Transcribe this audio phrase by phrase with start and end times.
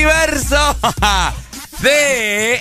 [0.00, 0.76] Multiverso
[1.80, 2.54] de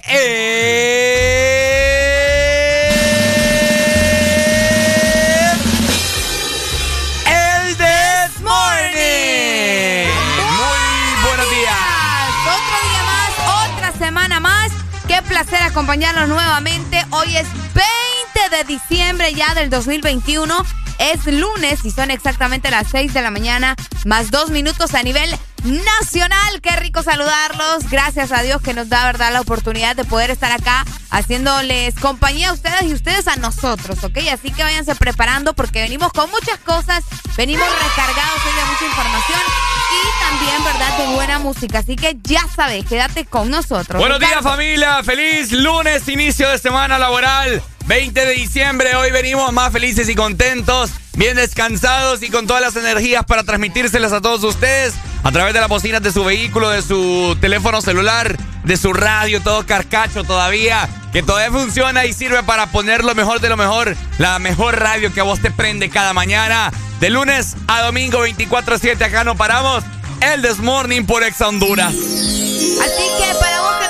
[7.25, 10.09] El This Morning.
[10.57, 10.83] Muy
[11.23, 11.77] buenos días.
[12.41, 13.31] Otro día más,
[13.73, 14.71] otra semana más.
[15.07, 17.05] Qué placer acompañarlos nuevamente.
[17.11, 20.65] Hoy es 20 de diciembre ya del 2021.
[20.99, 25.33] Es lunes y son exactamente las 6 de la mañana, más dos minutos a nivel
[25.63, 26.61] nacional.
[26.61, 27.89] Qué rico saludarlos.
[27.89, 32.49] Gracias a Dios que nos da, verdad, la oportunidad de poder estar acá haciéndoles compañía
[32.49, 34.17] a ustedes y ustedes a nosotros, ¿ok?
[34.31, 37.03] Así que váyanse preparando porque venimos con muchas cosas,
[37.35, 39.39] venimos recargados hoy de mucha información
[39.91, 41.79] y también, ¿verdad?, de buena música.
[41.79, 43.99] Así que ya sabes, quédate con nosotros.
[43.99, 49.73] Buenos días familia, feliz lunes, inicio de semana laboral, 20 de diciembre, hoy venimos más
[49.73, 54.93] felices y contentos, bien descansados y con todas las energías para transmitírselas a todos ustedes
[55.23, 59.41] a través de las bocinas de su vehículo, de su teléfono celular, de su radio,
[59.41, 63.95] todo carcacho todavía, que todavía funciona y sirve para poner lo mejor de lo mejor,
[64.17, 69.03] la mejor radio que a vos te prende cada mañana, de lunes a domingo 24/7,
[69.03, 69.83] acá no paramos,
[70.21, 71.93] el This Morning por Ex Honduras.
[71.93, 73.88] Así que para vos que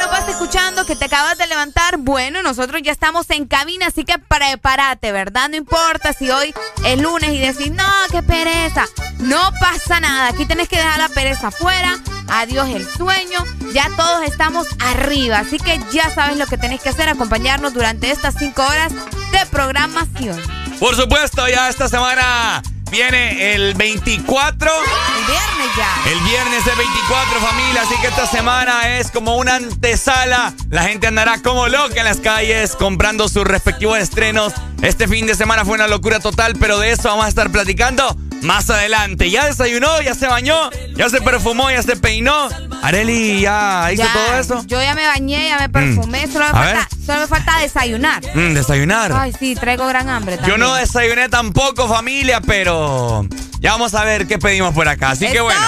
[0.85, 5.49] que te acabas de levantar, bueno, nosotros ya estamos en cabina, así que prepárate, ¿verdad?
[5.49, 6.53] No importa si hoy
[6.85, 8.85] es lunes y decís, no, qué pereza.
[9.19, 11.97] No pasa nada, aquí tenés que dejar la pereza afuera,
[12.29, 13.43] adiós el sueño,
[13.73, 18.11] ya todos estamos arriba, así que ya sabes lo que tenés que hacer, acompañarnos durante
[18.11, 20.41] estas cinco horas de programación.
[20.79, 24.71] Por supuesto, ya esta semana viene el 24.
[24.71, 26.11] El viernes ya.
[26.11, 30.53] El viernes es 24, familia, así que esta semana es como una antesala.
[30.69, 34.53] La gente andará como loca en las calles comprando sus respectivos estrenos.
[34.81, 38.15] Este fin de semana fue una locura total, pero de eso vamos a estar platicando
[38.41, 39.29] más adelante.
[39.29, 40.01] ¿Ya desayunó?
[40.01, 40.69] ¿Ya se bañó?
[40.95, 41.69] ¿Ya se perfumó?
[41.71, 42.49] ¿Ya se peinó?
[42.81, 44.63] Areli, ¿ya hizo Ya, todo eso?
[44.65, 48.21] Yo ya me bañé, ya me perfumé, solo, me falta, solo me falta desayunar.
[48.33, 49.11] Mm, desayunar.
[49.13, 50.59] Ay, sí, traigo gran hambre Yo también.
[50.61, 53.25] no desayuné tampoco, familia, pero
[53.59, 55.11] ya vamos a ver qué pedimos por acá.
[55.11, 55.59] Así que bueno.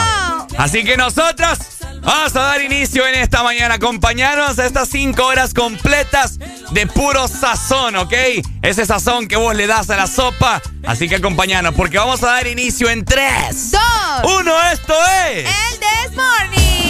[0.57, 1.59] Así que nosotros
[2.01, 3.75] vamos a dar inicio en esta mañana.
[3.75, 6.39] Acompañarnos a estas cinco horas completas
[6.71, 8.13] de puro sazón, ¿ok?
[8.61, 10.61] Ese sazón que vos le das a la sopa.
[10.85, 13.81] Así que acompañarnos, porque vamos a dar inicio inicio en 3, 2,
[14.23, 14.61] 1.
[14.71, 14.93] Esto
[15.25, 15.45] es.
[15.45, 16.81] El This Morning.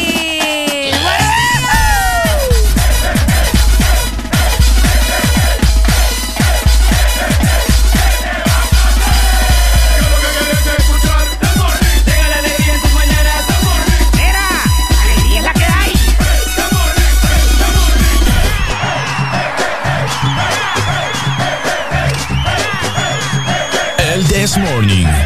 [24.42, 25.21] This Morning.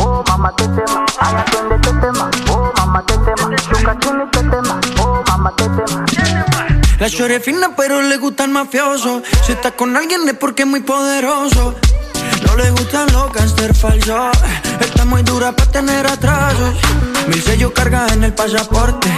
[0.00, 1.04] Oh, mamá, te tema.
[1.18, 2.30] Ay, atiende te tema.
[2.50, 3.56] Oh, mamá, te tema.
[3.56, 4.80] Chuca, chini, te tema.
[5.00, 6.06] Oh, mamá, te tema.
[6.98, 9.22] La chore es fina, pero le gusta el mafioso.
[9.44, 11.74] Si está con alguien es porque es muy poderoso.
[12.46, 14.36] No le gustan los gangster falsos.
[14.80, 16.74] Está muy dura para tener atrasos.
[17.28, 19.08] Mil sellos carga en el pasaporte.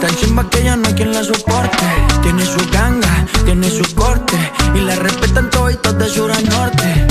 [0.00, 1.84] Tan chimba que ya no hay quien la soporte.
[2.22, 4.52] Tiene su ganga, tiene su corte.
[4.74, 7.06] Y la respetan todos de sur a norte.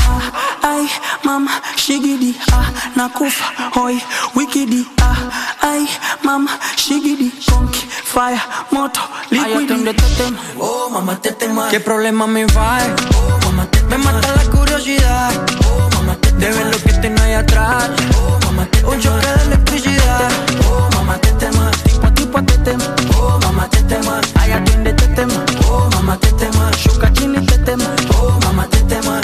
[0.83, 0.89] Ay,
[1.23, 3.45] mama, shigidi, ah, nakufa,
[3.75, 4.03] hoy,
[4.35, 5.15] wikidi, ah,
[5.61, 5.87] ay,
[6.23, 8.99] mama, shigidi, conky, fire, moto,
[9.31, 9.73] liquidi.
[9.73, 10.37] Ay, te tema.
[10.59, 11.69] Oh, mamá, te tema.
[11.69, 12.79] ¿Qué problema me va?
[13.15, 15.31] Oh, mamá, te Me mata la curiosidad.
[15.63, 17.89] Oh, mamá, te De ver lo que tengo ahí atrás.
[18.17, 20.31] Oh, mamá, te Un choque de electricidad.
[20.67, 21.71] Oh, mamá, te tema.
[21.85, 22.83] Tipo a tipo te tema.
[23.17, 24.19] Oh, mamá, te tema.
[24.35, 25.45] Ay, atiende te tema.
[25.69, 26.69] Oh, mamá, te tema.
[26.75, 27.85] Shuka chini te tema.
[28.19, 29.21] Oh, mamá, te tema.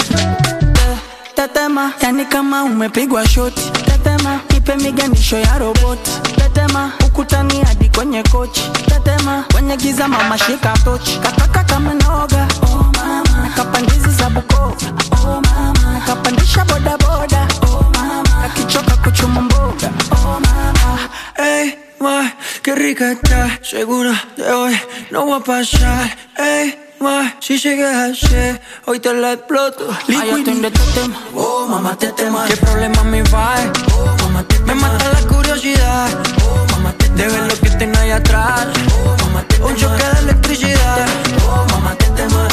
[1.54, 3.70] Tetema, yani kama umepigwa shoti.
[3.84, 6.10] Tetema, ipe miganisho ya roboti.
[6.36, 8.62] Tetema, ukutani hadi kwenye kochi.
[8.86, 11.18] Tetema, kwenye giza mama shika tochi.
[11.18, 12.48] Kataka kama noga.
[12.62, 14.76] Oh mama, nakapandizi za Bukoba.
[15.24, 17.48] Oh mama, nakapandisha boda boda.
[17.62, 19.90] Oh mama, akichoka kuchuma mboga.
[20.12, 20.98] Oh mama,
[21.36, 22.30] hey, ma,
[22.62, 23.58] qué rica está.
[23.62, 24.78] Segura de hoy
[25.10, 26.16] no va a pasar.
[26.38, 29.88] Ey, ma, si sigues así, hoy te la exploto.
[30.08, 31.16] ay, te tema.
[31.34, 32.46] Oh, mamá, te tema.
[32.46, 33.54] ¿Qué problema me va?
[33.94, 36.08] Oh, mamá, te Me mata la curiosidad.
[36.44, 38.66] Oh, mamá, te De ver lo que tengo ahí atrás.
[39.04, 41.06] Oh, mamá, te Un choque de electricidad.
[41.48, 42.48] Oh, mamá, te tema.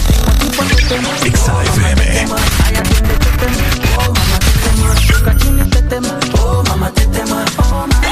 [0.88, 2.36] Tema.
[3.98, 4.96] Oh mamá te tema.
[5.02, 6.20] Shuka chini te tema.
[6.40, 7.46] Oh, mamá, te tema.
[7.58, 8.08] Oh mama.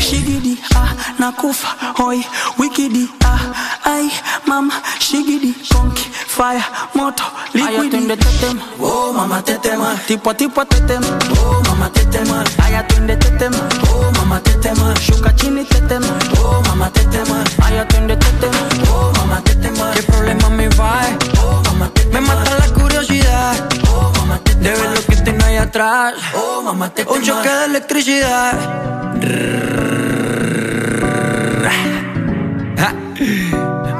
[0.00, 2.24] Shigidi, ah, nakufa, hoi,
[2.58, 3.40] wikidi, ah,
[3.86, 4.10] ay,
[4.46, 7.22] mama, shigidi, konki, fire, moto,
[7.54, 7.96] liquidi.
[7.96, 8.62] Ay, te tema.
[8.80, 9.94] Oh, mamá, te tema.
[10.06, 11.06] Tipo a tipo te tema.
[11.38, 12.44] Oh, mamá, te tema.
[12.62, 13.68] Ay, atiende te tema.
[13.90, 14.92] Oh, mamá, te tema.
[15.00, 16.18] Shuka chini te tema.
[16.42, 17.44] Oh, mamá, te tema.
[17.64, 18.68] Ay, atiende te tema.
[18.90, 19.92] Oh, mamá, te tema.
[19.94, 21.00] ¿Qué problema me va?
[21.40, 23.54] Oh, mamá, te Me mata la curiosidad.
[23.88, 26.14] Oh, mamá, te De ver lo que tengo ahí atrás.
[26.34, 28.86] Oh, mamá, te Un choque de electricidad.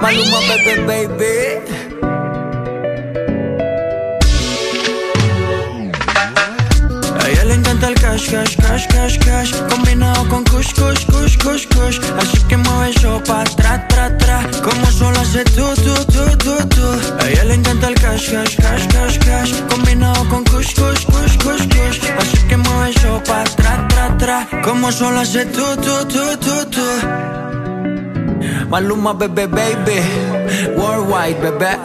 [0.07, 1.35] Maluma, baby, baby.
[7.19, 11.37] A ella le encanta el cash, cash, cash, cash, cash Combinado con kush, kush, kush,
[11.39, 11.99] kush, kush.
[12.21, 16.55] Así que mueve eso pa' tra, tra, tra Como solo hace tú, tú, tú, tú,
[16.69, 16.87] tú
[17.19, 21.37] A ella le encanta el cash, cash, cash, cash, cash Combinado con kush, kush, kush,
[21.39, 21.99] kush, kush.
[22.21, 26.71] Así que mueve eso pa' tra, tra, tra Como solo hace tú, tú, tú, tú,
[26.71, 27.56] tú
[28.69, 30.01] Maluma, bebé, baby
[30.77, 31.79] Worldwide, bebé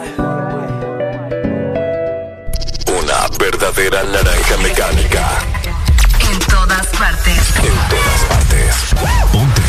[2.88, 5.28] Una verdadera naranja mecánica.
[6.30, 7.38] En todas partes.
[7.58, 8.94] En todas partes.
[9.32, 9.62] Ponte.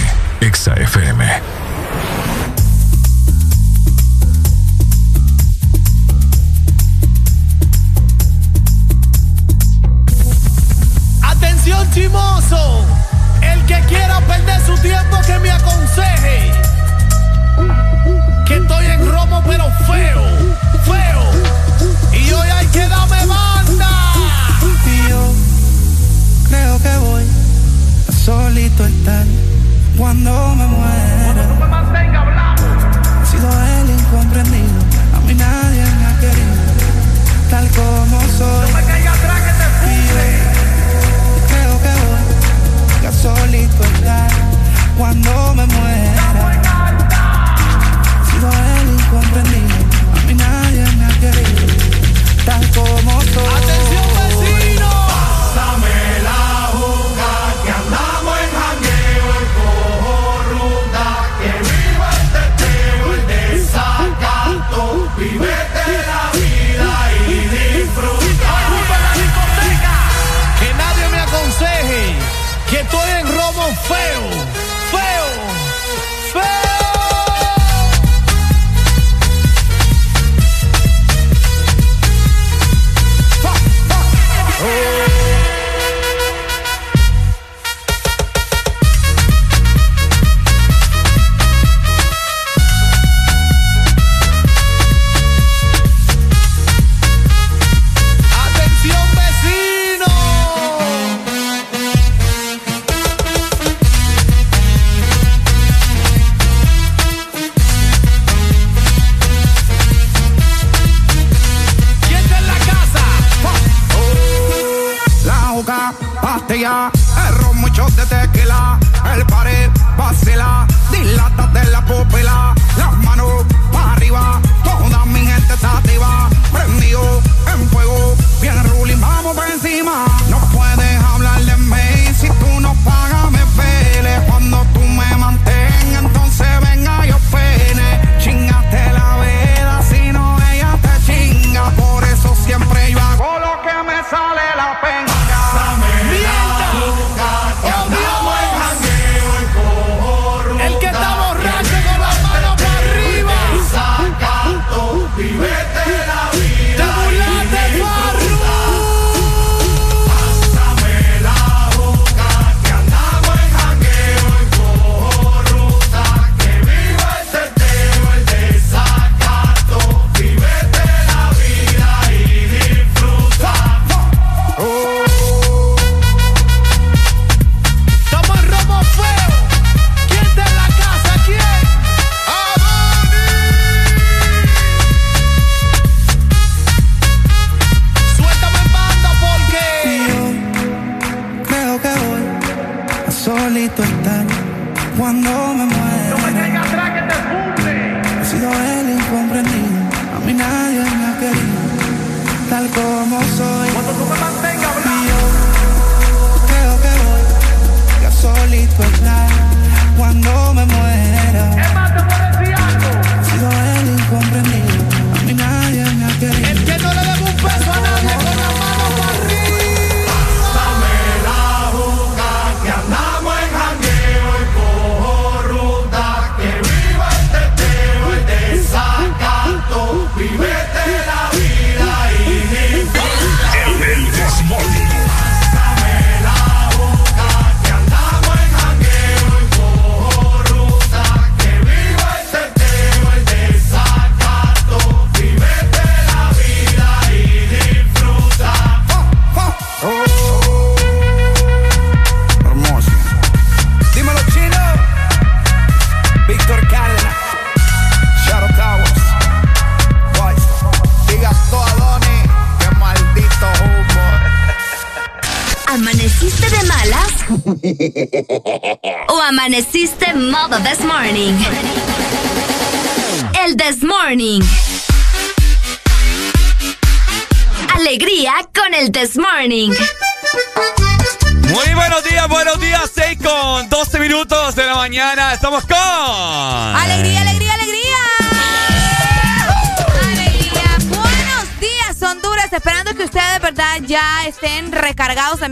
[0.51, 1.41] XAFM.
[11.21, 12.85] Atención chimoso,
[13.41, 16.72] el que quiera perder su tiempo que me aconseje.
[18.93, 19.72] Que estoy en romo pero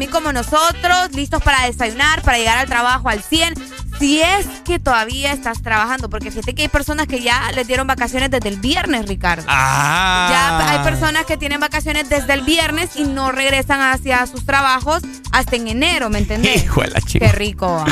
[0.02, 3.54] también como nosotros, listos para desayunar, para llegar al trabajo al 100.
[4.00, 7.86] Si es que todavía estás trabajando, porque fíjate que hay personas que ya les dieron
[7.86, 9.44] vacaciones desde el viernes, Ricardo.
[9.48, 10.28] Ah.
[10.32, 15.04] Ya hay personas que tienen vacaciones desde el viernes y no regresan hacia sus trabajos
[15.32, 16.64] hasta en enero, ¿me entendés?
[16.64, 17.26] Hijo de la chica.
[17.32, 17.86] Qué rico.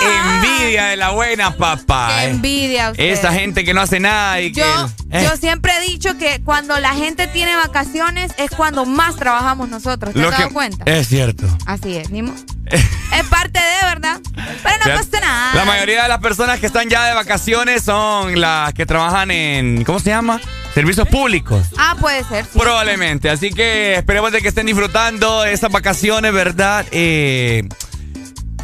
[0.00, 2.08] Qué envidia de la buena, papá.
[2.20, 3.04] Qué envidia usted.
[3.04, 4.64] Esa gente que no hace nada y que.
[5.10, 9.16] Yo, eh, yo siempre he dicho que cuando la gente tiene vacaciones es cuando más
[9.16, 10.12] trabajamos nosotros.
[10.14, 10.84] ¿Te has dado cuenta?
[10.84, 11.46] Es cierto.
[11.66, 12.34] Así es, ni mo-
[12.70, 14.20] Es parte de, ¿verdad?
[14.34, 15.54] Pero no O sea, pasa nada.
[15.54, 19.82] La mayoría de las personas que están ya de vacaciones son las que trabajan en.
[19.84, 20.38] ¿Cómo se llama?
[20.74, 21.66] Servicios públicos.
[21.78, 22.44] Ah, puede ser.
[22.44, 22.58] sí.
[22.58, 23.30] Probablemente.
[23.30, 26.84] Así que esperemos de que estén disfrutando de esas vacaciones, ¿verdad?
[26.92, 27.66] Eh,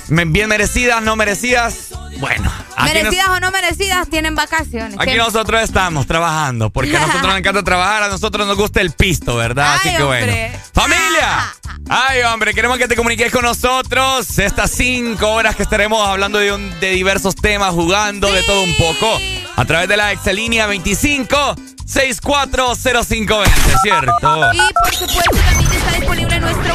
[0.08, 1.88] bien merecidas, no merecidas.
[2.20, 4.96] Bueno, nos- merecidas o no merecidas, tienen vacaciones.
[4.98, 5.16] aquí ¿Qué?
[5.16, 6.70] nosotros estamos trabajando.
[6.70, 9.74] Porque a nosotros nos encanta trabajar, a nosotros nos gusta el pisto, ¿verdad?
[9.74, 10.26] Así Ay, que bueno.
[10.26, 10.52] hombre.
[10.72, 11.54] ¡Familia!
[11.88, 16.52] Ay, hombre, queremos que te comuniques con nosotros estas cinco horas que estaremos hablando de,
[16.52, 19.18] un- de diversos temas, jugando de todo un poco.
[19.56, 21.54] A través de la Excelínea 25
[21.86, 23.52] 640520,
[23.82, 24.52] ¿cierto?
[24.52, 26.23] Y por supuesto también está disponible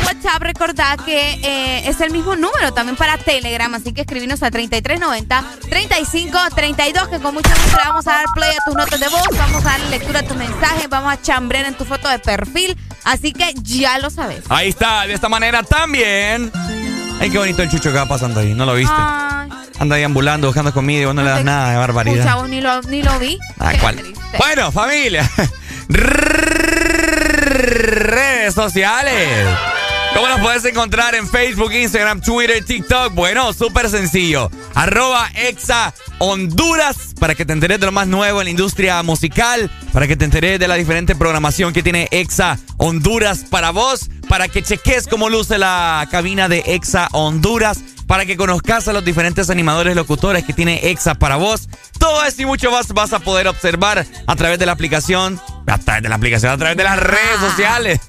[0.10, 0.42] WhatsApp.
[0.42, 7.10] Recordad que eh, es el mismo número también para Telegram, así que escribinos a 3390-3532,
[7.10, 9.66] que con mucho gusto le vamos a dar play a tus notas de voz, vamos
[9.66, 13.32] a darle lectura a tus mensajes, vamos a chambrear en tu foto de perfil, así
[13.34, 14.44] que ya lo sabes.
[14.50, 16.52] Ahí está, de esta manera también.
[17.22, 18.94] Ay, qué bonito el chucho que va pasando ahí, ¿no lo viste?
[18.98, 19.50] Ay,
[19.80, 22.36] Anda ahí ambulando, buscando comida y vos no le das te- nada de pucha, barbaridad.
[22.36, 23.38] vos ni lo, ni lo vi.
[23.60, 24.02] Ah, ¿cuál?
[24.38, 25.30] Bueno, familia.
[27.50, 29.48] Redes sociales.
[30.14, 33.14] ¿Cómo nos puedes encontrar en Facebook, Instagram, Twitter, TikTok?
[33.14, 34.50] Bueno, súper sencillo.
[34.74, 39.70] Arroba Exa Honduras para que te enteres de lo más nuevo en la industria musical.
[39.94, 44.48] para que te enteres de la diferente programación que tiene Exa Honduras para vos, para
[44.48, 49.50] que cheques cómo luce la cabina de Exa Honduras, para que conozcas a los diferentes
[49.50, 51.70] animadores locutores que tiene Exa para vos.
[51.98, 55.78] Todo esto y mucho más vas a poder observar a través de la aplicación, a
[55.78, 58.00] través de la aplicación, a través de las redes sociales.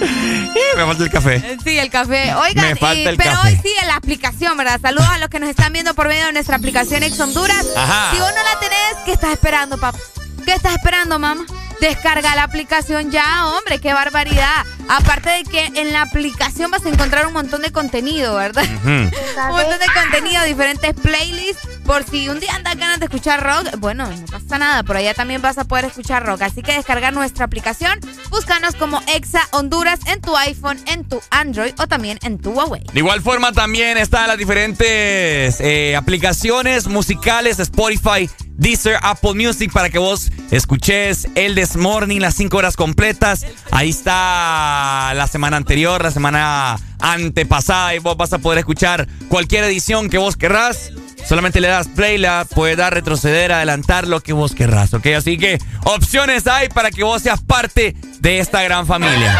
[0.76, 1.36] me falta el café.
[1.36, 2.34] Eh, sí, el café.
[2.34, 4.80] Oigan, pero hoy sí en la aplicación, ¿verdad?
[4.80, 7.66] Saludos a los que nos están viendo por medio de nuestra aplicación Ex Honduras.
[7.76, 8.10] Ajá.
[8.12, 9.98] Si vos no la tenés, ¿qué estás esperando, papá?
[10.44, 11.44] ¿Qué estás esperando, mamá?
[11.80, 14.64] Descarga la aplicación ya, hombre, qué barbaridad.
[14.88, 18.64] Aparte de que en la aplicación vas a encontrar un montón de contenido, ¿verdad?
[18.84, 19.10] un
[19.50, 21.68] montón de contenido, diferentes playlists.
[21.86, 25.14] Por si un día andas ganas de escuchar rock, bueno, no pasa nada, por allá
[25.14, 26.42] también vas a poder escuchar rock.
[26.42, 31.72] Así que descargar nuestra aplicación, búscanos como Exa Honduras en tu iPhone, en tu Android
[31.78, 32.82] o también en tu Huawei.
[32.92, 39.90] De igual forma también están las diferentes eh, aplicaciones musicales, Spotify, Deezer, Apple Music para
[39.90, 43.46] que vos escuches el This Morning las 5 horas completas.
[43.70, 49.64] Ahí está la semana anterior, la semana antepasada y vos vas a poder escuchar cualquier
[49.64, 50.92] edición que vos querrás.
[51.26, 55.06] Solamente le das play, la puedes dar, retroceder, adelantar lo que vos querrás, ¿ok?
[55.16, 59.36] Así que opciones hay para que vos seas parte de esta gran familia.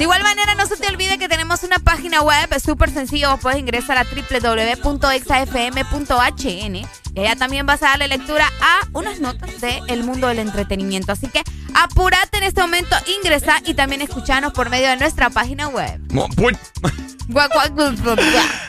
[0.00, 3.36] De igual manera, no se te olvide que tenemos una página web súper sencillo.
[3.36, 6.86] Puedes ingresar a www.exafm.hn y
[7.20, 11.12] allá también vas a darle lectura a unas notas del mundo del entretenimiento.
[11.12, 11.42] Así que
[11.74, 16.00] apúrate en este momento, ingresa y también escuchanos por medio de nuestra página web.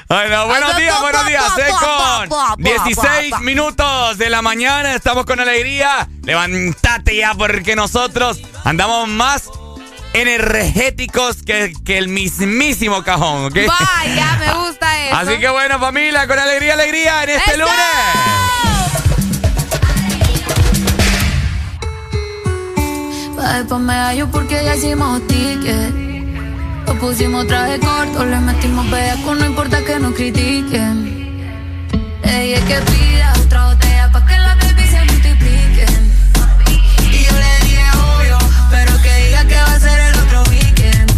[0.09, 1.45] Ay, no, buenos días, buenos días.
[2.27, 4.95] con 16 minutos de la mañana.
[4.95, 6.09] Estamos con alegría.
[6.23, 9.49] Levántate ya porque nosotros andamos más
[10.13, 13.55] energéticos que, que el mismísimo cajón, ¿ok?
[13.67, 15.15] Vaya, me gusta eso.
[15.15, 17.75] Así que bueno, familia, con alegría, alegría en este lunes.
[23.57, 25.93] Después me hallo porque ya hicimos ticket.
[26.85, 28.85] Lo pusimos traje corto, le metimos
[29.23, 31.21] con no importa que nos critiquen.
[32.23, 33.10] Ella es que pida
[39.83, 41.11] el otro weekend.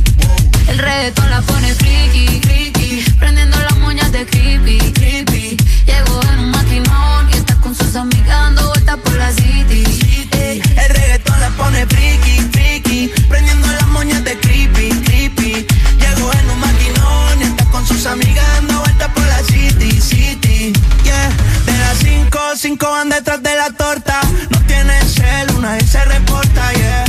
[0.67, 5.57] El reggaetón la pone friki, friki, prendiendo las moñas de creepy, creepy.
[5.85, 9.83] Llegó en un maquinón y está con sus amigas dando vueltas por la city.
[10.31, 15.67] El reggaetón la pone friki, friki, prendiendo las moñas de creepy, creepy.
[15.99, 20.73] Llegó en un maquinón y está con sus amigas dando vueltas por la city, city.
[21.03, 21.29] Yeah,
[21.65, 24.21] de las cinco, cinco van detrás de la torta.
[24.49, 27.05] No tiene cel, una vez se reporta, yeah.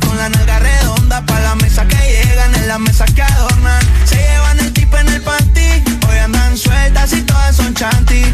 [0.00, 3.80] Con la nalga redonda pa' la mesa que llegan, en la mesa que adornan.
[4.04, 8.33] Se llevan el tipo en el panty, hoy andan sueltas y todas son chanty.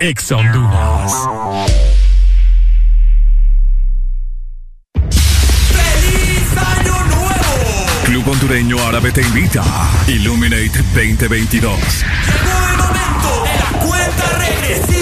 [0.00, 1.12] Ex Honduras.
[5.72, 7.86] ¡Feliz Año Nuevo!
[8.04, 9.64] Club Hondureño Árabe te invita.
[10.06, 11.60] Illuminate 2022.
[11.60, 14.97] Llegó el momento de la cuenta regresiva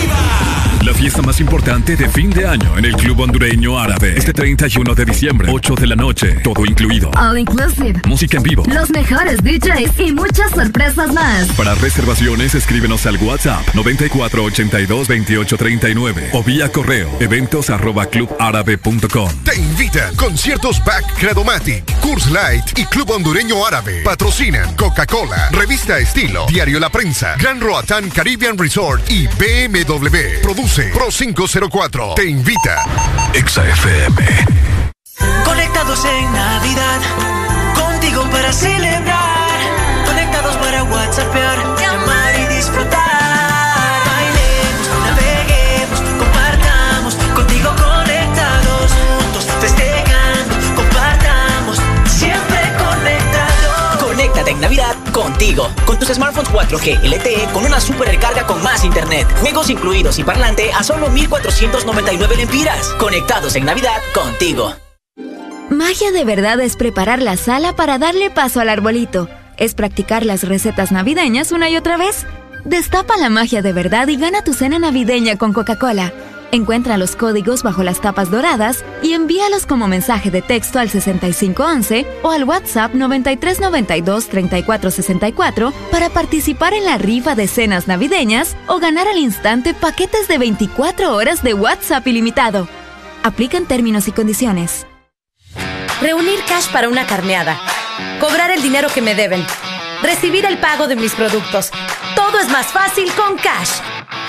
[0.87, 4.15] la fiesta más importante de fin de año en el Club Hondureño Árabe.
[4.17, 7.11] Este 31 de diciembre, 8 de la noche, todo incluido.
[7.19, 8.01] All inclusive.
[8.07, 8.63] Música en vivo.
[8.69, 11.49] Los mejores DJs y muchas sorpresas más.
[11.57, 19.31] Para reservaciones, escríbenos al WhatsApp 94822839 o vía correo eventos arroba clubárabe.com.
[19.43, 24.03] Te invitan conciertos Back Credomatic, Curse Light y Club Hondureño Árabe.
[24.05, 30.43] Patrocinan Coca-Cola, Revista Estilo, Diario La Prensa, Gran Roatán Caribbean Resort y BMW.
[30.43, 32.85] Produce Pro 504 te invita.
[33.33, 34.27] FM.
[35.43, 37.01] Conectados en Navidad,
[37.75, 39.59] contigo para celebrar.
[40.05, 41.35] Conectados para WhatsApp,
[41.81, 43.01] llamar y disfrutar.
[44.05, 47.15] Bailemos, naveguemos, compartamos.
[47.35, 51.81] Contigo conectados, juntos festejando, compartamos.
[52.05, 54.03] Siempre conectados.
[54.03, 55.66] Conéctate en Navidad contigo.
[55.87, 60.25] Con tus smartphones 4G LTE con una super recarga con más internet, juegos incluidos y
[60.25, 62.89] parlante a solo 1499 lempiras.
[62.99, 64.75] Conectados en Navidad contigo.
[65.71, 69.29] Magia de verdad es preparar la sala para darle paso al arbolito.
[69.57, 72.27] Es practicar las recetas navideñas una y otra vez.
[72.65, 76.13] Destapa la magia de verdad y gana tu cena navideña con Coca-Cola.
[76.53, 82.07] Encuentra los códigos bajo las tapas doradas y envíalos como mensaje de texto al 6511
[82.23, 89.19] o al WhatsApp 9392-3464 para participar en la rifa de cenas navideñas o ganar al
[89.19, 92.69] instante paquetes de 24 horas de WhatsApp ilimitado.
[93.25, 94.87] Aplican términos y condiciones.
[96.01, 97.59] Reunir cash para una carneada.
[98.21, 99.45] Cobrar el dinero que me deben.
[100.03, 101.71] Recibir el pago de mis productos.
[102.15, 103.81] Todo es más fácil con Cash.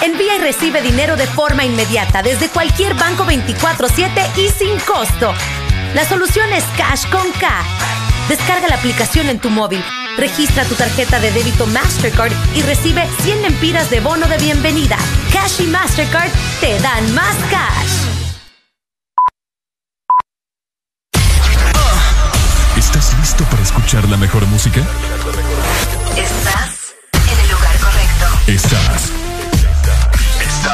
[0.01, 5.33] Envía y recibe dinero de forma inmediata desde cualquier banco 24/7 y sin costo.
[5.93, 7.49] La solución es Cash con K.
[8.29, 9.83] Descarga la aplicación en tu móvil,
[10.17, 14.97] registra tu tarjeta de débito Mastercard y recibe 100 lempiras de bono de bienvenida.
[15.33, 16.29] Cash y Mastercard
[16.59, 18.07] te dan más cash.
[22.77, 24.81] ¿Estás listo para escuchar la mejor música?
[26.15, 28.25] Estás en el lugar correcto.
[28.47, 28.96] Estás.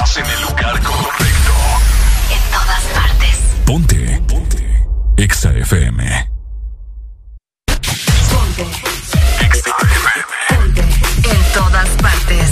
[0.03, 1.53] Estás en el lugar correcto.
[2.29, 3.37] En todas partes.
[3.65, 4.21] Ponte.
[4.27, 4.85] Ponte.
[5.15, 6.29] Exa FM.
[8.29, 8.63] Ponte.
[9.45, 11.33] Exa FM.
[11.33, 12.51] En todas partes.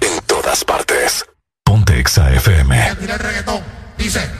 [0.00, 1.26] En todas partes.
[1.64, 2.96] Ponte Exa FM.
[2.98, 3.60] Tira el reggaetón.
[3.98, 4.30] Dice.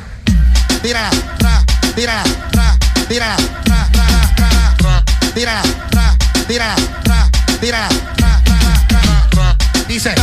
[0.81, 1.63] Tírala, tra,
[1.95, 2.23] tírala,
[2.53, 6.17] tra, tírala, tra, tra, tra, tra, tírala, tra,
[6.49, 6.75] tírala,
[7.05, 10.15] tra, tírala, tra, tra, tra, tra, dice,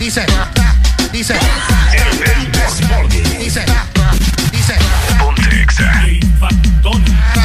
[0.00, 0.26] dice,
[1.12, 1.34] dice,
[3.38, 3.64] dice,
[4.52, 4.74] dice,
[5.18, 7.37] Ponte Exa.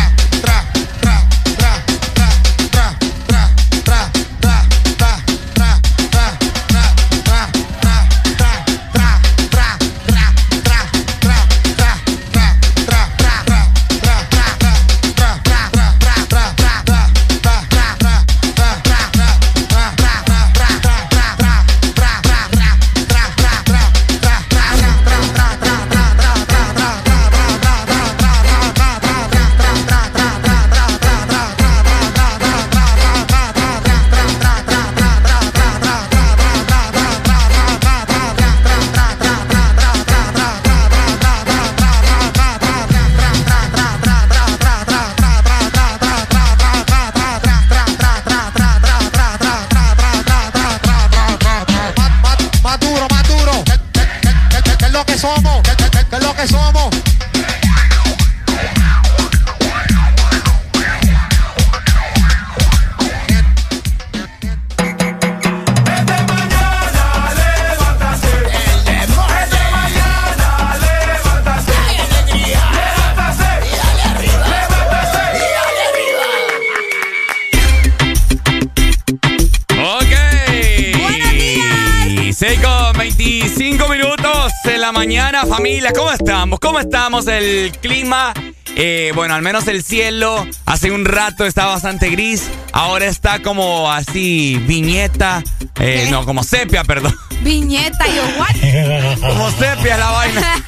[85.63, 85.93] Familia.
[85.93, 86.59] ¿Cómo estamos?
[86.59, 87.25] ¿Cómo estamos?
[87.25, 88.33] El clima,
[88.75, 92.49] eh, bueno, al menos el cielo hace un rato estaba bastante gris.
[92.73, 95.41] Ahora está como así, viñeta.
[95.79, 97.15] Eh, no, como sepia, perdón.
[97.43, 99.19] Viñeta, yo, what?
[99.19, 100.41] como sepia la vaina.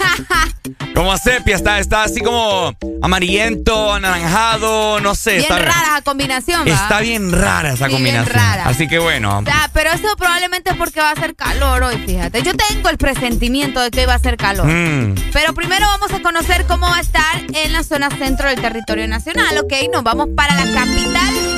[0.95, 5.31] Como sepia, está, está así como amarillento, anaranjado, no sé.
[5.31, 6.71] Bien está, rara la combinación, ¿va?
[6.71, 8.25] Está bien rara esa Sí, combinación.
[8.33, 8.63] bien rara.
[8.65, 9.43] Así que bueno.
[9.73, 12.41] Pero eso probablemente es porque va a ser calor hoy, fíjate.
[12.43, 14.65] Yo tengo el presentimiento de que hoy va a ser calor.
[14.67, 15.15] Mm.
[15.33, 19.05] Pero primero vamos a conocer cómo va a estar en la zona centro del territorio
[19.07, 19.73] nacional, ¿ok?
[19.93, 21.54] Nos vamos para la capital.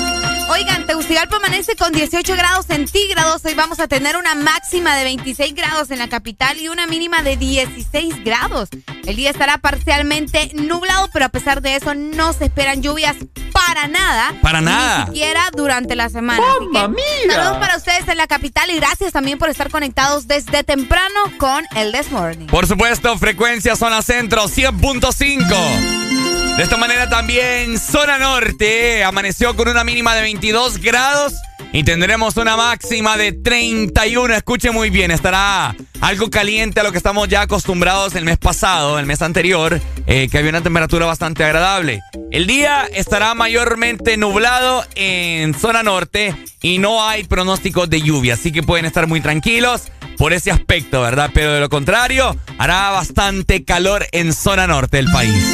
[0.50, 3.44] Oigan, Tegucigalpa amanece con 18 grados centígrados.
[3.44, 7.22] Hoy vamos a tener una máxima de 26 grados en la capital y una mínima
[7.22, 8.70] de 16 grados.
[9.06, 13.18] El día estará parcialmente nublado, pero a pesar de eso no se esperan lluvias
[13.52, 14.34] para nada.
[14.42, 15.00] Para nada.
[15.00, 16.44] Ni siquiera durante la semana.
[16.72, 21.20] Que, saludos para ustedes en la capital y gracias también por estar conectados desde temprano
[21.38, 22.48] con el This Morning.
[22.48, 26.27] Por supuesto, frecuencia zona centro 100.5.
[26.58, 31.36] De esta manera también zona norte amaneció con una mínima de 22 grados
[31.72, 34.34] y tendremos una máxima de 31.
[34.34, 38.98] Escuche muy bien, estará algo caliente a lo que estamos ya acostumbrados el mes pasado,
[38.98, 42.02] el mes anterior, eh, que había una temperatura bastante agradable.
[42.32, 48.52] El día estará mayormente nublado en zona norte y no hay pronósticos de lluvia, así
[48.52, 51.30] que pueden estar muy tranquilos por ese aspecto, ¿verdad?
[51.36, 55.46] Pero de lo contrario, hará bastante calor en zona norte del país.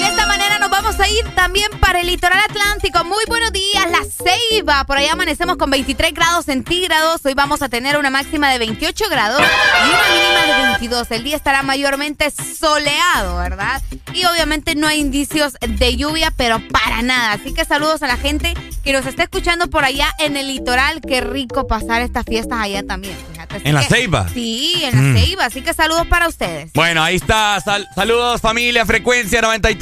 [0.00, 3.04] De esta manera nos vamos a ir también para el litoral atlántico.
[3.04, 4.84] Muy buenos días, La Ceiba.
[4.84, 7.20] Por allá amanecemos con 23 grados centígrados.
[7.24, 11.10] Hoy vamos a tener una máxima de 28 grados y una mínima de 22.
[11.10, 13.82] El día estará mayormente soleado, ¿verdad?
[14.14, 17.32] Y obviamente no hay indicios de lluvia, pero para nada.
[17.32, 21.00] Así que saludos a la gente que nos está escuchando por allá en el litoral.
[21.06, 23.56] Qué rico pasar estas fiestas allá también, fíjate.
[23.56, 24.28] Así ¿En La Ceiba?
[24.32, 25.14] Sí, en La Mm.
[25.16, 25.44] Ceiba.
[25.44, 26.72] Así que saludos para ustedes.
[26.72, 27.60] Bueno, ahí está.
[27.60, 29.40] Sal- saludos familia, frecuencia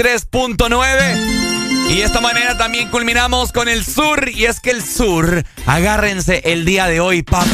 [0.08, 1.90] 93.9.
[1.90, 4.28] Y de esta manera también culminamos con el sur.
[4.28, 7.46] Y es que el sur, agárrense el día de hoy, papa.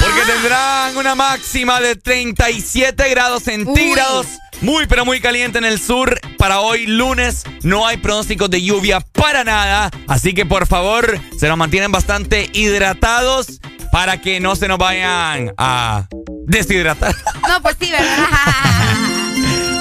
[0.00, 4.26] Porque tendrán una máxima de 37 grados centígrados.
[4.60, 6.18] Muy, pero muy caliente en el sur.
[6.38, 9.90] Para hoy, lunes, no hay pronósticos de lluvia para nada.
[10.08, 13.60] Así que por favor, se nos mantienen bastante hidratados
[13.92, 16.08] para que no se nos vayan a
[16.46, 17.14] deshidratar.
[17.48, 18.28] No, pues sí, ¿verdad?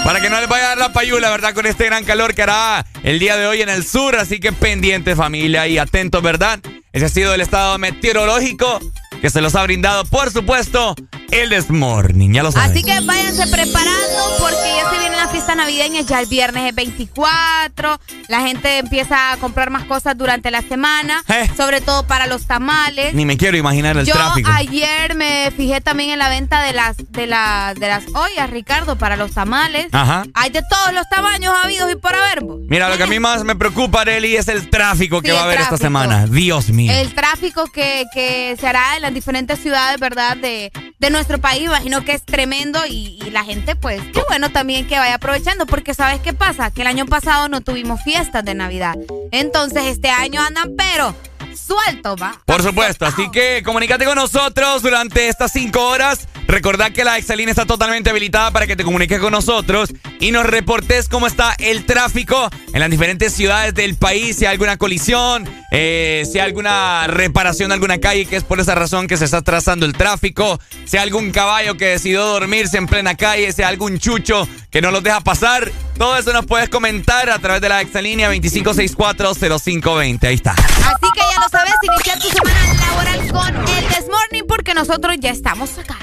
[0.04, 1.54] Para que no les vaya a dar la payula, ¿verdad?
[1.54, 4.18] Con este gran calor que hará el día de hoy en el sur.
[4.18, 6.60] Así que pendientes, familia, y atentos, ¿verdad?
[6.92, 8.80] Ese ha sido el estado meteorológico
[9.24, 10.96] que se los ha brindado, por supuesto,
[11.32, 12.34] el Desmorning.
[12.34, 12.70] Ya lo saben.
[12.72, 16.76] Así que váyanse preparando porque ya se vienen las fiestas navideñas, ya el viernes es
[16.76, 21.50] 24, la gente empieza a comprar más cosas durante la semana, Eh.
[21.56, 23.14] sobre todo para los tamales.
[23.14, 24.52] Ni me quiero imaginar el Yo tráfico.
[24.54, 28.98] ayer me fijé también en la venta de las de las de las ollas, Ricardo,
[28.98, 29.88] para los tamales.
[29.94, 30.26] Ajá.
[30.34, 32.44] Hay de todos los tamaños habidos y por haber.
[32.68, 35.44] Mira, lo que a mí más me preocupa, Arely, es el tráfico que va a
[35.46, 36.26] haber esta semana.
[36.28, 36.92] Dios mío.
[36.92, 40.36] El tráfico que, que se hará en las diferentes ciudades, ¿verdad?
[40.38, 44.50] De, de nuestro país, imagino que es tremendo y, y la gente, pues, qué bueno
[44.52, 46.72] también que vaya aprovechando, porque ¿sabes qué pasa?
[46.72, 48.96] Que el año pasado no tuvimos fiestas de Navidad.
[49.32, 51.16] Entonces, este año andan, pero
[51.58, 52.40] suelto, ¿va?
[52.46, 56.28] Por supuesto, así que comunícate con nosotros durante estas cinco horas.
[56.48, 60.46] Recordad que la Excelina está totalmente habilitada para que te comuniques con nosotros y nos
[60.46, 65.48] reportes cómo está el tráfico en las diferentes ciudades del país, si hay alguna colisión,
[65.72, 69.26] eh, si hay alguna reparación de alguna calle, que es por esa razón que se
[69.26, 73.62] está trazando el tráfico, si hay algún caballo que decidió dormirse en plena calle, si
[73.62, 75.72] hay algún chucho que no los deja pasar.
[75.98, 80.28] Todo eso nos puedes comentar a través de la Excelínea 25640520.
[80.28, 80.52] Ahí está.
[80.52, 85.32] Así que ya lo sabes, iniciar tu semana laboral con el Desmorning, porque nosotros ya
[85.32, 85.98] estamos acá.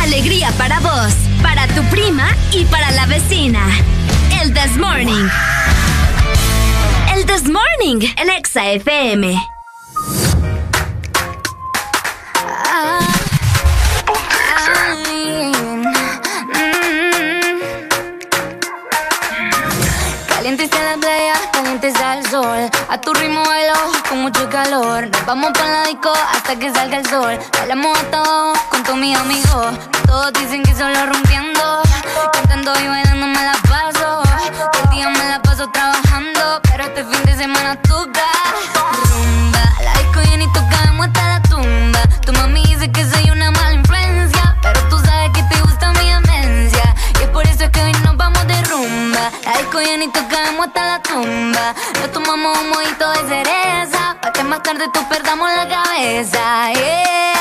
[0.00, 3.60] Alegría para vos, para tu prima y para la vecina.
[4.42, 5.28] El This Morning.
[7.14, 9.42] El This Morning, el Exa FM.
[20.28, 21.34] Caliente está la playa,
[21.84, 22.70] está el sol.
[22.88, 23.74] A tu ritmo bailo
[24.08, 25.08] con mucho calor.
[25.08, 27.38] Nos vamos para la disco hasta que salga el sol.
[27.58, 29.74] Bailamos hasta abajo con todos mis amigos.
[30.06, 31.82] Todos dicen que solo rompiendo.
[32.32, 34.22] Cantando y bailando me la paso.
[34.72, 36.60] Todo el día me la paso trabajando.
[36.62, 38.22] Pero este fin de semana toca
[49.82, 51.74] y tocamos hasta la tumba.
[52.00, 54.16] Nos tomamos un mojito de cereza.
[54.22, 56.70] Pa' que más tarde tú perdamos la cabeza.
[56.72, 57.35] Pero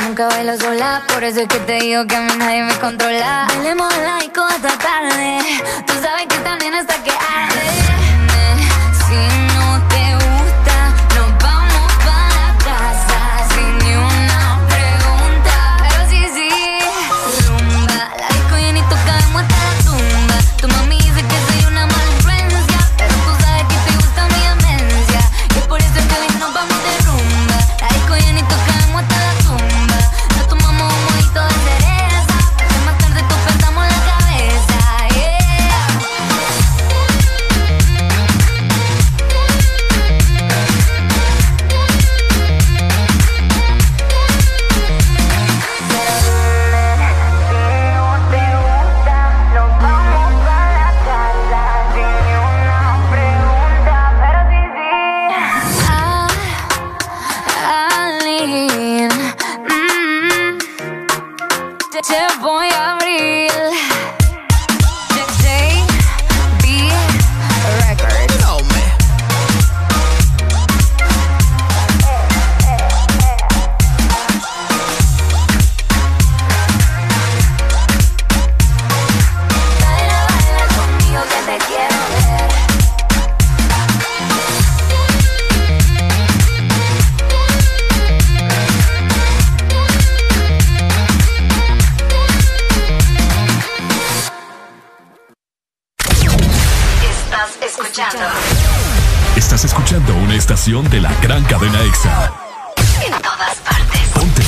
[0.00, 3.46] nunca bailo sola, por eso es que te digo que a mí nadie me controla.
[3.48, 5.38] Bailemos laico hasta tarde,
[5.86, 7.83] tú sabes que también hasta que arde.
[62.04, 62.53] terrible.
[100.46, 102.32] De la gran cadena EXA.
[103.02, 104.00] En todas partes.
[104.12, 104.42] Ponte.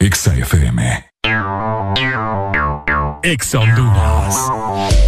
[0.00, 1.10] EXA FM.
[3.22, 5.07] EXA Honduras.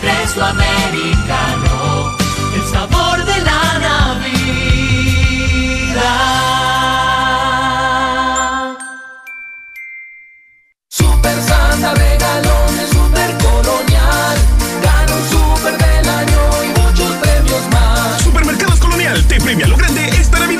[0.00, 2.16] espresso americano,
[2.54, 4.40] el sabor de la Navidad.
[10.88, 14.38] Super Santa regalones, super colonial,
[14.82, 18.22] gana un super del año y muchos premios más.
[18.22, 20.59] Supermercados Colonial te premia lo grande esta Navidad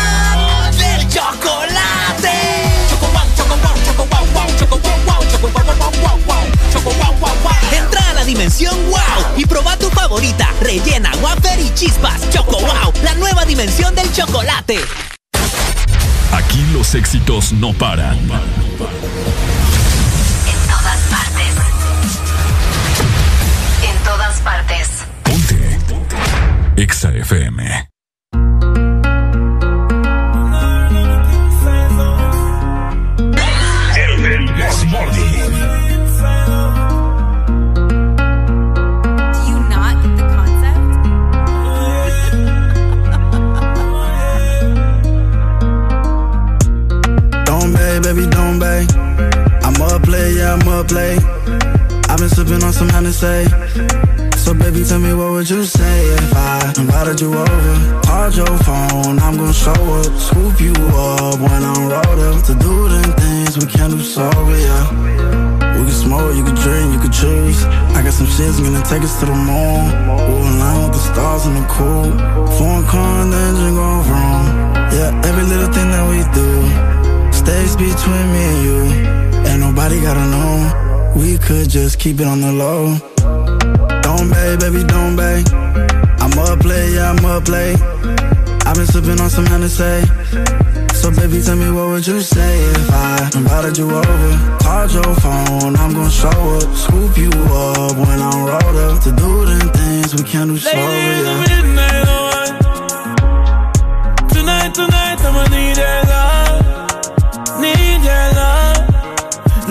[1.11, 2.37] chocolate.
[2.89, 4.47] Choco wow, choco wow, choco wow, wow,
[6.71, 11.73] choco wow, wow, Entra a la dimensión wow y proba tu favorita, rellena, wafer y
[11.73, 12.29] chispas.
[12.29, 14.79] Choco wow, la nueva dimensión del chocolate.
[16.31, 18.17] Aquí los éxitos no paran.
[18.17, 18.27] En
[20.67, 21.55] todas partes.
[23.83, 24.87] En todas partes.
[25.23, 25.79] Ponte.
[26.77, 27.91] Exa FM.
[48.13, 48.87] Baby, don't bang.
[49.63, 51.15] I'm up play, yeah, I'm up play.
[52.09, 53.45] I've been sipping on some Hennessy.
[54.37, 58.01] So baby, tell me what would you say if I invited you over?
[58.03, 62.53] Called your phone, I'm gonna show up, scoop you up when I'm rolled up to
[62.55, 64.83] do them things we can't do sober, yeah.
[65.77, 67.63] We can smoke, you can drink, you can choose.
[67.95, 69.83] I got some shit's gonna take us to the moon.
[70.27, 72.11] We'll align with the stars in the cool.
[72.57, 74.45] Foreign car and the engine going wrong.
[74.91, 77.00] Yeah, every little thing that we do
[77.43, 78.79] stays between me and you.
[79.49, 81.13] Ain't nobody gotta know.
[81.15, 82.83] We could just keep it on the low.
[84.05, 85.41] Don't beg, baby, don't beg.
[86.23, 87.79] I'm up late, yeah, I'm up late.
[88.67, 89.97] I've been sipping on some Hennessy.
[91.01, 94.31] So baby, tell me what would you say if I invited you over?
[94.63, 97.31] Called your phone, I'm gonna show up, scoop you
[97.61, 100.77] up when I'm rolled up to do them things we can't do sober.
[100.77, 101.41] Yeah.
[101.49, 102.31] Midnight, oh.
[104.29, 106.40] tonight, tonight, I'ma need that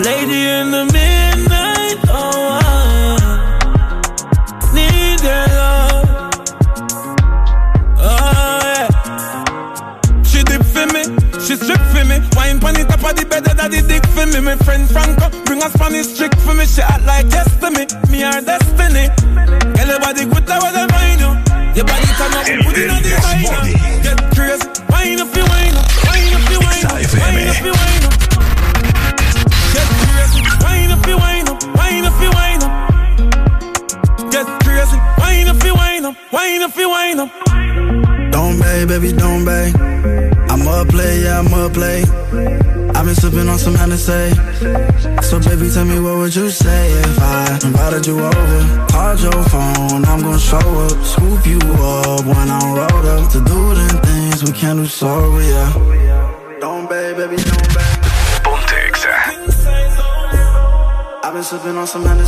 [0.02, 0.89] Lady in the
[61.90, 62.19] some the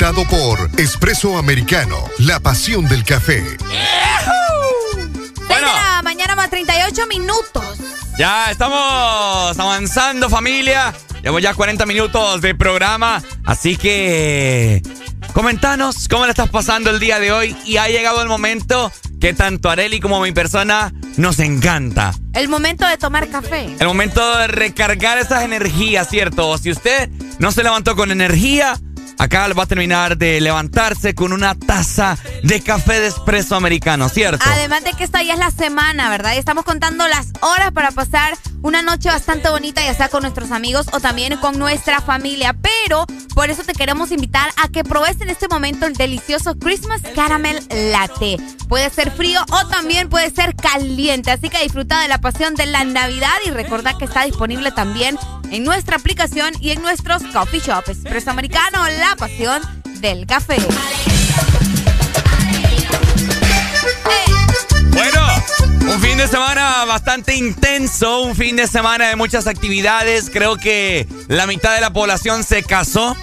[0.00, 3.44] presentado por Espresso Americano, la pasión del café.
[5.46, 5.66] Bueno.
[5.66, 7.78] la mañana más 38 minutos.
[8.16, 10.94] Ya estamos avanzando, familia.
[11.22, 14.80] Llevo ya 40 minutos de programa, así que
[15.34, 18.90] comentanos cómo le estás pasando el día de hoy y ha llegado el momento
[19.20, 22.14] que tanto Areli como mi persona nos encanta.
[22.32, 23.76] El momento de tomar café.
[23.78, 26.48] El momento de recargar esas energías, ¿cierto?
[26.48, 28.78] O si usted no se levantó con energía,
[29.20, 34.44] acá va a terminar de levantarse con una taza de café de espresso americano, ¿cierto?
[34.48, 36.32] Además de que esta ya es la semana, ¿verdad?
[36.34, 40.50] Y estamos contando las horas para pasar una noche bastante bonita, ya sea con nuestros
[40.50, 42.54] amigos o también con nuestra familia.
[42.54, 47.00] Pero por eso te queremos invitar a que probes en este momento el delicioso Christmas
[47.14, 47.60] Caramel
[47.92, 48.36] Latte.
[48.68, 51.30] Puede ser frío o también puede ser caliente.
[51.30, 55.18] Así que disfruta de la pasión de la Navidad y recuerda que está disponible también
[55.50, 57.88] en nuestra aplicación y en nuestros coffee shops.
[57.88, 59.62] Expreso Americano, la pasión
[60.00, 60.56] del café.
[65.92, 70.30] Un fin de semana bastante intenso, un fin de semana de muchas actividades.
[70.30, 73.16] Creo que la mitad de la población se casó.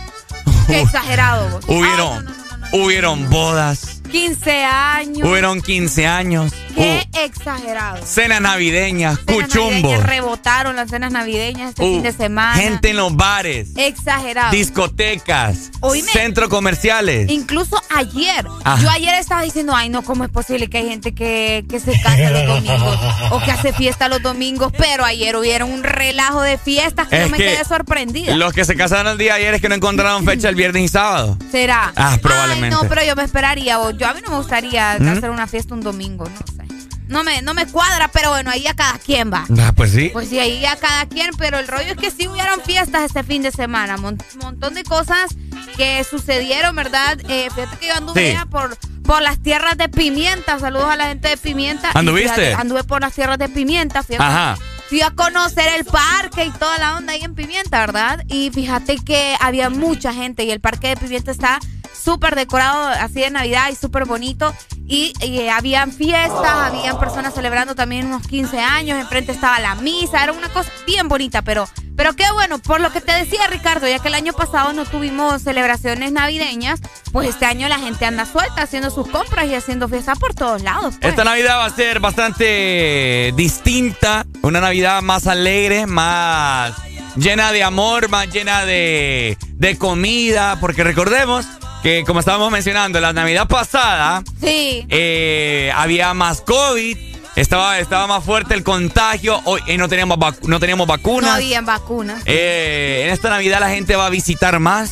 [0.68, 1.50] Qué exagerado.
[1.50, 1.66] vos.
[1.68, 2.28] Hubieron,
[2.74, 5.28] hubieron bodas, 15 años.
[5.30, 6.54] Hubieron 15 años.
[6.76, 8.06] Qué exagerado.
[8.06, 9.70] Cenas navideñas, Cenas cuchumbo.
[9.90, 12.56] navideñas, rebotaron las cenas navideñas este Uh, fin de semana.
[12.62, 13.70] Gente en los bares.
[13.76, 14.52] Exagerado.
[14.52, 15.72] Discotecas.
[15.82, 16.12] Oíme.
[16.12, 17.30] Centros comerciales.
[17.32, 18.46] Incluso ayer.
[18.64, 18.82] Ajá.
[18.82, 22.00] Yo ayer estaba diciendo, ay, no, ¿cómo es posible que hay gente que, que se
[22.02, 23.00] casa los domingos
[23.32, 24.72] o que hace fiesta los domingos?
[24.78, 28.36] Pero ayer hubieron un relajo de fiestas que Es yo me que quedé sorprendida.
[28.36, 30.84] Los que se casaron el día de ayer es que no encontraron fecha el viernes
[30.84, 31.38] y sábado.
[31.52, 31.92] ¿Será?
[31.96, 32.76] Ah, probablemente.
[32.76, 33.80] Ay, no, pero yo me esperaría.
[33.98, 35.08] Yo a mí no me gustaría ¿Mm?
[35.10, 36.68] hacer una fiesta un domingo, no sé.
[37.08, 39.46] No me, no me cuadra, pero bueno, ahí a cada quien va.
[39.62, 40.10] Ah, pues sí.
[40.12, 43.24] Pues sí, ahí a cada quien, pero el rollo es que sí hubieron fiestas este
[43.24, 43.96] fin de semana.
[43.96, 45.34] Un montón de cosas
[45.78, 47.18] que sucedieron, ¿verdad?
[47.30, 48.38] Eh, fíjate que yo anduve Sí.
[48.50, 50.60] por, por las tierras de Pimienta.
[50.60, 51.92] Saludos a la gente de Pimienta.
[51.94, 52.30] ¿Anduviste?
[52.34, 54.00] fíjate, anduve por las tierras de Pimienta.
[54.20, 54.58] A, Ajá.
[54.90, 58.26] fui a conocer el parque y toda la onda ahí en Pimienta, ¿verdad?
[58.28, 61.60] Y fíjate que había mucha gente y el parque de Pimienta está
[61.98, 64.54] súper decorado así de Navidad y súper bonito.
[64.90, 70.24] Y, y habían fiestas, habían personas celebrando también unos 15 años, enfrente estaba la misa,
[70.24, 71.68] era una cosa bien bonita, pero,
[71.98, 74.86] pero qué bueno, por lo que te decía Ricardo, ya que el año pasado no
[74.86, 76.80] tuvimos celebraciones navideñas,
[77.12, 80.62] pues este año la gente anda suelta haciendo sus compras y haciendo fiestas por todos
[80.62, 80.96] lados.
[81.02, 81.12] pues.
[81.12, 86.74] Esta Navidad va a ser bastante distinta, una Navidad más alegre, más
[87.18, 91.46] llena de amor, más llena de, de comida, porque recordemos
[91.88, 94.86] que como estábamos mencionando, la Navidad pasada Sí.
[94.90, 96.98] eh, había más COVID,
[97.38, 101.36] estaba, estaba más fuerte el contagio, hoy eh, no, teníamos no teníamos No vacunas.
[101.36, 102.22] habían vacunas.
[102.26, 104.92] Eh, en esta Navidad la gente va a visitar más.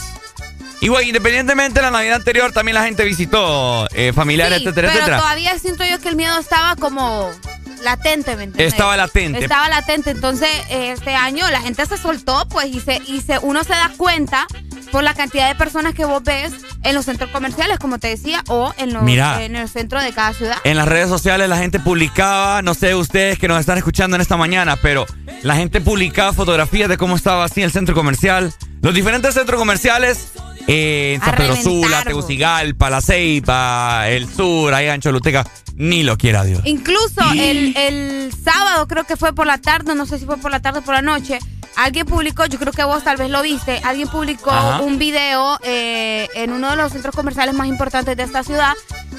[0.79, 4.87] Y bueno, independientemente de la Navidad anterior, también la gente visitó eh, familiares, Sí, etcétera,
[4.87, 5.17] pero etcétera.
[5.19, 7.29] todavía siento yo que el miedo estaba como
[7.83, 8.71] latente, ¿me entiendes?
[8.71, 9.39] Estaba latente.
[9.39, 10.11] Estaba latente.
[10.11, 13.71] Entonces, eh, este año la gente se soltó, pues, y, se, y se, uno se
[13.73, 14.47] da cuenta
[14.95, 18.41] por la cantidad de personas que vos ves en los centros comerciales, como te decía,
[18.47, 19.43] o en, los, Mira.
[19.43, 20.55] en el centro de cada ciudad.
[20.63, 24.21] En las redes sociales la gente publicaba, no sé ustedes que nos están escuchando en
[24.21, 25.05] esta mañana, pero
[25.43, 28.53] la gente publicaba fotografías de cómo estaba así el centro comercial.
[28.81, 30.31] Los diferentes centros comerciales,
[30.67, 32.03] en A San Pedro Sula.
[32.03, 35.45] Tegucigalpa, La Ceiba, el sur, ahí en Choluteca,
[35.75, 36.61] ni lo quiera Dios.
[36.65, 40.51] Incluso el, el sábado, creo que fue por la tarde, no sé si fue por
[40.51, 41.39] la tarde o por la noche,
[41.75, 44.81] alguien publicó, yo creo que vos tal vez lo viste, alguien publicó Ajá.
[44.81, 48.73] un video eh, en uno de los centros comerciales más importantes de esta ciudad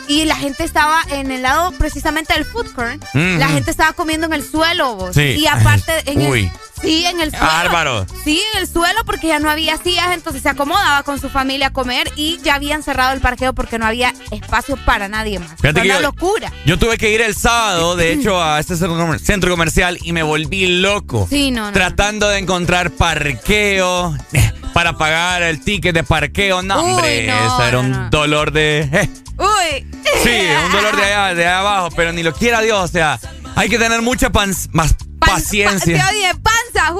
[0.08, 3.92] y la gente estaba en el lado precisamente del food court, Mm, la gente estaba
[3.92, 5.14] comiendo en el suelo, vos.
[5.14, 5.22] Sí.
[5.38, 6.40] Y aparte, en Uy.
[6.40, 6.50] el,
[6.82, 7.46] sí, en el suelo.
[7.46, 8.06] Bárbaro.
[8.24, 11.68] Sí, en el suelo porque ya no había sillas, entonces se acomodaba con su familia
[11.68, 15.50] a comer y ya habían cerrado el parqueo porque no había espacio para nadie más.
[15.60, 16.52] Fíjate Fue que una yo- locura.
[16.64, 20.12] Yo tuve que ir el sábado, de hecho, a este centro comer- centro comercial y
[20.12, 21.26] me volví loco.
[21.30, 21.72] Sí, no, no.
[21.72, 26.62] Tratando de encontrar parqueo eh, para pagar el ticket de parqueo.
[26.62, 28.80] No, Uy, hombre, no, eso era un dolor de...
[28.92, 29.08] eh,
[29.38, 29.86] Uy.
[30.22, 30.30] sí,
[30.66, 32.78] un dolor de allá, de allá abajo, pero ni lo quiera Dios.
[32.82, 33.18] O sea,
[33.54, 34.94] hay que tener mucha pan- más
[35.26, 36.08] paciencia.
[36.08, 36.94] Te oye, panza,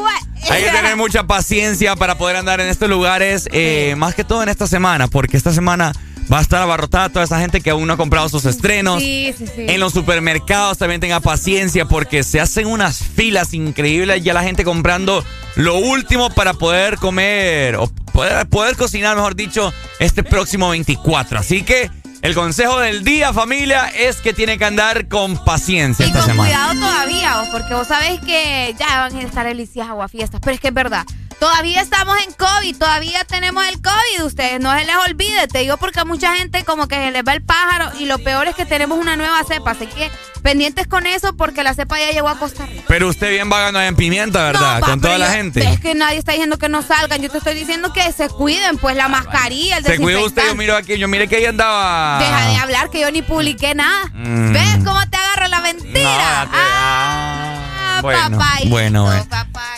[0.51, 4.43] Hay que tener mucha paciencia para poder andar en estos lugares, eh, más que todo
[4.43, 5.93] en esta semana, porque esta semana
[6.33, 9.01] va a estar abarrotada toda esa gente que aún no ha comprado sus estrenos.
[9.01, 9.67] Sí, sí, sí.
[9.69, 14.65] En los supermercados también tenga paciencia porque se hacen unas filas increíbles ya la gente
[14.65, 15.25] comprando
[15.55, 21.39] lo último para poder comer o poder, poder cocinar, mejor dicho, este próximo 24.
[21.39, 21.91] Así que
[22.27, 26.29] el consejo del día, familia, es que tiene que andar con paciencia Y esta con
[26.31, 26.49] semana.
[26.51, 30.61] cuidado todavía, vos, porque vos sabés que ya van a estar delicias aguafiestas, pero es
[30.61, 31.05] que es verdad.
[31.39, 35.77] Todavía estamos en COVID, todavía tenemos el COVID, ustedes no se les olvide, te digo
[35.77, 38.55] porque a mucha gente como que se les va el pájaro y lo peor es
[38.55, 40.11] que tenemos una nueva cepa, así que
[40.43, 42.85] pendientes con eso porque la cepa ya llegó a Costa Rica.
[42.89, 44.77] Pero usted bien vagando en pimienta, ¿verdad?
[44.77, 45.61] No, pa, con toda la yo- gente.
[45.69, 48.79] Es que nadie está diciendo que no salgan, yo te estoy diciendo que se cuiden,
[48.79, 52.16] pues la mascarilla, el Se cuida usted, yo miro aquí, yo mire que ella andaba.
[52.19, 54.11] Deja de hablar que yo ni publiqué nada.
[54.15, 54.53] Mm.
[54.53, 56.45] ¿Ves cómo te agarro la mentira?
[56.45, 59.27] No, te- ah, bueno, papayito, bueno, bueno.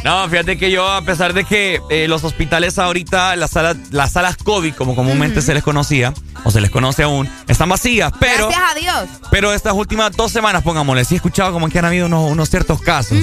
[0.05, 4.12] No, fíjate que yo, a pesar de que eh, los hospitales ahorita, las salas, las
[4.12, 6.12] salas COVID, como comúnmente se les conocía,
[6.45, 9.09] o se les conoce aún, están vacías, pero, Gracias a Dios.
[9.30, 12.49] pero estas últimas dos semanas, pongámosle, sí he escuchado como que han habido unos, unos
[12.51, 13.18] ciertos casos.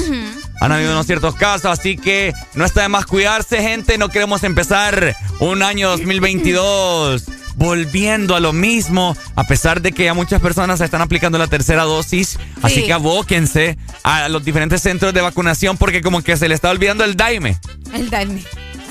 [0.61, 3.97] Han habido unos ciertos casos, así que no está de más cuidarse, gente.
[3.97, 10.13] No queremos empezar un año 2022 volviendo a lo mismo, a pesar de que ya
[10.13, 12.37] muchas personas están aplicando la tercera dosis.
[12.61, 16.69] Así que abóquense a los diferentes centros de vacunación porque como que se le está
[16.69, 17.57] olvidando el daime.
[17.93, 18.43] El daime.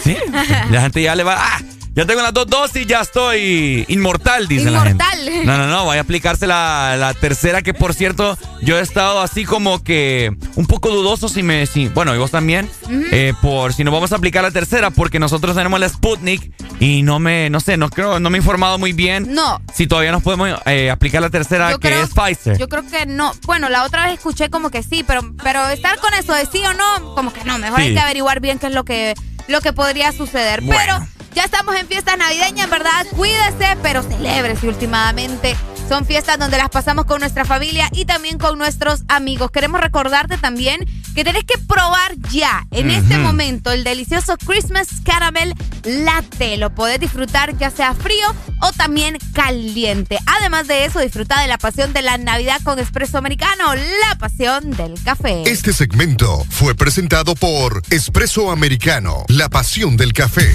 [0.02, 0.16] Sí,
[0.70, 1.36] la gente ya le va...
[1.38, 1.60] ¡Ah!
[1.94, 5.04] Ya tengo las dos dosis, ya estoy inmortal, dice la gente.
[5.44, 9.44] No, no, no, vaya a aplicarse la, tercera, que por cierto, yo he estado así
[9.44, 11.66] como que un poco dudoso si me.
[11.66, 12.68] Si, bueno, y vos también,
[13.12, 17.02] eh, por si nos vamos a aplicar la tercera, porque nosotros tenemos la Sputnik y
[17.02, 19.32] no me, no sé, no creo, no me he informado muy bien.
[19.32, 19.60] No.
[19.72, 22.58] Si todavía nos podemos eh, aplicar la tercera, que es Pfizer.
[22.58, 23.32] Yo creo que no.
[23.46, 26.60] Bueno, la otra vez escuché como que sí, pero, pero estar con eso de sí
[26.66, 27.56] o no, como que no.
[27.58, 29.14] Mejor hay que averiguar bien qué es lo que,
[29.46, 30.60] lo que podría suceder.
[30.68, 33.06] Pero ya estamos en fiestas navideñas, ¿verdad?
[33.16, 35.56] Cuídese, pero celebrese últimamente.
[35.88, 39.50] Son fiestas donde las pasamos con nuestra familia y también con nuestros amigos.
[39.50, 45.54] Queremos recordarte también que tenés que probar ya, en este momento, el delicioso Christmas Caramel
[45.84, 46.56] Latte.
[46.56, 48.26] Lo podés disfrutar ya sea frío
[48.62, 50.18] o también caliente.
[50.26, 54.70] Además de eso, disfruta de la pasión de la Navidad con Espresso Americano, la pasión
[54.70, 55.42] del café.
[55.46, 60.50] Este segmento fue presentado por Espresso Americano, la pasión del café.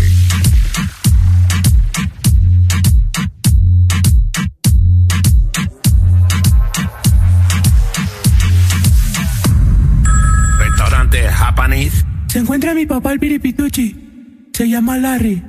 [12.28, 14.50] Se encuentra mi papá el piripituchi.
[14.54, 15.44] Se llama Larry.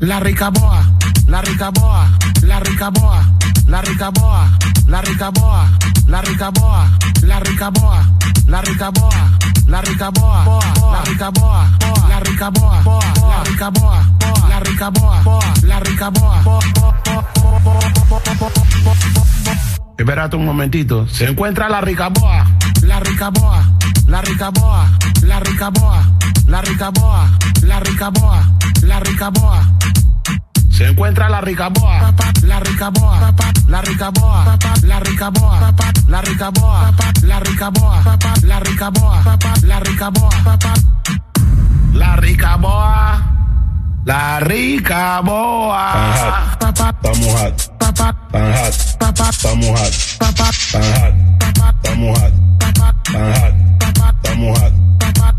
[0.00, 0.82] La ricaboa,
[1.28, 2.08] la ricaboa,
[2.42, 3.22] la ricaboa,
[3.66, 5.70] la ricaboa, la ricaboa,
[6.06, 6.88] la ricaboa,
[7.26, 8.06] la ricaboa,
[8.46, 10.40] la ricaboa, la ricaboa,
[10.88, 11.68] la ricaboa,
[12.08, 12.80] la ricaboa,
[13.28, 14.04] la ricaboa,
[14.48, 15.22] la ricaboa,
[15.62, 16.40] la ricaboa.
[20.00, 21.06] Espérate un momentito.
[21.08, 22.46] Se encuentra la ricaboa,
[22.80, 23.62] la ricaboa,
[24.06, 24.90] la ricaboa,
[25.26, 26.02] la ricaboa,
[26.46, 27.28] la ricaboa,
[27.60, 28.42] la ricaboa,
[28.80, 29.60] la ricaboa.
[30.70, 33.34] Se encuentra la ricaboa, la ricaboa,
[33.68, 35.74] la ricaboa, la ricaboa,
[36.08, 38.02] la ricaboa, la ricaboa,
[38.42, 39.22] la ricaboa,
[39.62, 40.32] la ricaboa,
[41.92, 43.22] la ricaboa,
[44.06, 45.84] la ricaboa.
[47.02, 47.69] Estamos hot.
[48.00, 48.72] Tan hot.
[49.28, 49.92] Estamos hot.
[50.18, 50.54] Tan hot.
[51.84, 52.32] Estamos hot.
[52.58, 52.96] Tan hot.
[54.24, 54.72] Estamos hot.
[54.98, 55.36] Tan hot.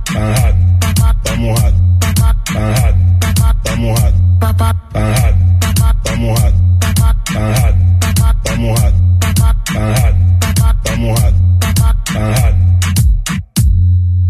[1.25, 1.73] Estamos hot.
[1.99, 2.45] Tan hot.
[3.65, 4.13] Estamos hot.
[4.39, 4.77] Tan hot.
[6.03, 6.53] Estamos hot.
[6.79, 7.73] Tan hot.
[8.45, 8.93] Estamos hot.
[9.09, 10.13] Tan hot.
[10.85, 11.33] Estamos hot.
[11.59, 12.61] Tan hot.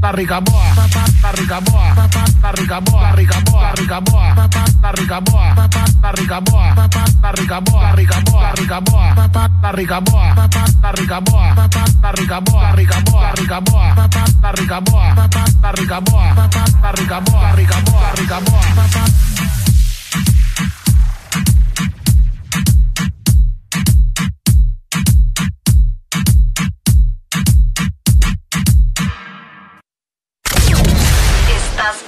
[0.01, 0.75] La ricaboa,
[1.21, 1.95] la ricaboa,
[2.41, 6.76] la ricaboa, la ricaboa, la rica boa, papá, la rica boa, papá, la rica boa,
[6.76, 11.19] papá, la rica boa, rica boa, rica boa, papá, la rica boa, papá, la rica
[11.22, 13.95] boa, la rica boa, rica boa, rica boa,
[14.41, 15.15] la rica boa,
[15.61, 16.36] la rica boa,
[16.82, 18.61] la rica boa, rica boa, rica boa,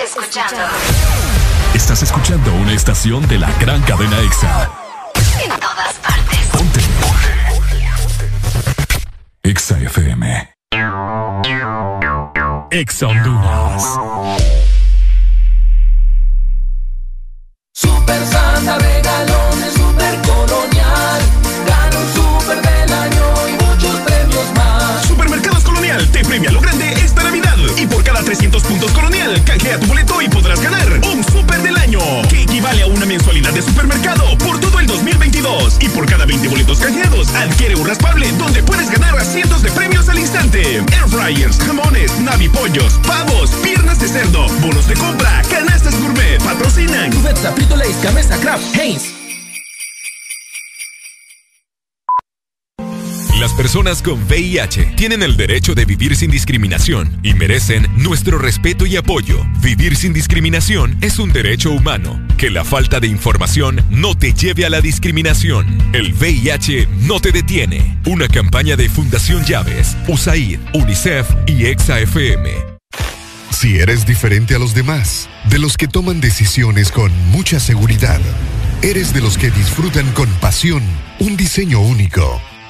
[0.03, 0.92] escuchando.
[1.83, 4.71] Estás escuchando una estación de la gran cadena EXA.
[5.43, 6.39] En todas partes.
[6.53, 6.79] Ponte.
[9.43, 10.49] EXA FM.
[12.71, 13.83] EXA Honduras.
[17.73, 21.21] Super Santa regalones, super colonial.
[21.67, 25.05] Gana un super del año y muchos premios más.
[25.05, 27.57] Supermercados Colonial te premia lo grande esta Navidad.
[27.75, 30.82] Y por cada 300 puntos Colonial, canjea tu boleto y podrás ganar
[33.05, 35.77] mensualidad de supermercado por todo el 2022.
[35.81, 39.71] Y por cada 20 boletos canjeados, adquiere un raspable donde puedes ganar a cientos de
[39.71, 40.77] premios al instante.
[40.77, 47.11] Air fryers, jamones, navipollos, pavos, piernas de cerdo, bonos de compra, canastas gourmet, patrocinan.
[47.11, 49.22] Cubeta, Frito Cabeza, Kraft, Heinz.
[53.43, 58.85] Las personas con VIH tienen el derecho de vivir sin discriminación y merecen nuestro respeto
[58.85, 59.45] y apoyo.
[59.61, 62.25] Vivir sin discriminación es un derecho humano.
[62.37, 65.77] Que la falta de información no te lleve a la discriminación.
[65.91, 67.99] El VIH no te detiene.
[68.05, 72.49] Una campaña de Fundación Llaves, USAID, UNICEF y EXA-FM.
[73.51, 78.21] Si eres diferente a los demás, de los que toman decisiones con mucha seguridad,
[78.81, 80.81] eres de los que disfrutan con pasión
[81.19, 82.41] un diseño único,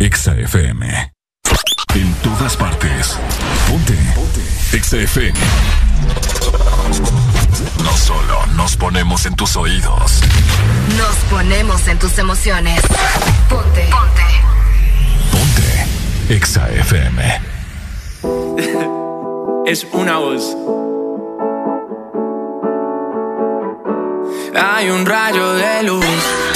[0.00, 1.12] Exa FM.
[1.94, 3.18] En todas partes.
[3.68, 3.94] Ponte.
[4.72, 5.38] Exa FM.
[7.84, 10.22] No solo nos ponemos en tus oídos.
[10.96, 12.80] Nos ponemos en tus emociones.
[13.50, 13.90] Ponte.
[13.90, 14.22] Ponte.
[15.32, 16.34] Ponte.
[16.34, 17.40] Exa FM.
[19.70, 20.56] es una voz.
[24.54, 26.49] Hay un rayo de luz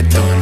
[0.00, 0.39] reggaetón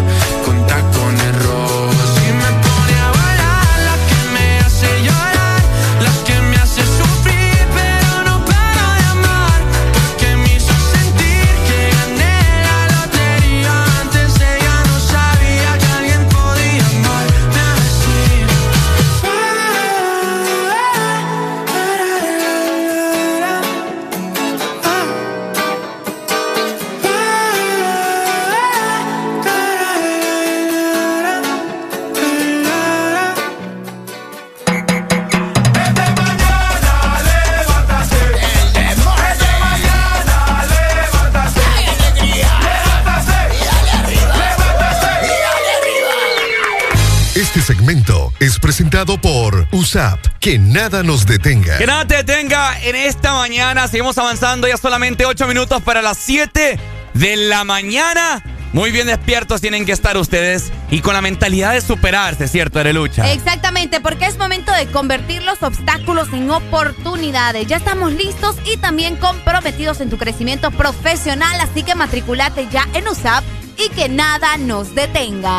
[48.69, 50.21] presentado por USAP.
[50.41, 51.79] Que nada nos detenga.
[51.79, 53.89] Que nada te detenga en esta mañana.
[53.89, 56.79] Seguimos avanzando ya solamente 8 minutos para las 7
[57.15, 58.45] de la mañana.
[58.75, 63.33] Muy bien despiertos tienen que estar ustedes y con la mentalidad de superarse, ¿cierto, Arelucha?
[63.33, 67.67] Exactamente, porque es momento de convertir los obstáculos en oportunidades.
[67.69, 73.09] Ya estamos listos y también comprometidos en tu crecimiento profesional, así que matriculate ya en
[73.09, 73.45] USAP
[73.79, 75.57] y que nada nos detenga.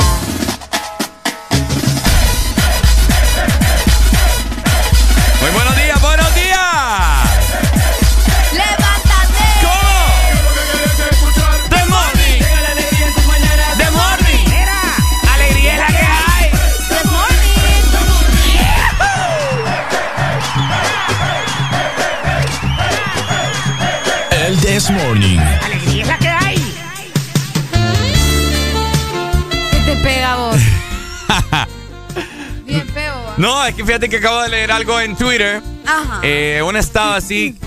[33.40, 35.62] No, es que fíjate que acabo de leer algo en Twitter.
[35.88, 36.20] Ajá.
[36.24, 37.58] Eh, un estado así.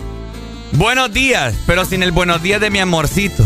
[0.72, 3.42] Buenos días, pero sin el buenos días de mi amorcito.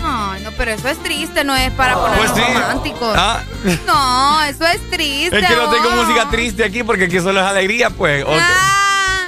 [0.00, 2.52] Ay, no, pero eso es triste, no es para ponernos Pues sí.
[2.54, 3.14] románticos.
[3.16, 3.40] Ah,
[3.84, 5.38] No, eso es triste.
[5.40, 6.06] es que no tengo vos.
[6.06, 8.24] música triste aquí porque aquí solo es alegría, pues.
[8.24, 9.26] ¿O, qué, Ah,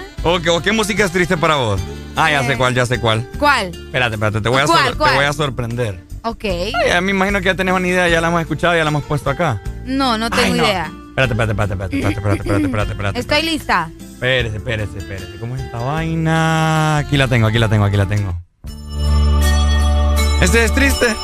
[0.54, 1.80] o qué- música es triste para vos?
[2.16, 3.28] Ah, ya sé cuál, ya sé cuál.
[3.38, 3.66] ¿Cuál?
[3.74, 5.10] Espérate, espérate, te voy a, ¿Cuál, cuál?
[5.10, 6.00] Te voy a sorprender.
[6.22, 6.44] Ok.
[6.44, 8.90] Ay, ya me imagino que ya tenés una idea, ya la hemos escuchado, ya la
[8.90, 9.60] hemos puesto acá.
[9.86, 10.90] No, no tengo idea.
[11.10, 13.20] Espérate, espérate, espérate, espérate, espérate, espérate, espérate, espérate.
[13.20, 13.88] Estoy lista.
[14.00, 15.38] Espérese, espérese, espérese.
[15.38, 16.96] ¿Cómo es esta vaina?
[16.98, 18.36] Aquí la tengo, aquí la tengo, aquí la tengo.
[20.40, 21.14] ¿Este es triste?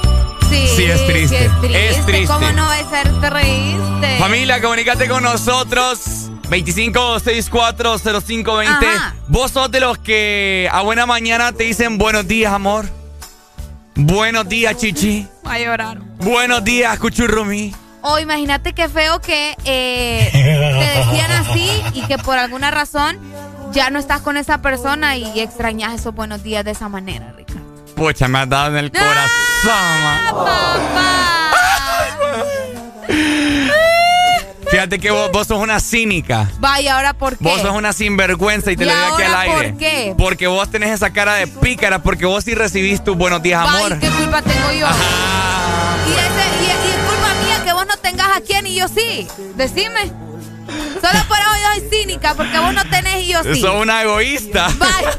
[0.49, 1.39] Sí, sí es triste.
[1.39, 1.45] Sí
[1.75, 2.33] es, triste.
[2.33, 4.19] ¿Cómo no va a ser triste?
[4.19, 6.31] Familia, comunícate con nosotros.
[6.49, 8.87] 25640520.
[9.29, 12.87] Vos sos de los que a buena mañana te dicen buenos días, amor.
[13.95, 15.29] Buenos días, Chichi.
[15.47, 15.99] Va a llorar.
[16.19, 17.73] Buenos días, Cuchurrumi.
[18.03, 23.19] O imagínate qué feo que eh, te decían así y que por alguna razón
[23.73, 27.61] ya no estás con esa persona y extrañas esos buenos días de esa manera, Ricardo.
[27.95, 29.21] Pucha, me has dado en el corazón.
[29.67, 31.51] ma.
[34.71, 36.49] Fíjate que vos, vos sos una cínica.
[36.61, 37.43] Vaya, ¿ahora por qué?
[37.45, 39.77] Vos sos una sinvergüenza y te ¿Y lo digo aquí al ahora por aire.
[39.77, 40.15] qué?
[40.17, 43.91] Porque vos tenés esa cara de pícara, porque vos sí recibís tus buenos días, amor.
[43.91, 44.87] Vaya, ¿qué culpa tengo yo?
[46.07, 46.80] Y, ese, y, y
[47.91, 49.27] no tengas a quién y yo sí.
[49.57, 50.07] Decime.
[51.01, 53.61] Solo por eso yo soy cínica, porque vos no tenés y yo sí.
[53.61, 54.69] Sos una egoísta.
[54.79, 55.19] Vaya.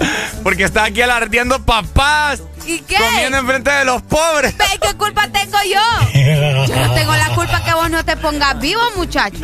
[0.42, 2.40] Porque estás aquí alardeando papás.
[2.66, 2.96] ¿Y qué?
[2.96, 4.56] Comiendo enfrente de los pobres.
[4.56, 5.80] Ve, ¿Qué culpa tengo yo?
[6.66, 9.36] Yo no tengo la culpa que vos no te pongas vivo, muchacho.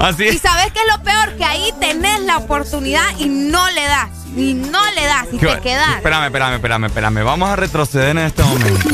[0.00, 0.40] Así Y es.
[0.40, 4.08] sabes qué es lo peor, que ahí tenés la oportunidad y no le das.
[4.36, 5.96] Y no le das y ¿Qué- te quedas.
[5.96, 7.22] Espérame, espérame, espérame, espérame.
[7.24, 8.88] Vamos a retroceder en este momento.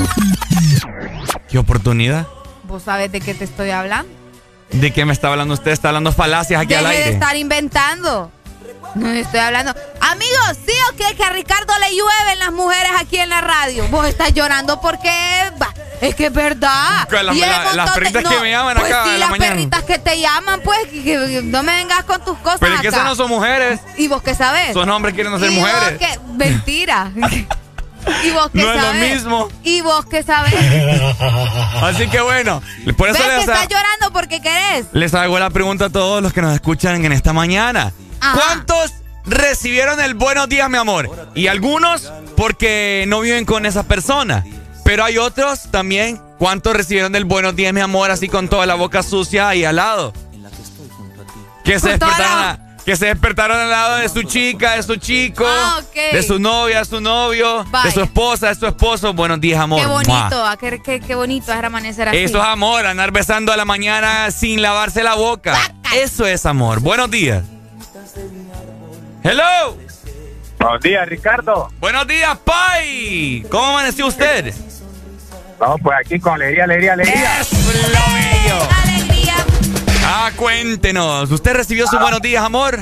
[1.48, 2.26] ¿Qué oportunidad?
[2.68, 4.10] ¿Vos sabes de qué te estoy hablando?
[4.70, 5.70] ¿De qué me está hablando usted?
[5.70, 7.10] Está hablando falacias aquí Deje al de aire.
[7.12, 8.30] estar inventando.
[8.94, 9.74] No estoy hablando.
[10.00, 11.16] Amigos, ¿sí o qué?
[11.16, 13.86] Que a Ricardo le llueven las mujeres aquí en la radio.
[13.88, 15.10] Vos estás llorando porque
[16.02, 17.08] es que es verdad.
[17.34, 19.54] Y la- las de- perritas que me llaman pues acá sí, en la las mañana.
[19.54, 22.80] perritas que te llaman, pues, que, que no me vengas con tus cosas Pero es
[22.82, 22.96] que acá.
[22.98, 23.80] esas no son mujeres.
[23.96, 24.74] ¿Y vos qué sabes?
[24.74, 25.98] Son hombres queriendo ser ¿Y vos mujeres.
[25.98, 26.18] qué?
[26.36, 27.10] Mentira.
[28.24, 29.14] ¿Y vos qué No es lo sabes?
[29.14, 29.48] mismo.
[29.64, 30.54] ¿Y vos qué sabes?
[31.82, 32.62] Así que bueno,
[32.96, 34.86] por eso ¿Ves que les, estás llorando porque querés?
[34.92, 37.92] les hago la pregunta a todos los que nos escuchan en esta mañana.
[38.20, 38.34] Ajá.
[38.40, 38.92] ¿Cuántos
[39.24, 41.30] recibieron el buenos días, mi amor?
[41.34, 44.44] Y algunos porque no viven con esa persona.
[44.84, 46.20] Pero hay otros también.
[46.38, 49.76] ¿Cuántos recibieron del buenos días, mi amor, así con toda la boca sucia ahí al
[49.76, 50.12] lado?
[51.64, 52.58] Que se Con toda despertaron, la- a-
[52.88, 56.78] que se despertaron al lado de su chica, de su chico, Ah, de su novia,
[56.78, 59.12] de su novio, de su esposa, de su esposo.
[59.12, 59.82] Buenos días, amor.
[59.82, 62.16] Qué bonito, ah, qué, qué- qué bonito es amanecer así.
[62.16, 65.54] Eso es amor, andar besando a la mañana sin lavarse la boca.
[65.94, 66.80] Eso es amor.
[66.80, 67.44] Buenos días.
[69.22, 69.76] Hello.
[70.58, 71.68] Buenos días, Ricardo.
[71.80, 73.44] Buenos días, Pai.
[73.50, 74.54] ¿Cómo amaneció usted?
[75.60, 77.40] No, pues aquí con alegría, alegría, alegría.
[77.42, 78.77] Es lo bello.
[80.10, 81.30] Ah, cuéntenos.
[81.30, 82.78] ¿Usted recibió sus buenos días, amor?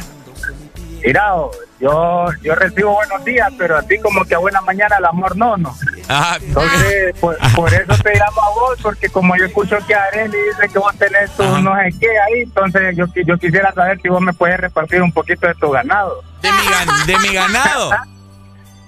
[1.05, 1.33] Mira,
[1.81, 5.57] yo, yo recibo buenos días, pero así como que a buena mañana el amor no,
[5.57, 5.77] no.
[6.09, 10.31] Ah, Entonces, por, por eso te llamo a vos, porque como yo escucho que Arely
[10.51, 11.61] dice que vos tenés tu Ajá.
[11.61, 15.12] no sé qué ahí, entonces yo, yo quisiera saber si vos me puedes repartir un
[15.12, 16.22] poquito de tu ganado.
[16.43, 17.91] de mi, de mi ganado.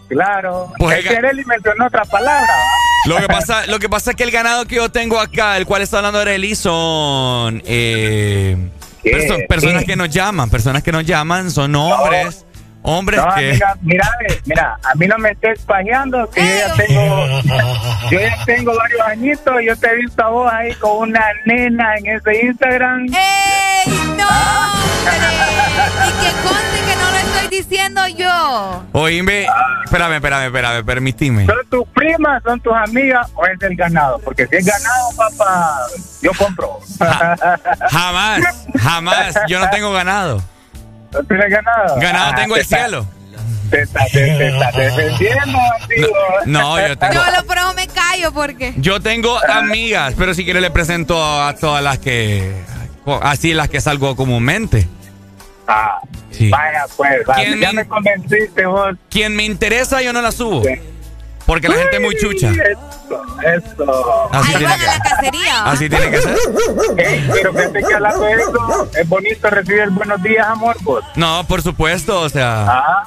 [0.09, 0.73] Claro.
[0.79, 2.41] Pues es que Arely mencionó otra palabra.
[2.51, 2.88] ¿va?
[3.07, 5.67] Lo que pasa, lo que pasa es que el ganado que yo tengo acá, el
[5.67, 8.57] cual está hablando Arely, son eh,
[9.03, 9.91] perso- personas ¿Qué?
[9.93, 12.45] que nos llaman, personas que nos llaman, son hombres,
[12.89, 13.51] hombres No, que...
[13.51, 14.11] amiga, mira,
[14.47, 17.27] mira, a mí no me estés pajeando, que yo ya tengo,
[18.11, 21.97] yo ya tengo varios añitos, yo te he visto a vos ahí con una nena
[21.97, 23.07] en ese Instagram.
[23.07, 24.29] ¡Ey, no!
[24.29, 24.89] hombre!
[26.07, 28.85] Y que conste que no lo estoy diciendo yo.
[28.93, 29.47] Oíme,
[29.85, 31.47] espérame, espérame, espérame, permitime.
[31.47, 34.19] ¿Son tus primas, son tus amigas o es el ganado?
[34.25, 35.79] Porque si es ganado, papá,
[36.23, 36.79] yo compro.
[37.91, 40.43] Jamás, jamás, yo no tengo ganado.
[41.13, 41.97] ¿No tienes ganado?
[42.01, 43.07] Ganado Ah, tengo te el está- cielo.
[43.71, 46.09] Te estás te, te defendiendo, amigo.
[46.47, 47.13] No, yo tengo...
[47.15, 48.73] Yo lo por eso me callo porque.
[48.79, 52.51] Yo tengo amigas, pero si quiere le presento a todas las que...
[53.23, 54.87] Así las que salgo comúnmente.
[55.67, 56.01] Ah,
[56.31, 56.51] Sí.
[56.51, 58.95] Vaya, pues, vaya, ¿Quién ya me- me convenciste vos.
[59.11, 60.63] Quien me interesa yo no la subo.
[60.63, 60.71] Sí.
[61.49, 62.51] Porque la gente es muy chucha.
[62.51, 64.29] Eso, eso.
[64.33, 65.65] Así Ahí tiene que, a la cacería.
[65.65, 66.37] así tiene que ser.
[67.33, 71.05] Pero fíjate que hablando de eso, es bonito recibir buenos días, amor, pues.
[71.17, 72.67] No, por supuesto, o sea...
[72.69, 73.05] Ah,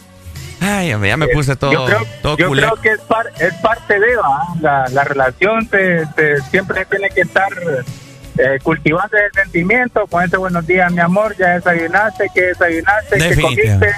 [0.60, 4.00] Ay, ya me puse todo, yo creo, todo yo creo que es, par- es parte
[4.00, 4.44] de ¿va?
[4.60, 7.50] la, la relación, te, te- siempre tiene que estar
[8.38, 13.24] eh, cultivando el sentimiento con ese buenos días, mi amor, ya desayunaste, que desayunaste, que
[13.24, 13.96] Definitivamente.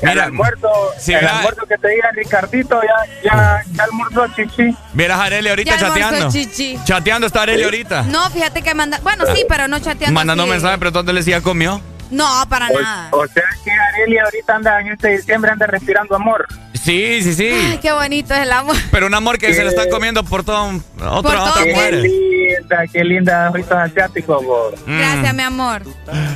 [0.00, 0.12] Comiste.
[0.12, 0.68] el almuerzo,
[1.08, 4.76] el almuerzo que te diga Ricardito, ya, ya, ya almorzó chichi.
[4.92, 6.30] Vieras a Arely ahorita Ya chateando.
[6.30, 6.78] chichi.
[6.84, 8.02] Chateando está Arely ahorita.
[8.04, 8.98] No, fíjate que manda.
[9.02, 10.14] Bueno, sí, pero no chateando.
[10.14, 11.80] Mandando mensajes, pero ¿dónde le decía comió?
[12.10, 13.08] No, para nada.
[13.10, 16.46] O sea que Arely ahorita anda en este diciembre anda respirando amor.
[16.74, 17.48] Sí, sí, sí.
[17.50, 18.76] Ay, qué bonito es el amor.
[18.92, 20.82] Pero un amor que se lo están comiendo por todo otro,
[21.22, 22.02] Por todo otras el Qué mujeres.
[22.04, 24.44] linda, qué linda ojitos asiáticos.
[24.86, 24.96] Mm.
[24.98, 25.82] Gracias, mi amor.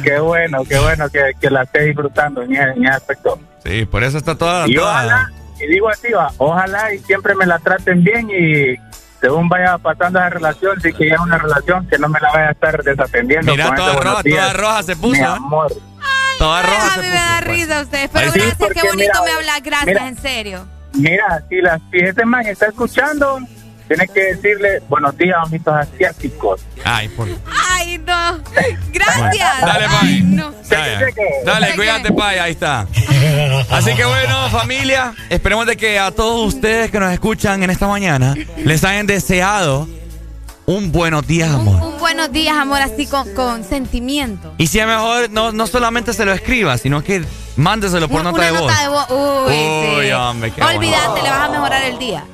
[0.03, 3.39] Qué bueno, qué bueno que, que la esté disfrutando en, ese- en ese aspecto.
[3.65, 4.67] Sí, por eso está toda.
[4.69, 5.31] Y toda- ojalá,
[5.61, 8.77] y digo así, va, ojalá y siempre me la traten bien y
[9.21, 12.31] según vaya pasando esa relación, sí que ya es una relación que no me la
[12.33, 13.53] vaya a estar desatendiendo.
[13.53, 14.41] Mira, con toda roja, días.
[14.53, 15.25] toda roja se puso, Mi ¿eh?
[15.27, 15.73] amor.
[16.39, 17.15] Toda roja se me puso.
[17.15, 17.57] da pues.
[17.57, 18.11] risa ustedes.
[18.15, 19.61] Pero Ay, sí, gracias, qué bonito mira, me habla.
[19.63, 20.09] Gracias, mira.
[20.09, 20.67] en serio.
[20.95, 23.39] Mira, si, la, si ese man está escuchando,
[23.91, 26.61] tiene que decirle buenos días, ojitos asiáticos.
[26.84, 27.26] Ay, por.
[27.68, 28.38] Ay, no.
[28.93, 29.61] Gracias.
[29.62, 30.22] Dale, Pai.
[30.22, 30.55] No.
[31.45, 32.38] Dale, cuídate, Pai.
[32.38, 32.86] Ahí está.
[33.68, 37.88] Así que bueno, familia, esperemos de que a todos ustedes que nos escuchan en esta
[37.88, 39.88] mañana les hayan deseado
[40.66, 41.82] un buenos días, amor.
[41.82, 44.55] Un buenos días, amor, así con, con sentimiento.
[44.57, 47.24] Y si es mejor, no, no solamente se lo escriba, sino que
[47.57, 48.61] mándeselo por Una nota de voz.
[48.61, 49.07] nota de voz.
[49.11, 50.12] Uy, Uy, sí.
[50.12, 51.24] hombre, qué Olvídate, bueno.
[51.24, 52.24] le vas a mejorar el día.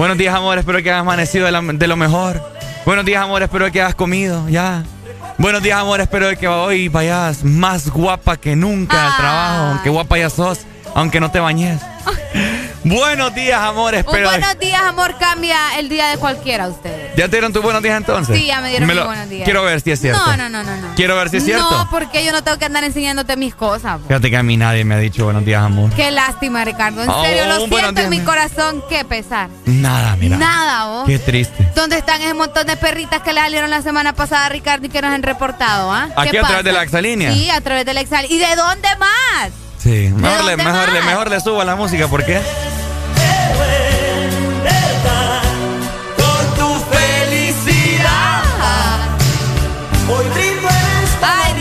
[0.00, 0.56] Buenos días, amor.
[0.56, 2.40] Espero que hayas amanecido de, la- de lo mejor.
[2.86, 3.42] Buenos días, amor.
[3.42, 4.82] Espero que hayas comido ya.
[5.36, 6.00] Buenos días, amor.
[6.00, 9.64] Espero que hoy vayas más guapa que nunca al trabajo.
[9.74, 10.60] Aunque guapa ya sos,
[10.94, 11.82] aunque no te bañes.
[12.82, 13.92] Buenos días, amor.
[13.92, 14.30] Un Espero.
[14.30, 17.14] buenos días, amor, cambia el día de cualquiera ustedes.
[17.14, 18.34] ¿Ya te dieron tus buenos días entonces?
[18.38, 19.44] Sí, ya me dieron mis lo- buenos días.
[19.44, 20.24] Quiero ver si es cierto.
[20.26, 20.94] No, no, no, no, no.
[20.94, 21.70] Quiero ver si es cierto.
[21.70, 24.00] No, porque yo no tengo que andar enseñándote mis cosas.
[24.08, 25.90] Fíjate que a mí nadie me ha dicho buenos días, amor.
[25.94, 27.02] Qué lástima, Ricardo.
[27.02, 28.82] En Oh, serio, lo un siento en mi corazón.
[28.88, 29.50] Qué pesar.
[29.66, 30.38] Nada, mira.
[30.38, 31.06] Nada, vos.
[31.06, 31.70] Qué triste.
[31.74, 34.88] ¿Dónde están ese montón de perritas que le salieron la semana pasada a Ricardo y
[34.88, 35.92] que nos han reportado?
[35.92, 36.08] ¿ah?
[36.16, 37.32] Aquí ¿Qué a través de la exalínea.
[37.34, 38.24] Sí, a través de la exal.
[38.30, 39.50] ¿Y de dónde más?
[39.82, 42.40] Sí, mejor le, mejor, le, mejor le subo a la música, ¿por qué?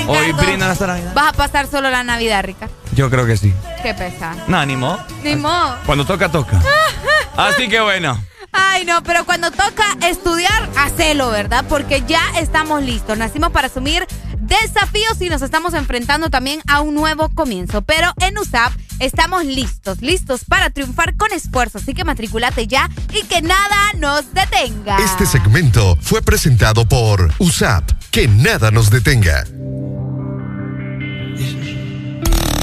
[0.07, 1.13] Hoy brindan hasta Navidad.
[1.13, 2.73] Vas a pasar solo la Navidad, Ricardo.
[2.93, 3.53] Yo creo que sí.
[3.83, 4.35] Qué pesar.
[4.47, 4.99] No, ni modo.
[5.23, 5.77] Ni modo.
[5.85, 6.59] Cuando toca, toca.
[7.37, 8.19] Así que bueno.
[8.51, 11.63] Ay, no, pero cuando toca estudiar, hacelo, ¿verdad?
[11.69, 13.17] Porque ya estamos listos.
[13.17, 14.07] Nacimos para asumir
[14.49, 17.81] desafíos y nos estamos enfrentando también a un nuevo comienzo.
[17.83, 21.77] Pero en USAP estamos listos, listos para triunfar con esfuerzo.
[21.77, 24.97] Así que matriculate ya y que nada nos detenga.
[24.97, 27.91] Este segmento fue presentado por USAP.
[28.11, 29.43] Que nada nos detenga.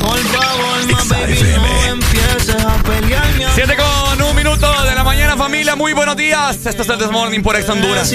[0.01, 3.47] Por favor, más baby, no empieces a pelearme.
[3.55, 5.75] Siete con un minuto de la mañana, familia.
[5.75, 6.65] Muy buenos días.
[6.67, 8.13] Esto es el This Morning por Ex Honduras.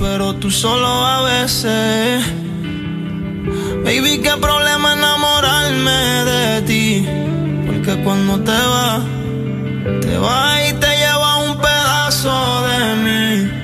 [0.00, 2.24] Pero tú solo a veces.
[3.84, 7.06] Baby, qué problema enamorarme de ti.
[7.66, 9.02] Porque cuando te vas,
[10.00, 13.63] te vas y te lleva un pedazo de mí.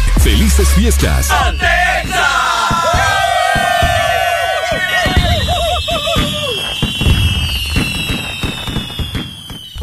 [0.23, 1.29] ¡Felices fiestas!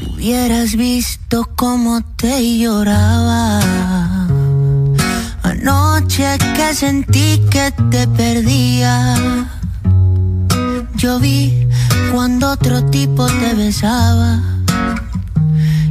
[0.06, 3.60] Hubieras visto cómo te lloraba.
[5.42, 9.16] Anoche que sentí que te perdía.
[10.94, 11.66] Yo vi
[12.12, 14.40] cuando otro tipo te besaba.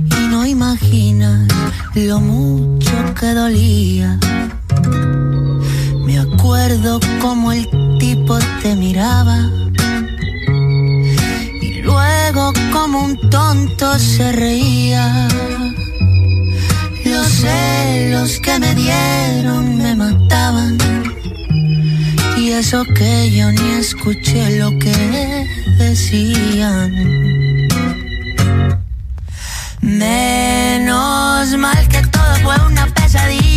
[0.06, 1.48] Y no imaginas
[1.95, 4.18] lo mucho que dolía.
[6.05, 7.67] Me acuerdo como el
[7.99, 9.49] tipo te miraba.
[11.61, 15.27] Y luego como un tonto se reía.
[17.05, 20.77] Los celos que me dieron me mataban.
[22.38, 25.47] Y eso que yo ni escuché lo que
[25.79, 26.91] decían.
[29.81, 33.57] Menos mal que todo fue una pesadilla,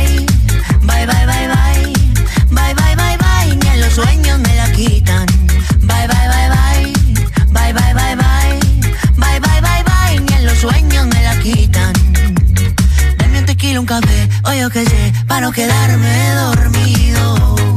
[13.91, 17.70] un tequila, un café, o yo qué sé, para no quedarme dormido.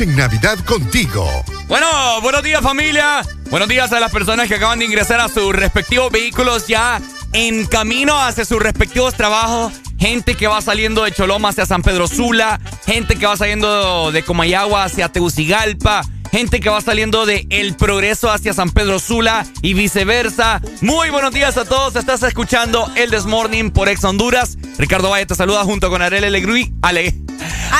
[0.00, 1.28] En Navidad contigo.
[1.68, 1.86] Bueno,
[2.22, 3.20] buenos días familia.
[3.50, 7.02] Buenos días a las personas que acaban de ingresar a sus respectivos vehículos ya
[7.34, 9.74] en camino hacia sus respectivos trabajos.
[9.98, 12.58] Gente que va saliendo de Choloma hacia San Pedro Sula.
[12.86, 16.02] Gente que va saliendo de Comayagua hacia Tegucigalpa.
[16.30, 20.62] Gente que va saliendo de El Progreso hacia San Pedro Sula y viceversa.
[20.80, 21.94] Muy buenos días a todos.
[21.96, 24.56] Estás escuchando El Desmorning por Ex Honduras.
[24.78, 26.68] Ricardo Valle te saluda junto con Arel Alegría.
[26.80, 27.14] Ale,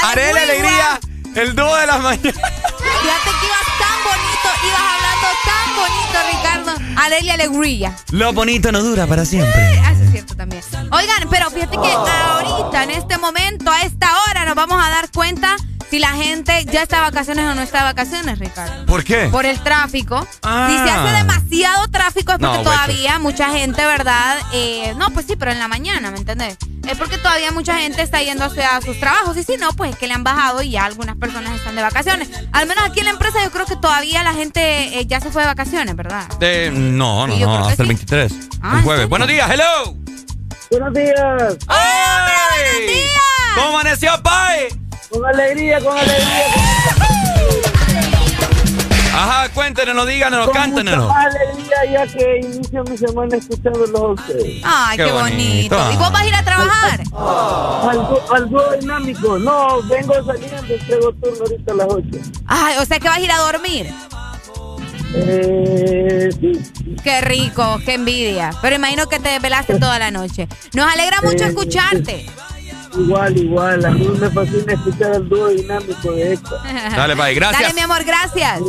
[0.02, 1.00] Alegría,
[1.34, 2.34] el dúo de las mañanas.
[2.34, 7.00] Fíjate que ibas tan bonito, ibas hablando tan bonito, Ricardo.
[7.00, 7.96] Arelia Alegría.
[8.10, 9.80] Lo bonito no dura para siempre.
[9.96, 10.62] Sí, es cierto también.
[10.92, 15.10] Oigan, pero fíjate que ahorita, en este momento, a esta hora, nos vamos a dar
[15.10, 15.56] cuenta
[15.90, 18.86] si la gente ya está de vacaciones o no está de vacaciones, Ricardo.
[18.86, 19.28] ¿Por qué?
[19.30, 20.26] Por el tráfico.
[20.42, 20.68] Ah.
[20.70, 24.36] Si se hace demasiado tráfico es porque No, todavía mucha gente, ¿verdad?
[24.52, 26.56] Eh, no, pues sí, pero en la mañana, ¿me entendés?
[26.88, 29.36] es porque todavía mucha gente está yendo hacia sus trabajos.
[29.36, 31.82] Y si no, pues es que le han bajado y ya algunas personas están de
[31.82, 32.28] vacaciones.
[32.52, 35.30] Al menos aquí en la empresa yo creo que todavía la gente eh, ya se
[35.30, 36.24] fue de vacaciones, ¿verdad?
[36.40, 37.94] Eh, no, no, Sí, no, hasta el sí.
[37.94, 38.32] 23.
[38.62, 39.08] Ah, el jueves.
[39.08, 39.94] Buenos días, hello.
[40.70, 41.56] Buenos días.
[41.68, 42.86] ¡Ay!
[42.86, 43.10] días!
[43.56, 44.68] ¿Cómo amaneció, Pai?
[45.10, 46.46] Con alegría, con alegría.
[49.12, 50.96] Ajá, cuéntenos, díganos, Con cántenos.
[51.04, 54.62] mucha más alegría ya que inicio mi semana escuchándolos a ustedes.
[54.64, 55.76] Ay, qué, Qué bonito.
[55.76, 55.92] bonito.
[55.92, 57.00] ¿Y vos vas a ir a trabajar?
[57.00, 59.38] Al, dúo- al dúo dinámico.
[59.38, 62.06] No, vengo saliendo, entrego turno ahorita a las 8.
[62.46, 63.92] Ay, o sea que vas a ir a dormir.
[65.12, 66.96] Eh, sí.
[67.02, 68.50] Qué rico, qué envidia.
[68.62, 70.46] Pero imagino que te desvelaste toda la noche.
[70.72, 72.26] Nos alegra mucho Eh, escucharte.
[72.96, 73.84] Igual, igual.
[73.84, 76.58] A mí me fascina escuchar el dúo dinámico de esto.
[76.96, 77.62] Dale, Pai, gracias.
[77.62, 78.60] Dale, mi amor, gracias.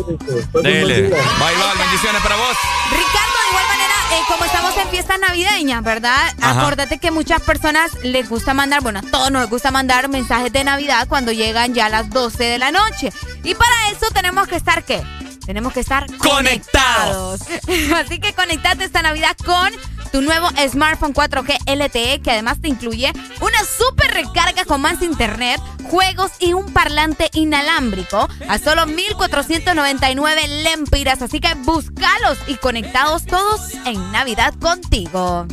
[0.62, 1.02] Dele.
[1.04, 2.58] Bye, bye, bendiciones para vos.
[2.92, 6.34] Ricardo, de igual manera, eh, como estamos en fiestas navideñas, ¿verdad?
[6.42, 6.62] Ajá.
[6.62, 10.64] Acuérdate que muchas personas les gusta mandar, bueno, a todos nos gusta mandar mensajes de
[10.64, 13.12] Navidad cuando llegan ya las 12 de la noche.
[13.44, 15.02] Y para eso tenemos que estar, ¿qué?
[15.46, 17.42] Tenemos que estar Conectados.
[17.96, 19.72] Así que conectate esta Navidad con
[20.12, 25.62] tu nuevo smartphone 4G LTE que además te incluye una super recarga con más internet,
[25.90, 31.22] juegos y un parlante inalámbrico a solo 1499 lempiras.
[31.22, 35.48] Así que búscalos y conectados todos en Navidad contigo.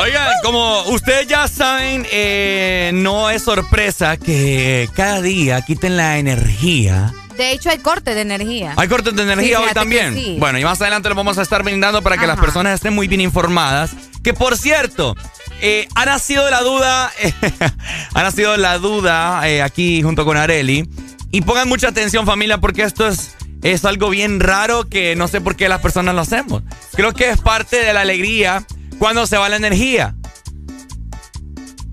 [0.00, 7.12] Oigan, como ustedes ya saben, eh, no es sorpresa que cada día quiten la energía.
[7.36, 8.74] De hecho, hay corte de energía.
[8.76, 10.14] ¿Hay cortes de energía Sí, hoy también?
[10.14, 10.36] sí.
[10.38, 13.08] Bueno, y más adelante lo vamos a estar brindando para que las personas estén muy
[13.08, 13.90] bien informadas.
[14.22, 15.16] Que por cierto,
[15.60, 17.10] eh, ha nacido la duda,
[18.14, 20.88] ha nacido la duda eh, aquí junto con Areli.
[21.30, 25.40] Y pongan mucha atención familia porque esto es, es algo bien raro que no sé
[25.40, 26.62] por qué las personas lo hacemos.
[26.92, 28.64] Creo que es parte de la alegría
[28.98, 30.14] cuando se va la energía.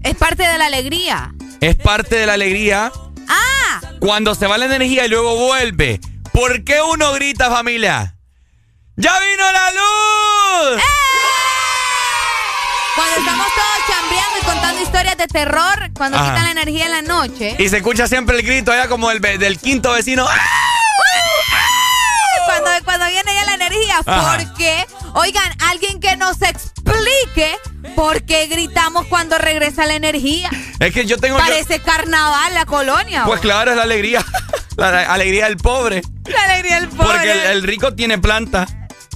[0.03, 1.33] Es parte de la alegría.
[1.61, 2.91] Es parte de la alegría
[3.27, 3.81] ¡Ah!
[3.99, 5.99] cuando se va la energía y luego vuelve.
[6.31, 8.15] ¿Por qué uno grita, familia?
[8.97, 10.81] ¡Ya vino la luz!
[12.95, 16.29] Cuando estamos todos chambeando y contando historias de terror, cuando Ajá.
[16.29, 17.55] quitan la energía en la noche.
[17.59, 20.25] Y se escucha siempre el grito allá como el del quinto vecino.
[20.29, 20.65] ¡Ah!
[22.45, 23.99] Cuando, cuando viene ya la energía.
[24.05, 24.37] Ajá.
[24.37, 26.37] Porque, oigan, alguien que nos
[26.85, 27.51] explique
[27.95, 30.49] por qué gritamos cuando regresa la energía.
[30.79, 31.37] Es que yo tengo...
[31.37, 33.23] yo- Parece carnaval la colonia.
[33.25, 34.23] pues claro, es la alegría.
[34.77, 36.01] La alegría del pobre.
[36.25, 37.07] La alegría del pobre.
[37.07, 38.67] Porque el, el rico tiene planta.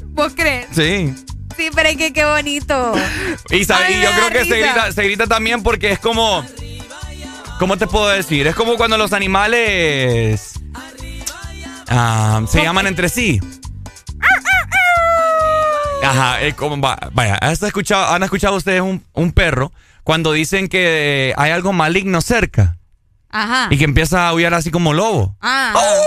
[0.06, 0.68] ¿Vos crees?
[0.74, 1.14] Sí.
[1.58, 2.94] Sí, pero es que qué bonito.
[3.50, 6.46] Y, sabe- y yo creo que se grita, se grita también porque es como...
[7.60, 8.48] ¿Cómo te puedo decir?
[8.48, 10.54] Es como cuando los animales
[11.90, 13.42] ah, se llaman entre sí.
[16.04, 19.72] Ajá, es como, va- vaya, ¿has escuchado, ¿han escuchado ustedes un, un perro
[20.04, 22.78] cuando dicen que hay algo maligno cerca
[23.30, 23.68] Ajá.
[23.70, 25.36] y que empieza a aullar así como lobo?
[25.42, 25.74] Ah.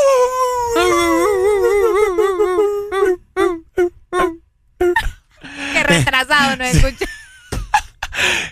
[5.72, 7.06] Qué retrasado no escucha.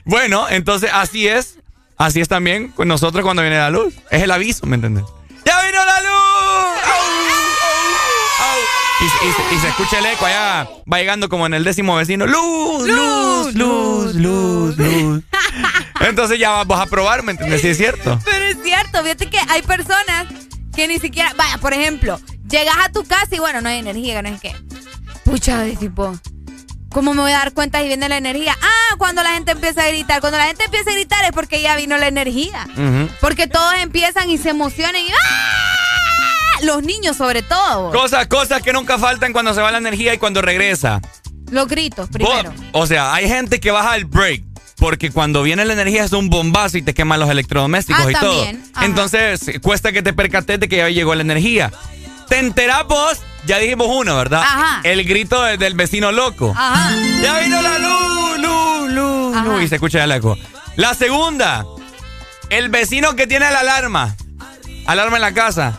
[0.04, 1.58] Bueno, entonces así es.
[1.98, 3.94] Así es también con nosotros cuando viene la luz.
[4.10, 5.04] Es el aviso, ¿me entiendes?
[5.44, 6.80] ¡Ya vino la luz!
[6.86, 7.00] ¡Au!
[9.02, 11.64] Y, se- y se- y se escucha el eco allá, va llegando como en el
[11.64, 12.26] décimo vecino.
[12.26, 12.86] ¡Luz!
[12.86, 13.54] ¡Luz!
[13.54, 14.14] ¡Luz!
[14.14, 14.76] ¡Luz!
[14.76, 15.22] ¡Luz!
[16.00, 17.60] Entonces ya vas a probar, ¿me entiendes?
[17.62, 18.18] Sí es cierto.
[18.24, 20.26] Pero es cierto, fíjate que hay personas
[20.74, 24.16] que ni siquiera, vaya, por ejemplo, llegas a tu casa y bueno, no hay energía,
[24.16, 24.54] que no es que.
[25.24, 26.12] Pucha, de tipo,
[26.90, 28.56] ¿cómo me voy a dar cuenta si viene la energía?
[28.62, 30.20] Ah, cuando la gente empieza a gritar.
[30.20, 32.66] Cuando la gente empieza a gritar es porque ya vino la energía.
[33.20, 35.76] Porque todos empiezan y se emocionan y ¡ah!
[36.62, 37.90] Los niños sobre todo.
[37.92, 41.00] Cosas, cosas que nunca faltan cuando se va la energía y cuando regresa.
[41.50, 42.52] Los gritos primero.
[42.52, 44.44] Vos- o sea, hay gente que baja el break.
[44.76, 48.14] Porque cuando viene la energía es un bombazo y te queman los electrodomésticos Ah, y
[48.14, 48.42] todo.
[48.74, 48.86] Ajá.
[48.86, 51.70] Entonces, cuesta que te percates de que ya llegó la energía.
[52.30, 54.40] Te enterás vos, ya dijimos uno, ¿verdad?
[54.42, 54.80] Ajá.
[54.84, 56.54] El grito de- del vecino loco.
[56.56, 56.94] Ajá.
[57.22, 58.38] ¡Ya vino la luz!
[58.38, 59.44] ¡Luz, luz, Ajá.
[59.48, 59.62] luz!
[59.64, 60.38] Y se escucha el eco.
[60.76, 61.66] La segunda,
[62.48, 64.16] el vecino que tiene la alarma.
[64.86, 65.78] Alarma en la casa.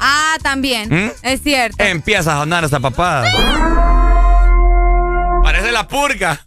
[0.00, 0.88] Ah, también.
[1.06, 1.10] ¿Mm?
[1.22, 1.82] Es cierto.
[1.82, 3.30] Empieza a sonar esa papada.
[5.42, 6.46] Parece la purga.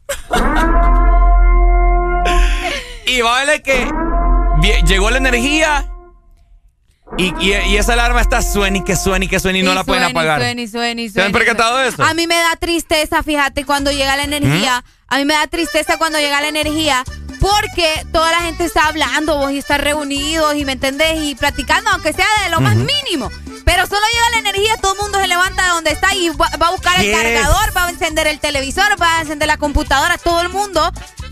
[3.05, 3.89] y vale que
[4.85, 5.85] llegó la energía
[7.17, 9.73] y, y- y esa alarma está suena y que suena y que suena y no
[9.73, 10.39] la pueden suena, apagar.
[10.41, 12.03] suena, y suena, y ¿Se han percatado de eso?
[12.03, 12.05] ¿Mm?
[12.05, 14.83] A mí me da tristeza, fíjate, cuando llega la energía.
[15.07, 17.03] A mí me da tristeza cuando llega la energía.
[17.39, 21.89] Porque toda la gente está hablando vos y está reunidos y me entendés y platicando,
[21.91, 23.29] aunque sea de lo más mínimo.
[23.65, 26.49] Pero solo llega la energía, todo el mundo se levanta de donde está y va,
[26.61, 30.17] va a buscar el cargador, va a encender el televisor, va a encender la computadora,
[30.17, 30.91] todo el mundo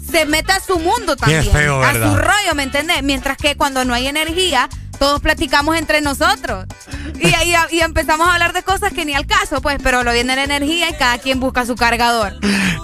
[0.09, 1.51] se mete a su mundo también.
[1.51, 3.03] feo, a su rollo, ¿me entiendes?
[3.03, 6.65] Mientras que cuando no hay energía, todos platicamos entre nosotros.
[7.21, 10.11] Y, y- y empezamos a hablar de cosas que ni al caso, pues, pero lo
[10.13, 12.33] viene la energía y cada quien busca su cargador.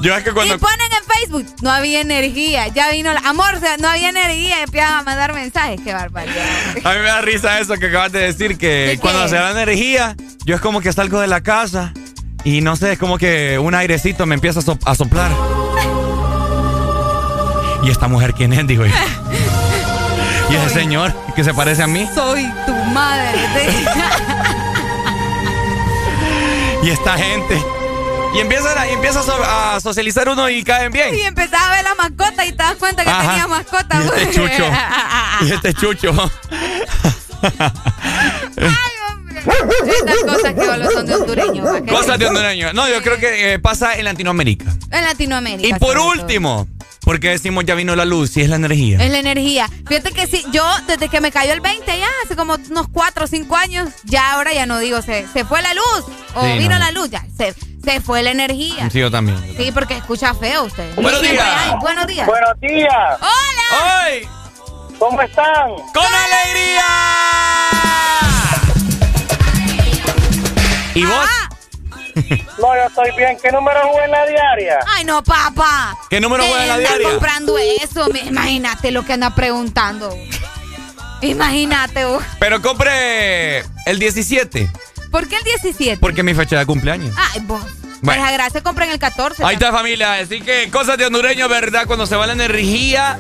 [0.02, 0.56] Yo es que cuando.
[0.56, 3.20] Y ponen en Facebook, no había energía, ya vino la...
[3.22, 6.36] Amor, o sea, no había energía y empiezan a mandar mensajes, qué barbaridad.
[6.84, 9.52] A mí me da risa eso que acabas de decir, que ¿De cuando se da
[9.52, 10.16] energía,
[10.46, 11.94] yo es como que salgo de la casa
[12.44, 15.32] y no sé, es como que un airecito me empieza a, so- a soplar.
[17.84, 18.66] ¿Y esta mujer quién es?
[18.68, 18.94] Digo yo.
[20.50, 22.08] ¿Y ese señor que se parece a mí?
[22.14, 23.32] Soy tu madre.
[26.84, 27.62] ¿Y esta gente?
[28.36, 31.14] Y empieza, a, empieza a, so- a socializar uno y caen bien.
[31.16, 33.30] Y empezás a ver la mascota y te das cuenta que Ajá.
[33.30, 33.98] tenía mascota.
[33.98, 34.36] Y este pues.
[34.36, 34.66] chucho.
[35.42, 36.32] Y este chucho.
[39.44, 41.84] Estas cosas que solo son de.
[41.86, 42.74] ¿Qué Cosas de hondureño.
[42.74, 44.66] No, yo creo que eh, pasa en Latinoamérica.
[44.92, 45.68] En Latinoamérica.
[45.76, 46.68] Y por último,
[47.04, 48.98] porque decimos ya vino la luz y es la energía.
[49.04, 49.70] Es la energía.
[49.88, 53.26] Fíjate que sí, yo desde que me cayó el 20 ya, hace como unos 4
[53.26, 56.06] o 5 años, ya ahora ya no digo se, se fue la luz
[56.36, 56.80] o Sí, vino no.
[56.80, 57.54] la luz, ya se,
[57.84, 58.90] se fue la energía.
[58.90, 59.38] Sí, yo también.
[59.58, 60.96] Sí, porque escucha feo usted.
[60.96, 61.44] Buenos días.
[61.46, 62.28] hay- Buenos días.
[62.28, 63.18] Buenos días.
[63.20, 64.08] Hola.
[64.08, 64.28] ¡Hoy!
[65.00, 65.72] ¿Cómo están?
[65.94, 66.86] ¡Con alegría!
[70.96, 71.28] ¿Y vos?
[72.16, 73.38] No, yo estoy bien.
[73.42, 74.80] ¿Qué número jugué en la diaria?
[74.88, 75.98] Ay, no, papá.
[76.10, 77.10] ¿Qué número juega en la diaria?
[77.10, 78.08] comprando eso.
[78.26, 80.16] Imagínate lo que anda preguntando.
[81.22, 82.06] Imagínate.
[82.06, 82.24] vos.
[82.40, 84.70] Pero compre el 17,
[85.12, 85.98] ¿Por qué el 17?
[85.98, 87.16] porque es mi fecha de cumpleaños.
[87.18, 87.62] Ay, vos.
[88.02, 88.22] Bueno.
[88.22, 89.46] Pues a gracia compren el 14.
[89.46, 91.86] Ahí está familia, así que cosas de hondureño, ¿verdad?
[91.88, 93.18] Cuando se va la energía.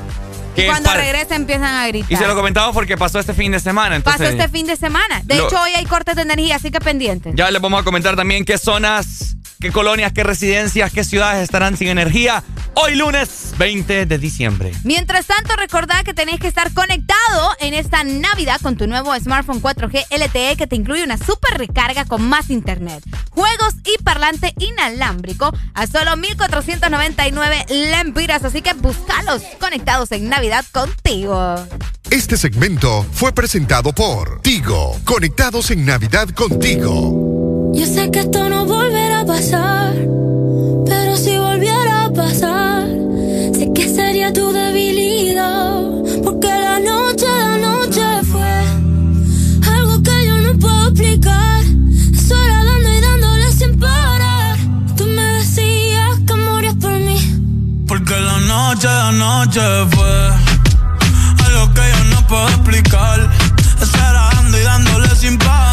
[0.53, 2.11] Y Que cuando regresa empiezan a gritar.
[2.11, 3.95] Y se lo comentamos porque pasó este fin de semana.
[3.95, 5.21] Entonces, Pasó este fin de semana.
[5.23, 7.33] De Lo- hecho, hoy hay cortes de energía, así que pendientes.
[7.35, 11.77] Ya les vamos a comentar también qué zonas, qué colonias, qué residencias, qué ciudades estarán
[11.77, 14.73] sin energía hoy lunes 20 de diciembre.
[14.83, 19.61] Mientras tanto, recordad que tenés que estar conectado en esta Navidad con tu nuevo smartphone
[19.61, 25.55] 4G LTE que te incluye una super recarga con más internet, juegos y parlante inalámbrico
[25.73, 28.43] a solo 1499 lempiras.
[28.43, 31.55] Así que búscalos conectados en Navidad contigo.
[32.11, 37.71] Este segmento fue presentado por Tigo, conectados en Navidad contigo.
[37.73, 39.93] Yo sé que esto no volverá pasar,
[40.85, 42.87] pero si volviera a pasar,
[43.53, 45.81] sé que sería tu debilidad,
[46.23, 48.01] porque la noche, la noche
[48.31, 48.53] fue
[49.71, 51.63] algo que yo no puedo explicar,
[52.27, 54.57] sola dando y dándole sin parar.
[54.97, 57.19] Tú me decías que morías por mí.
[57.87, 60.13] Porque la noche, la noche fue
[61.45, 63.29] algo que yo no puedo explicar.
[63.81, 65.72] Estar dando y dándole sin parar.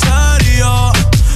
[0.11, 0.91] serio.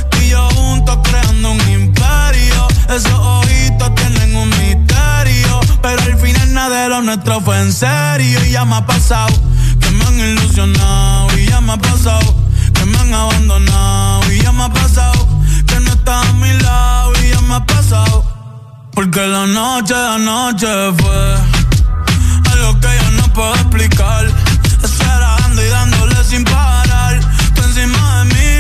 [0.10, 2.68] Tú y yo juntos creando un imperio.
[2.90, 5.60] Esos ojitos tienen un misterio.
[5.82, 8.44] Pero al final nada de lo nuestro fue en serio.
[8.46, 9.34] Y ya me ha pasado
[9.80, 11.38] que me han ilusionado.
[11.38, 12.36] Y ya me ha pasado
[12.74, 14.32] que me han abandonado.
[14.32, 15.28] Y ya me ha pasado
[15.68, 17.14] que no estás a mi lado.
[17.24, 18.24] Y ya me ha pasado.
[18.94, 21.36] Porque la noche, la noche fue
[22.54, 24.26] algo que yo no puedo explicar.
[24.84, 27.20] Esperando y dándole sin parar.
[27.56, 28.55] Tú encima de mí,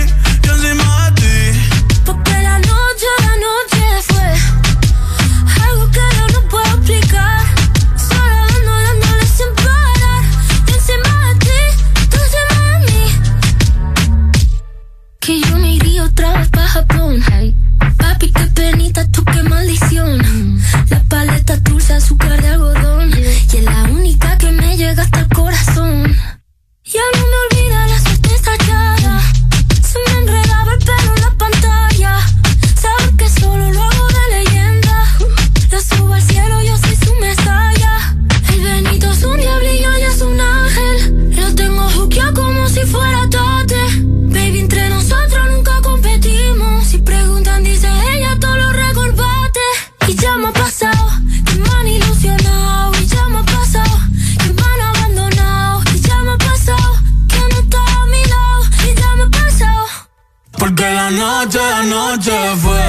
[23.55, 26.15] Y es la única que me llega hasta el corazón.
[26.83, 28.94] Ya no me olvida la suerte estallada.
[61.05, 62.31] La noche, la noche
[62.63, 62.81] fue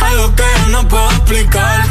[0.00, 1.84] algo que yo no puedo explicar.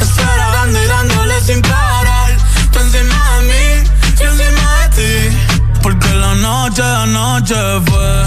[0.00, 2.36] Estar dando y dándole sin parar.
[2.72, 5.36] Tú encima de mí, yo encima de ti.
[5.80, 7.54] Porque la noche, la noche
[7.86, 8.24] fue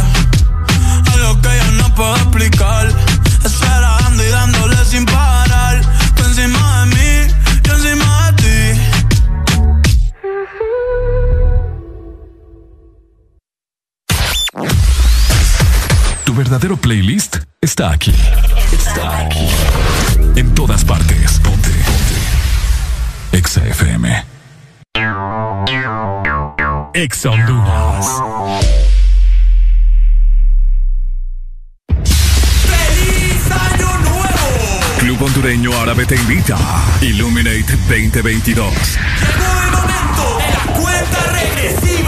[1.13, 2.87] algo que yo no puedo explicar.
[3.43, 5.40] Estar dando y dándole sin parar.
[16.31, 18.13] Tu verdadero playlist está aquí.
[18.71, 19.49] Está aquí.
[20.37, 21.41] En todas partes.
[21.43, 21.69] Ponte.
[21.69, 23.37] Ponte.
[23.37, 24.23] Exa FM.
[26.93, 28.05] Exa Honduras.
[31.99, 34.79] ¡Feliz Año Nuevo!
[34.99, 36.57] Club Hondureño Árabe te invita.
[37.01, 38.55] Illuminate 2022.
[38.55, 42.00] Llegó el momento de la cuenta regresiva.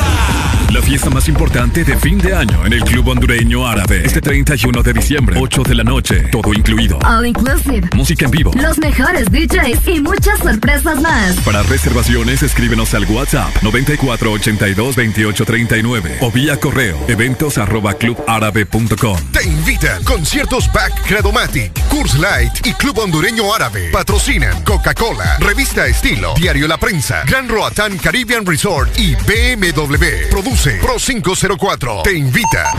[0.74, 4.02] La fiesta más importante de fin de año en el Club Hondureño Árabe.
[4.04, 6.30] Este 31 de diciembre, 8 de la noche.
[6.32, 6.98] Todo incluido.
[7.06, 7.88] All inclusive.
[7.96, 8.52] Música en vivo.
[8.56, 11.36] Los mejores DJs y muchas sorpresas más.
[11.42, 19.20] Para reservaciones, escríbenos al WhatsApp 94822839 o vía correo eventos arroba clubárabe.com.
[19.32, 23.92] Te invitan conciertos Back Credomatic, Curse Light y Club Hondureño Árabe.
[23.92, 30.32] Patrocinan Coca-Cola, Revista Estilo, Diario La Prensa, Gran Roatán Caribbean Resort y BMW.
[30.32, 32.04] Produce Pro 504.
[32.04, 32.72] Te invita.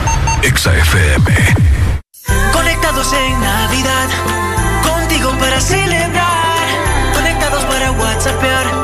[0.42, 1.34] Exa FM.
[2.50, 4.08] Conectados en Navidad,
[4.82, 7.12] contigo para celebrar.
[7.12, 8.83] Conectados para WhatsAppear,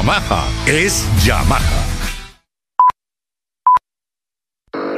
[0.01, 2.00] Yamaha es Yamaha.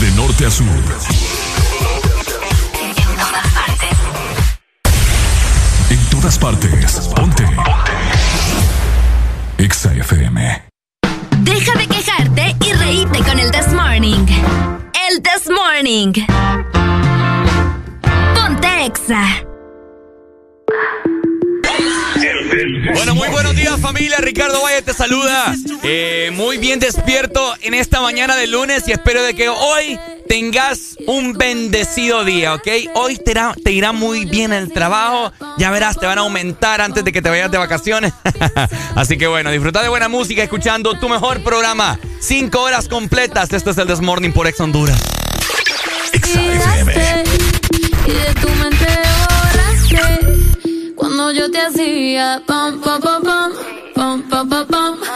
[0.00, 0.66] De norte a sur.
[5.90, 7.08] En todas partes.
[7.14, 7.44] Ponte.
[7.44, 7.44] Ponte.
[9.58, 10.62] Exa FM.
[11.38, 14.26] Deja de quejarte y reíte con el This Morning.
[15.08, 16.12] El This Morning.
[18.34, 19.47] Ponte Exa.
[23.18, 25.52] Muy buenos días familia, Ricardo Valle te saluda.
[25.82, 30.96] Eh, muy bien despierto en esta mañana de lunes y espero de que hoy tengas
[31.04, 32.68] un bendecido día, ¿ok?
[32.94, 36.80] Hoy te irá, te irá muy bien el trabajo, ya verás, te van a aumentar
[36.80, 38.12] antes de que te vayas de vacaciones.
[38.94, 41.98] Así que bueno, disfruta de buena música escuchando tu mejor programa.
[42.20, 45.00] Cinco horas completas, esto es el Desmorning por Ex Honduras.
[48.06, 48.57] Y
[51.38, 53.52] yo te hacía pam, pam, pam, pam
[53.94, 55.07] Pam, pam, pam, pam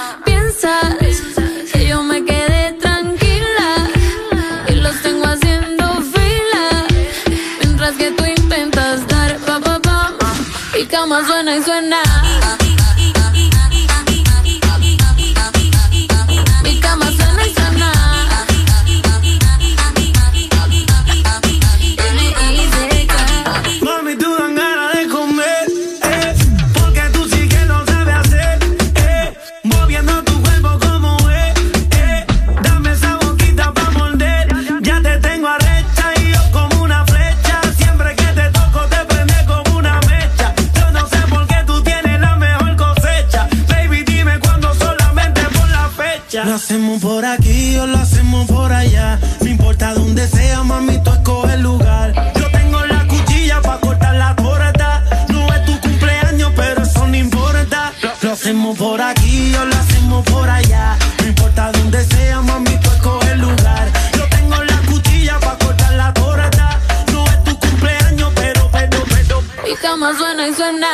[58.53, 60.99] hacemos por aquí o lo hacemos por allá.
[61.21, 63.91] No importa dónde sea, mami, tú el lugar.
[64.15, 66.79] Yo tengo la cuchilla para cortar la torta.
[67.13, 69.43] No es tu cumpleaños, pero, pero, pero.
[69.65, 70.92] Mi cama suena y suena.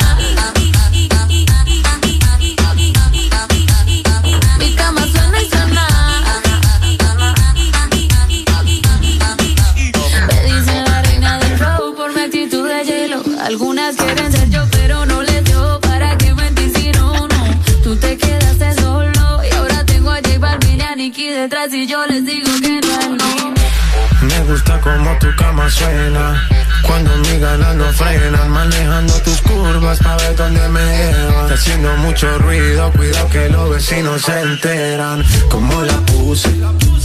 [24.97, 26.49] Como tu cama suena.
[26.83, 31.53] Cuando mi ganas no frenan, manejando tus curvas para ver dónde me llevan.
[31.53, 35.25] Haciendo mucho ruido, cuidado que los vecinos se enteran.
[35.51, 36.51] Como la puse,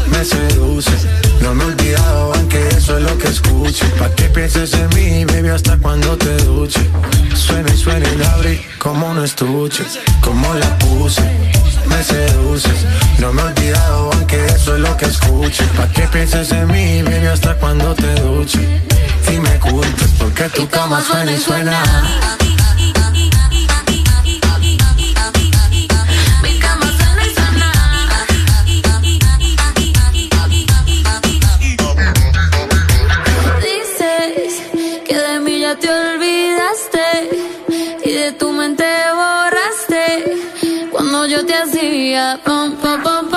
[0.08, 0.92] me seduce.
[1.42, 3.86] No me he olvidado, aunque eso es lo que escuche.
[4.00, 6.90] Pa' que pienses en mí, baby, hasta cuando te duche.
[7.36, 9.84] Suena y suena y la abrí como un estuche.
[10.22, 11.22] Como la puse,
[11.88, 12.86] me seduces.
[13.20, 15.64] No me he olvidado, aunque eso es lo que escuche.
[15.76, 18.82] Pa' que pienses en mí, baby, hasta cuando te duche.
[19.32, 21.84] Y me culpes porque tu cama suena y suena.
[42.14, 43.28] memoria, pom, pom, pom,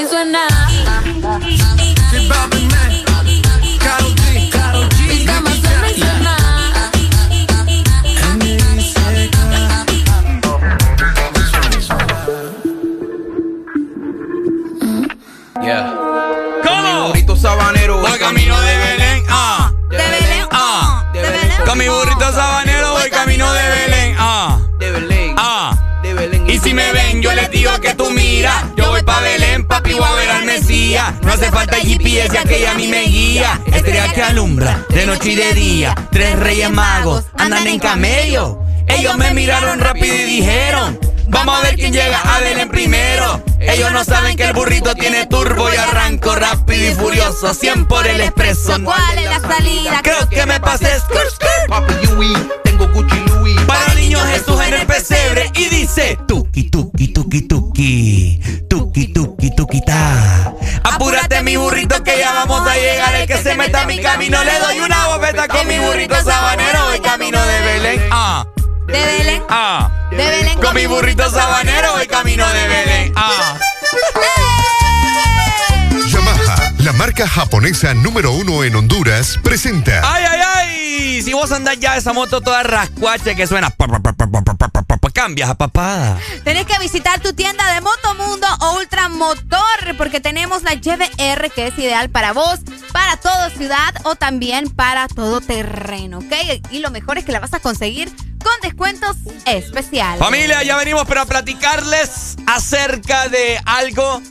[0.00, 0.77] y suena.
[27.50, 28.70] Digo que tú mira.
[28.76, 31.14] Yo voy pa' Belén, papi, voy a ver al Mesías.
[31.22, 33.60] No hace falta GPS, ya que ella a mí me guía.
[33.66, 35.94] Estrella que alumbra, de noche y de día.
[36.10, 38.58] Tres reyes magos andan en camello.
[38.86, 40.98] Ellos me miraron rápido y dijeron:
[41.28, 43.42] Vamos a ver quién llega a Belén primero.
[43.60, 47.52] Ellos no saben que el burrito tiene turbo y arranco rápido y furioso.
[47.52, 48.76] 100 por el expreso.
[48.82, 50.00] ¿Cuál es la salida?
[50.02, 50.88] Creo que me pasé.
[51.68, 52.32] Papi Yui,
[52.64, 53.27] tengo Gucci.
[53.68, 59.80] Para niños Jesús en el pesebre y dice Tuki, tuki, tuki, tuki Tuki, tuki, tuki,
[59.84, 60.52] ta.
[60.84, 63.14] Apúrate mi burrito que ya vamos a llegar.
[63.14, 66.86] El que se meta a mi camino le doy una bofeta Con mi burrito sabanero.
[66.86, 68.46] Voy camino de Belén Ah,
[68.86, 69.42] De Belén.
[69.48, 69.90] ah.
[70.10, 70.58] De Belén.
[70.60, 73.28] Con mi burrito sabanero voy camino de Belén Ah.
[73.30, 73.58] Yamaha,
[76.88, 80.00] la marca japonesa número uno en Honduras, presenta.
[80.10, 81.22] ¡Ay, ay, ay!
[81.22, 83.68] Si vos andás ya esa moto toda rascuache que suena.
[83.68, 86.18] Pa, pa, pa, cambias a papada.
[86.44, 91.78] Tenés que visitar tu tienda de Motomundo o Ultramotor porque tenemos la YBR que es
[91.78, 92.60] ideal para vos,
[92.90, 96.32] para toda ciudad o también para todo terreno, ¿ok?
[96.70, 100.20] Y lo mejor es que la vas a conseguir con descuentos especiales.
[100.20, 104.22] Familia, ya venimos para platicarles acerca de algo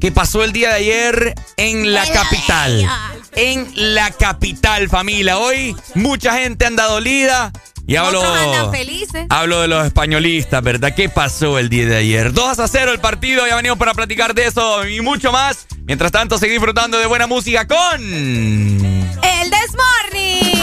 [0.00, 2.88] que pasó el día de ayer en la capital.
[3.32, 5.38] En la capital, familia.
[5.38, 7.52] Hoy mucha gente anda dolida.
[7.86, 9.26] Y hablo, andan felices.
[9.30, 10.94] hablo de los españolistas, ¿verdad?
[10.94, 12.32] ¿Qué pasó el día de ayer?
[12.32, 15.66] 2 a 0 el partido, ya venimos para platicar de eso y mucho más.
[15.86, 18.00] Mientras tanto, seguir disfrutando de buena música con...
[18.00, 20.54] El Desmorning.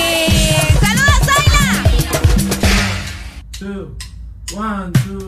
[0.80, 1.84] ¡Saludos, Zaila!
[3.59, 3.97] Two,
[4.55, 5.27] one, two,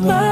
[0.00, 0.27] My.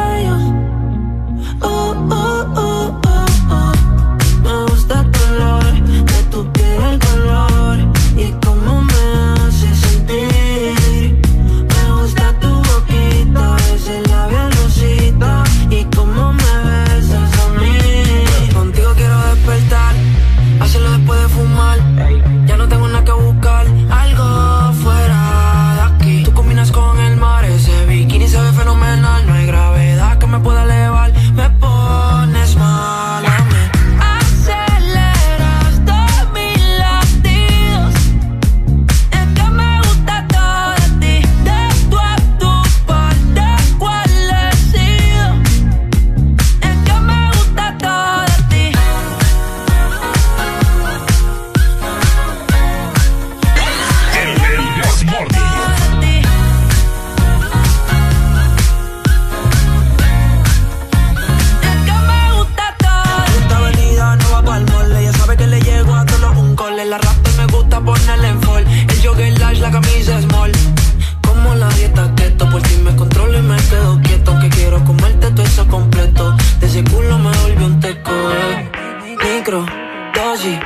[79.36, 79.66] micro,
[80.14, 80.58] doji,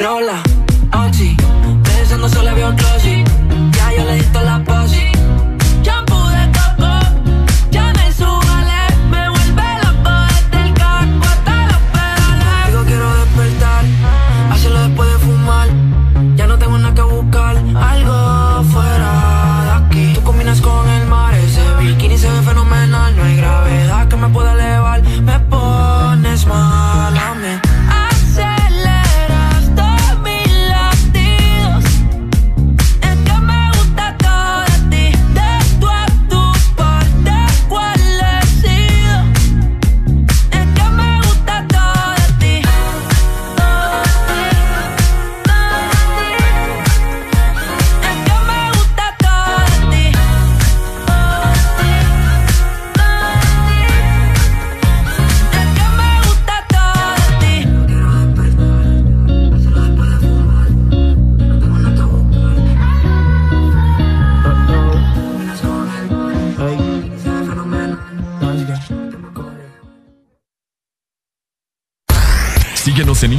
[0.00, 0.42] rola,
[0.92, 1.36] ochi.
[1.82, 3.24] Pensando solo veo un closet,
[3.76, 5.05] ya yo le di la posi.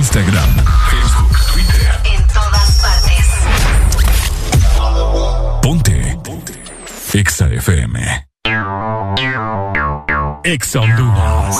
[0.07, 0.49] Instagram,
[0.89, 1.91] Facebook, Twitter.
[2.15, 3.27] En todas partes.
[5.61, 6.17] Ponte.
[6.23, 6.53] Ponte.
[7.13, 8.25] Exa FM.
[10.45, 11.57] Exa Honduras.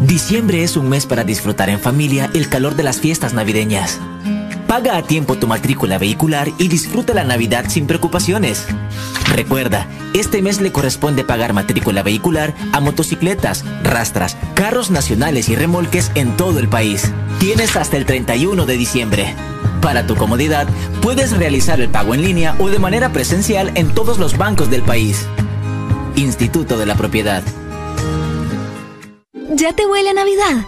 [0.00, 4.00] Diciembre es un mes para disfrutar en familia el calor de las fiestas navideñas.
[4.72, 8.66] Paga a tiempo tu matrícula vehicular y disfruta la Navidad sin preocupaciones.
[9.30, 16.10] Recuerda, este mes le corresponde pagar matrícula vehicular a motocicletas, rastras, carros nacionales y remolques
[16.14, 17.12] en todo el país.
[17.38, 19.34] Tienes hasta el 31 de diciembre.
[19.82, 20.66] Para tu comodidad,
[21.02, 24.80] puedes realizar el pago en línea o de manera presencial en todos los bancos del
[24.80, 25.26] país.
[26.16, 27.42] Instituto de la Propiedad.
[29.50, 30.64] ¿Ya te huele a Navidad?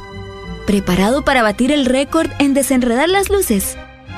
[0.66, 3.78] ¿Preparado para batir el récord en desenredar las luces?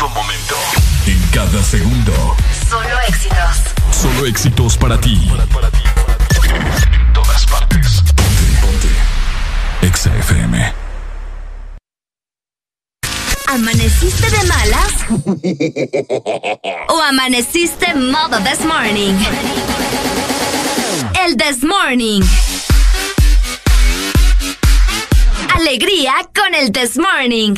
[0.00, 0.56] En todo momento.
[1.06, 2.34] En cada segundo.
[2.70, 3.60] Solo éxitos.
[3.92, 5.28] Solo éxitos para ti.
[6.94, 8.00] En todas partes.
[8.16, 8.88] Ponte, ponte.
[9.86, 10.72] Exa FM.
[13.46, 14.94] ¿Amaneciste de malas?
[16.88, 19.18] ¿O amaneciste modo this morning?
[21.26, 22.22] El this morning.
[25.54, 27.54] Alegría con el this morning.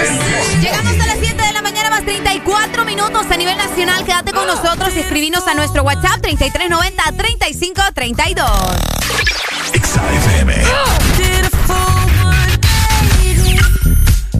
[0.00, 4.02] Llegamos a las 7 de la mañana más 34 minutos a nivel nacional.
[4.06, 8.46] Quédate con nosotros y escribinos a nuestro WhatsApp 3390-3532.
[9.74, 10.48] XAFM.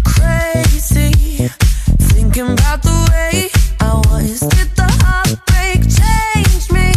[0.03, 1.51] crazy.
[1.99, 3.51] Thinking about the way
[3.81, 4.41] I was.
[4.41, 6.95] Did the heartbreak change me?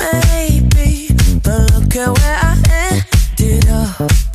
[0.00, 1.10] Maybe.
[1.42, 2.56] But look at where I
[3.38, 4.33] ended up.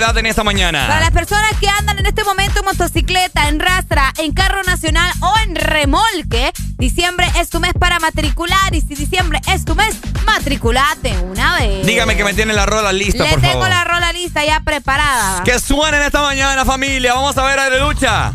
[0.00, 0.98] En esta Para mañana.
[0.98, 5.34] las personas que andan en este momento en motocicleta, en rastra, en carro nacional o
[5.44, 9.94] en remolque, diciembre es tu mes para matricular y si diciembre es tu mes,
[10.24, 11.84] matriculate una vez.
[11.84, 13.68] Dígame que me tiene la rola lista, Le por tengo favor.
[13.68, 15.44] la rola lista ya preparada.
[15.44, 17.12] Que suene en esta mañana, familia.
[17.12, 18.32] Vamos a ver a lucha.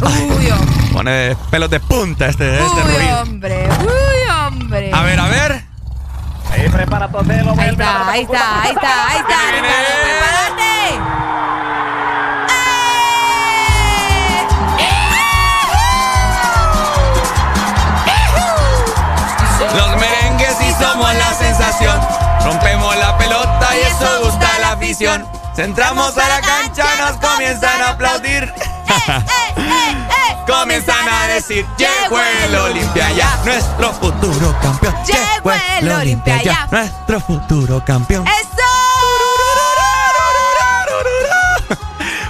[0.00, 0.78] Uy, hombre.
[0.92, 3.22] Pone pelos de punta este, este Uy, ruido.
[3.22, 3.68] hombre.
[3.80, 4.90] Uy, hombre.
[4.92, 5.27] A ver, a
[6.88, 7.54] prepara Totelo.
[7.58, 9.36] Ahí está, ahí está, ahí está, ahí está.
[9.52, 11.00] Ricardo, prepárate.
[19.76, 22.00] Los merengues y somos la sensación.
[22.44, 25.28] Rompemos la pelota y eso gusta a la afición.
[25.54, 28.54] Centramos a la cancha, nos comienzan a aplaudir.
[30.60, 34.94] Comienzan a decir, llegó el Olimpia ya, nuestro futuro campeón.
[35.06, 36.66] Llegó el Olimpia ya.
[36.70, 38.26] nuestro futuro campeón.
[38.26, 38.38] ¡Eso!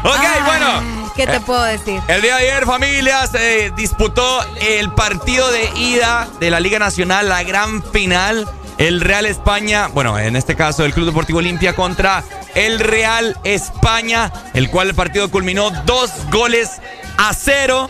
[0.04, 1.10] Ok, Ay, bueno.
[1.16, 2.00] ¿Qué te Eh, puedo decir?
[2.06, 7.28] El día de ayer, familia, se disputó el partido de ida de la Liga Nacional,
[7.28, 8.48] la gran final.
[8.78, 12.22] El Real España, bueno, en este caso el Club Deportivo Olimpia contra
[12.54, 16.80] el Real España, el cual el partido culminó dos goles
[17.16, 17.88] a cero.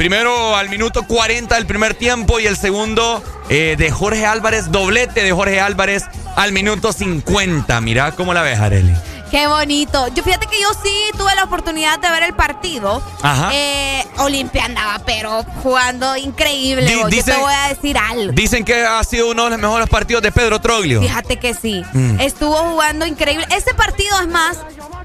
[0.00, 5.22] Primero al minuto 40 del primer tiempo y el segundo eh, de Jorge Álvarez, doblete
[5.22, 6.04] de Jorge Álvarez
[6.36, 7.78] al minuto 50.
[7.82, 8.94] Mirá cómo la ves, Areli.
[9.30, 10.08] Qué bonito.
[10.14, 13.02] Yo fíjate que yo sí tuve la oportunidad de ver el partido.
[13.20, 13.50] Ajá.
[13.52, 16.86] Eh, Olimpia andaba, pero jugando increíble.
[16.86, 17.10] Di- vos.
[17.10, 18.32] dice- yo te voy a decir algo.
[18.32, 21.02] Dicen que ha sido uno de los mejores partidos de Pedro Troglio.
[21.02, 21.84] Fíjate que sí.
[21.92, 22.20] Mm.
[22.20, 23.46] Estuvo jugando increíble.
[23.50, 24.56] Ese partido es más,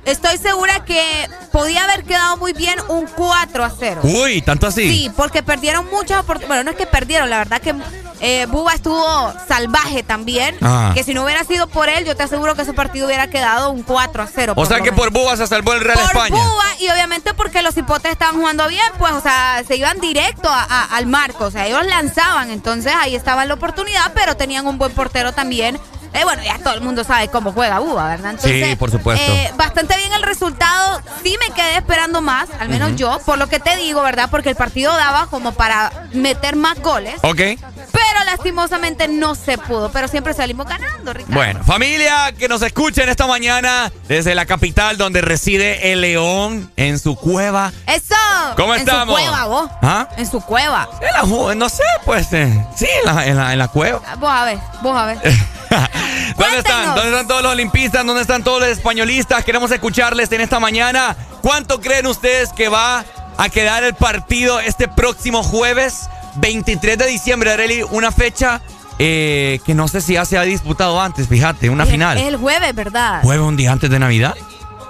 [0.06, 4.02] estoy segura que podía haber quedado muy bien un 4 a 0.
[4.04, 4.90] Uy, tanto así.
[4.90, 6.48] Sí, porque perdieron muchas oportunidades.
[6.50, 7.74] Bueno, no es que perdieron, la verdad que
[8.20, 10.58] eh, Buba estuvo salvaje también.
[10.62, 10.92] Ah.
[10.94, 13.70] Que si no hubiera sido por él, yo te aseguro que ese partido hubiera quedado
[13.72, 14.54] un 4 a 0.
[14.58, 14.98] O sea que menos.
[15.00, 16.36] por Buba se salvó el Real por España.
[16.44, 20.50] Buba y obviamente porque los hipotes estaban jugando bien, pues, o sea, se iban directo
[20.50, 24.68] a- a- al marco, o sea, ellos lanzaban, entonces ahí estaba la oportunidad, pero tenían
[24.68, 25.80] un buen portero también.
[26.16, 28.32] Eh, bueno, ya todo el mundo sabe cómo juega Buba, ¿verdad?
[28.32, 29.32] Entonces, Sí, por supuesto.
[29.32, 31.02] eh, bastante bien el resultado.
[31.24, 34.30] Sí me quedé esperando más, al menos yo, por lo que te digo, ¿verdad?
[34.32, 37.16] Porque el partido daba como para meter más goles.
[37.22, 37.38] Ok.
[37.38, 39.92] Pero lastimosamente no se pudo.
[39.92, 41.36] Pero siempre salimos ganando, Ricardo.
[41.36, 47.00] Bueno, familia que nos escuchen esta mañana desde la capital donde reside el león en
[47.00, 47.72] su cueva.
[47.88, 48.16] ¡Eso!
[48.56, 49.16] ¿Cómo en estamos?
[49.20, 49.70] su cueva, vos.
[49.82, 50.08] ¿Ah?
[50.18, 50.88] En su cueva.
[51.02, 54.00] En la no sé, pues eh, sí, en la, en la- en la cueva.
[54.20, 55.18] Vos a ver, vos a ver.
[56.38, 56.96] ¿Dónde están?
[56.96, 58.06] ¿Dónde están todos los olimpistas?
[58.06, 59.44] ¿Dónde están todos los españolistas?
[59.44, 61.16] Queremos escucharles en esta mañana.
[61.42, 63.04] ¿Cuánto creen ustedes que va
[63.38, 67.84] a quedar el partido este próximo jueves 23 de diciembre, Areli?
[67.84, 68.62] Una fecha
[69.00, 72.18] eh, que no sé si ya se ha disputado antes, fíjate, una Es- final.
[72.18, 73.22] Es el jueves, ¿verdad?
[73.24, 74.34] ¿Jueves un día antes de Navidad?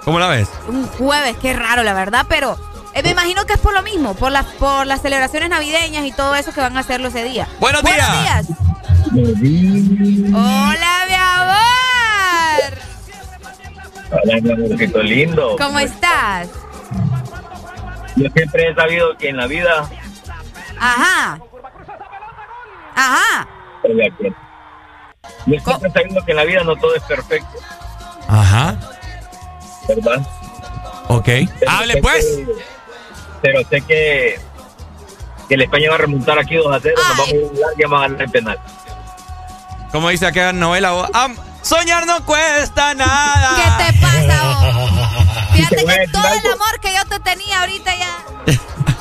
[0.04, 0.48] ¿Cómo la ves?
[0.68, 2.56] Un jueves, qué raro, la verdad, pero
[2.94, 6.12] eh, me imagino que es por lo mismo, por las, por las celebraciones navideñas y
[6.12, 7.48] todo eso que van a hacerlo ese día.
[7.58, 8.46] Buenos días.
[9.12, 12.72] Hola, mi amor.
[14.10, 15.56] Hola, mi amorcito lindo.
[15.56, 16.48] ¿Cómo estás?
[18.16, 19.88] Yo siempre he sabido que en la vida.
[20.80, 21.38] Ajá.
[22.96, 23.48] Ajá.
[23.84, 23.94] Yo
[25.60, 27.58] siempre he sabido que en la vida no todo es perfecto,
[28.28, 28.76] Ajá.
[29.88, 30.20] ¿verdad?
[31.08, 31.24] Ok.
[31.60, 32.24] Pero Hable pues.
[32.26, 32.46] que-
[33.42, 34.40] pero sé que,
[35.48, 36.94] que el España va a remontar aquí 2 a 0.
[36.96, 38.58] Nos vamos a ir a un largo y vamos a ganar el penal.
[39.92, 43.56] Como dice aquella novela, vos, am- soñar no cuesta nada.
[43.78, 44.90] ¿Qué te pasa, vos?
[45.56, 48.18] Fíjate que todo el amor que yo te tenía ahorita ya.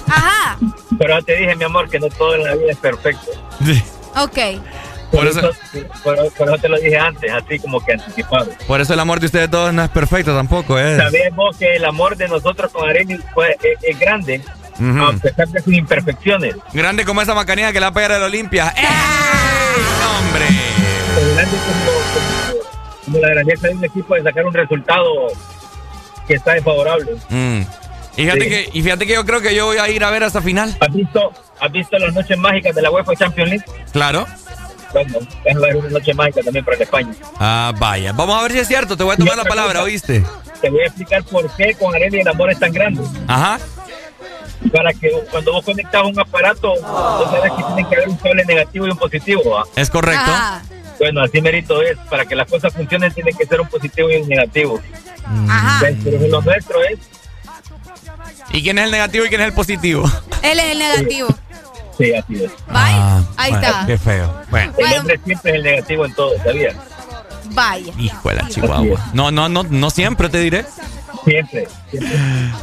[0.07, 0.57] Ajá.
[0.97, 3.31] Pero te dije, mi amor, que no todo en la vida es perfecto.
[4.15, 4.37] Ok.
[5.11, 5.51] Por, eso,
[6.03, 8.47] por, por eso te lo dije antes, así como que anticipado.
[8.67, 10.97] Por eso el amor de ustedes todos no es perfecto tampoco, ¿eh?
[10.97, 14.41] Sabés vos que el amor de nosotros con Areni pues, es, es grande,
[14.79, 15.03] Ujú.
[15.05, 16.55] a pesar de sus imperfecciones.
[16.73, 18.73] Grande como esa macanilla que la pega del Olimpia.
[18.75, 18.85] ¡Ey!
[20.19, 20.47] ¡Hombre!
[21.45, 21.57] Grande
[23.05, 25.27] como, la grandeza de un equipo de sacar un resultado
[26.27, 27.15] que está desfavorable.
[27.30, 27.61] Mm.
[28.17, 28.49] Y fíjate, Sí.
[28.49, 30.76] que, y fíjate que yo creo que yo voy a ir a ver esa final.
[30.80, 33.65] ¿Has visto, ¿Has visto las noches mágicas de la UEFA Champions League?
[33.91, 34.26] Claro.
[34.93, 37.13] Bueno, es una noche mágica también para España.
[37.38, 38.13] Ah, vaya.
[38.13, 38.95] Vamos a ver si es cierto.
[38.95, 39.84] Te voy a tomar la palabra, cosa.
[39.84, 40.23] ¿oíste?
[40.61, 43.01] Te voy a explicar por qué con Areni el amor es tan grande.
[43.27, 43.59] Ajá.
[44.72, 48.45] Para que cuando vos conectas un aparato, vos sabes que tiene que haber un cable
[48.45, 49.41] negativo y un positivo.
[49.51, 49.63] ¿va?
[49.76, 50.31] Es correcto.
[50.31, 50.61] Ajá.
[50.99, 51.97] Bueno, así merito es.
[52.09, 54.80] Para que las cosas funcionen, tiene que ser un positivo y un negativo.
[55.49, 55.85] Ajá.
[55.85, 55.97] ¿Ves?
[56.03, 56.99] Pero lo nuestro es.
[58.51, 60.09] ¿Y quién es el negativo y quién es el positivo?
[60.41, 61.27] Él es el negativo.
[61.97, 62.51] Sí, así es.
[62.67, 63.85] Ah, Ahí bueno, está.
[63.85, 64.41] Qué feo.
[64.49, 64.73] Bueno.
[64.77, 66.76] El hombre siempre es el negativo en todo, ¿sabías?
[67.51, 67.93] Vaya.
[67.97, 69.09] Hijo de la chihuahua.
[69.13, 70.65] No, no, no, no siempre te diré.
[71.26, 71.68] Siempre.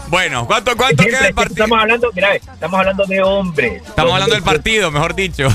[0.08, 1.64] Bueno, ¿cuánto, cuánto Siempre queda el partido?
[1.64, 3.82] Estamos hablando, mira, estamos hablando de hombres.
[3.84, 5.48] Estamos hablando del partido, mejor dicho.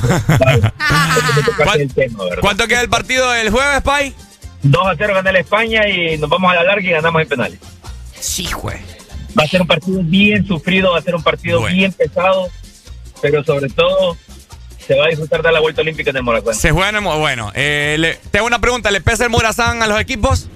[2.41, 4.13] ¿Cuánto queda el partido del jueves, Pai?
[4.63, 7.27] 2 a 0 gana la España y nos vamos a la larga y ganamos en
[7.27, 7.59] penales.
[8.19, 8.77] Sí, güey.
[9.39, 12.49] Va a ser un partido bien sufrido, va a ser un partido bien pesado,
[13.21, 14.17] pero sobre todo
[14.85, 16.55] se va a disfrutar de la vuelta olímpica en el Morazán.
[16.55, 17.01] Se juega en el...
[17.01, 18.89] mo- Bueno, eh, le- te hago una pregunta.
[18.89, 20.47] ¿Le pesa el Morazán a los equipos?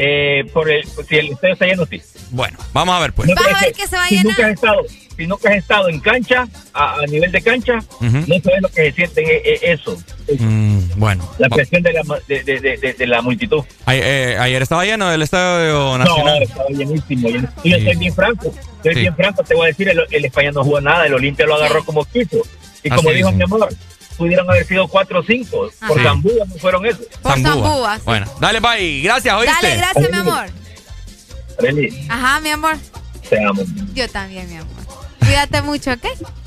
[0.00, 2.00] Eh, por el, si el estadio está lleno, sí.
[2.30, 3.28] Bueno, vamos a ver, pues.
[3.28, 4.26] No Vas a crees ver que se va a si llenar.
[4.32, 4.82] nunca has estado,
[5.16, 8.74] si nunca has estado en cancha, a, a nivel de cancha, no sabes lo que
[8.84, 9.96] se siente eh, eh, eso,
[10.38, 11.28] Mm, bueno.
[11.38, 13.62] la presión de la, de, de, de, de- de la multitud.
[13.88, 16.42] Eh, ayer estaba lleno el Estadio No, Nacional.
[16.42, 17.28] estaba llenísimo.
[17.62, 17.84] Y yo Sí.
[17.84, 19.00] soy bien franco, soy Sí.
[19.00, 21.56] bien franco, te voy a decir, el, el España no jugó nada, el Olimpia lo
[21.56, 22.38] agarró como quiso.
[22.84, 23.68] Y como dijo mi amor,
[24.16, 26.04] pudieron haber sido 4 o 5, por Sí.
[26.04, 27.06] Zambúa no fueron esos.
[27.22, 28.02] Por Zambúa, sí.
[28.04, 29.02] Bueno, dale, Pai.
[29.02, 29.54] Gracias, ¿oíste?
[29.66, 30.46] Dale, gracias, mi amor.
[31.58, 32.76] Arely, Ajá, mi amor.
[33.28, 33.62] te amo.
[33.94, 34.72] Yo también, mi amor.
[35.20, 36.04] Cuídate mucho, ¿ok?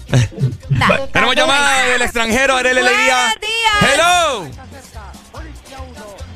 [0.70, 1.08] Dale.
[1.12, 3.34] Tenemos llamada del extranjero, Arele Alegría.
[3.82, 4.48] ¡Hello!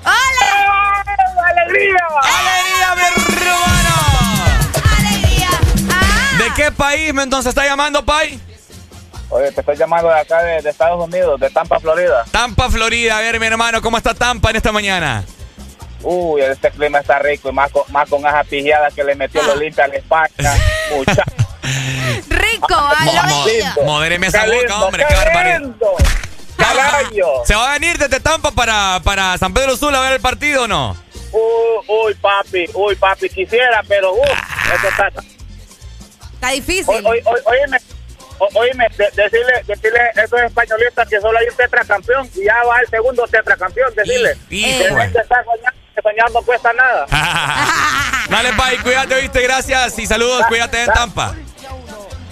[0.04, 1.04] ¡Hola!
[1.50, 2.08] ¡Alegría!
[2.24, 3.02] ¡Alegría, mi
[3.36, 3.96] hermano!
[4.98, 5.50] ¡Alegría!
[5.92, 6.38] Ah.
[6.38, 8.40] ¿De qué país me entonces está llamando, Pai?
[9.30, 12.26] Oye, te estoy llamando de acá de, de Estados Unidos, de Tampa, Florida.
[12.32, 13.18] Tampa, Florida.
[13.18, 15.24] A ver, mi hermano, ¿cómo está Tampa en esta mañana?
[16.02, 19.42] Uy, este clima está rico y más con, más con esa pijada que le metió
[19.42, 20.54] el Olimpia a la España.
[20.96, 21.24] Mucha.
[22.30, 25.62] Rico, Mo- a mo- la modéreme esa Qué boca, lindo, hombre, qué qué barbaridad.
[27.46, 30.64] ¿Se va a venir desde Tampa para, para San Pedro Sula a ver el partido
[30.64, 30.96] o no?
[31.32, 34.20] Uy, uy, papi, uy, papi, quisiera, pero uy,
[34.76, 35.12] eso está.
[36.34, 36.86] Está difícil.
[36.88, 37.80] Oye, oye, oye,
[38.40, 42.46] óyeme, o- óyeme, de- decirle, decirle a esos españolistas que solo hay un tetracampeón y
[42.46, 44.36] ya va el segundo tetracampeón, decirle.
[44.50, 44.80] Hijo.
[44.80, 47.06] Que soñando, que soñar no cuesta nada.
[48.30, 49.42] Dale, Pai, cuídate, ¿viste?
[49.42, 51.36] Gracias y saludos, cuídate en Tampa.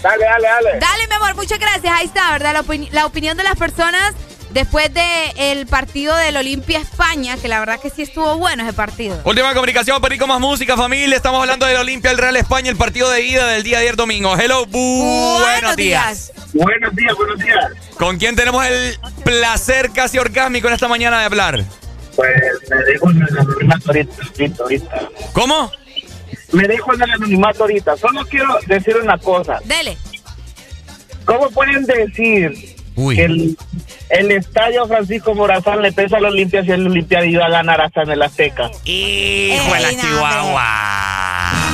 [0.01, 0.79] Dale, dale, dale.
[0.79, 1.91] Dale, mi amor, muchas gracias.
[1.93, 2.53] Ahí está, ¿verdad?
[2.53, 4.13] La, opini- la opinión de las personas
[4.57, 9.21] después del partido del Olimpia España, que la verdad que sí estuvo bueno ese partido.
[9.23, 11.15] Última comunicación, Perico Más Música, familia.
[11.15, 13.95] Estamos hablando del Olimpia, el Real España, el partido de ida del día de ayer
[13.95, 14.35] domingo.
[14.35, 16.33] Hello, bu- buenos días.
[16.53, 17.65] Buenos días, buenos días.
[17.99, 21.63] ¿Con quién tenemos el placer casi orgásmico en esta mañana de hablar?
[22.15, 22.31] Pues
[22.71, 25.09] me dejo en el anonimato ahorita, ahorita, ahorita.
[25.33, 25.71] ¿Cómo?
[26.51, 27.95] Me dejo en el anonimato ahorita.
[27.97, 29.59] Solo quiero decir una cosa.
[29.65, 29.95] Dele.
[31.25, 33.15] ¿Cómo pueden decir Uy.
[33.15, 33.57] que el,
[34.09, 38.01] el estadio Francisco Morazán le pesa al Olimpia si el Olimpia iba a ganar hasta
[38.01, 38.69] en el Azteca?
[38.83, 40.63] Hijo de la Chihuahua.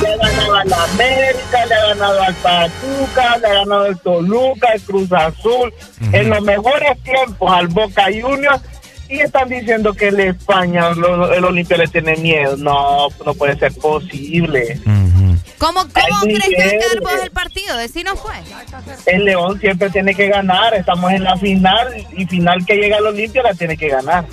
[0.02, 4.68] Le ha ganado al América, le ha ganado al Pachuca, le ha ganado al Toluca,
[4.72, 5.72] al Cruz Azul,
[6.12, 8.60] en los mejores tiempos al Boca Juniors.
[9.08, 12.56] Y están diciendo que el España, lo- el Olimpia le tiene miedo.
[12.56, 14.80] No, no puede ser posible.
[15.64, 17.76] ¿Cómo, crees que va a quedar vos el partido?
[17.78, 18.36] Decinos pues.
[19.06, 20.74] El León siempre tiene que ganar.
[20.74, 24.26] Estamos en la final y final que llega al Olimpia la tiene que ganar.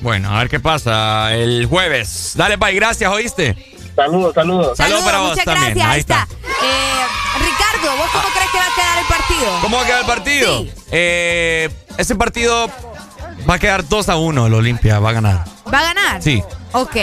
[0.00, 2.34] Bueno, a ver qué pasa el jueves.
[2.36, 3.56] Dale, Pai, gracias, ¿oíste?
[3.96, 4.76] Saludos, saludos.
[4.76, 5.74] Saludos para vos muchas también.
[5.74, 5.88] gracias.
[5.88, 6.28] Ahí está.
[6.62, 7.04] Eh,
[7.38, 9.58] Ricardo, ¿vos cómo crees que va a quedar el partido?
[9.62, 10.58] ¿Cómo va a quedar el partido?
[10.62, 10.72] Sí.
[10.92, 12.70] Eh, ese partido
[13.50, 14.46] va a quedar 2 a 1.
[14.46, 15.44] El Olimpia va a ganar.
[15.72, 16.22] ¿Va a ganar?
[16.22, 16.40] Sí.
[16.72, 16.96] Ok,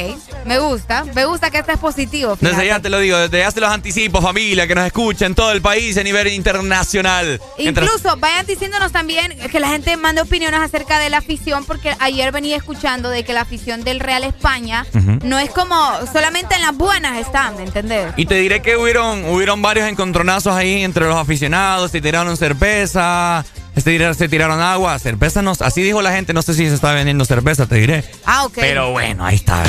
[0.46, 1.06] me gusta.
[1.16, 2.32] Me gusta que estés positivo.
[2.40, 2.68] Desde fíjate.
[2.68, 5.52] ya te lo digo, desde ya se los anticipo, familia, que nos escucha en todo
[5.52, 7.40] el país a nivel internacional.
[7.58, 12.32] Incluso vayan diciéndonos también que la gente mande opiniones acerca de la afición, porque ayer
[12.32, 14.86] venía escuchando de que la afición del Real España
[15.24, 15.76] no es como
[16.12, 18.14] solamente en las buenas están, ¿me entendés?
[18.18, 23.46] Y te diré que hubieron, hubieron varios encontronazos ahí entre los aficionados, se tiraron cerveza,
[23.82, 26.76] se tiraron, se tiraron agua, cerveza no, así dijo la gente, no sé si se
[26.76, 28.04] está vendiendo cerveza, te diré.
[28.26, 28.56] Ah, ok.
[28.56, 29.64] Pero bueno, ahí está.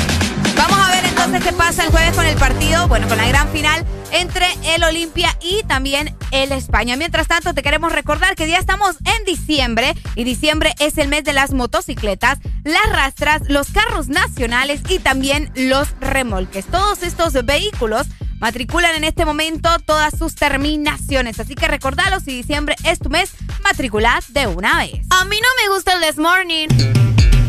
[0.55, 3.49] Vamos a ver entonces qué pasa el jueves con el partido, bueno, con la gran
[3.49, 6.95] final entre el Olimpia y también el España.
[6.97, 11.23] Mientras tanto, te queremos recordar que ya estamos en diciembre y diciembre es el mes
[11.23, 16.65] de las motocicletas, las rastras, los carros nacionales y también los remolques.
[16.65, 18.07] Todos estos vehículos
[18.41, 23.31] matriculan en este momento todas sus terminaciones, así que recordalo si diciembre es tu mes,
[23.63, 25.05] matriculad de una vez.
[25.11, 26.67] A mí no me gusta el This Morning.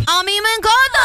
[0.07, 1.01] A mí me encanta.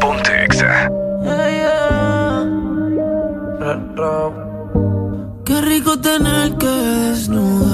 [0.00, 0.88] Ponte Exa.
[5.44, 7.73] Qué rico tener que desnudarte.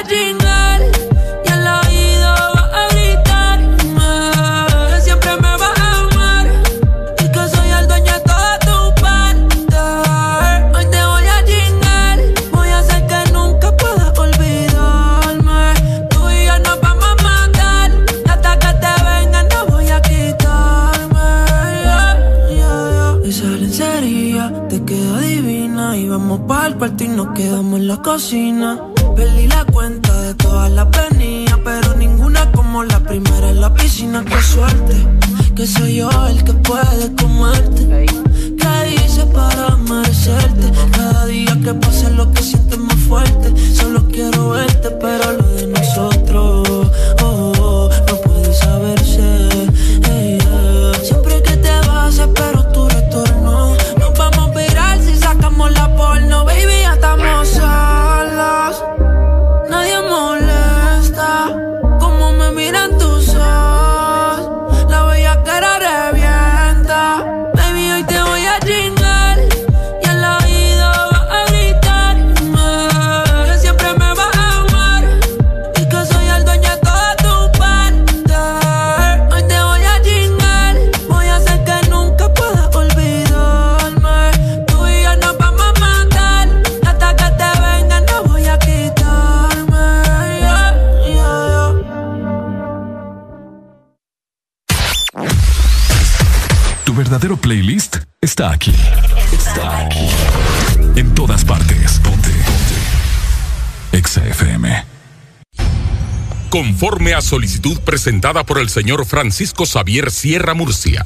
[27.71, 28.79] quedamos en la cocina.
[29.15, 34.23] Perdí la cuenta de todas las venidas, pero ninguna como la primera en la piscina.
[34.25, 34.95] Qué suerte,
[35.55, 38.05] que soy yo el que puede comerte.
[38.57, 40.71] ¿Qué hice para merecerte?
[40.91, 43.53] Cada día que pasa lo que sientes más fuerte.
[43.73, 46.91] Solo quiero verte, pero lo de nosotros
[47.21, 49.49] oh, oh, no puede saberse.
[51.03, 52.60] Siempre que te vas, espero
[97.51, 98.71] playlist está aquí.
[99.33, 100.07] Está aquí.
[100.95, 101.99] En todas partes.
[101.99, 102.29] Ponte.
[102.29, 103.97] Ponte.
[103.97, 104.85] Exa FM.
[106.49, 111.05] Conforme a solicitud presentada por el señor Francisco Xavier Sierra Murcia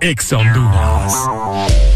[0.00, 1.95] Exa Honduras.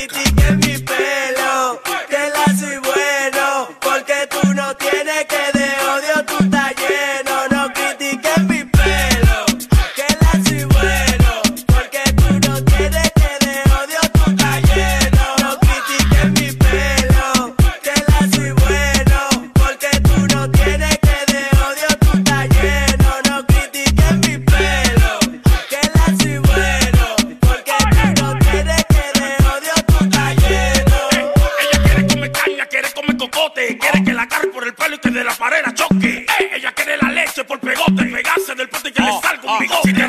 [35.74, 36.26] choque.
[36.40, 39.90] Eh, Ella quiere la leche por pegote, pegarse del y que le salga un bigote.
[39.90, 40.08] Si te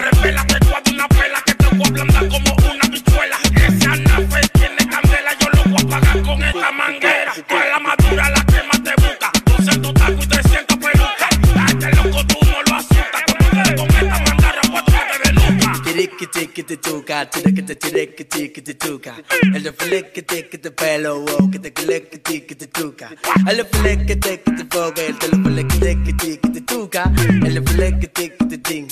[16.64, 19.14] Tiriquitiquitituca, tiriquitiquitituca,
[19.54, 23.10] el fliquitiquiti pelo, wow, que te cliquitiquitituca,
[23.50, 27.12] el fliquitiquitifoga, el fliquitiquitituca,
[27.44, 28.88] el fliquitiquitin,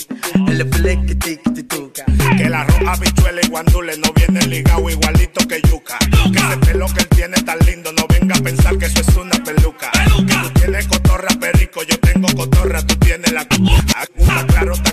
[0.49, 2.05] el fliquitiquitituca.
[2.37, 5.97] Que la roja bichuela y guandule no viene ligado igualito que yuca.
[6.31, 9.15] Que ese pelo que él tiene tan lindo, no venga a pensar que eso es
[9.15, 9.89] una peluca.
[10.27, 13.67] Que tú tienes cotorra perico, yo tengo cotorra, tú tienes la cu.
[14.15, 14.92] Está claro, está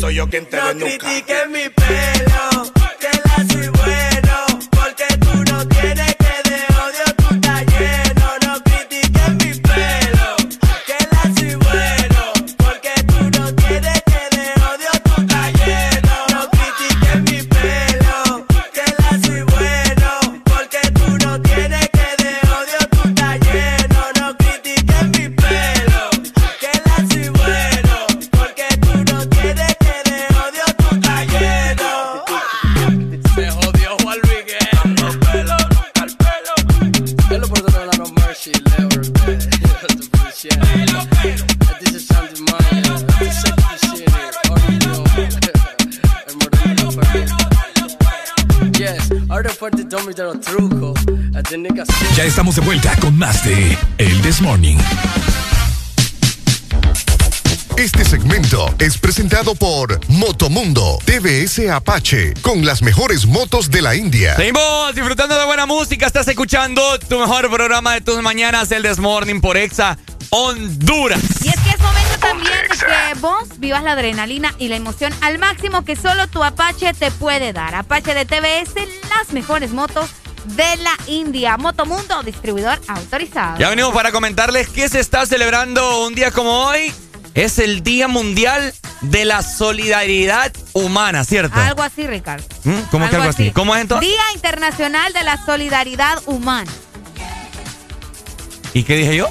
[0.00, 0.98] soy yo quien te No denuca.
[0.98, 2.72] critiques mi pelo,
[49.58, 51.00] fuerte Tommy de los trucos.
[51.32, 51.82] La técnica
[52.14, 54.76] Ya estamos de vuelta con más de El This Morning.
[57.76, 64.36] Este segmento es presentado por Motomundo TVS Apache con las mejores motos de la India.
[64.36, 66.06] Seguimos disfrutando de buena música.
[66.06, 69.98] Estás escuchando tu mejor programa de tus mañanas, el This Morning por Exa
[70.30, 71.20] Honduras.
[71.42, 75.12] Y es que es momento también de que vos vivas la adrenalina y la emoción
[75.20, 77.74] al máximo que solo tu Apache te puede dar.
[77.74, 78.74] Apache de TVS,
[79.08, 80.10] las mejores motos
[80.44, 81.56] de la India.
[81.56, 83.58] Motomundo, distribuidor autorizado.
[83.58, 86.92] Ya venimos para comentarles que se está celebrando un día como hoy
[87.34, 91.58] es el Día Mundial de la Solidaridad Humana, ¿cierto?
[91.58, 92.44] Algo así, Ricardo.
[92.64, 92.80] ¿Mm?
[92.90, 93.50] ¿Cómo que algo así?
[93.52, 94.08] ¿Cómo es entonces?
[94.08, 96.70] Día Internacional de la Solidaridad Humana.
[98.74, 99.28] ¿Y qué dije yo?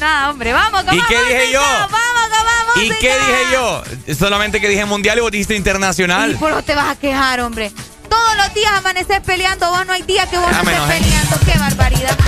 [0.00, 1.60] Nada, hombre, vamos, ¿Y qué dije yo?
[1.60, 3.82] Vamos, vamos, ¿Y qué dije yo?
[4.18, 6.32] Solamente que dije mundial y vos dijiste internacional.
[6.32, 7.70] ¿Y por qué te vas a quejar, hombre?
[8.08, 10.90] Todos los días amaneces peleando, vos no hay día que vos Ah, no estés menos,
[10.90, 10.98] ¿eh?
[11.02, 11.36] peleando.
[11.46, 12.18] ¡Qué barbaridad!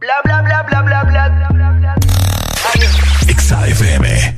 [0.00, 1.94] Bla bla bla bla bla bla.
[3.26, 4.08] Exa FM.
[4.08, 4.37] El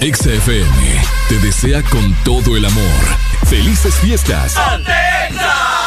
[0.00, 3.02] XFM te desea con todo el amor.
[3.46, 4.56] ¡Felices fiestas!
[4.56, 5.85] alegría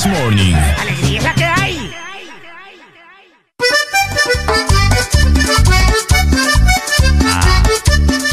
[0.00, 0.54] This Morning.
[0.78, 1.92] Alegría es la que hay.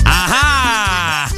[0.06, 1.30] ¡Ajá!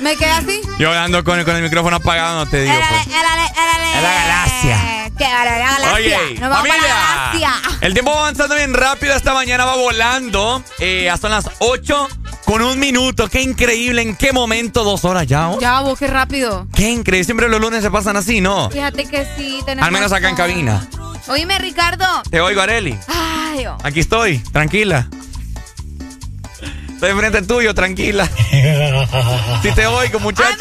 [0.00, 0.60] ¿Me quedé así?
[0.78, 2.74] Yo ando con, con el micrófono apagado, no te digo.
[2.74, 3.06] pues.
[3.06, 5.10] Es la galaxia.
[5.18, 5.94] ¡Qué barbaridad, galaxia!
[5.94, 6.94] Oye, Nos vamos para familia.
[6.94, 7.78] la galaxia.
[7.80, 9.14] El tiempo va avanzando bien rápido.
[9.14, 10.62] Esta mañana va volando.
[10.78, 12.08] Eh, hasta las 8
[12.48, 13.28] con un minuto.
[13.28, 14.00] Qué increíble.
[14.00, 14.82] ¿En qué momento?
[14.82, 15.50] Dos horas ya.
[15.50, 15.60] oh?
[15.60, 16.66] Ya, vos, qué rápido.
[16.74, 17.24] Qué increíble.
[17.24, 18.70] Siempre los lunes se pasan así, ¿no?
[18.70, 19.86] Fíjate que sí, tenemos...
[19.86, 20.88] Al menos acá en cabina.
[21.28, 22.06] Oíme, Ricardo.
[22.30, 22.98] Te oigo, Areli.
[23.06, 23.76] Ay, oh.
[23.82, 24.38] Aquí estoy.
[24.38, 25.10] Tranquila.
[26.88, 28.26] Estoy enfrente tuyo, tranquila.
[29.62, 30.56] Si te oigo, muchacha.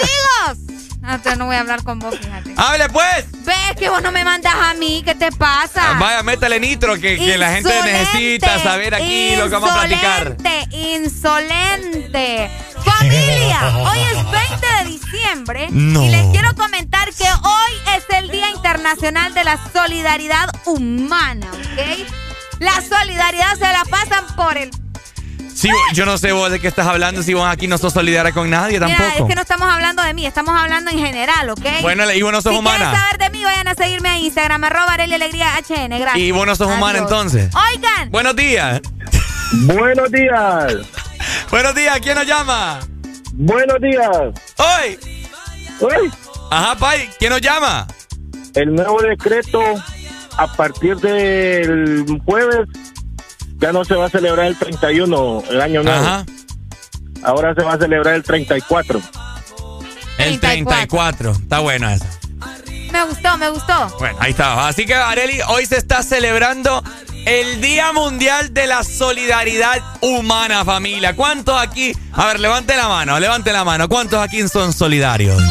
[0.46, 2.54] Amigos, No, entonces no voy a hablar con vos, fíjate.
[2.58, 3.26] ¡Hable pues!
[3.46, 5.02] ¿Ves que vos no me mandas a mí?
[5.06, 5.92] ¿Qué te pasa?
[5.92, 9.80] Ah, Vaya, métale nitro, que, que la gente necesita saber aquí lo que vamos a
[9.82, 10.36] platicar.
[10.72, 12.52] Insolente, insolente.
[12.84, 16.04] Familia, hoy es 20 de diciembre No.
[16.04, 22.08] y les quiero comentar que hoy es el Día Internacional de la Solidaridad Humana, ¿ok?
[22.60, 24.72] La solidaridad se la pasan por el...
[25.58, 28.32] Sí, yo no sé vos de qué estás hablando, si vos aquí no sos solidaria
[28.32, 29.24] con nadie Mira, tampoco.
[29.24, 31.66] es que no estamos hablando de mí, estamos hablando en general, ¿ok?
[31.82, 32.78] Bueno, y vos no sos si humana.
[32.78, 36.18] quieren saber de mí, vayan a seguirme a Instagram, arroba Alegría HN, gracias.
[36.18, 37.12] Y vos no sos humana Adiós.
[37.12, 37.50] entonces.
[37.74, 38.82] Oigan, Buenos días.
[39.64, 40.76] Buenos días.
[41.50, 42.80] Buenos días, ¿quién nos llama?
[43.34, 44.10] Buenos días.
[44.58, 45.00] Hoy.
[45.82, 46.12] Hoy.
[46.52, 47.88] Ajá, Pai, ¿quién nos llama?
[48.54, 49.60] El nuevo decreto
[50.38, 52.68] a partir del jueves
[53.58, 56.00] ya no se va a celebrar el 31, el año nuevo.
[56.00, 56.26] Ajá.
[57.24, 59.02] Ahora se va a celebrar el 34.
[60.20, 61.32] El 34.
[61.32, 62.06] Está bueno eso.
[62.92, 63.96] me gustó, me gustó.
[64.00, 64.68] Bueno, ahí está.
[64.68, 66.84] Así que, Areli, hoy se está celebrando
[67.26, 71.16] el Día Mundial de la Solidaridad Humana, familia.
[71.16, 71.94] ¿Cuántos aquí?
[72.14, 73.90] A ver, levante la mano, levante la mano.
[73.90, 75.42] ¿Cuántos aquí son solidarios?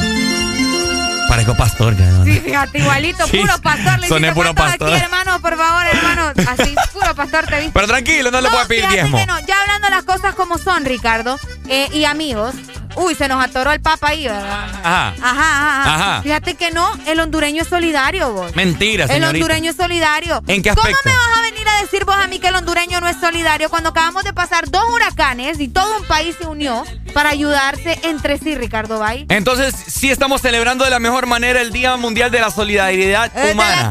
[1.36, 2.24] Parezco pastor, ya, ¿no?
[2.24, 3.98] Sí, fíjate, igualito, Sí, puro pastor.
[4.00, 4.88] Le soné puro pastor.
[4.90, 6.32] aquí, hermano, por favor, hermano.
[6.48, 7.72] Así, puro pastor te viste.
[7.74, 9.18] Pero tranquilo, no le puedo pedir diezmo.
[9.18, 11.38] que no, ya hablando las cosas como son, Ricardo,
[11.68, 12.54] eh, y amigos.
[12.96, 14.68] Uy, se nos atoró el papa ahí, ¿verdad?
[14.82, 15.08] Ajá.
[15.22, 16.22] Ajá, ajá, ajá.
[16.22, 18.56] Fíjate que no, el hondureño es solidario, vos.
[18.56, 19.30] Mentira, El señorita.
[19.44, 20.42] hondureño es solidario.
[20.46, 21.00] ¿En qué ¿Cómo aspecto?
[21.08, 23.68] me vas a venir a decir vos a mí que el hondureño no es solidario
[23.70, 28.38] cuando acabamos de pasar dos huracanes y todo un país se unió para ayudarse entre
[28.38, 29.26] sí, Ricardo Bay?
[29.28, 33.44] Entonces, sí estamos celebrando de la mejor manera el Día Mundial de la Solidaridad ¿de
[33.46, 33.90] la Humana.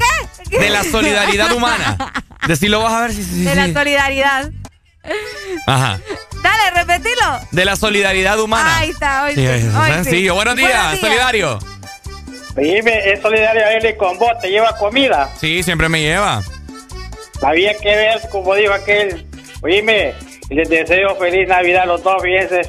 [0.50, 0.60] qué?
[0.60, 1.98] De la solidaridad humana.
[2.48, 4.50] Decirlo vas a ver si si- De si- la solidaridad.
[5.68, 6.00] Ajá.
[6.44, 7.40] Dale, repetilo.
[7.52, 8.78] De la solidaridad humana.
[8.80, 9.72] Ahí está, hoy Sí, sí.
[9.94, 10.32] sencillo.
[10.34, 10.36] sí.
[10.36, 11.60] Buenos días, solidario.
[12.56, 15.30] Dime, es solidario él con vos, te lleva comida.
[15.40, 16.42] Sí, siempre me lleva.
[17.42, 19.26] Había que ver, como dijo aquel.
[19.62, 20.14] Oíme,
[20.50, 22.62] les deseo feliz Navidad a los dos, fíjense.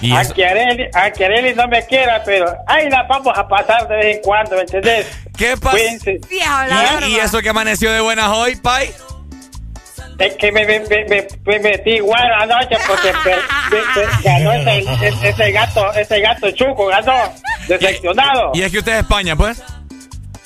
[0.00, 3.96] Y Aunque Areli, aunque Areli no me quiera, pero ahí la vamos a pasar de
[3.96, 5.06] vez en cuando, ¿me entendés?
[5.36, 5.78] ¿Qué pasa?
[5.78, 8.90] ¿Y, y eso que amaneció de buenas hoy, Pai?
[10.20, 14.52] Es que me, me, me, me- me metí igual anoche porque per- me- me- ganó
[14.52, 17.32] ese, ese- gato, ese gato chuco, ganó,
[17.66, 18.50] decepcionado.
[18.54, 19.62] Y es que usted es España, pues.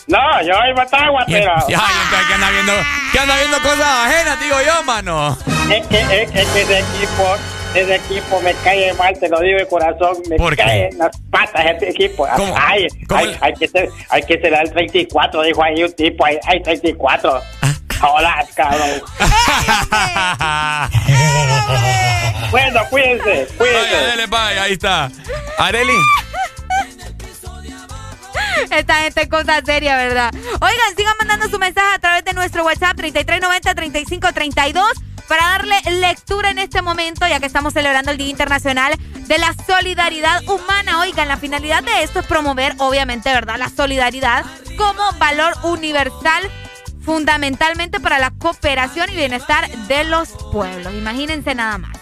[0.06, 1.52] No, yo soy Matagua, pero...
[1.66, 2.72] y- ay, entonces que anda viendo,
[3.12, 5.36] que anda viendo cosas ajenas, digo yo, mano.
[5.70, 7.36] Es que, es, es que ese equipo,
[7.74, 10.62] ese equipo me cae mal, te lo digo de corazón, me ¿Por qué?
[10.62, 12.28] cae en las patas ese equipo.
[12.36, 12.54] ¿Cómo?
[12.56, 16.24] Ay, ¿Cómo hay, hay que ser, hay que ser el 34, dijo ahí un tipo,
[16.26, 17.40] hay, hay 34.
[17.62, 17.73] Ah.
[18.06, 19.02] Hola, cabrón.
[22.50, 23.82] bueno, cuídense, cuídense.
[23.82, 25.10] Vaya, dele, Pai, ahí está.
[25.58, 25.96] Areli.
[28.70, 30.30] Esta gente es cosa seria, ¿verdad?
[30.60, 34.84] Oigan, sigan mandando su mensaje a través de nuestro WhatsApp 3390-3532
[35.28, 38.94] para darle lectura en este momento, ya que estamos celebrando el Día Internacional
[39.26, 41.00] de la Solidaridad Humana.
[41.00, 44.44] Oigan, la finalidad de esto es promover, obviamente, ¿verdad?, la solidaridad
[44.76, 46.50] como valor universal
[47.04, 50.92] fundamentalmente para la cooperación y bienestar de los pueblos.
[50.94, 51.96] Imagínense nada más.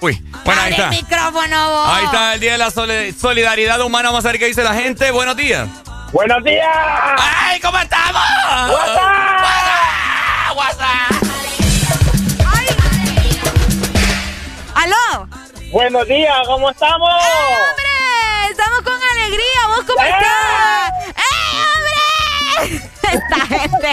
[0.00, 0.84] Uy, bueno, ahí está.
[0.84, 1.88] el micrófono, vos.
[1.90, 4.10] Ahí está el Día de la Soli- Solidaridad Humana.
[4.10, 5.10] Vamos a ver qué dice la gente.
[5.10, 5.68] Buenos días.
[6.12, 6.66] ¡Buenos días!
[7.16, 8.20] ¡Ay, cómo estamos!
[14.74, 15.28] ¡Aló!
[15.70, 17.08] Buenos días, ¿cómo estamos?
[17.08, 18.50] ¡Eh, hombre!
[18.50, 19.66] Estamos con alegría.
[19.68, 20.08] ¿Vos cómo ¡Eh!
[20.10, 21.16] estás?
[21.16, 21.31] ¡Eh!
[23.12, 23.88] Esta gente.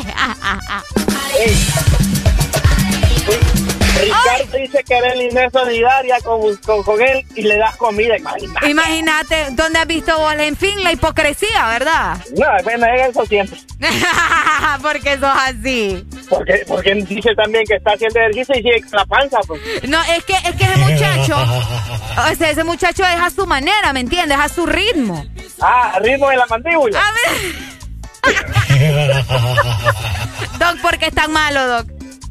[4.02, 8.18] Ricardo dice que eres es solidaria con, con, con él y le das comida.
[8.18, 8.70] Imagínate.
[8.70, 10.34] Imagínate, ¿dónde has visto vos?
[10.38, 12.18] En fin, la hipocresía, ¿verdad?
[12.38, 13.60] No, bueno, es eso siempre.
[14.82, 16.06] porque sos así.
[16.30, 19.40] Porque, porque dice también que está haciendo ejercicio y sigue la panza.
[19.46, 19.62] Pues.
[19.88, 21.36] No, es que, es que ese muchacho,
[22.32, 24.38] o sea, ese muchacho es a su manera, ¿me entiendes?
[24.40, 25.26] A su ritmo.
[25.62, 27.00] Ah, ritmo de la mandíbula.
[27.00, 27.79] A ver.
[30.60, 31.88] Doc, ¿por qué es tan malo, Doc?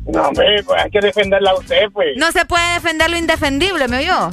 [0.06, 2.16] No, hombre, pues hay que defenderla a usted, pues.
[2.16, 4.26] No se puede defender lo indefendible, ¿me oyó?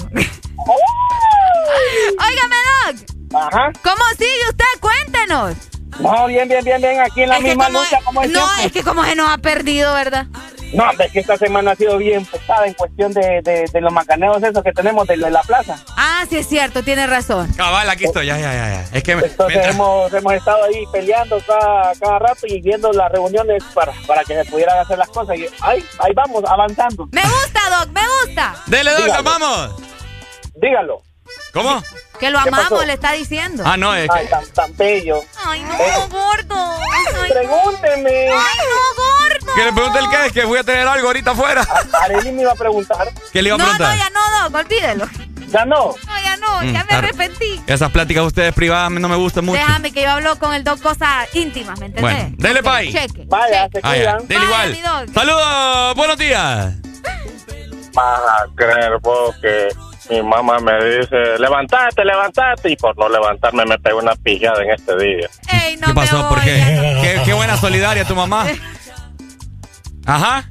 [2.17, 2.55] Óigame,
[2.85, 2.95] Doc.
[3.41, 3.71] Ajá.
[3.83, 4.65] ¿Cómo sigue usted?
[4.79, 5.55] Cuéntenos.
[5.99, 8.45] No, bien, bien, bien, bien, aquí en la Es misma como- lucha como el No,
[8.63, 10.25] es que como se nos ha perdido, ¿verdad?
[10.73, 13.93] No, es que esta semana ha sido bien pesada en cuestión de, de, de los
[13.93, 15.77] macaneos esos que tenemos de, de la plaza.
[15.95, 17.51] Ah, sí es cierto, tiene razón.
[17.53, 18.25] Cabal, aquí estoy.
[18.25, 18.69] Ya, ya, ya.
[18.69, 18.97] ya.
[18.97, 23.11] Es que Entonces mientras- hemos, hemos estado ahí peleando cada, cada rato y viendo las
[23.11, 25.37] reuniones para, para que se pudieran hacer las cosas.
[25.37, 27.07] Y ahí, ahí vamos, avanzando.
[27.11, 28.55] Me gusta, Doc, me gusta.
[28.67, 29.23] Dele, Doc, Dígalo.
[29.23, 29.75] nos vamos.
[30.55, 31.01] Dígalo.
[31.53, 31.81] ¿Cómo?
[32.19, 32.85] Que lo ¿Qué amamos, pasó?
[32.85, 33.63] le está diciendo.
[33.65, 34.31] Ah, no, es Ay, que...
[34.31, 35.21] tan, tan bello.
[35.45, 36.77] Ay, no, Eh, gordo.
[37.23, 38.29] Ay, Pregúnteme.
[38.29, 39.53] Ay, no, gordo.
[39.55, 41.65] Que le pregunte el qué, es que voy a tener algo ahorita afuera.
[42.03, 43.09] Arely me iba a preguntar.
[43.33, 43.97] ¿Qué le iba a No, preguntar?
[43.97, 45.05] no, ya no, no, olvídelo.
[45.51, 45.95] Ya no.
[46.07, 47.61] No, ya no, Mm, ya me arrepentí.
[47.67, 49.59] Esas pláticas de ustedes privadas no me gustan mucho.
[49.59, 52.01] Déjame que yo hablo con el dos cosas íntimas, ¿me entendés?
[52.01, 52.91] Bueno, dele pa' ahí.
[52.93, 53.23] Cheque.
[53.27, 54.27] Vaya, se Ah, ya, cuidan.
[54.27, 55.09] dele igual.
[55.13, 56.73] Saludos, buenos días.
[57.93, 59.69] Vas a creer vos que
[60.09, 64.71] mi mamá me dice, levantate, levantate, y por no levantarme me pegó una pijada en
[64.71, 65.29] este día.
[65.51, 66.23] Ey, no ¿Qué pasó?
[66.23, 66.99] me ¿Por qué?
[67.01, 67.21] qué?
[67.25, 68.45] Qué buena solidaria tu mamá.
[70.05, 70.47] Ajá.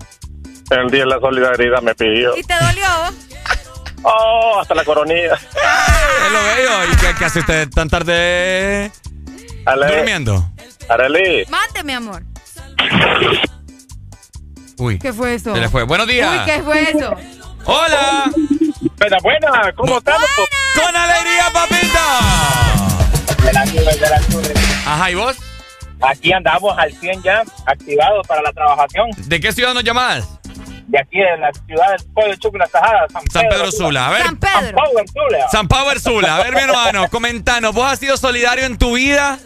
[0.71, 2.37] El día de la solidaridad me pidió.
[2.37, 2.87] ¿Y te dolió?
[4.03, 5.35] Oh, hasta la coronilla.
[5.35, 6.93] Es lo bello.
[6.93, 8.91] ¿Y qué, qué hace usted tan tarde
[9.65, 10.51] Ale, durmiendo?
[10.89, 12.23] Arely, Mande, mi amor.
[14.79, 14.99] Uy.
[14.99, 15.55] ¿Qué fue eso?
[15.55, 15.85] Se le fue.
[15.85, 16.31] Buenos días.
[16.31, 17.17] Uy, ¿qué fue eso?
[17.67, 18.31] Hola.
[18.99, 20.29] buena, buena, ¿cómo estamos?
[20.75, 22.21] Con alegría, papita.
[23.45, 24.55] De la nube, de la nube.
[24.87, 25.37] Ajá, ¿y vos?
[26.01, 29.11] Aquí andamos al 100 ya, activados para la trabajación.
[29.17, 30.29] ¿De qué ciudad nos llamás?
[30.87, 34.09] De aquí de la ciudad del Pollo Chucla Tajada, San, San Pedro Sula.
[34.09, 34.23] A ver.
[34.23, 34.61] San Pedro.
[34.61, 35.49] San Power Sula.
[35.51, 36.37] San Power Sula.
[36.37, 37.75] A ver, mi hermano, comentanos.
[37.75, 39.39] ¿Vos has sido solidario en tu vida?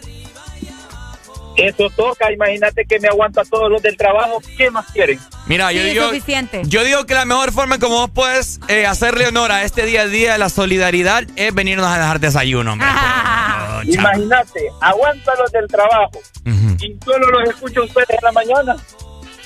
[1.58, 4.40] Eso toca, imagínate que me aguanta todos los del trabajo.
[4.56, 5.18] ¿Qué más quieren?
[5.46, 6.06] Mira, yo digo.
[6.08, 6.62] suficiente.
[6.66, 9.84] Yo digo que la mejor forma en como vos puedes eh, hacerle honor a este
[9.84, 12.76] día a día de la solidaridad es venirnos a dejar desayuno.
[12.80, 13.82] Ah, Oh.
[13.84, 18.76] Imagínate, aguanta los del trabajo y solo los escucho a ustedes en la mañana.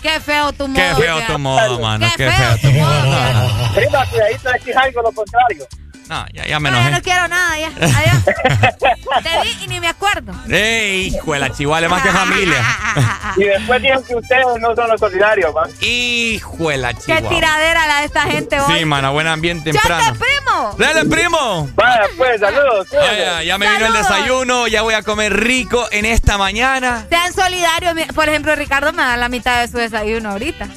[0.00, 0.82] Qué feo tu modo.
[0.96, 2.06] Qué feo tu modo, mano.
[2.16, 3.02] Qué Qué feo tu feo modo.
[3.02, 3.74] tu modo.
[3.74, 5.66] Prima, cuidadito de decir algo lo contrario.
[6.12, 6.96] No, ya, ya me No, ya enojé.
[6.96, 7.68] no quiero nada, ya.
[7.68, 8.24] Adiós.
[9.22, 10.34] Te vi y ni me acuerdo.
[10.50, 12.62] Ey, hijo de la chihuahua, más que familia.
[13.36, 15.70] Y después dijeron que ustedes no son los solidarios, man.
[15.80, 18.80] Hijo de la Qué tiradera la de esta gente hoy.
[18.80, 20.18] Sí, mano, buen ambiente ¡Chate, temprano.
[20.18, 20.74] primo!
[20.76, 21.70] Dale, primo.
[21.74, 22.88] Vaya, pues, saludos.
[22.92, 27.06] Vaya, ya me vino el desayuno, ya voy a comer rico en esta mañana.
[27.08, 27.94] Sean solidarios.
[28.14, 30.68] Por ejemplo, Ricardo me da la mitad de su desayuno ahorita.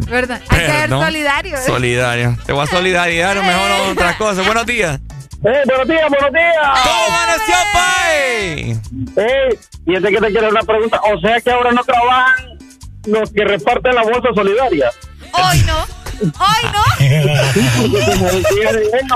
[0.08, 0.40] ¿Verdad?
[0.48, 1.04] Hay que ser Perdón.
[1.04, 1.60] solidarios.
[1.64, 2.36] Solidario.
[2.46, 4.44] Te voy a solidarizar mejor a otras cosas.
[4.46, 5.00] Buenos días.
[5.46, 6.80] Eh, buenos días, buenos días.
[6.82, 8.80] ¿Cómo amaneció, Pai?
[9.16, 11.00] Eh, y este que te quiero una pregunta.
[11.12, 12.58] O sea que ahora no trabajan
[13.06, 14.90] los que reparten la bolsa solidaria.
[15.32, 16.03] Hoy no.
[16.20, 16.82] Hoy no.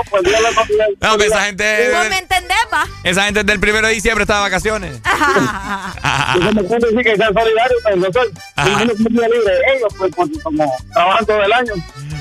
[0.09, 0.23] Pues.
[1.01, 2.85] No, que esa gente, ¿Vos me entendés, va?
[3.03, 4.99] esa gente del primero de diciembre está de vacaciones.
[6.35, 8.31] Y como pueden decir que sean solidarios, no soy.
[9.09, 10.11] Libre de ellos, pues,
[10.43, 11.73] como trabajan todo el año.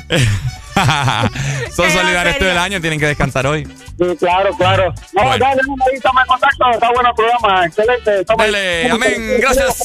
[1.74, 3.64] Son solidarios todo el año, tienen que descansar hoy.
[3.66, 4.94] Sí, claro, claro.
[5.12, 5.44] No, Bueno.
[5.44, 6.70] dale, ahí estamos en contacto.
[6.72, 7.66] Está bueno el programa.
[7.66, 8.20] Excelente.
[8.20, 9.76] Estamos- Dale, amén, gracias.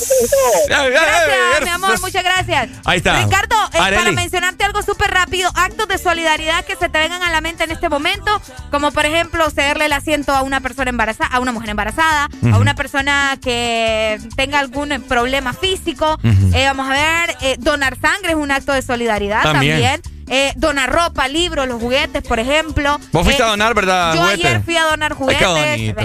[0.67, 2.69] Gracias, mi amor, muchas gracias.
[2.85, 3.23] Ahí está.
[3.23, 7.31] Ricardo, eh, para mencionarte algo súper rápido, actos de solidaridad que se te vengan a
[7.31, 8.41] la mente en este momento,
[8.71, 12.57] como por ejemplo cederle el asiento a una persona embarazada, a una mujer embarazada, a
[12.57, 16.17] una persona que tenga algún problema físico.
[16.53, 19.81] Eh, vamos a ver, eh, donar sangre es un acto de solidaridad También.
[19.81, 20.01] también.
[20.35, 22.99] Eh, donar ropa, libros, los juguetes, por ejemplo.
[23.11, 24.47] Vos fuiste Eh, a donar, ¿verdad, Yo juguete?
[24.47, 25.37] ayer fui a donar Ay, juguetes.
[25.37, 26.01] qué bonito.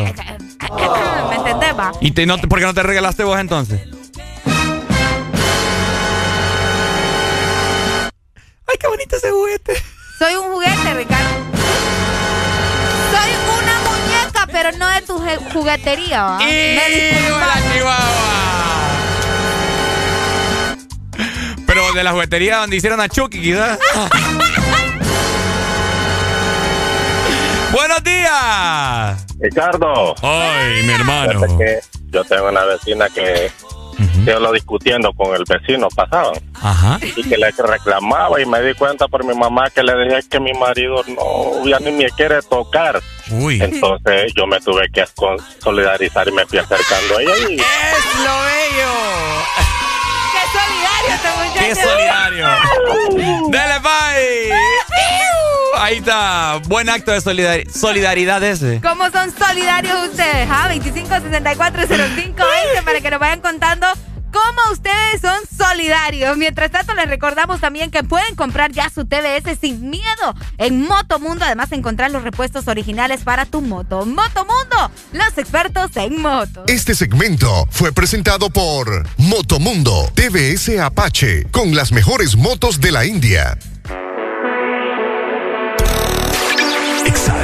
[1.31, 1.93] ¿Me entendés, va?
[2.03, 3.81] ¿Y te, no, te- por qué no te regalaste vos entonces?
[8.67, 9.83] Ay, qué bonito ese juguete.
[10.19, 11.29] Soy un juguete, Ricardo.
[13.11, 13.31] Soy
[13.63, 15.19] una muñeca, pero no de tu
[15.55, 16.39] juguetería, ¿va?
[16.39, 16.77] Me
[21.81, 23.79] Pero de la juguetería donde hicieron a Chucky, quizás.
[27.73, 29.25] ¡Buenos días!
[29.39, 30.17] Ricardo.
[30.21, 31.41] ¡Ay, mi hermano!
[31.57, 31.79] Que
[32.11, 33.53] yo tengo una vecina que
[34.25, 36.99] yo lo discutiendo con el vecino pasaban Ajá.
[37.15, 40.41] y que le reclamaba y me di cuenta por mi mamá que le dije que
[40.41, 43.01] mi marido no ya ni me quiere tocar.
[43.31, 43.63] Uy.
[43.63, 45.05] Entonces yo me tuve que
[45.63, 49.78] solidarizar y me fui acercando a ella y ¡Es lo bello!
[50.53, 51.61] ¡Qué solidario este muchacho!
[51.61, 52.47] ¡Qué solidario!
[53.51, 54.53] ¡Dale, bye!
[55.81, 56.61] Ahí está.
[56.67, 58.81] Buen acto de solidar- solidaridad ese.
[58.83, 60.49] ¿Cómo son solidarios ustedes?
[60.51, 60.69] ¿Ah?
[60.75, 63.87] 25640520 para que nos vayan contando
[64.33, 66.37] cómo ustedes son solidarios.
[66.37, 71.45] Mientras tanto, les recordamos también que pueden comprar ya su TBS sin miedo en Motomundo.
[71.45, 74.07] Además, encontrar los repuestos originales para tu moto.
[74.07, 76.65] Motomundo, los expertos en moto.
[76.67, 83.59] Este segmento fue presentado por Motomundo TVS Apache con las mejores motos de la India.
[87.07, 87.35] Exa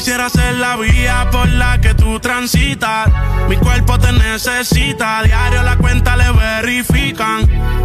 [0.00, 3.10] quisiera ser la vía por la que tú transitas.
[3.50, 5.22] Mi cuerpo te necesita.
[5.22, 7.46] Diario la cuenta le verifican.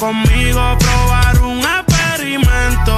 [0.00, 2.96] conmigo probar un experimento.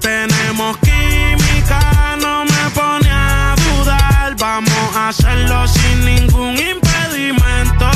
[0.00, 4.36] Tenemos química, no me pone a dudar.
[4.38, 7.90] Vamos a hacerlo sin ningún impedimento.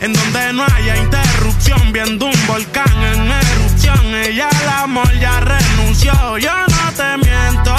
[0.00, 4.14] En donde no haya interrupción, viendo un volcán en erupción.
[4.14, 7.74] Ella al amor ya renunció, yo no te miento.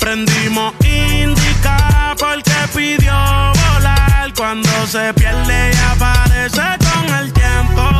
[0.00, 4.34] Prendimos indica porque pidió volar.
[4.36, 7.93] Cuando se pierde y aparece con el tiempo.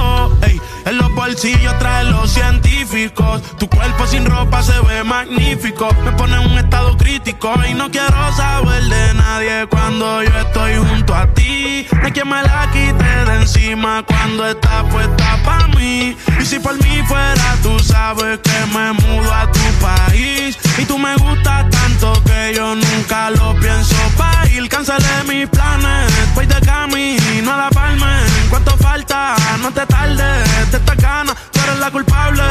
[0.86, 3.42] En los bolsillos trae los científicos.
[3.58, 5.88] Tu cuerpo sin ropa se ve magnífico.
[6.04, 10.76] Me pone en un estado crítico y no quiero saber de nadie cuando yo estoy
[10.76, 11.86] junto a ti.
[11.92, 16.16] No hay quien me la quite de encima cuando está puesta para mí.
[16.40, 20.58] Y si por mí fuera, tú sabes que me mudo a tu país.
[20.76, 24.68] Y tú me gustas tanto que yo nunca lo pienso pa' ir.
[24.68, 28.20] Cancelé mis planes, voy de camino a la palma.
[28.50, 29.36] ¿Cuánto falta?
[29.62, 32.42] No te tardes, de esta gana, tú eres la culpable.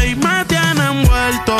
[0.00, 1.56] Ey, me tiene envuelto.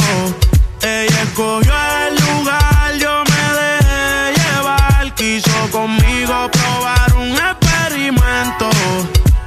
[0.81, 1.75] Ella escogió
[2.07, 5.15] el lugar, yo me dejé llevar.
[5.15, 8.71] Quiso conmigo probar un experimento.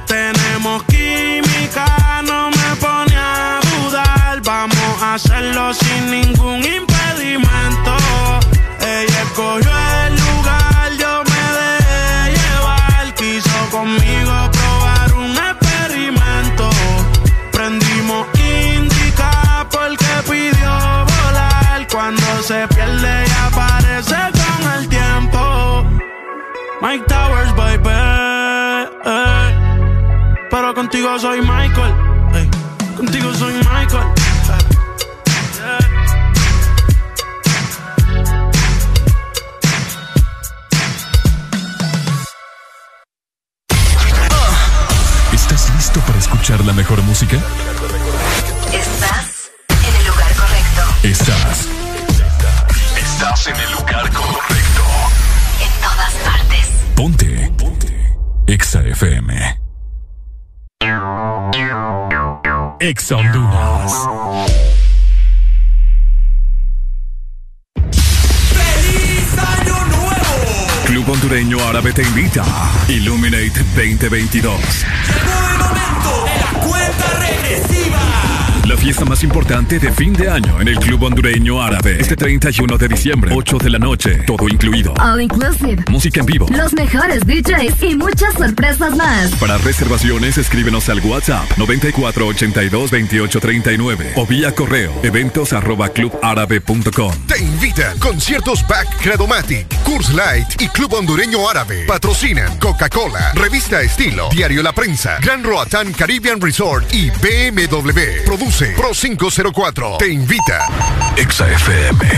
[0.06, 4.40] Tenemos química, no me pone a dudar.
[4.42, 5.74] Vamos a hacerlo
[26.80, 27.88] Mike Towers, baby.
[29.04, 29.50] eh.
[30.50, 31.92] Pero contigo soy Michael.
[32.34, 32.48] eh.
[32.96, 34.06] Contigo soy Michael.
[35.58, 35.78] Yeah.
[45.32, 47.36] ¿Estás listo para escuchar la mejor música?
[48.72, 50.82] Estás en el lugar correcto.
[51.02, 51.68] Estás.
[52.96, 54.55] Estás en el lugar correcto.
[58.48, 59.58] Exa FM.
[62.78, 63.92] Exa Honduras.
[68.54, 70.86] ¡Feliz Año Nuevo!
[70.86, 72.44] Club Hondureño Árabe te invita.
[72.88, 74.06] Illuminate 2022.
[74.12, 77.85] Llegó el momento de la cuenta regresiva.
[78.66, 81.98] La fiesta más importante de fin de año en el Club Hondureño Árabe.
[82.00, 84.92] Este 31 de diciembre, 8 de la noche, todo incluido.
[84.94, 85.84] All inclusive.
[85.88, 86.48] Música en vivo.
[86.50, 89.30] Los mejores DJs y muchas sorpresas más.
[89.36, 97.12] Para reservaciones, escríbenos al WhatsApp 94822839 o vía correo eventos arroba clubárabe.com.
[97.28, 101.84] Te invita Conciertos Back Credomatic, Curse Light y Club Hondureño Árabe.
[101.86, 108.24] Patrocinan Coca-Cola, Revista Estilo, Diario La Prensa, Gran Roatán Caribbean Resort y BMW.
[108.24, 109.98] Produce Pro 504.
[109.98, 110.66] Te invita.
[111.14, 112.08] Exa FM.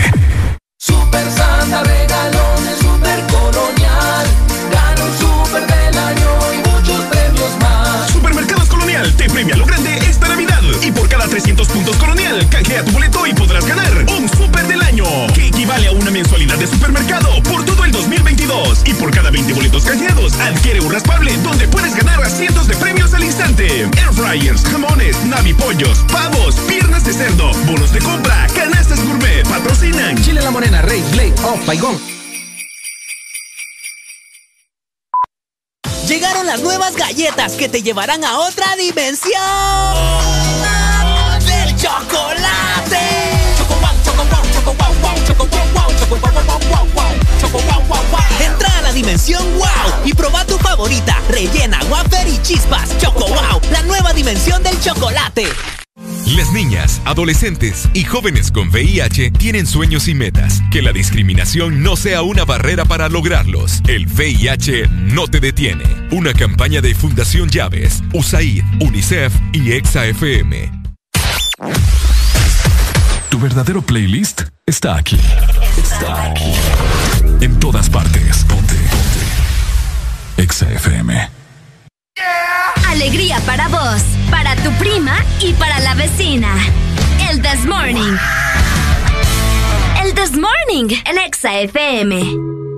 [0.77, 4.25] Super Santa regalones, super colonial.
[4.71, 8.09] Gana un super del año y muchos premios más.
[8.11, 10.61] Supermercados Colonial te premia lo grande esta Navidad.
[10.81, 14.81] Y por cada 300 puntos Colonial, canjea tu boleto y podrás ganar un super del
[14.81, 15.03] año,
[15.69, 18.81] equivale a una mensualidad de supermercado por todo el 2022.
[18.85, 22.75] Y por cada 20 boletos canjeados, adquiere un raspable donde puedes ganar a cientos de
[22.75, 23.83] premios al instante.
[23.83, 30.41] Air fryers, jamones, navipollos, pavos, piernas de cerdo, bonos de compra, canastas gourmet, patrocinan Chile
[30.41, 31.99] La Morena, Rey, Ley, Off, Baigón.
[36.07, 39.39] Llegaron las nuevas galletas que te llevarán a otra dimensión
[41.45, 42.68] del chocolate
[48.41, 51.21] Entra a la dimensión wow y proba tu favorita.
[51.29, 52.97] Rellena, wafer y chispas.
[52.99, 55.47] Choco wow, la nueva dimensión del chocolate.
[56.35, 60.61] Las niñas, adolescentes y jóvenes con VIH tienen sueños y metas.
[60.71, 63.81] Que la discriminación no sea una barrera para lograrlos.
[63.87, 65.83] El VIH no te detiene.
[66.11, 70.71] Una campaña de Fundación Llaves, USAID, UNICEF y EXAFM.
[73.29, 75.17] Tu verdadero playlist está aquí.
[75.77, 76.53] Está aquí.
[77.41, 78.43] En todas partes.
[78.45, 78.73] Ponte.
[78.73, 80.41] Ponte.
[80.41, 81.29] Exa FM.
[82.87, 84.01] Alegría para vos,
[84.31, 86.49] para tu prima y para la vecina.
[87.29, 88.17] El This Morning.
[90.03, 92.68] El This Morning en Exa FM.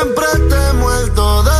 [0.00, 1.59] siempre te muerto de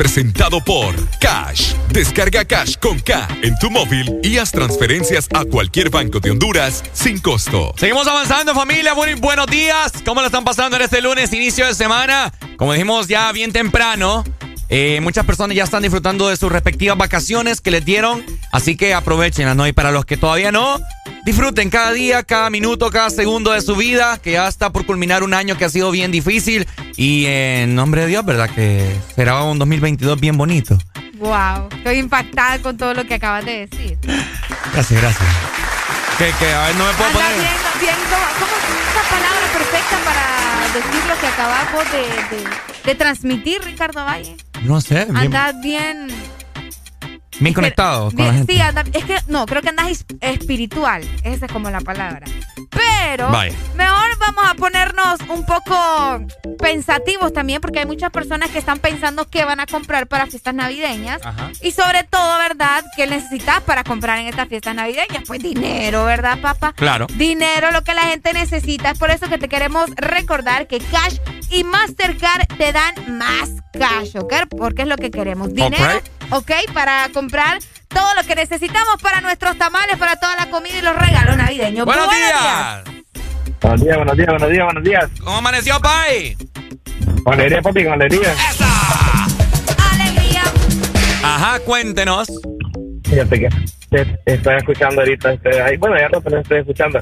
[0.00, 1.74] presentado por Cash.
[1.90, 6.82] Descarga Cash con K en tu móvil y haz transferencias a cualquier banco de Honduras
[6.94, 7.74] sin costo.
[7.76, 9.92] Seguimos avanzando familia, bueno, buenos días.
[10.02, 12.32] ¿Cómo la están pasando en este lunes, inicio de semana?
[12.56, 14.24] Como dijimos ya bien temprano,
[14.70, 18.94] eh, muchas personas ya están disfrutando de sus respectivas vacaciones que les dieron, así que
[18.94, 19.66] aprovechenlas, ¿no?
[19.66, 20.78] Y para los que todavía no,
[21.26, 25.22] disfruten cada día, cada minuto, cada segundo de su vida, que ya está por culminar
[25.22, 26.66] un año que ha sido bien difícil,
[27.00, 28.50] y en nombre de Dios, ¿verdad?
[28.54, 30.76] Que será un 2022 bien bonito.
[31.14, 33.96] Wow, estoy impactada con todo lo que acabas de decir.
[34.74, 35.28] Gracias, gracias.
[36.18, 37.40] Que, que a ver, no me puedo Anda poner.
[37.40, 42.48] bien, bien, ¿cómo, es esa palabra perfecta para decir lo que acabamos de, de-
[42.84, 44.36] de transmitir, Ricardo Valle?
[44.64, 46.08] No sé, Andas bien...
[47.38, 48.52] bien conectado con la bien gente.
[48.52, 51.02] sí, anda- es que no, creo que andas es- espiritual.
[51.24, 52.26] Esa es como la palabra.
[52.80, 56.26] Pero mejor vamos a ponernos un poco
[56.58, 60.54] pensativos también, porque hay muchas personas que están pensando qué van a comprar para fiestas
[60.54, 61.20] navideñas.
[61.24, 61.50] Ajá.
[61.60, 62.84] Y sobre todo, ¿verdad?
[62.96, 65.24] ¿Qué necesitas para comprar en estas fiestas navideñas?
[65.26, 66.72] Pues dinero, ¿verdad, papá?
[66.74, 67.06] Claro.
[67.16, 68.90] Dinero, lo que la gente necesita.
[68.90, 71.18] Es por eso que te queremos recordar que Cash
[71.50, 74.34] y Mastercard te dan más cash, ¿ok?
[74.56, 75.52] Porque es lo que queremos.
[75.52, 76.00] Dinero,
[76.30, 76.50] ¿ok?
[76.72, 77.58] Para comprar
[77.90, 81.84] todo lo que necesitamos para nuestros tamales, para toda la comida y los regalos navideños.
[81.84, 82.84] ¡Buenos días!
[83.60, 85.10] Buenos días, buenos días, buenos días, buenos días.
[85.22, 86.36] ¿Cómo amaneció, Pai?
[87.24, 88.34] Con alegría, papi, con alegría.
[89.92, 90.42] ¡Alegría!
[91.22, 92.28] Ajá, cuéntenos.
[93.04, 93.48] Fíjate que
[93.90, 97.00] te- estoy escuchando ahorita, este, bueno, ya no te lo estoy escuchando.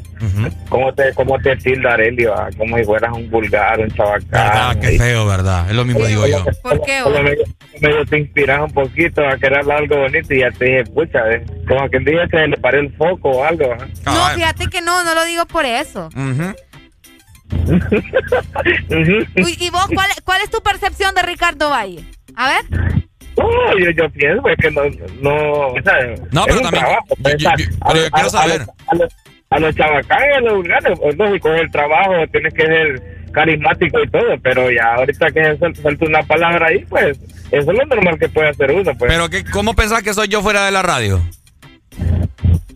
[0.68, 2.34] ¿Cómo te, cómo te tilda Arelio?
[2.34, 2.48] ah?
[2.56, 4.26] Como si fueras un vulgar, un chabacán.
[4.32, 5.68] Ah, qué feo, ¿verdad?
[5.70, 6.44] Es lo mismo digo yo.
[6.62, 7.02] ¿Por qué?
[7.22, 7.44] Medio,
[7.80, 11.30] medio te inspiras un poquito a querer hablar algo bonito y ya te dije, pucha,
[11.30, 13.72] eh, como que dije que le paré el foco o algo.
[13.72, 13.86] ¿ah?
[14.06, 16.08] No, fíjate que no, no lo digo por eso.
[19.36, 22.04] Uy, ¿Y vos cuál, cuál es tu percepción de Ricardo Valle?
[22.36, 22.62] A ver.
[23.38, 24.82] No, yo, yo pienso pues, que no,
[25.20, 25.94] no, o sea,
[26.32, 28.30] No, es pero un también- trabajo, pues, yo- yo- a- pero yo a- quiero a-
[28.30, 28.60] saber.
[28.62, 29.14] A, los- a los,
[29.50, 33.18] a los chabacán y a los vulgares, pues, lógico, es el trabajo, tienes que ser
[33.32, 37.18] carismático y todo, pero ya ahorita que se suelta una palabra ahí, pues,
[37.50, 39.10] eso es lo normal que puede hacer uno, pues.
[39.12, 41.22] Pero que, ¿cómo pensás que soy yo fuera de la radio?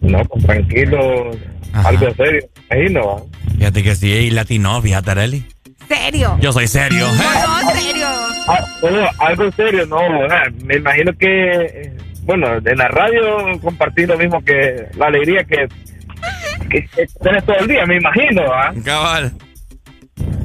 [0.01, 1.31] No, pues tranquilo,
[1.73, 3.23] algo serio, imagino, ¿va?
[3.57, 5.47] Fíjate que sí, y latino, fíjate, Areli.
[5.89, 6.37] ¿Serio?
[6.41, 7.07] Yo soy serio.
[7.07, 8.07] No, serio.
[8.49, 10.01] Ah, no, algo serio, no,
[10.65, 15.69] me imagino que, bueno, en la radio compartir lo mismo que la alegría que,
[16.69, 18.73] que, que tienes todo el día, me imagino, ¿ah?
[18.85, 19.33] Cabal.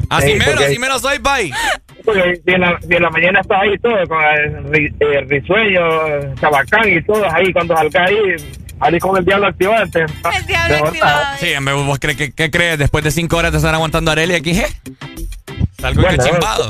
[0.09, 1.51] Así Sí, mero, así mero soy, Pai.
[2.05, 6.35] Porque si en, la, si en la mañana estás ahí todo, con el ri- risueño,
[6.39, 8.17] chabacán y todo, ahí cuando salga ahí,
[8.79, 10.01] ahí con el diablo activante.
[10.01, 11.25] El diablo activado.
[11.39, 12.77] Sí, hombre, ¿vos crees que, qué crees?
[12.77, 14.67] Después de cinco horas te están aguantando a Areli aquí, ¿eh?
[15.79, 16.69] Salgo Bueno, que chimbado.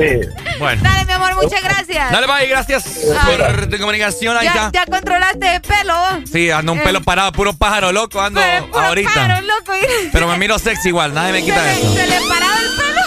[0.00, 0.28] Sí.
[0.58, 0.82] Bueno.
[0.82, 2.10] Dale, mi amor, muchas gracias.
[2.10, 2.84] Dale, Pai, gracias
[3.20, 3.36] Ay.
[3.36, 4.36] por tu comunicación.
[4.36, 4.70] Ahí ya, está.
[4.72, 5.94] ya controlaste el pelo.
[6.30, 6.82] Sí, ando un Eh.
[6.84, 9.10] pelo parado, puro pájaro loco, ando Puro ahorita.
[9.12, 9.72] pájaro, loco.
[10.12, 11.94] Pero me miro sexy igual, nadie me quita se, eso.
[11.94, 13.00] le, se le paraba el pelo.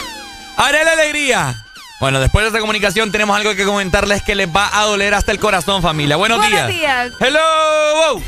[0.58, 1.56] Haré la alegría.
[2.00, 5.32] Bueno, después de esta comunicación tenemos algo que comentarles que les va a doler hasta
[5.32, 6.16] el corazón, familia.
[6.18, 7.10] Buenos, Buenos días.
[7.10, 7.12] días.
[7.20, 7.40] Hello.
[8.12, 8.24] wow.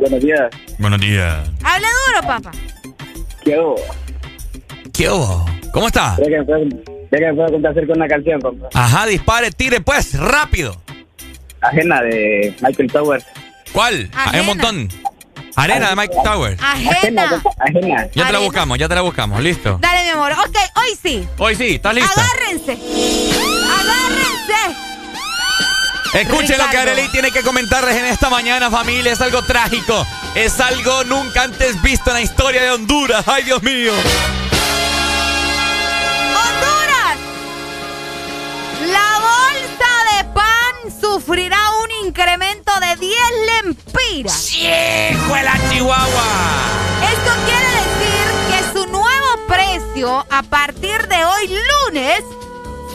[0.00, 0.50] Buenos días.
[0.78, 1.48] Buenos días.
[1.64, 2.50] Habla duro, papá.
[3.42, 3.76] ¿Qué hubo?
[4.92, 5.46] ¿Qué hubo?
[5.72, 6.14] ¿Cómo está?
[6.16, 8.68] ¿Crees que me puedo complacer con una canción, compa?
[8.74, 10.80] Ajá, dispare, tire pues, rápido.
[11.60, 13.24] Ajena de Michael Towers.
[13.72, 14.10] ¿Cuál?
[14.12, 14.32] Ajena.
[14.32, 14.88] Hay un montón.
[15.56, 16.62] Arena de Mike Towers.
[16.62, 17.42] Ajena.
[17.58, 18.08] Ajena.
[18.14, 19.78] Ya te la buscamos, ya te la buscamos, listo.
[19.80, 20.32] Dale, mi amor.
[20.32, 21.28] Ok, hoy sí.
[21.36, 22.24] Hoy sí, ¿estás lista?
[22.24, 22.72] Agárrense.
[23.80, 24.78] Agárrense.
[26.14, 26.92] Escuchen lo que Ricardo.
[26.92, 29.12] Arely tiene que comentarles en esta mañana, familia.
[29.12, 30.06] Es algo trágico.
[30.36, 33.26] Es algo nunca antes visto en la historia de Honduras.
[33.26, 33.92] ¡Ay, Dios mío!
[38.92, 43.16] La bolsa de pan sufrirá un incremento de 10
[43.64, 44.54] lempiras.
[44.54, 46.28] ¡Hijuela Chihuahua!
[47.12, 52.22] Esto quiere decir que su nuevo precio a partir de hoy lunes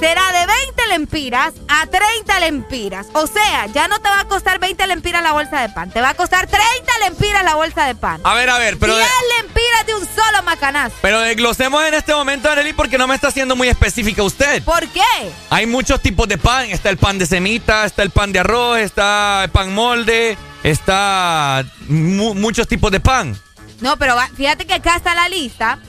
[0.03, 3.07] será de 20 lempiras a 30 lempiras.
[3.13, 6.01] O sea, ya no te va a costar 20 lempiras la bolsa de pan, te
[6.01, 6.59] va a costar 30
[7.07, 8.19] lempiras la bolsa de pan.
[8.25, 10.95] A ver, a ver, pero, 10 de- lempiras de un solo macanazo.
[11.01, 14.61] pero desglosemos en este momento, Arely, porque no me está siendo muy específica usted.
[14.63, 15.01] ¿Por qué?
[15.49, 16.65] Hay muchos tipos de pan.
[16.69, 21.63] Está el pan de semita, está el pan de arroz, está el pan molde, está
[21.87, 23.39] mu- muchos tipos de pan.
[23.79, 25.79] No, pero fíjate que acá está la lista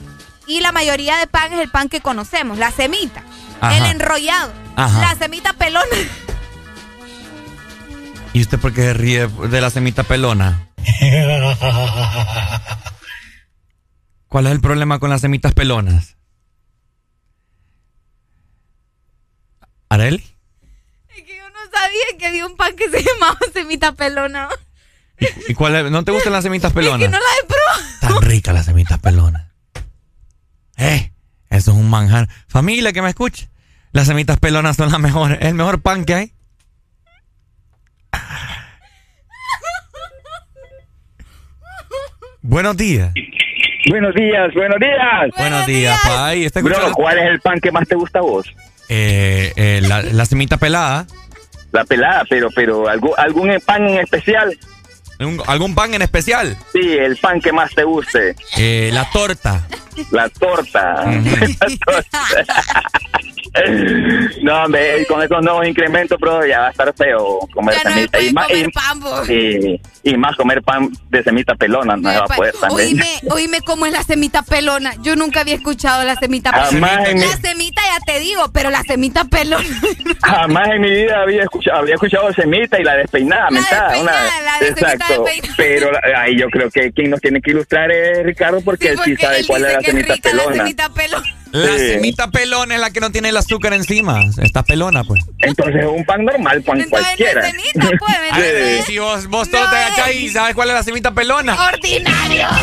[0.47, 3.23] y la mayoría de pan es el pan que conocemos, la semita,
[3.61, 3.77] Ajá.
[3.77, 5.01] el enrollado, Ajá.
[5.01, 5.85] la semita pelona.
[8.33, 10.67] ¿Y usted por qué se ríe de la semita pelona?
[14.27, 16.17] ¿Cuál es el problema con las semitas pelonas?
[19.89, 20.23] ¿Areli?
[21.15, 24.49] Es que yo no sabía que había un pan que se llamaba semita pelona.
[25.47, 25.91] ¿Y cuál es?
[25.91, 27.09] ¿No te gustan las semitas Es que pelonas?
[27.09, 27.99] no la he probado.
[28.01, 29.47] Tan rica las semitas pelonas.
[30.77, 31.13] Eh,
[31.55, 32.27] eso es un manjar.
[32.47, 33.49] Familia que me escuche.
[33.91, 35.37] Las semitas pelonas son las mejores.
[35.39, 36.31] Es el mejor pan que hay.
[42.41, 43.11] Buenos días.
[43.89, 45.31] Buenos días, buenos días.
[45.37, 46.43] Buenos días, Pai.
[46.45, 46.91] ¿Está Bro?
[46.93, 48.47] ¿cuál es el pan que más te gusta a vos?
[48.89, 51.07] Eh, eh, la, la semita pelada.
[51.71, 54.57] La pelada, pero, pero, ¿algún, algún pan en especial?
[55.19, 56.57] ¿Un- ¿Algún pan en especial?
[56.73, 58.35] Sí, el pan que más te guste.
[58.57, 59.65] Eh, la torta.
[60.11, 61.03] La torta.
[61.05, 62.45] La torta.
[64.41, 68.17] No, hombre, con esos nuevos incrementos, bro, ya va a estar feo comer Ya semita.
[68.19, 69.29] se y, más, y, comer pan, vos.
[69.29, 72.87] y- y más comer pan de semita pelona, no va a poder también.
[72.89, 74.93] Oíme, oíme cómo es la semita pelona.
[75.01, 77.11] Yo nunca había escuchado la semita pelona.
[77.13, 79.65] Mi- La semita ya te digo, pero la semita pelona.
[80.21, 83.97] Jamás en mi vida había escuchado, había escuchado semita y la despeinada, mentada.
[83.99, 85.23] una- la de semita Exacto.
[85.23, 85.53] despeinada.
[85.57, 89.15] Pero ay, yo creo que quien nos tiene que ilustrar es Ricardo porque él sí
[89.15, 91.23] sabe Él cuál es la semita la semita pelona.
[91.55, 91.87] La Sí.
[91.93, 94.19] semita pelona es la que no tiene el azúcar encima.
[94.41, 95.23] Está pelona, pues.
[95.39, 97.41] Entonces es un pan normal, pan cualquiera.
[98.35, 101.55] Ver, si vos, vos solo te agachás y sabes cuál es la semita pelona.
[101.73, 102.47] Ordinario.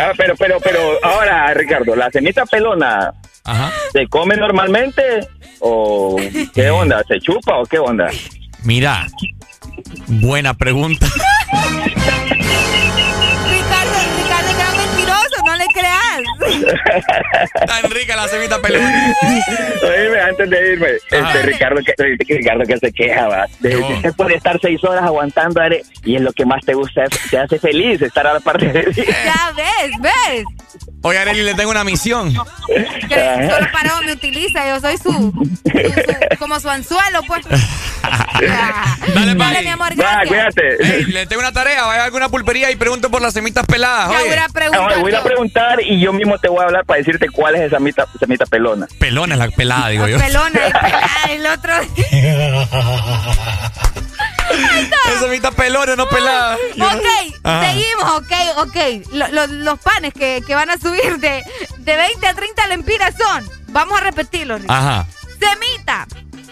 [0.00, 3.12] Ah, pero, pero, pero, ahora, Ricardo, ¿la semita pelona
[3.92, 5.02] se come normalmente
[5.60, 6.16] o
[6.54, 7.02] qué onda?
[7.08, 8.10] ¿Se chupa o qué onda?
[8.62, 9.06] Mira,
[10.06, 11.06] buena pregunta.
[15.74, 16.22] creas.
[17.66, 19.14] Tan rica la semita pelona.
[19.82, 21.94] Oíme, antes de irme, este, Ricardo, que,
[22.34, 23.46] Ricardo que se queja, va.
[23.60, 27.04] De, Usted puede estar seis horas aguantando are- y es lo que más te gusta,
[27.04, 28.94] es- te hace feliz estar a la parte de él.
[28.94, 30.44] Ya ves, ves.
[31.06, 32.32] Oye, Arely, le tengo una misión.
[32.66, 35.32] Que solo para me utiliza, yo soy su, su-
[35.70, 37.44] su- como su anzuelo, pues.
[39.14, 40.54] Dale, Dale, mi amor, gracias.
[40.80, 41.84] Ey, le tengo una tarea.
[41.84, 44.10] Vaya a alguna pulpería y pregunto por las semitas peladas.
[44.10, 44.28] Ya Oye.
[44.28, 46.98] voy a preguntar Ahora voy a preguntar y yo mismo te voy a hablar para
[46.98, 48.86] decirte cuál es esa semita, semita pelona.
[48.98, 50.18] Pelona es la pelada, digo yo.
[50.18, 51.72] Pelona y pelada, el otro.
[55.08, 56.56] Esa semita pelona, no pelada.
[56.56, 57.70] Ok, Ajá.
[57.72, 59.12] seguimos, ok, ok.
[59.12, 61.42] Lo- lo- los panes que, que van a subir de,
[61.78, 64.70] de 20 a 30 lempiras son, vamos a repetirlo, Rick.
[64.70, 65.06] Ajá.
[65.38, 66.06] Semita,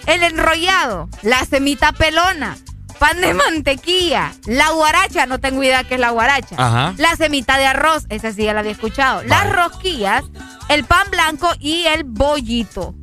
[0.07, 2.57] el enrollado, la semita pelona,
[2.99, 6.95] pan de mantequilla, la guaracha, no tengo idea qué es la guaracha, Ajá.
[6.99, 10.25] la semita de arroz, esa sí ya la había escuchado, las rosquillas,
[10.69, 12.95] el pan blanco y el bollito.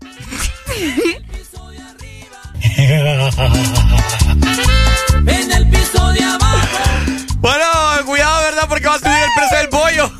[5.27, 6.67] En el piso de abajo.
[7.37, 7.65] Bueno,
[8.05, 8.65] cuidado, ¿verdad?
[8.67, 10.11] Porque va a subir el precio del pollo.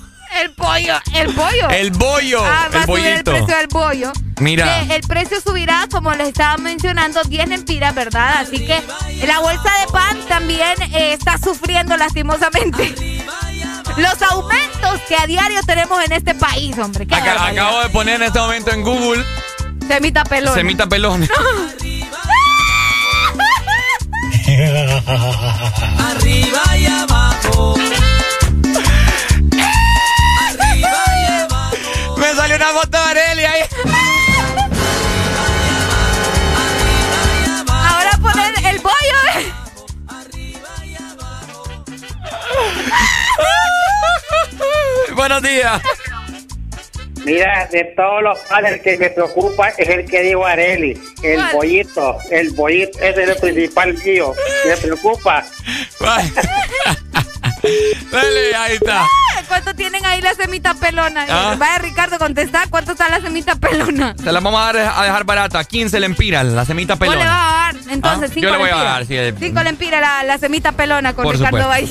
[0.41, 1.69] El pollo, el pollo.
[1.69, 4.11] El bollo, Ah, va el a subir el precio del bollo.
[4.39, 4.85] Mira.
[4.87, 8.35] Que el precio subirá, como les estaba mencionando, 10 lempiras, ¿verdad?
[8.41, 8.81] Así que
[9.27, 12.95] la bolsa de pan también eh, está sufriendo lastimosamente.
[13.97, 17.05] Los aumentos que a diario tenemos en este país, hombre.
[17.11, 19.25] Acá- acabo de poner en este momento en Google
[19.87, 20.53] Semita pelona.
[20.55, 21.27] semita pelona.
[26.09, 27.75] Arriba y abajo.
[30.47, 32.17] Arriba y abajo.
[32.17, 33.61] Me salió una foto de Arely ahí.
[37.67, 39.19] Ahora poner el bollo.
[39.35, 39.53] eh.
[45.15, 45.81] Buenos días.
[47.25, 51.53] Mira, de todos los padres que me preocupa es el que digo Areli, el ¿Cuál?
[51.55, 54.33] bollito, el bollito, ese es el principal mío,
[54.65, 55.45] me preocupa.
[58.11, 59.05] Dale, ahí está.
[59.47, 61.25] ¿Cuánto tienen ahí la semita pelona?
[61.29, 61.55] Ah.
[61.57, 64.15] Vaya Ricardo, contestar cuánto está la semita pelona.
[64.21, 65.63] Se la vamos a, dar, a dejar barata.
[65.63, 67.29] 15 lempiras, la semita ¿Vos le pelona.
[67.31, 68.93] vas a dar entonces Ah, cinco yo le voy a lempiras?
[68.93, 69.05] dar,
[69.39, 71.67] sí, lempiras la, la semita pelona con Por Ricardo.
[71.67, 71.87] Valle.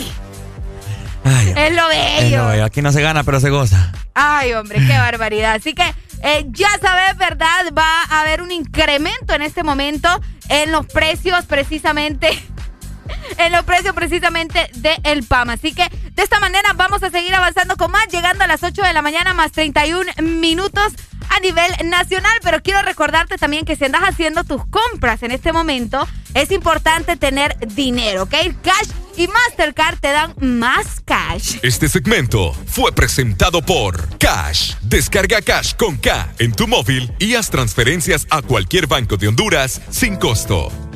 [1.29, 2.37] Ay, Es lo es bello.
[2.45, 2.65] lo bello.
[2.65, 3.93] Aquí no se gana, pero se goza.
[4.15, 5.55] Ay, hombre, qué barbaridad.
[5.55, 5.85] Así que
[6.23, 7.73] eh, ya sabes, ¿verdad?
[7.77, 10.09] Va a haber un incremento en este momento
[10.49, 12.29] en los precios precisamente.
[13.39, 15.51] En los precios precisamente del PAM.
[15.51, 18.83] Así que de esta manera vamos a seguir avanzando con más, llegando a las 8
[18.83, 20.93] de la mañana más 31 minutos
[21.29, 22.39] a nivel nacional.
[22.43, 27.17] Pero quiero recordarte también que si andas haciendo tus compras en este momento, es importante
[27.17, 28.35] tener dinero, ¿ok?
[28.63, 31.57] Cash y Mastercard te dan más cash.
[31.63, 34.75] Este segmento fue presentado por Cash.
[34.83, 39.81] Descarga Cash con K en tu móvil y haz transferencias a cualquier banco de Honduras
[39.91, 40.88] sin costo.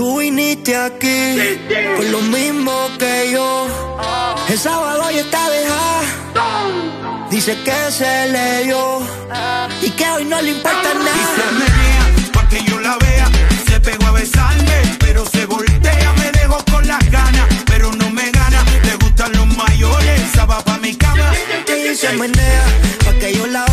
[0.00, 1.58] Tú viniste aquí
[1.94, 3.66] con lo mismo que yo.
[4.48, 7.28] El sábado ya está dejada.
[7.30, 9.02] Dice que se le dio
[9.82, 12.32] y que hoy no le importa nada.
[12.32, 13.28] Pa' que yo la vea,
[13.68, 18.30] se pegó a besarme, pero se voltea, me dejó con las ganas, pero no me
[18.30, 21.30] gana, le gustan los mayores, esa va pa' mi cama.
[21.68, 22.64] Y se menea
[23.04, 23.69] pa' que yo la vea.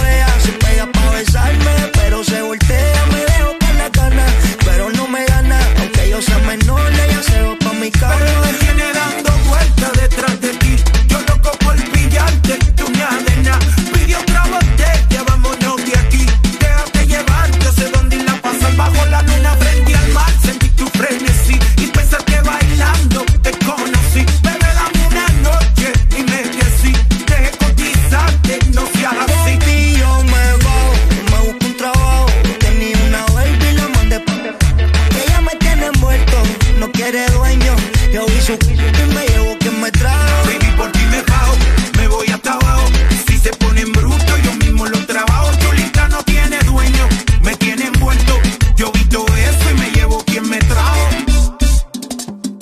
[38.47, 40.45] Su y me llevo quien me trajo.
[40.45, 41.53] Baby, por ti me bajo,
[41.97, 42.87] me voy hasta abajo.
[43.27, 45.51] Si se ponen bruto, yo mismo lo trabajo.
[45.59, 47.09] Chulita no tiene dueño,
[47.41, 48.39] me tiene envuelto.
[48.77, 51.09] Yo vi todo eso y me llevo quien me trajo.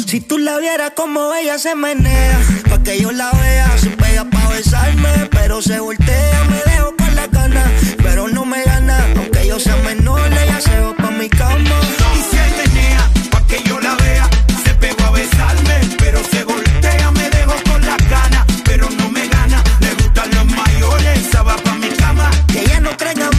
[0.07, 4.25] Si tú la vieras como ella se menea, pa' que yo la vea, se pega
[4.25, 7.63] pa' besarme, pero se voltea, me dejo con la gana,
[8.01, 11.04] pero no me gana, aunque yo sea menor, ella se va
[22.97, 23.34] Que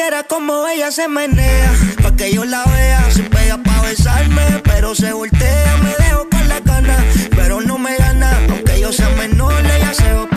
[0.00, 4.94] Vieras como ella se menea, pa' que yo la vea, se pega pa' besarme, pero
[4.94, 7.04] se voltea, me dejo con la gana,
[7.34, 10.27] pero no me gana, aunque yo sea menor, ella se va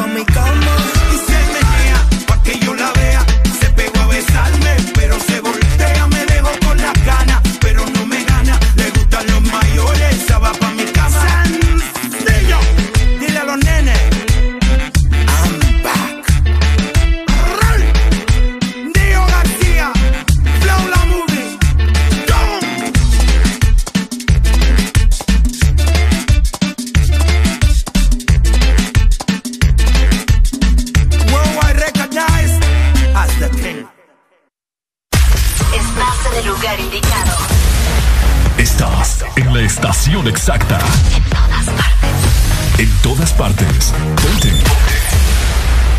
[40.42, 40.80] exacta.
[42.80, 43.94] En todas partes.
[44.16, 44.52] Ponte.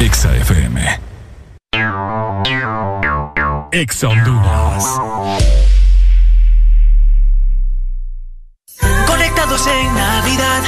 [0.01, 1.01] Exa FM.
[3.71, 4.85] Exa Honduras.
[9.07, 10.63] Conectados en Navidad,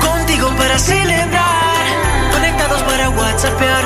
[0.00, 1.86] contigo para celebrar,
[2.32, 3.84] conectados para WhatsAppear,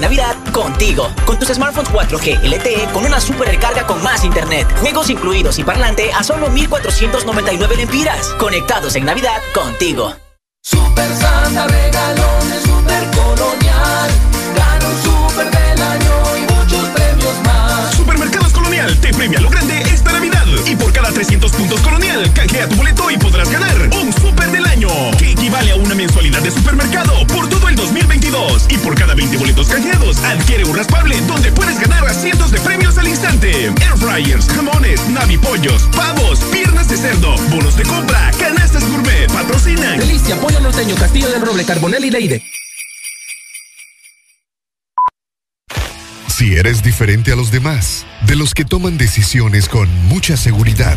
[0.00, 1.08] Navidad contigo.
[1.26, 4.66] Con tus smartphones 4G LTE con una super recarga con más internet.
[4.80, 8.28] Juegos incluidos y parlante a solo 1499 lempiras.
[8.38, 10.14] Conectados en Navidad contigo.
[10.62, 14.10] Super Santa regalones, super colonial,
[14.54, 17.94] gana un super del año y muchos premios más.
[17.94, 20.46] Supermercados Colonial te premia lo grande esta Navidad.
[20.66, 23.76] Y por cada 300 puntos Colonial, canjea tu boleto y podrás ganar
[25.18, 28.66] Que equivale a una mensualidad de supermercado por todo el 2022.
[28.70, 32.98] Y por cada 20 boletos canjeados, adquiere un raspable donde puedes ganar cientos de premios
[32.98, 33.66] al instante.
[33.66, 39.98] Air fryers, jamones, navipollos, pavos, piernas de cerdo, bonos de compra, canastas gourmet, patrocinan.
[39.98, 42.42] Delicia, pollo norteño, castillo del roble, carbonel y leide.
[46.28, 50.96] Si eres diferente a los demás, de los que toman decisiones con mucha seguridad,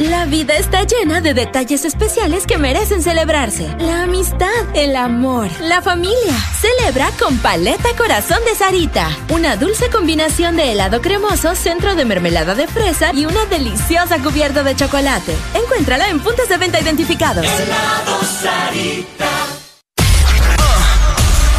[0.00, 3.68] La vida está llena de detalles especiales que merecen celebrarse.
[3.80, 6.32] La amistad, el amor, la familia.
[6.58, 9.10] Celebra con Paleta Corazón de Sarita.
[9.28, 14.62] Una dulce combinación de helado cremoso, centro de mermelada de fresa y una deliciosa cubierta
[14.62, 15.36] de chocolate.
[15.52, 17.44] Encuéntrala en puntos de venta identificados.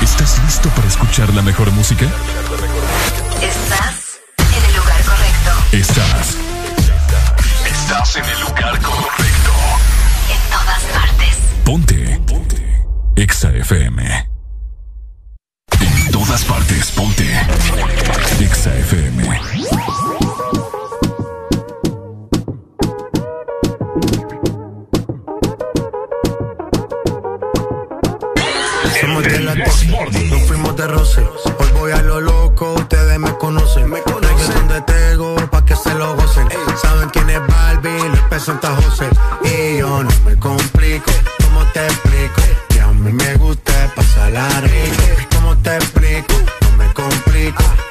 [0.01, 2.05] ¿Estás listo para escuchar la mejor música?
[3.39, 5.77] Estás en el lugar correcto.
[5.77, 6.50] Estás.
[7.91, 9.51] Estás en el lugar correcto.
[10.29, 11.37] En todas partes.
[11.65, 12.21] Ponte.
[12.25, 12.85] Ponte.
[13.17, 14.29] Exa FM.
[15.81, 17.29] En todas partes, ponte.
[18.39, 19.41] Exa FM.
[29.01, 31.27] Somos de la nos fuimos de roce.
[31.59, 33.89] Hoy voy a lo loco, ustedes me conocen.
[33.89, 35.40] Me conocen de Tego, pa'
[35.71, 36.47] que se lo gocen.
[36.81, 39.09] Saben quién es Barbie, les presenta José.
[39.43, 41.11] Y yo no me complico,
[41.43, 42.41] ¿cómo te explico?
[42.69, 45.03] Que a mí me gusta pasar la rico.
[45.35, 46.33] ¿Cómo te explico?
[46.61, 46.87] No me
[47.33, 47.90] rico.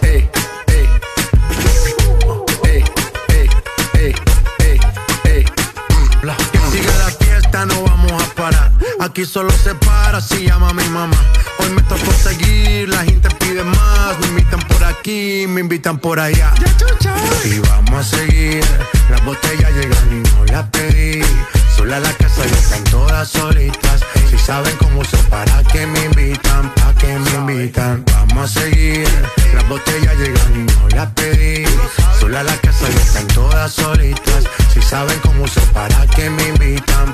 [9.11, 11.17] Aquí solo se para si llama mi mamá.
[11.59, 14.17] Hoy me tocó seguir, la gente pide más.
[14.21, 16.53] Me invitan por aquí, me invitan por allá.
[17.43, 18.63] Y vamos a seguir.
[19.09, 21.21] Las botellas llegan y no las pedí.
[21.75, 23.99] Sola la casa y están todas solitas.
[24.29, 28.05] Si saben cómo se para que me invitan, pa' que me invitan.
[28.13, 29.09] Vamos a seguir.
[29.53, 31.65] Las botellas llegan y no las pedí.
[32.17, 34.45] Sola la casa y están todas solitas.
[34.73, 37.13] Si saben cómo se para que me invitan,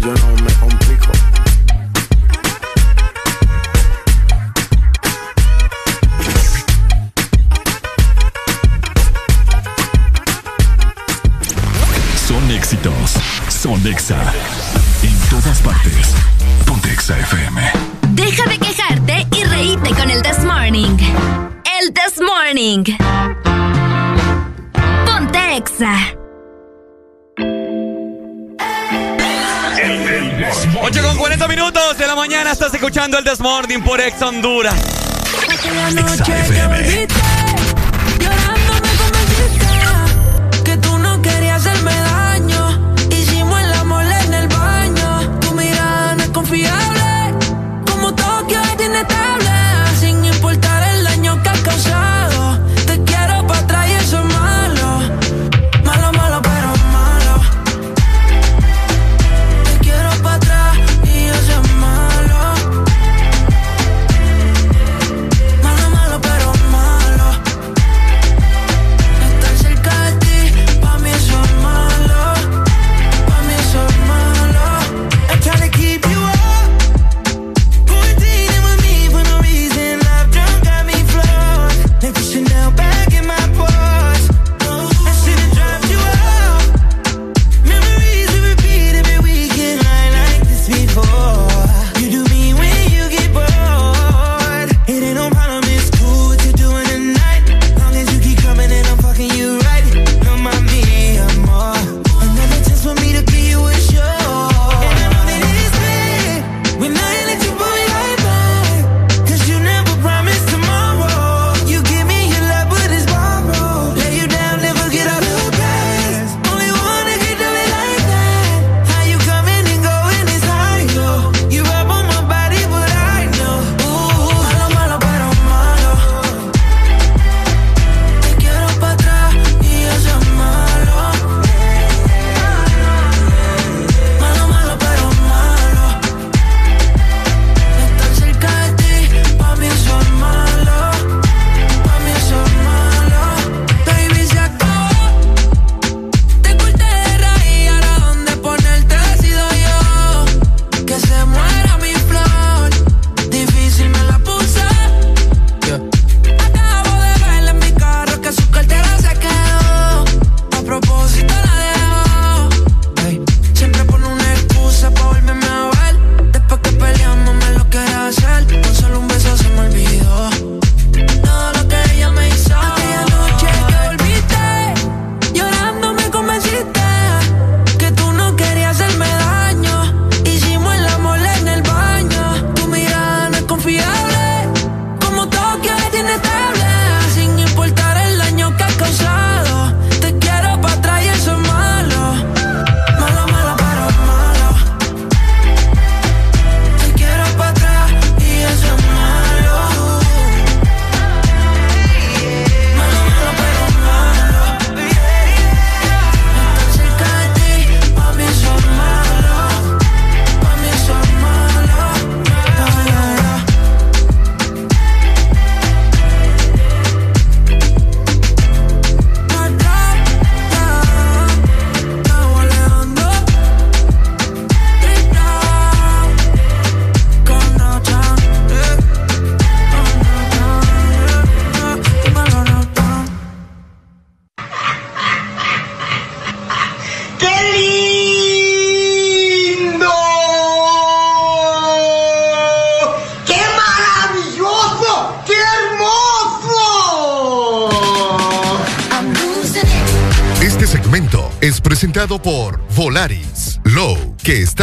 [0.00, 1.12] yo no me complico.
[12.26, 13.14] Son éxitos.
[13.48, 14.20] Son Exa.
[15.02, 16.14] En todas partes.
[16.66, 17.62] Ponte Exa FM.
[18.10, 20.96] Deja de quejarte y reíte con el This Morning.
[21.80, 22.84] El This Morning.
[25.04, 26.25] Ponte Exa.
[30.38, 34.74] 8 con 40 minutos de la mañana estás escuchando el Desmorning por Ex Honduras.
[35.48, 36.68] Aquella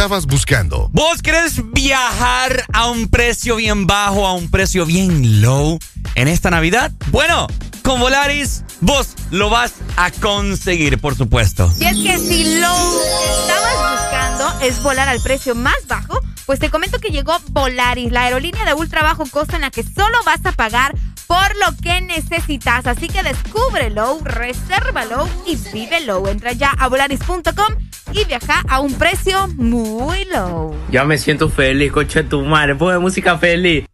[0.04, 0.90] estabas buscando.
[0.92, 5.78] ¿Vos querés viajar a un precio bien bajo, a un precio bien low
[6.14, 6.92] en esta Navidad?
[7.06, 7.46] Bueno,
[7.82, 11.72] con Volaris vos lo vas a conseguir, por supuesto.
[11.80, 16.58] Y es que si lo que estabas buscando es volar al precio más bajo, pues
[16.58, 20.18] te comento que llegó Volaris, la aerolínea de ultra bajo costo en la que solo
[20.26, 20.94] vas a pagar
[21.26, 22.86] por lo que necesitas.
[22.86, 26.28] Así que descúbrelo, resérvalo y vívelo.
[26.28, 27.74] Entra ya a volaris.com
[28.14, 30.74] y viaja a un precio muy low.
[30.90, 32.74] Ya me siento feliz, coche de tu madre.
[32.74, 33.84] Pone música feliz.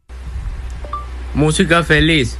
[1.35, 2.37] Música feliz.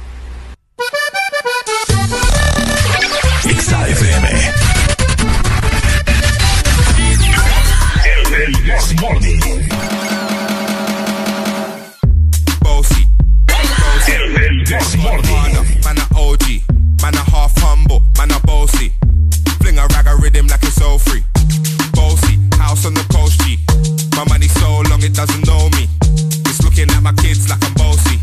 [3.43, 4.27] XAFM.
[8.05, 8.55] El, el
[9.01, 9.39] Morning.
[12.61, 13.07] Bossy.
[14.07, 15.83] El, el This Morning.
[15.83, 16.61] Man a OG.
[17.01, 18.01] Man a half humble.
[18.17, 18.91] Man a bossy.
[19.61, 20.61] Fling a rag a rhythm like.
[20.61, 20.70] Bossy.
[22.71, 23.59] House on the coast G.
[24.15, 25.89] My money so long it doesn't know me.
[26.47, 28.15] It's looking at my kids like I'm bossy.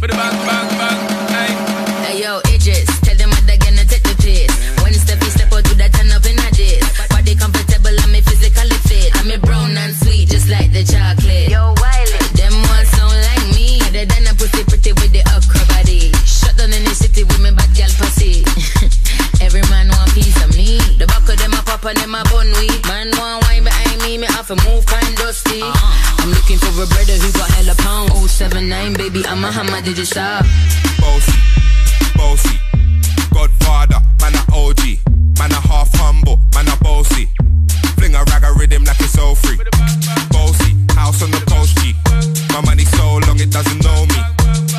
[25.49, 26.23] Kind dusty.
[26.23, 28.13] I'm looking for a brother who got hella pound.
[28.29, 30.45] 079, baby, I'm a hammer, did you stop?
[31.01, 31.39] Bossy.
[32.17, 32.59] Bossy.
[33.33, 34.01] Godfather.
[34.21, 34.99] Man a OG.
[35.39, 36.41] Man a half humble.
[36.55, 37.29] Man a bossy.
[37.97, 39.59] Fling a rag a rhythm like it's all free.
[40.31, 40.75] Bossy.
[40.95, 41.95] House on the coast G.
[42.53, 44.21] My money so long it doesn't know me.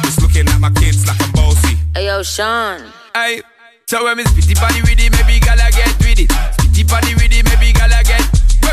[0.06, 1.78] It's looking at my kids like I'm bossy.
[1.96, 2.82] Hey yo, Sean.
[3.14, 3.42] Hey,
[3.88, 6.30] so when me spitty body with it, maybe gala get with it.
[6.30, 8.19] Spitty body with it, maybe gala get.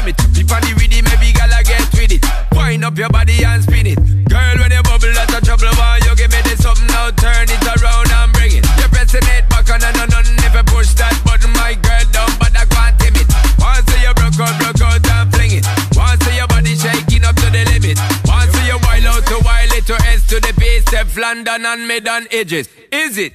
[0.06, 2.22] When me tappy body with it, maybe gala get with it.
[2.54, 3.98] Wind up your body and spin it.
[4.30, 5.66] Girl, when you bubble, that's a trouble.
[5.74, 7.10] Why you give me this something now?
[7.10, 8.62] Turn it around and bring it.
[8.78, 12.30] You're pressing it back on and on and never push that button, my girl down,
[12.38, 13.26] but I can't tame it.
[13.58, 15.66] Once you broke out, broke out and fling it.
[15.98, 17.98] Once your body shaking up to the limit.
[18.30, 21.82] Once you wild out to wild it to S to the base, step London and
[21.82, 22.70] mid on edges.
[22.94, 23.34] Is it?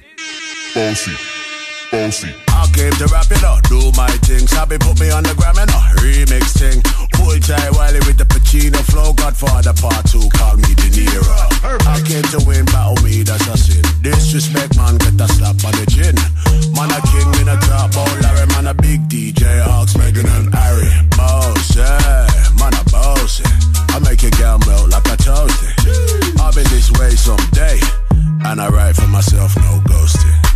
[0.72, 1.41] Bossy.
[1.92, 2.32] Bossy.
[2.48, 4.48] I came to rap it up, do my thing.
[4.48, 6.80] Sabi put me on the gram and a remix thing.
[7.20, 9.12] Full time Wiley with the Pacino flow.
[9.12, 11.36] Godfather part two, call me De Niro.
[11.84, 13.84] I came to win, battle me, that's a sin.
[14.00, 16.16] Disrespect, man, get a slap on the chin.
[16.72, 20.48] Man, a king in a top, oh Larry, man, a big DJ, Ox, Megan and
[20.48, 20.88] Harry.
[21.12, 22.24] Boss, yeah,
[22.56, 23.52] man, a boss, yeah.
[23.92, 26.40] I make your girl melt like a toasty.
[26.40, 27.76] I'll be this way someday.
[28.48, 30.41] And I write for myself, no ghosting.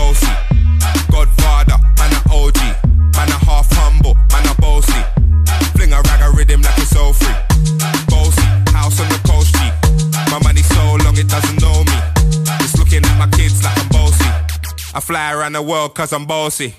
[0.00, 0.32] Bossy.
[1.12, 2.60] Godfather, man a OG.
[3.16, 5.02] Man a half humble, man a bossy.
[5.76, 7.36] Fling a rag a rhythm like it's all free.
[8.08, 8.46] Bossy,
[8.76, 9.60] house on the coast G.
[10.32, 11.98] My money so long it doesn't know me.
[12.64, 14.30] It's looking at my kids like I'm bossy.
[14.94, 16.74] I fly around the world cause I'm bossy.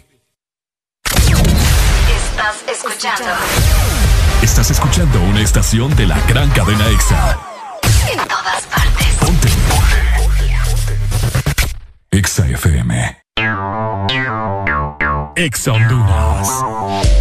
[1.05, 3.31] Estás escuchando
[4.41, 7.37] Estás escuchando una estación de la gran cadena EXA.
[8.11, 9.10] en todas partes.
[12.13, 12.91] EXA FM.
[15.71, 17.20] Honduras.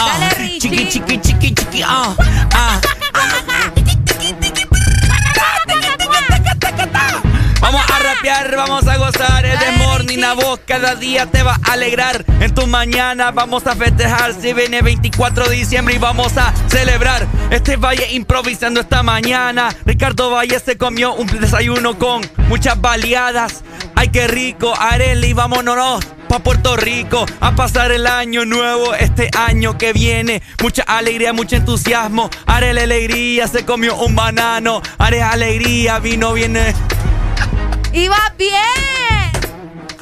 [0.00, 0.70] Ah, Dale, Richie.
[0.70, 1.82] Chiqui, chiqui, chiqui, chiqui.
[1.82, 2.14] Ah,
[2.54, 2.80] ah.
[7.70, 9.44] Vamos a rapear, vamos a gozar.
[9.44, 12.24] El de morning a vos cada día te va a alegrar.
[12.40, 14.32] En tu mañana vamos a festejar.
[14.32, 17.26] Si viene 24 de diciembre y vamos a celebrar.
[17.50, 19.68] Este Valle improvisando esta mañana.
[19.84, 23.62] Ricardo Valle se comió un desayuno con muchas baleadas.
[23.94, 29.76] Ay, qué rico, Areli, vámonos pa' Puerto Rico a pasar el año nuevo este año
[29.76, 30.40] que viene.
[30.62, 32.30] Mucha alegría, mucho entusiasmo.
[32.46, 34.80] Areli alegría, se comió un banano.
[34.96, 36.74] Are alegría, vino, viene.
[37.92, 38.52] Ibas bien.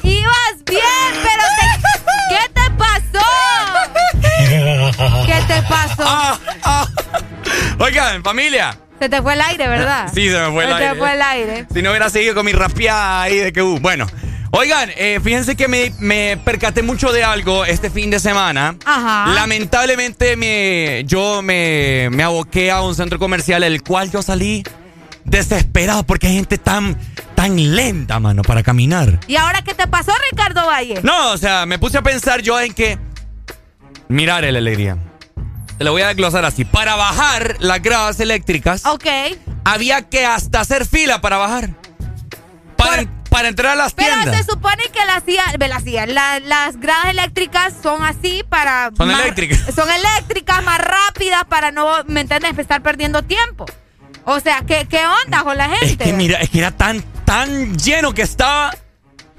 [0.03, 0.83] Ibas bien,
[1.13, 1.81] pero te-
[2.29, 3.25] ¿qué te pasó?
[5.25, 6.03] ¿Qué te pasó?
[6.63, 6.87] Ah,
[7.79, 8.77] Oigan, familia.
[8.99, 10.09] Se te fue el aire, ¿verdad?
[10.13, 10.89] Sí, se me fue el Se aire.
[10.89, 11.65] te fue el aire.
[11.73, 14.07] Si no hubiera seguido con mi rapeada ahí de que uh, Bueno,
[14.51, 18.75] oigan, eh, fíjense que me, me percaté mucho de algo este fin de semana.
[18.85, 19.31] Ajá.
[19.33, 24.63] Lamentablemente me, yo me, me aboqué a un centro comercial el cual yo salí
[25.25, 26.97] desesperado porque hay gente tan,
[27.37, 29.19] tan lenta, mano, para caminar.
[29.27, 31.01] ¿Y ahora qué te pasó, Ricardo Valle?
[31.03, 32.97] No, o sea, me puse a pensar yo en que.
[34.07, 34.97] Mirar la alegría.
[35.77, 36.65] Te lo voy a desglosar así.
[36.65, 38.83] Para bajar las gradas eléctricas.
[38.87, 39.05] Ok.
[39.65, 41.69] Había que hasta hacer fila para bajar.
[42.75, 44.37] Para, para entrar a las Pero tiendas.
[44.37, 45.23] se supone que las
[45.69, 48.89] las sillas, la- las gradas eléctricas son así para...
[48.97, 49.59] Son más- eléctricas.
[49.75, 52.57] Son eléctricas, más rápidas para no, ¿me entiendes?
[52.57, 53.65] Estar perdiendo tiempo.
[54.25, 55.85] O sea, ¿qué, qué onda con la gente?
[55.85, 58.73] Es que mira, es que era tan, tan lleno que estaba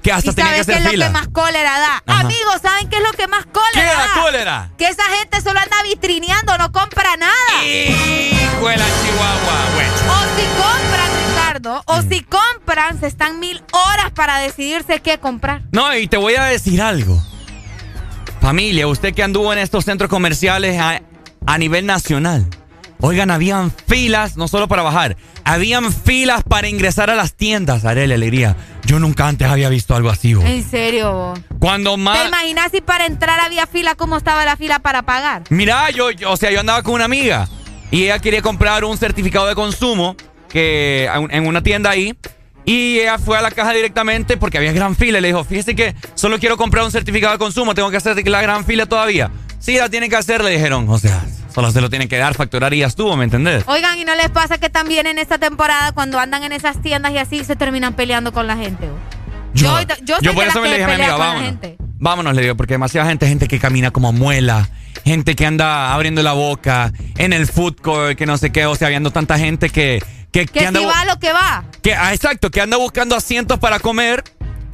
[0.03, 2.03] que hasta ¿Y tenía que sabes qué hacer es lo que más cólera da?
[2.05, 2.19] Ajá.
[2.21, 4.21] Amigos, ¿saben qué es lo que más cólera ¿Qué da da?
[4.21, 4.69] cólera?
[4.77, 7.65] Que esa gente solo anda vitrineando, no compra nada.
[7.65, 9.87] Hijo de la chihuahua, güey.
[9.87, 12.09] O si compran, Ricardo, o Mm.
[12.09, 15.63] si compran, se están mil horas para decidirse qué comprar.
[15.71, 17.19] No, y te voy a decir algo.
[18.39, 21.01] Familia, usted que anduvo en estos centros comerciales a,
[21.45, 22.45] a nivel nacional.
[23.01, 27.85] Oigan, habían filas, no solo para bajar, habían filas para ingresar a las tiendas.
[27.85, 28.57] Haré la alegría.
[28.85, 30.31] Yo nunca antes había visto algo así.
[30.33, 31.39] En serio, vos.
[31.59, 32.27] Cuando ¿Te más...
[32.27, 35.43] imaginas si para entrar había fila, cómo estaba la fila para pagar?
[35.49, 37.47] Mira, yo, yo- o sea, yo andaba con una amiga
[37.89, 40.15] y ella quería comprar un certificado de consumo
[40.49, 42.15] que en una tienda ahí
[42.65, 45.73] y ella fue a la caja directamente porque había gran fila y le dijo, fíjese
[45.75, 49.31] que solo quiero comprar un certificado de consumo, tengo que hacer la gran fila todavía.
[49.59, 52.33] Sí, la tienen que hacer, le dijeron, o sea, solo se lo tienen que dar,
[52.35, 53.63] facturar y ya estuvo, ¿me entendés?
[53.67, 57.11] Oigan, ¿y no les pasa que también en esta temporada, cuando andan en esas tiendas
[57.11, 58.87] y así, se terminan peleando con la gente?
[58.87, 58.99] vos?
[59.53, 61.55] Yo, yo, soy por eso me le que dije a mi amiga, vámonos.
[62.01, 64.69] Vámonos, le digo, porque demasiada gente, gente que camina como muela,
[65.03, 68.75] gente que anda abriendo la boca en el food court, que no sé qué, o
[68.75, 70.01] sea, habiendo tanta gente que...
[70.31, 71.63] Que, Que anda si bu- va lo que va.
[71.81, 74.23] que, ah, exacto, que anda buscando asientos para comer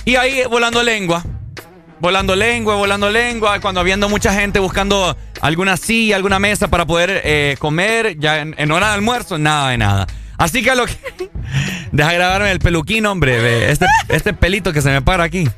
[0.03, 1.23] y ahí volando lengua.
[2.05, 7.21] Volando lengua, volando lengua, cuando habiendo mucha gente buscando alguna silla, alguna mesa para poder
[7.23, 10.05] eh, comer, ya en, en hora de almuerzo, nada de nada.
[10.37, 10.95] Así que a lo que...
[11.91, 15.49] Deja grabarme el peluquín, hombre, ve, este, este pelito que se me para aquí.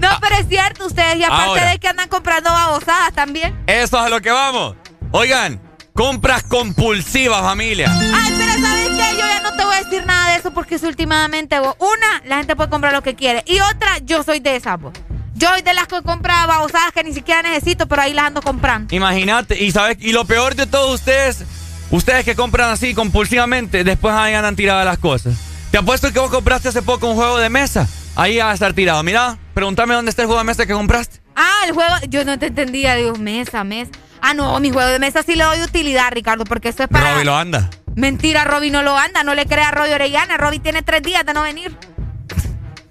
[0.00, 1.70] No, pero es cierto, ustedes, y aparte Ahora.
[1.70, 3.56] de que andan comprando babosadas también.
[3.68, 4.74] Eso es a lo que vamos.
[5.12, 5.60] Oigan,
[5.94, 7.86] Compras compulsivas, familia.
[7.88, 9.12] Ay, pero ¿sabes qué?
[9.12, 11.76] Yo ya no te voy a decir nada de eso porque es últimamente vos.
[11.78, 13.44] Una, la gente puede comprar lo que quiere.
[13.46, 14.94] Y otra, yo soy de esas, vos.
[15.42, 18.42] Yo soy de las que compra babosadas que ni siquiera necesito, pero ahí las ando
[18.42, 18.94] comprando.
[18.94, 21.42] Imagínate, y sabes, y lo peor de todos ustedes,
[21.90, 25.34] ustedes que compran así compulsivamente, después ahí andan tiradas las cosas.
[25.72, 27.88] Te apuesto que vos compraste hace poco un juego de mesa.
[28.14, 29.02] Ahí va a estar tirado.
[29.02, 31.18] Mira, pregúntame dónde está el juego de mesa que compraste.
[31.34, 33.90] Ah, el juego, yo no te entendía, Dios, mesa, mesa.
[34.20, 37.14] Ah, no, mi juego de mesa sí le doy utilidad, Ricardo, porque eso es para...
[37.14, 37.68] Robby lo anda.
[37.96, 40.36] Mentira, Robby no lo anda, no le crea a Robby Orellana.
[40.36, 41.76] Robby tiene tres días de no venir.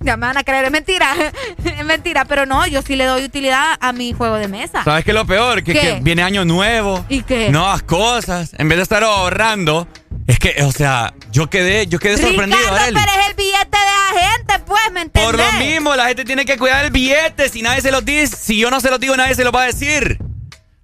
[0.02, 1.14] Ya me van a creer, es mentira.
[1.64, 4.84] es mentira, pero no, yo sí le doy utilidad a mi juego de mesa.
[4.84, 5.64] ¿Sabes qué es lo peor?
[5.64, 7.06] Que, viene año nuevo.
[7.10, 7.50] ¿Y qué?
[7.50, 8.52] Nuevas cosas.
[8.58, 9.88] En vez de estar ahorrando,
[10.28, 13.86] es que, o sea, yo quedé, yo quedé sorprendido, Ricardo, pero es el billete de
[13.86, 15.32] la gente, pues, ¿me entendés?
[15.32, 17.50] Por lo mismo, la gente tiene que cuidar el billete.
[17.50, 19.64] Si nadie se lo dice, si yo no se lo digo, nadie se lo va
[19.64, 20.18] a decir.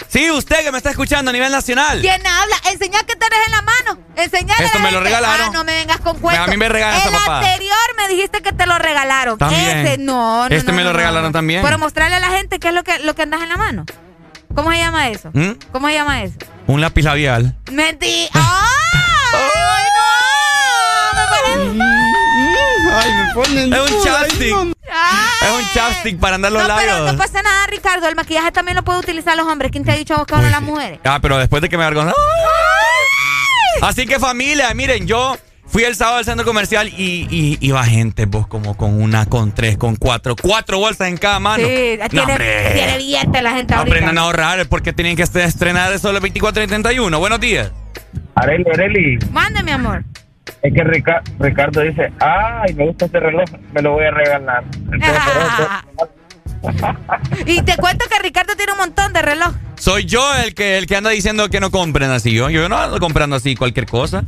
[0.09, 1.99] Sí, usted que me está escuchando a nivel nacional.
[2.01, 2.55] ¿Quién habla?
[2.71, 3.99] Enseñá que tenés en la mano.
[4.15, 5.47] Enseñá Esto me lo regalaron.
[5.47, 6.47] Ah, no me vengas con cuentos.
[6.47, 7.39] A mí me regalan El papada.
[7.39, 9.37] anterior me dijiste que te lo regalaron.
[9.37, 9.85] También.
[9.85, 11.61] Ese, no, no, Este no, me no, lo regalaron también.
[11.63, 13.85] Pero mostrarle a la gente qué es lo que, lo que andas en la mano.
[14.55, 15.29] ¿Cómo se llama eso?
[15.33, 15.51] ¿Mm?
[15.71, 16.35] ¿Cómo se llama eso?
[16.67, 17.55] Un lápiz labial.
[17.71, 18.29] Mentí.
[18.33, 18.66] ¡Ay,
[23.43, 24.53] ponen Es un chapstick.
[24.53, 24.65] ay,
[25.41, 25.47] no.
[25.47, 27.11] Es un chapstick para andar los No, pero labios.
[27.13, 28.07] no pasa nada, Ricardo.
[28.07, 29.71] El maquillaje también lo pueden utilizar los hombres.
[29.71, 30.99] ¿Quién te ha dicho a vos que Pues no las mujeres?
[31.03, 32.15] Ah, pero después de que me avergonzó.
[33.81, 38.25] Así que familia, miren, yo fui el sábado al centro comercial y, y iba gente,
[38.25, 41.63] vos como con una, con tres, con cuatro, cuatro bolsas en cada mano.
[41.67, 42.71] Sí, No, tiene, hombre.
[42.73, 43.93] tiene billete la gente ahorita.
[43.95, 47.19] Aprendan a ahorrar porque tienen que est- estrenar solo el 24 y 31.
[47.19, 47.71] Buenos días.
[48.35, 50.03] Areli, Areli, Mande, mi amor.
[50.67, 54.63] Es que Rica- Ricardo dice, ay, me gusta este reloj, me lo voy a regalar.
[54.91, 55.21] Entonces,
[55.59, 56.09] eso-
[57.45, 59.53] Y te cuento que Ricardo tiene un montón de reloj.
[59.75, 62.33] Soy yo el que, el que anda diciendo que no compren así.
[62.33, 64.23] Yo, yo no ando comprando así cualquier cosa.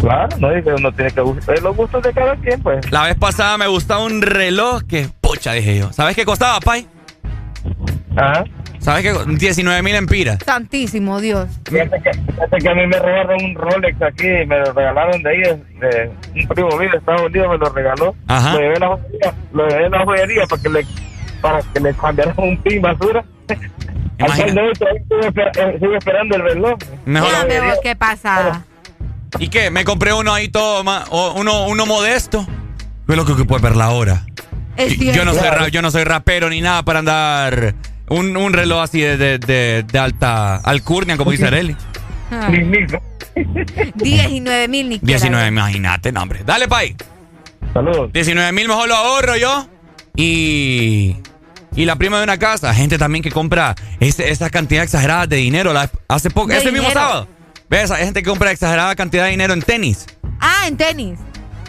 [0.00, 2.90] Claro, no dice uno tiene que gustar los gustos de cada quien, pues.
[2.92, 5.92] La vez pasada me gustaba un reloj que, pucha, dije yo.
[5.92, 6.86] ¿Sabes qué costaba, Pai?
[8.16, 8.44] Ajá.
[8.86, 9.12] ¿Sabes qué?
[9.36, 10.38] 19 mil empiras.
[10.46, 11.48] Santísimo Dios.
[11.68, 15.28] Fíjate que, fíjate que a mí me regalaron un Rolex aquí, me lo regalaron de
[15.28, 15.38] ahí,
[15.80, 18.14] de, un primo mío de Estados Unidos me lo regaló.
[18.28, 18.52] Ajá.
[18.52, 20.86] Lo llevé a la joyería, lo llevé a la joyería para que le,
[21.40, 23.24] para que le cambiaran un pin basura.
[24.18, 26.78] Esper- eh, sigo esperando el reloj.
[27.04, 28.64] Mejor- vos, ¿qué pasa?
[29.40, 29.70] ¿Y qué?
[29.72, 32.46] Me compré uno ahí todo, ma- o- uno, uno modesto.
[33.08, 34.22] Ve lo que puede ver la hora.
[34.78, 37.74] Yo no, soy yo no soy rapero ni nada para andar
[38.08, 41.76] un, un reloj así de, de, de- de alta alcurnia, como dice Areli.
[42.30, 42.48] Ah.
[42.50, 43.00] Ni mismo.
[43.96, 45.18] 19 mil ni quiera.
[45.18, 46.40] 19, imagínate, no, hombre.
[46.44, 46.96] Dale, Pai.
[47.74, 48.12] Saludos.
[48.12, 49.68] 19 mil mejor lo ahorro yo.
[50.16, 51.16] Y.
[51.74, 55.36] Y la prima de una casa, gente también que compra ese- esa cantidad exagerada de
[55.36, 55.72] dinero.
[55.74, 57.28] La- hace poco, ese mismo sábado.
[57.68, 57.90] ¿Ves?
[57.90, 60.06] Hay gente que compra exagerada cantidad de dinero en tenis.
[60.40, 61.18] Ah, en tenis.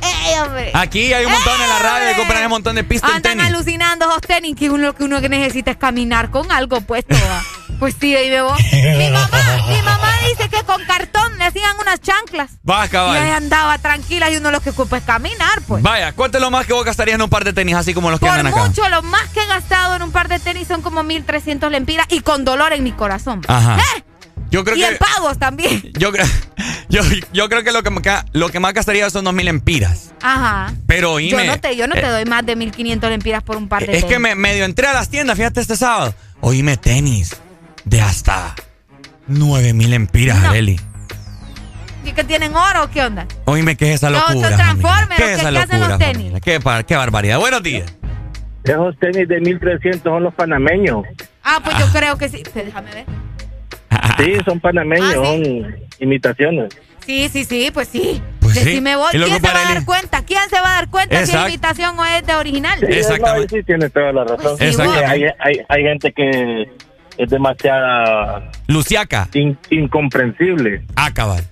[0.02, 0.72] ¡Ey, hombre!
[0.74, 3.48] Aquí hay un montón en la radio compran un montón de pistas en Andan tenis.
[3.54, 7.16] alucinando esos tenis que uno, lo que uno necesita es caminar con algo puesto.
[7.80, 8.54] pues sí, ahí veo.
[8.72, 12.52] Mi mamá, mi mamá dice que con cartón le hacían unas chanclas.
[12.70, 13.18] Va, Y ahí cabal.
[13.32, 15.84] andaba tranquila y uno lo que ocupa es caminar, pues.
[15.84, 18.10] Vaya, ¿cuánto es lo más que vos gastarías en un par de tenis así como
[18.12, 18.66] los que Por andan acá?
[18.66, 22.08] mucho, lo más que he gastado en un par de tenis son como 1300 lempiras
[22.10, 23.42] y con dolor en mi corazón.
[23.48, 23.78] Ajá.
[23.78, 24.04] ¿Eh?
[24.50, 24.88] Yo creo y que.
[24.88, 25.82] en pagos también.
[26.00, 26.26] Yo, creo-
[26.90, 27.02] yo,
[27.34, 30.14] yo creo que lo que, me ca- lo que más gastaría son 2000 empiras.
[30.22, 30.74] Ajá.
[30.88, 33.58] Pero Yo oíme, no te, yo no te eh, doy más de 1500 lempiras por
[33.58, 34.06] un par de Es tenis.
[34.06, 36.14] que me medio entré a las tiendas, fíjate este sábado.
[36.40, 37.36] Oíme tenis
[37.84, 38.56] de hasta
[39.28, 40.50] 9000 empiras, No.
[40.50, 40.80] Areli.
[42.06, 43.28] ¿Y que tienen oro o qué onda?
[43.46, 44.58] Oíme, ¿qué es esa No, son locura?
[44.58, 45.08] Familia?
[45.10, 45.88] ¿Qué ¿qué- es esa qué hacen locura?
[45.90, 46.34] los tenis?
[46.42, 47.38] ¿Qué, par- qué barbaridad.
[47.40, 47.92] Buenos días.
[48.64, 51.04] Esos tenis de 1300 son los panameños.
[51.44, 52.44] Ah, pues yo creo que sí.
[52.56, 53.06] Déjame ver.
[54.18, 55.44] Sí, son panameños, Ah, sí.
[55.62, 56.78] son imitaciones.
[57.06, 58.22] Sí, sí, sí, pues sí.
[58.42, 58.66] Pues sí.
[58.66, 60.22] Decime vos, Y lo ¿quién se va a para dar cuenta?
[60.26, 61.48] ¿Quién se va a dar cuenta si Exacto.
[61.48, 62.80] es imitación o es de original?
[62.80, 63.56] Sí, Exactamente.
[63.56, 64.58] no, sí, tienes toda la razón.
[64.58, 64.96] Pues sí, vos.
[64.98, 66.64] hay, hay, hay gente que
[67.18, 69.30] es demasiada Luciaca.
[69.34, 70.84] in- incomprensible.
[70.96, 71.44] Ah, cabal.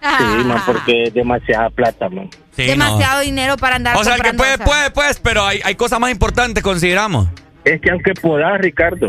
[0.00, 2.28] Sí, man, porque es demasiada plata, man.
[2.56, 3.96] Sí, Demasiado dinero para andar.
[3.96, 7.28] O sea, el que puede, puede, pues, pero hay, hay cosas más importantes, consideramos.
[7.64, 9.08] Es que aunque podás, Ricardo,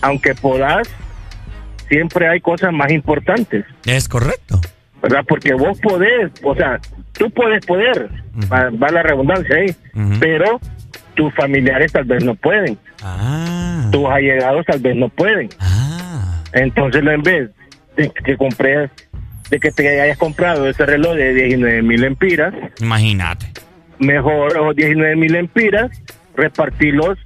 [0.00, 0.88] aunque podás,
[1.88, 4.60] siempre hay cosas más importantes, Es correcto.
[5.02, 5.24] ¿verdad?
[5.28, 6.80] Porque vos podés, o sea,
[7.12, 8.08] tú puedes poder,
[8.52, 9.74] va, va la redundancia ahí,
[10.18, 10.60] pero
[11.14, 12.76] tus familiares tal vez no pueden.
[13.02, 13.88] Ah.
[13.92, 15.48] Tus allegados tal vez no pueden.
[16.52, 17.50] Entonces, en vez
[17.96, 18.90] de que compres,
[19.50, 23.46] de que te hayas comprado ese reloj de 19 mil empiras, Imagínate.
[23.98, 25.90] mejor los 19 mil empiras,
[26.36, 27.18] repartirlos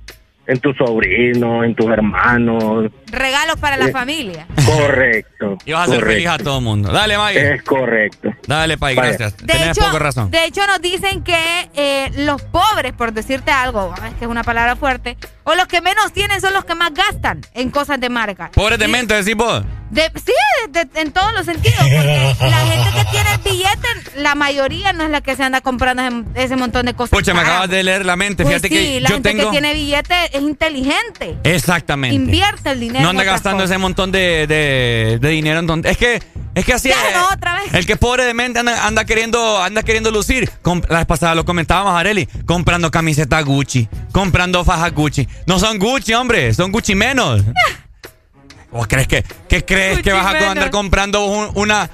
[0.46, 2.90] en tus sobrinos, en tus hermanos.
[3.10, 4.46] Regalos para la Eh, familia.
[4.64, 5.58] Correcto.
[5.64, 6.14] Y vas a hacer correcto.
[6.14, 6.90] feliz a todo el mundo.
[6.92, 7.54] Dale, Mike.
[7.54, 8.30] Es correcto.
[8.46, 9.08] Dale, Pai, Vaya.
[9.10, 9.36] gracias.
[9.38, 10.30] De Tenés hecho, poco razón.
[10.30, 14.42] de hecho, nos dicen que eh, los pobres, por decirte algo, es que es una
[14.44, 18.08] palabra fuerte, o los que menos tienen son los que más gastan en cosas de
[18.08, 18.50] marca.
[18.52, 19.62] Pobres de mente, decís vos.
[19.90, 20.32] De- sí,
[20.70, 24.92] de- de- en todos los sentidos, porque la gente que tiene el billete, la mayoría
[24.94, 27.10] no es la que se anda comprando ese, ese montón de cosas.
[27.10, 28.42] Pucha, me acabas de leer la mente.
[28.42, 29.44] Pues Fíjate sí, que la yo gente tengo.
[29.44, 31.36] que tiene billete es inteligente.
[31.44, 32.14] Exactamente.
[32.16, 33.02] Invierte el dinero.
[33.04, 33.70] No anda gastando cosas.
[33.70, 36.22] ese montón de, de, de dinero en Es que,
[36.54, 37.16] es que así Ya, es.
[37.16, 37.72] no, otra vez.
[37.74, 40.50] El que es pobre de mente anda, anda queriendo, anda queriendo lucir.
[40.62, 42.26] Com- la vez pasada lo comentábamos, Areli.
[42.46, 43.88] Comprando camisetas Gucci.
[44.12, 45.28] Comprando fajas Gucci.
[45.46, 46.52] No son Gucci, hombre.
[46.54, 47.42] Son Gucci menos.
[48.70, 51.90] ¿Vos crees que, qué crees que vas a andar comprando un- una,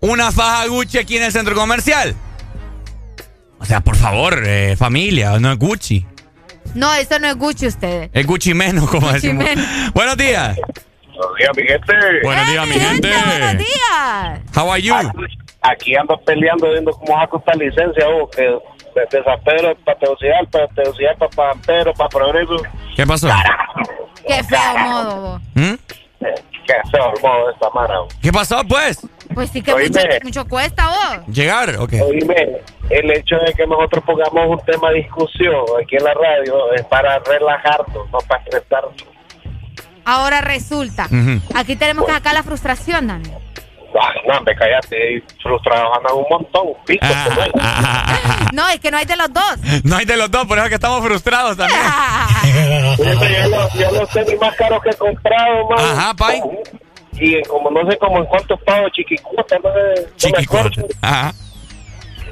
[0.00, 2.14] una faja Gucci aquí en el centro comercial?
[3.58, 6.06] O sea, por favor, eh, familia, no es Gucci.
[6.74, 8.10] No, eso no es Gucci ustedes.
[8.12, 9.44] Es Gucci menos, como Gucci decimos.
[9.44, 9.66] menos.
[9.94, 10.56] Buenos días.
[11.16, 12.20] Buenos días, mi gente.
[12.22, 13.08] Buenos días, mi gente.
[13.08, 14.40] Buenos días.
[14.56, 14.94] How are you?
[15.62, 18.42] Aquí ando peleando viendo cómo saco esta licencia, vos, que
[18.94, 22.56] desde San Pedro para Tegucigalpa, para Tegucigalpa para San Pedro, para Progreso.
[22.96, 23.28] ¿Qué pasó?
[24.26, 25.42] Qué feo modo, vos.
[25.54, 25.74] ¿Mm?
[26.20, 27.98] Qué feo el modo de esta mara.
[28.00, 28.14] vos.
[28.22, 29.06] ¿Qué pasó, pues?
[29.40, 31.26] Pues sí que mucho, mucho cuesta, vos.
[31.34, 32.02] ¿Llegar o qué?
[32.02, 32.58] Oíme,
[32.90, 36.84] el hecho de que nosotros pongamos un tema de discusión aquí en la radio es
[36.84, 38.92] para relajarnos, no para estresarnos.
[40.04, 41.08] Ahora resulta.
[41.54, 43.30] Aquí tenemos que sacar la frustración, Dani.
[43.98, 47.06] Ah, no, hombre, cállate, y frustrados andan un montón, pico.
[47.08, 49.56] Ah, No, es que no hay de los dos.
[49.84, 51.80] No hay de los dos, por eso es que estamos frustrados también.
[52.98, 55.78] yo, los, yo los tenis más caros que he comprado, man.
[55.80, 56.42] Ajá, pay.
[57.20, 59.70] Y como no sé como en cuántos pagos chiquicuta, no,
[60.16, 60.86] sé, no acuerdo.
[61.02, 61.32] Ajá.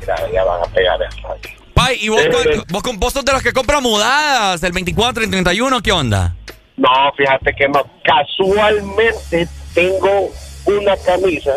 [0.00, 1.28] Mira, ya van a pegar eso.
[1.74, 2.62] Pai, ¿y vos, Eh, eh.
[2.70, 5.80] vos, con- vos sos de los que compran mudadas el 24 y 31?
[5.82, 6.34] ¿Qué onda?
[6.76, 7.82] No, fíjate que no.
[8.04, 10.30] Casualmente tengo
[10.66, 11.52] una camisa.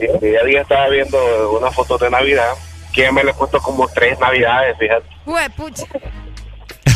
[0.00, 1.18] El día a día estaba viendo
[1.58, 2.52] una foto de Navidad
[2.92, 5.06] que me le he puesto como tres Navidades, fíjate.
[5.24, 5.84] Pues, pucha.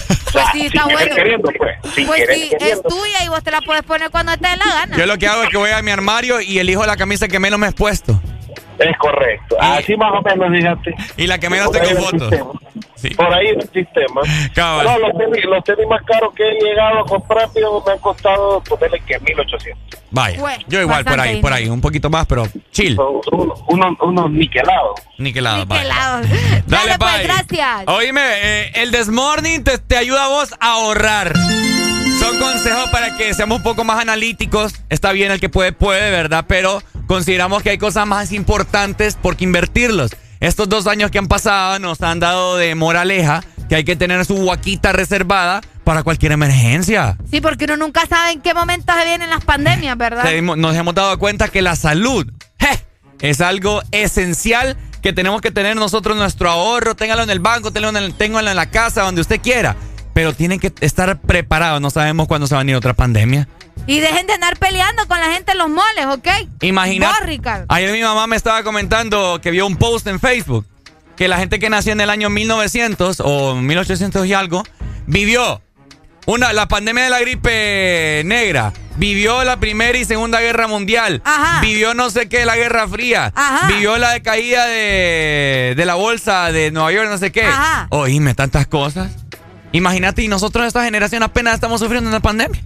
[0.33, 1.15] Pues sí, está querer bueno.
[1.17, 1.95] queriendo, pues.
[1.95, 4.65] Sin Pues sí, es tuya y vos te la puedes poner cuando te dé la
[4.67, 4.97] gana.
[4.97, 7.39] Yo lo que hago es que voy a mi armario y elijo la camisa que
[7.39, 8.21] menos me he puesto.
[8.79, 9.57] Es correcto.
[9.61, 10.95] Así más o menos, fíjate.
[11.17, 12.31] Y la que menos tengo el fotos.
[12.31, 12.53] sistema.
[13.17, 14.21] Por ahí el sistema.
[14.55, 14.87] Cabal.
[14.87, 17.99] No, los tenis, los tenis más caros que he llegado a comprar tío, me han
[17.99, 20.01] costado, ponerle que 1800.
[20.11, 20.41] Vaya.
[20.41, 21.69] Bueno, Yo igual por ahí, por ahí.
[21.69, 22.99] Un poquito más, pero chill.
[22.99, 25.01] Unos uno, unos niquelados.
[25.19, 25.83] Niquelado, vaya.
[25.83, 26.29] Pelados.
[26.31, 27.83] Dale, Dale, pues, gracias.
[27.87, 31.33] Oíme, eh, el Desmorning te, te ayuda a vos a ahorrar.
[32.19, 34.75] Son consejos para que seamos un poco más analíticos.
[34.89, 36.45] Está bien el que puede, puede, ¿verdad?
[36.49, 40.11] Pero consideramos que hay cosas más importantes por qué invertirlos.
[40.41, 44.25] Estos dos años que han pasado nos han dado de moraleja que hay que tener
[44.25, 47.17] su huaquita reservada para cualquier emergencia.
[47.31, 50.25] Sí, porque uno nunca sabe en qué momento se vienen las pandemias, ¿verdad?
[50.43, 52.27] Nos hemos dado cuenta que la salud
[52.59, 52.85] ¡je!
[53.21, 56.97] es algo esencial que tenemos que tener nosotros nuestro ahorro.
[56.97, 59.77] Téngalo en el banco, téngalo en, téngalo en la casa, donde usted quiera.
[60.13, 61.81] Pero tienen que estar preparados.
[61.81, 63.49] No sabemos cuándo se va a venir otra pandemia.
[63.87, 66.29] Y dejen de andar peleando con la gente en los moles, ¿ok?
[67.25, 67.67] Ricardo.
[67.69, 70.67] Ayer mi mamá me estaba comentando que vio un post en Facebook
[71.17, 74.63] que la gente que nació en el año 1900 o 1800 y algo
[75.07, 75.63] vivió
[76.27, 81.23] una la pandemia de la gripe negra, vivió la primera y segunda guerra mundial,
[81.63, 83.33] vivió no sé qué la guerra fría,
[83.69, 87.45] vivió la decaída de, de la bolsa de Nueva York, no sé qué.
[87.45, 87.87] Ajá.
[87.91, 89.13] Oíme tantas cosas.
[89.73, 92.61] Imagínate y nosotros esta generación apenas estamos sufriendo una pandemia.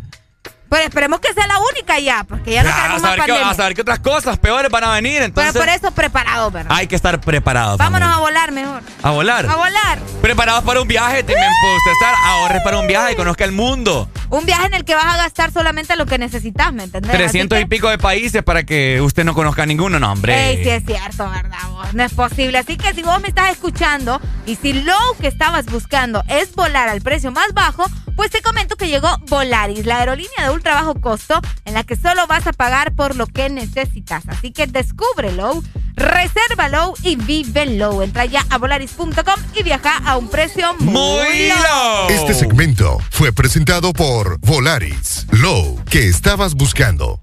[0.70, 3.50] Pero esperemos que sea la única ya, porque ya no Ah, queremos a, más pandemia.
[3.50, 5.14] a saber qué otras cosas peores van a venir.
[5.14, 6.72] Pero Entonces por eso preparados, ¿verdad?
[6.74, 7.76] hay que estar preparados.
[7.76, 8.16] Vámonos familia.
[8.16, 8.82] a volar mejor.
[9.02, 9.46] A volar.
[9.46, 9.98] A volar.
[10.22, 12.14] Preparados para un viaje, también puede usted estar.
[12.24, 14.08] Ahorre para un viaje y conozca el mundo.
[14.30, 17.10] Un viaje en el que vas a gastar solamente lo que necesitas, ¿me entendés?
[17.10, 20.50] 300 Así y pico de países para que usted no conozca ninguno, no, hombre.
[20.50, 21.58] Ey, sí es cierto, ¿verdad?
[21.72, 21.92] vos?
[21.94, 22.58] No es posible.
[22.58, 26.88] Así que si vos me estás escuchando y si lo que estabas buscando es volar
[26.88, 27.86] al precio más bajo,
[28.20, 31.96] pues te comento que llegó Volaris, la aerolínea de ultra bajo costo en la que
[31.96, 34.28] solo vas a pagar por lo que necesitas.
[34.28, 35.62] Así que descúbrelo,
[35.94, 38.02] resérvalo y vívelo.
[38.02, 42.10] Entra ya a volaris.com y viaja a un precio muy, low.
[42.10, 45.26] Este segmento fue presentado por Volaris.
[45.30, 47.22] Low que estabas buscando.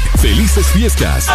[0.17, 1.27] ¡Felices fiestas!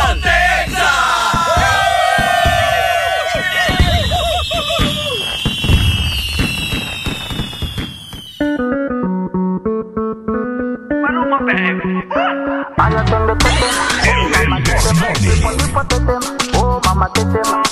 [16.55, 17.63] Oh mama tetema,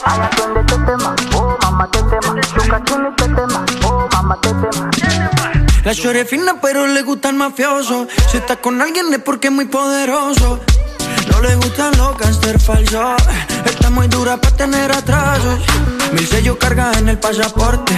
[0.66, 1.14] tetema.
[1.34, 3.64] Oh mama tetema, shuka chini tetema.
[3.84, 5.53] Oh mama tetema.
[5.84, 8.08] La es fina pero le gusta el mafioso.
[8.30, 10.60] Si está con alguien es porque es muy poderoso.
[11.30, 13.22] No le gustan los gangster falsos.
[13.64, 15.60] Está muy dura para tener atrasos.
[16.12, 17.94] Mil sellos carga en el pasaporte.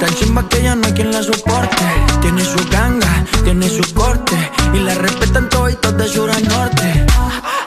[0.00, 1.84] Tan chimba que ya no hay quien la soporte.
[2.20, 4.36] Tiene su ganga, tiene su corte.
[4.72, 7.06] Y la respetan todos de sur a norte.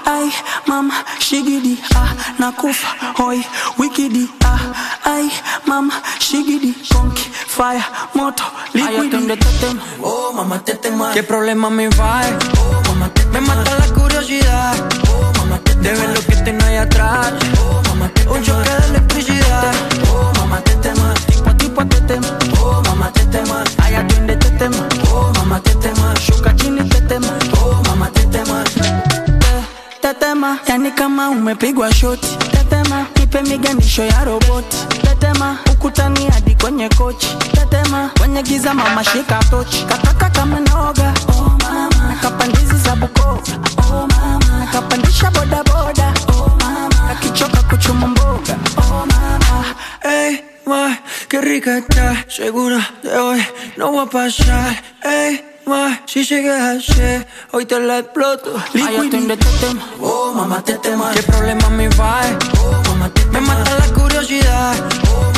[0.06, 0.32] Ay,
[0.66, 3.46] mama, shigidi, ah, nakufa, hoy,
[3.78, 4.60] wikidi, ah,
[5.04, 5.32] ay,
[5.66, 7.84] mama, shigidi, conky, fire,
[8.14, 9.38] moto, liquidi.
[10.02, 11.12] Oh, mamá, te tema.
[11.14, 12.22] ¿Qué problema me va?
[12.58, 14.67] Oh, mamá, te Me mata la curiosidad.
[15.10, 17.34] Oh, mamá, te De ver lo que tengo ahí atrás.
[17.62, 19.74] Oh, mamá, te Un choque de electricidad.
[20.12, 21.14] Oh, mamá, te tema.
[21.28, 22.28] Tipo a tipo te tema.
[22.62, 23.64] Oh, mamá, te tema.
[23.84, 24.88] Ay, atiende te tema.
[25.12, 26.14] Oh, mamá, te tema.
[26.20, 27.28] Shuka chini te tema.
[27.62, 28.64] Oh, mamá, te tema.
[30.02, 32.28] Tetema, yani kama umepigwa shoti.
[32.52, 34.78] Tetema, nipe miganisho ya roboti.
[35.02, 37.28] Tetema, ukutani hadi kwenye kochi.
[37.52, 39.86] Tetema, kwenye giza mama shika tochi.
[39.86, 41.14] Kataka kama noga.
[41.30, 41.57] Oh
[41.90, 43.42] mama, nakapandizi za Bukoba.
[43.78, 46.14] Oh mama, nakapandisha boda boda.
[46.30, 48.56] Oh mama, nakichoka kuchuma mboga.
[48.78, 50.98] Oh mama, Ey, ma,
[51.30, 52.26] qué rica está.
[52.30, 53.42] Segura de hoy
[53.78, 54.84] no va a pasar.
[55.04, 58.56] Ey, ma, si sigues así, hoy te la exploto.
[58.58, 59.82] Atiende este tema.
[60.02, 61.12] Oh, mamá, te tema.
[61.14, 62.22] ¿Qué problema me va?
[62.62, 64.76] Oh, mamá, te Me mata la curiosidad.
[65.12, 65.37] Oh,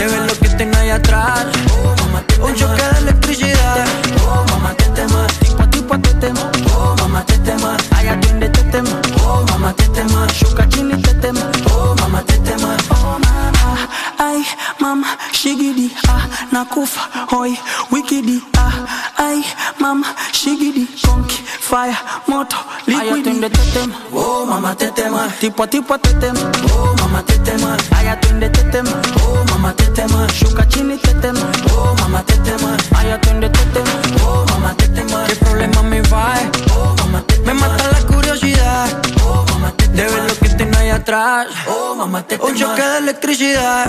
[0.00, 1.44] De ver lo que tengo ahí atrás.
[1.74, 3.84] Oh, mamá, te Un choque de electricidad.
[4.26, 5.26] Oh, mamá, te tema.
[5.40, 6.50] Tipo a tipo te tema.
[6.74, 7.76] Oh, mamá, te tema.
[7.90, 8.98] Ay, atiende este tema.
[9.22, 10.26] Oh, mamá, te tema.
[10.32, 11.42] Shuka chini te tema.
[11.74, 12.78] Oh, mamá, te tema.
[12.88, 14.42] oh mama, ay,
[14.78, 17.58] mama, shigidi, ah, nakufa, hoy,
[17.90, 18.72] wikidi, ah,
[19.18, 19.44] ay,
[19.78, 21.39] mama, shigidi, conky,
[21.70, 23.38] fire, moto, liquidi.
[23.40, 23.94] tetema.
[24.12, 25.28] Oh, mamá, te tema.
[25.38, 26.50] Tipo a tipo te tema.
[26.74, 27.76] Oh, mamá, te tema.
[27.96, 29.00] Ay, atiende te tema.
[29.22, 30.26] Oh, mamá, te tema.
[30.32, 31.46] Shuka chini te tema.
[31.72, 32.76] Oh, mamá, te tema.
[32.98, 34.02] Ay, atiende te tema.
[34.26, 35.24] Oh, mamá, te tema.
[35.28, 36.34] ¿Qué problema me va?
[36.74, 37.46] Oh, mamá, te tema.
[37.46, 38.88] Me mata la curiosidad.
[39.24, 39.96] Oh, mamá, te tema.
[39.96, 41.46] De ver lo que tengo ahí atrás.
[41.68, 42.50] Oh, mamá, te tema.
[42.50, 43.86] Un choque de electricidad.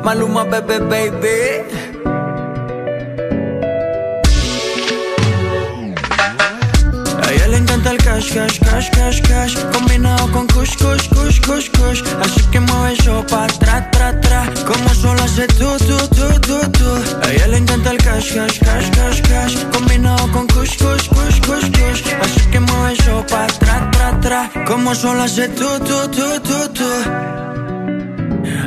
[0.02, 2.09] Maluma, bebé, baby.
[7.30, 9.54] A ella le encanta el cash, cash, cash, cash, cash.
[9.72, 12.02] Combinado con kush, kush, kush, kush, kush.
[12.20, 14.52] Así que mueve eso pa' tra, tra, tra.
[14.66, 16.90] Como solo hace tú, tú, tú, tú, tú
[17.22, 19.64] A ella le encanta el cash, cash, cash, cash, cash.
[19.72, 22.02] Combinado con kush, kush, kush, kush, kush.
[22.20, 24.50] Así que mueve eso pa' tra, tra, tra.
[24.66, 26.90] Como solo hace tú, tú, tú, tú, tú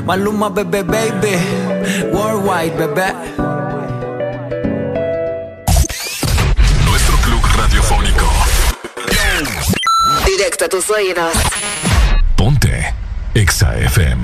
[0.05, 1.35] Maluma, bebé, baby.
[2.13, 3.62] Worldwide, bebé
[12.35, 12.93] Ponte
[13.33, 14.23] Exa FM.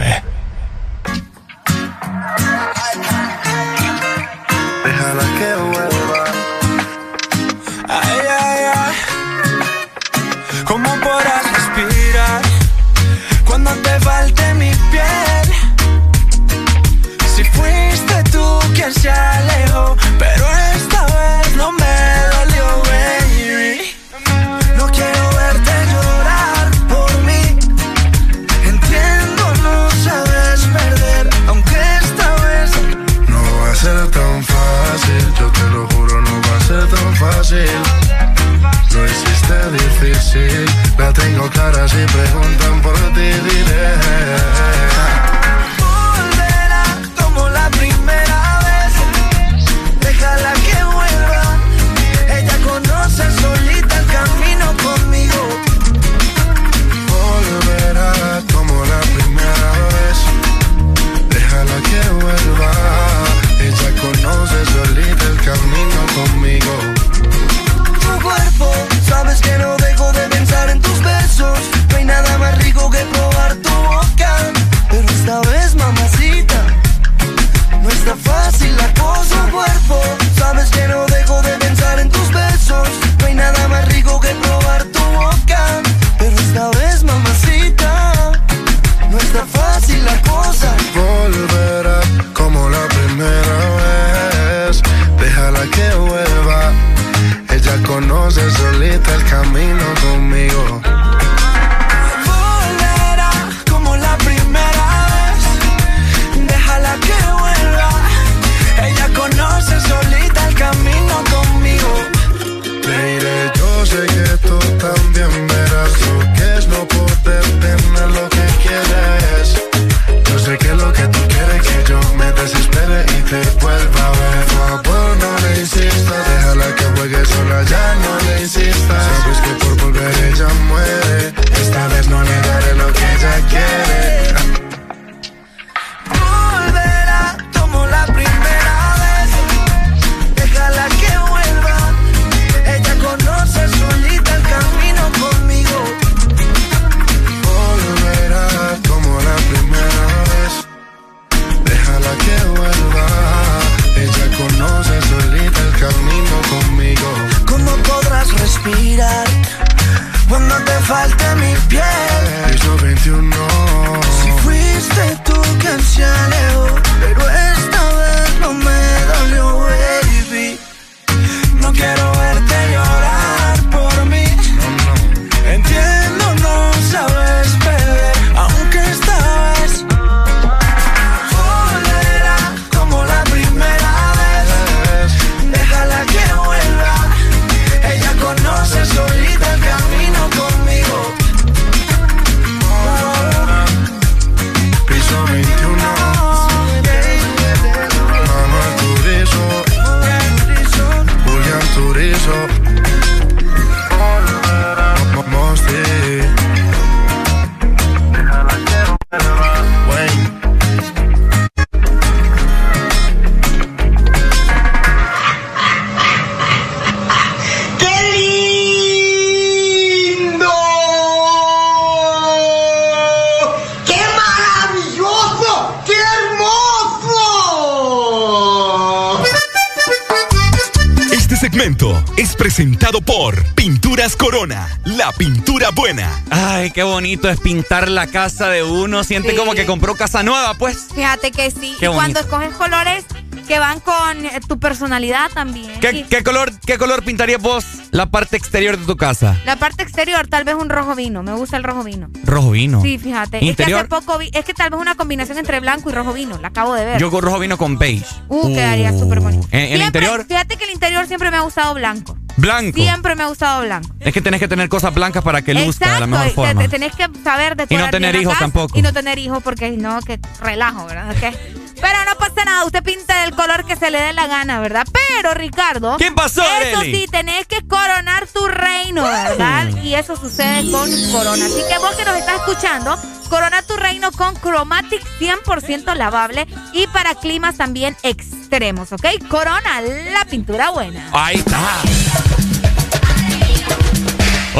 [236.79, 239.03] Qué bonito es pintar la casa de uno.
[239.03, 239.35] Siente Sí.
[239.35, 240.87] como que compró casa nueva, pues.
[240.95, 241.75] Fíjate que sí.
[241.77, 242.19] Qué y cuando bonito.
[242.21, 243.03] escoges colores
[243.49, 245.77] que van con eh, tu personalidad también.
[245.81, 249.35] ¿Qué, color, ¿Qué color pintarías vos la parte exterior de tu casa?
[249.43, 251.21] La parte exterior, tal vez un rojo vino.
[251.21, 252.07] Me gusta el rojo vino.
[252.23, 252.81] Rojo vino.
[252.81, 253.43] Sí, fíjate.
[253.43, 253.81] Interior.
[253.81, 256.13] Es que hace poco vi, es que tal vez una combinación entre blanco y rojo
[256.13, 256.37] vino.
[256.41, 256.97] La acabo de ver.
[257.01, 258.05] Yo con rojo vino con beige.
[258.29, 259.45] Uh, quedaría súper bonito.
[259.51, 260.25] ¿En, en el Siempre- interior?
[260.29, 262.17] Fíjate que el interior siempre me ha gustado blanco.
[262.37, 262.79] Blanco.
[262.79, 263.88] Siempre me ha gustado blanco.
[263.99, 266.61] Es que tenés que tener cosas blancas para que luzca de la Exacto, mejor forma.
[266.61, 268.77] te- tenés que saber de Y no tener hijos tampoco.
[268.77, 271.11] Y no tener hijos porque no, que relajo, ¿verdad?
[271.11, 271.35] Ok.
[271.81, 274.85] Pero no pasa nada, usted pinta el color que se le dé la gana, ¿verdad?
[274.91, 275.95] Pero, Ricardo.
[275.97, 276.93] ¿Qué pasó, Eso Arely?
[276.95, 279.67] sí, tenés que coronar tu reino, ¿verdad?
[279.83, 281.45] Y eso sucede con Corona.
[281.45, 282.97] Así que vos que nos estás escuchando,
[283.29, 289.05] corona tu reino con Chromatic 100% lavable y para climas también extremos, ¿ok?
[289.29, 291.07] Corona, la pintura buena.
[291.13, 291.59] Ahí está.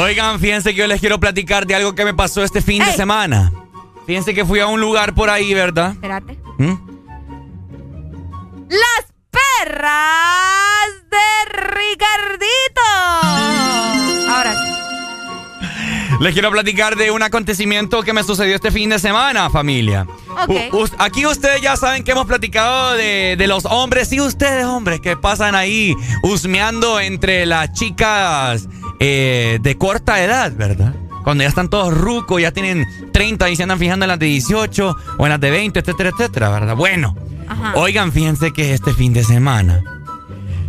[0.02, 2.92] Oigan, fíjense que yo les quiero platicar de algo que me pasó este fin de
[2.92, 3.52] semana.
[4.06, 5.92] Fíjense que fui a un lugar por ahí, ¿verdad?
[5.92, 6.38] Espérate.
[6.58, 6.74] ¿Mm?
[8.68, 12.80] Las perras de Ricardito.
[14.30, 14.70] Ahora sí.
[16.20, 20.06] Les quiero platicar de un acontecimiento que me sucedió este fin de semana, familia.
[20.42, 20.50] Ok.
[20.72, 24.66] U- us- aquí ustedes ya saben que hemos platicado de, de los hombres y ustedes,
[24.66, 28.68] hombres, que pasan ahí husmeando entre las chicas
[29.00, 30.94] eh, de corta edad, ¿verdad?
[31.24, 34.26] Cuando ya están todos rucos, ya tienen 30 y se andan fijando en las de
[34.26, 36.76] 18 o en las de 20, etcétera, etcétera, ¿verdad?
[36.76, 37.14] Bueno,
[37.48, 37.72] Ajá.
[37.74, 39.82] oigan, fíjense que este fin de semana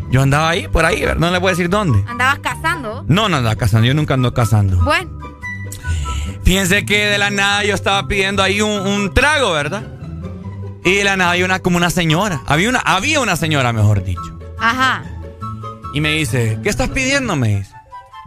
[0.10, 1.18] yo andaba ahí, por ahí, ¿verdad?
[1.18, 2.03] no les voy a decir dónde.
[2.08, 3.06] Andabas cazando.
[3.08, 4.77] No, no andaba casando, yo nunca ando casando.
[4.84, 5.10] Bueno,
[6.43, 9.84] Fíjense que de la nada yo estaba pidiendo ahí un, un trago, ¿verdad?
[10.84, 12.42] Y de la nada hay una como una señora.
[12.48, 14.38] Había una, había una señora, mejor dicho.
[14.60, 15.03] ajá.
[15.93, 17.35] Y me dice, ¿qué estás pidiendo?
[17.35, 17.70] Me dice.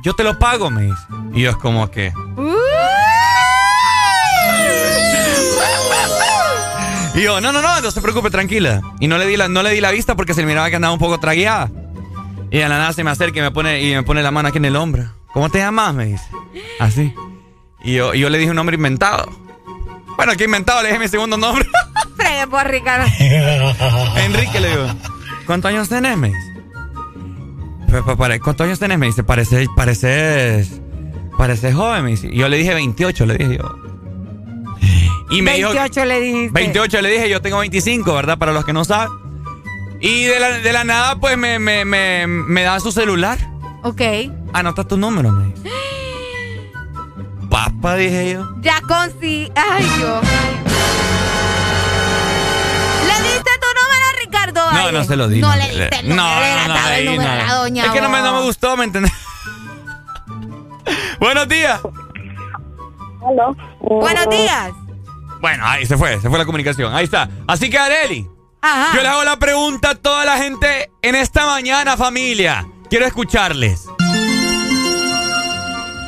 [0.03, 1.03] Yo te lo pago, me dice.
[1.33, 2.13] Y yo es como que.
[7.15, 8.81] Y yo, no, no, no, no se preocupe, tranquila.
[8.99, 10.77] Y no le di la, no le di la vista porque se le miraba que
[10.77, 11.71] andaba un poco tragueada.
[12.51, 14.49] Y de la nada se me acerca y me pone, y me pone la mano
[14.49, 15.05] aquí en el hombro.
[15.33, 15.95] ¿Cómo te llamas?
[15.95, 16.25] Me dice.
[16.81, 17.15] Así.
[17.85, 19.31] Y yo, y yo le dije un nombre inventado.
[20.17, 21.67] Bueno, que inventado, le dije mi segundo nombre.
[22.17, 23.07] Fregue por Ricardo.
[24.17, 24.87] Enrique le digo,
[25.47, 26.17] ¿cuántos años tenés?
[26.17, 26.54] Me dice.
[28.01, 28.99] "Pa- pa- pare- ¿Cuántos años tenés?
[28.99, 30.81] Me dice, pareces, pareces,
[31.39, 32.29] pareces joven, me dice.
[32.33, 33.79] Y yo le dije 28, le dije yo.
[35.31, 36.51] Y me dijo, 28 le dijiste.
[36.53, 38.39] 28 le dije, yo tengo 25, ¿verdad?
[38.39, 39.09] Para los que no saben.
[40.01, 43.39] Y de la, de la nada, pues me, me, me, me da su celular.
[43.83, 44.03] Ok.
[44.53, 45.69] Anota tu número, me dice.
[47.51, 48.49] Papa, dije yo.
[48.61, 49.51] Ya consi...
[49.55, 50.21] Ay, Dios
[54.75, 55.41] No, no se lo di.
[55.41, 56.25] No no, le diste el número.
[56.25, 57.85] No, no, no, doña.
[57.87, 58.45] Es que no me, no me vos.
[58.47, 59.13] gustó, ¿me entendés?
[61.21, 61.81] Buenos días.
[63.81, 64.73] Buenos días.
[65.41, 66.95] Bueno, ahí se fue, se fue la comunicación.
[66.95, 67.29] Ahí está.
[67.47, 68.27] Así que, Areli,
[68.61, 68.95] Ajá.
[68.97, 72.67] yo le hago la pregunta a toda la gente en esta mañana, familia.
[72.91, 73.87] Quiero escucharles.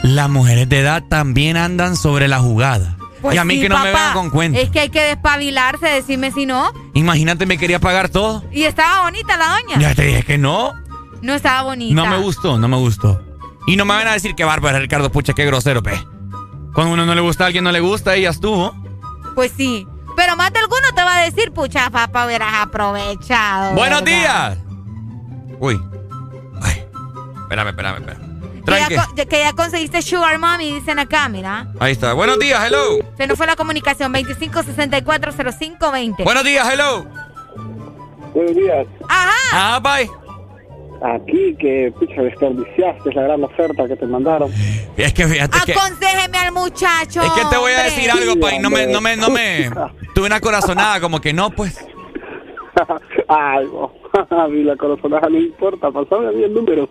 [0.02, 2.95] Las mujeres de edad también andan sobre la jugada.
[3.26, 4.62] Pues y a mí sí, que no me vengan con cuentos.
[4.62, 6.72] Es que hay que despabilarse, decime si no.
[6.94, 8.44] Imagínate, me quería pagar todo.
[8.52, 9.80] Y estaba bonita la doña.
[9.80, 10.72] Ya te dije que no.
[11.22, 11.92] No estaba bonita.
[11.92, 13.20] No me gustó, no me gustó.
[13.66, 16.00] Y no me van a decir que bárbaro, Ricardo, pucha, qué grosero, pe.
[16.72, 18.72] Cuando uno no le gusta, a alguien no le gusta ya estuvo.
[19.34, 19.84] Pues sí.
[20.16, 23.74] Pero más de alguno te va va a decir, pucha, papá, hubieras aprovechado.
[23.74, 24.56] Buenos ¿verdad?
[24.56, 25.58] días.
[25.58, 25.82] Uy.
[26.62, 26.84] Ay.
[27.42, 28.25] Espérame, espérame, espérame.
[28.66, 31.68] Que ya, que ya conseguiste Sugar Mommy, dicen acá, mira.
[31.78, 32.14] Ahí está.
[32.14, 32.98] Buenos días, hello.
[33.16, 36.24] Se nos fue la comunicación, 25640520.
[36.24, 37.06] Buenos días, hello.
[38.34, 38.86] Buenos días.
[39.08, 39.30] Ajá.
[39.52, 40.10] Ah, bye.
[41.02, 44.50] Aquí que, pucha, desperdiciaste la gran oferta que te mandaron.
[44.96, 45.72] Es que fíjate que.
[45.72, 47.22] Aconsejeme al muchacho.
[47.22, 47.84] Es que te voy a hombre.
[47.84, 49.70] decir algo, pa, y no me, no me, no me.
[50.14, 51.78] Tuve una corazonada, como que no, pues.
[53.28, 53.92] Ay, no.
[54.30, 56.88] A mí la corazonada no importa, pasame a mí el número.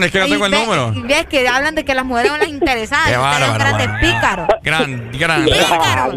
[0.00, 0.92] Es que no tengo el Ve- número.
[0.94, 3.08] y ves que hablan de que las mujeres son las interesadas.
[3.10, 4.48] Qué bárbaro, grandes pícaros.
[4.62, 5.44] Gran, gran.
[5.44, 6.12] Pícaro.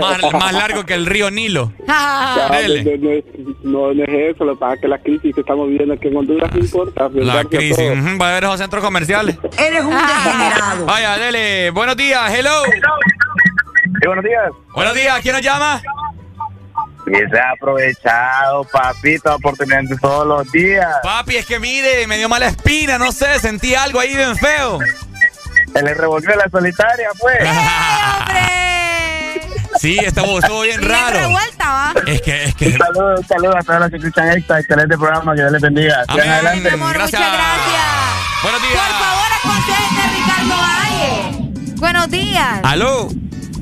[0.00, 1.72] Más, más largo que el río Nilo.
[2.50, 2.84] Dele.
[2.98, 3.24] no, no es,
[3.62, 6.08] no, no es eso, lo que pasa es que la crisis que estamos viviendo aquí
[6.08, 7.08] en Honduras no importa.
[7.14, 7.76] La crisis.
[7.76, 7.92] todo.
[7.92, 9.36] ujú, Va a haber esos centros comerciales.
[9.58, 10.86] Eres un degenerado.
[10.86, 11.70] Vaya, dele.
[11.70, 12.62] Buenos días, hello.
[14.06, 14.50] buenos días.
[14.74, 15.82] Buenos días, ¿quién nos llama?
[17.12, 20.86] Y se ha aprovechado, papito, oportunidad de todos los días.
[21.02, 24.78] Papi, es que mire, me dio mala espina, no sé, sentí algo ahí bien feo.
[25.72, 27.38] Se le revolvió la solitaria, pues.
[29.78, 31.18] Sí, estuvo, estuvo bien raro.
[31.18, 31.94] revuelta, va.
[32.06, 32.66] Es que, es que.
[32.66, 35.62] Un saludo, un saludo a todos los que escuchan esta excelente programa, que Dios les
[35.62, 36.04] bendiga.
[36.10, 36.32] Sigan Amén.
[36.32, 36.70] adelante.
[36.92, 37.22] Gracias.
[38.42, 38.82] Buenos días.
[38.82, 41.76] Por favor, aconsejenme a Ricardo Valle.
[41.76, 42.60] Buenos días.
[42.62, 43.08] ¿Aló?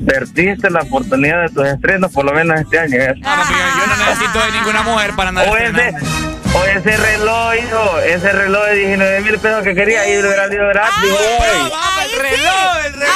[0.05, 2.95] Perdiste la oportunidad de tus estrenos, por lo menos este año.
[2.95, 3.13] ¿eh?
[3.15, 5.93] Yo no necesito de ninguna mujer para andar O ese,
[6.53, 10.57] o ese reloj, hijo, ese reloj de 19 mil pesos que quería ir de gratis,
[10.57, 11.03] gratis.
[11.03, 11.71] hoy.
[12.03, 13.15] el reloj, el reloj.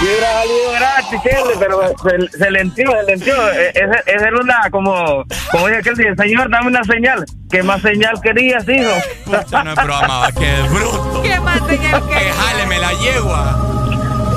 [0.00, 1.94] Y hubiera salido gratis, chele, pero
[2.30, 3.52] se, se lentió, se lentió.
[3.52, 7.24] E- Ese, ese era una, como, como dice aquel día, señor, dame una señal.
[7.50, 8.90] ¿Qué más señal querías, hijo?
[9.38, 11.20] Esto no es broma, va, qué bruto.
[11.22, 13.79] ¿Qué más señal que Que jáleme la yegua.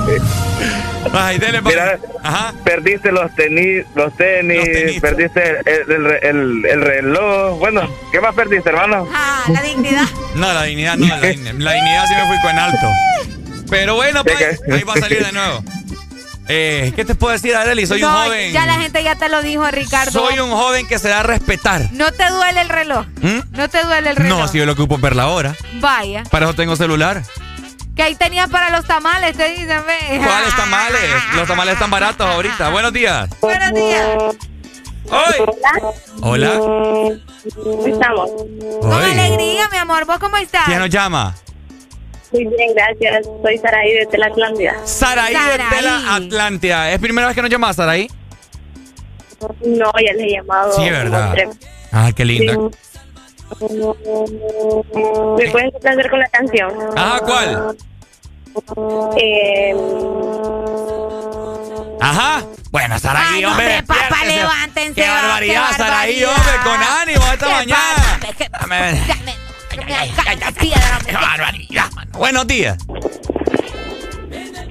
[1.13, 1.61] Ay, dele,
[2.63, 7.59] perdiste los tenis, los tenis, perdiste el, el, el- el reloj.
[7.59, 9.07] Bueno, ¿qué más perdiste, hermano?
[9.13, 10.05] Ah, la dignidad.
[10.35, 12.87] No, la dignidad no, la, dignidad- la dignidad sí me fui con alto.
[13.69, 15.63] Pero bueno, pues, ahí va a salir de nuevo.
[16.49, 17.85] Eh, ¿Qué te puedo decir, Arely?
[17.87, 18.51] Soy un joven.
[18.53, 20.11] Ya la gente ya te lo dijo, Ricardo.
[20.11, 21.89] Soy un joven que se da a respetar.
[21.93, 23.05] No te duele el reloj.
[23.21, 23.39] ¿Mm?
[23.57, 24.39] No te duele el reloj.
[24.39, 25.55] No, si yo lo ocupo ver la hora.
[25.75, 26.23] Vaya.
[26.29, 27.23] Para eso tengo celular.
[27.95, 30.17] Que ahí tenías para los tamales, te dicen, ve.
[30.23, 31.01] ¿Cuáles tamales?
[31.35, 32.69] Los tamales están baratos ahorita.
[32.69, 33.29] Buenos días.
[33.39, 34.17] Buenos días.
[36.21, 36.53] Hola.
[37.85, 38.31] Estamos.
[38.81, 40.05] Con alegría, mi amor.
[40.05, 40.65] ¿Vos cómo estás?
[40.65, 41.35] ¿Quién nos llama?
[42.31, 43.27] Muy bien, gracias.
[43.43, 44.75] Soy Saraí de Tela Atlántida.
[44.85, 46.91] Saraí de Tela Atlántida.
[46.91, 48.09] ¿Es primera vez que nos llamas, Saraí?
[49.63, 50.73] No, ya les he llamado.
[50.73, 51.35] Sí, ¿verdad?
[51.91, 52.57] Ah, qué linda.
[55.37, 56.71] ¿Me pueden complacer con la canción?
[56.97, 57.77] Ajá, ¿cuál?
[59.17, 59.75] Eh,
[61.99, 62.43] Ajá.
[62.71, 63.83] Bueno, Saraí, Ay, no, hombre.
[63.83, 64.35] papá, despiértese.
[64.39, 64.93] levántense.
[65.01, 68.19] Qué barbaridad, qué Saraí, hombre, con ánimo esta Qué mañana.
[68.37, 68.49] qué-
[71.13, 72.11] barbaridad, mano.
[72.17, 72.77] Buenos días.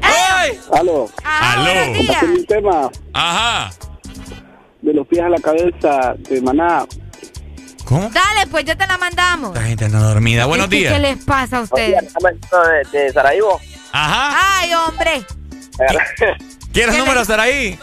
[0.03, 0.59] ¡Ay!
[0.79, 1.09] Aló.
[1.25, 1.63] Aló.
[1.63, 2.23] buenos días.
[2.23, 3.71] Es un tema Ajá.
[4.81, 6.85] de los pies a la cabeza de Maná.
[7.93, 8.11] ¿Cómo?
[8.11, 9.55] Dale, pues ya te la mandamos.
[9.55, 10.47] La gente no dormida.
[10.47, 10.95] Buenos días.
[10.95, 12.11] ¿Qué les pasa a ustedes?
[12.91, 13.61] De, de Sarajevo.
[13.93, 14.61] Ajá.
[14.61, 15.27] Ay, hombre.
[16.73, 17.79] ¿Quieres número, Saraí?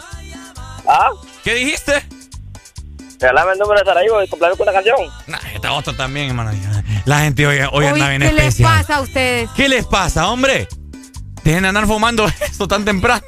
[0.88, 1.10] ¿Ah?
[1.44, 2.04] ¿Qué dijiste?
[3.20, 4.96] Regálame el número de Sarajevo y comprarme con la canción.
[5.28, 6.50] Nah, este otro también, hermano.
[7.04, 8.78] La gente hoy, hoy anda bien ¿Qué les especial.
[8.78, 9.50] pasa a ustedes?
[9.54, 10.66] ¿Qué les pasa, hombre?
[11.44, 13.22] Dejen de andar fumando esto tan temprano.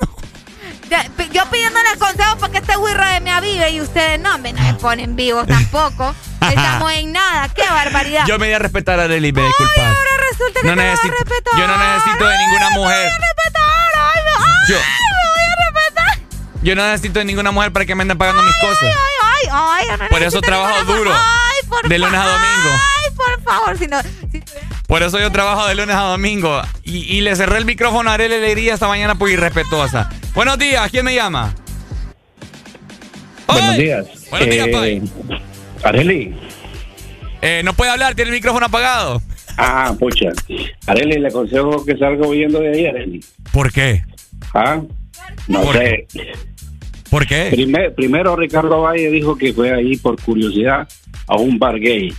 [1.33, 4.61] Yo pidiéndole consejos para que este güirro de me avive y ustedes no, me, no
[4.62, 6.15] me ponen vivos tampoco.
[6.43, 7.49] Estamos en nada.
[7.49, 8.27] ¡Qué barbaridad!
[8.27, 9.79] Yo me di a respetar a Arely, me disculpas.
[9.79, 11.59] Ahora resulta que No me vas a respetar.
[11.59, 13.11] yo no necesito de ninguna mujer.
[13.11, 13.62] respetar.
[13.95, 16.19] Ay, me, ay, Yo, me voy a respetar.
[16.62, 18.83] yo no necesito de ninguna mujer para que me anden pagando mis cosas.
[18.83, 19.87] Ay, ay, ay.
[19.89, 21.12] yo no Por eso trabajo duro.
[21.15, 22.71] Ay, por De lunes a domingo.
[22.71, 23.79] Ay, por favor.
[23.79, 23.99] Si no,
[24.93, 26.61] Por eso yo trabajo de lunes a domingo.
[26.85, 30.11] Y, y le cerré el micrófono a Arely Alegría esta mañana por irrespetuosa.
[30.35, 31.55] Buenos días, ¿quién me llama?
[33.49, 34.07] Buenos días.
[34.29, 35.03] Buenos días, eh,
[35.83, 36.35] Areli.
[37.41, 39.23] Eh, no puede hablar, tiene el micrófono apagado.
[39.57, 40.27] Ah, pucha.
[40.87, 43.25] Areli, le aconsejo que salga huyendo de ahí, Areli.
[43.51, 44.03] ¿Por qué?
[44.53, 44.79] Ah,
[45.49, 46.07] no ¿Por sé.
[47.09, 47.49] ¿Por qué?
[47.51, 50.87] Primer- primero Ricardo Valle dijo que fue ahí por curiosidad
[51.29, 52.12] a un bar gay.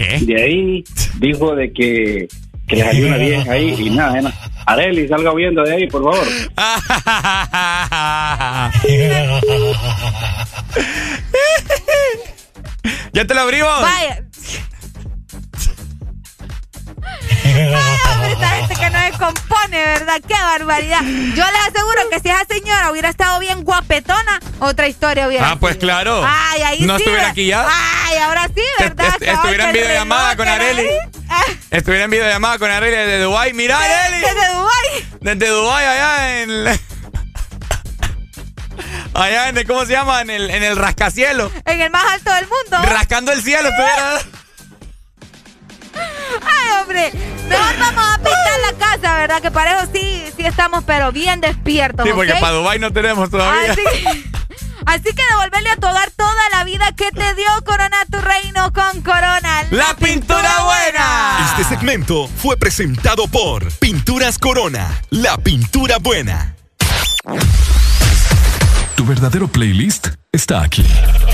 [0.00, 0.18] ¿Qué?
[0.22, 0.82] De ahí
[1.18, 2.26] dijo de que,
[2.66, 4.34] que le salió una vieja ahí y nada, nada.
[4.64, 6.26] Areli, salga huyendo de ahí, por favor.
[13.12, 13.82] ¿Ya te lo abrimos?
[13.82, 14.24] Vaya.
[17.44, 20.20] Hombre, esta gente que no se compone, ¿verdad?
[20.26, 21.00] Qué barbaridad.
[21.02, 25.56] Yo les aseguro que si esa señora hubiera estado bien guapetona, otra historia hubiera Ah,
[25.58, 26.24] pues claro.
[26.26, 27.02] Ay, ahí No sí.
[27.02, 27.66] estuviera aquí ya.
[27.68, 29.06] Ay, ahora sí, ¿verdad?
[29.06, 30.86] Est- est- estuviera en videollamada con Areli.
[31.28, 33.52] Ah, Estuviera en videollamada con Areli desde Dubai.
[33.52, 34.20] Mira, Areli.
[34.20, 35.08] Desde Dubái.
[35.20, 36.64] Desde Dubai allá en...
[36.64, 36.78] la-
[39.14, 40.20] Allá en, el- ¿cómo se llama?
[40.22, 41.52] En el, en el rascacielos.
[41.66, 42.88] En el más alto del mundo.
[42.92, 44.18] Rascando el cielo estuviera.
[46.42, 47.12] Ay, hombre.
[47.48, 49.42] Mejor vamos a pintar la casa, ¿verdad?
[49.42, 52.06] Que para eso sí, sí estamos, pero bien despiertos.
[52.06, 52.40] Sí, porque ¿ok?
[52.40, 53.72] para Dubai no tenemos todavía.
[53.72, 53.82] Así,
[54.86, 58.72] así que devolverle a tu hogar toda la vida que te dio Corona tu reino
[58.72, 59.66] con Corona.
[59.70, 61.50] ¡La pintura buena!
[61.50, 66.54] Este segmento fue presentado por Pinturas Corona, la pintura buena.
[68.96, 70.84] Tu verdadero playlist está aquí.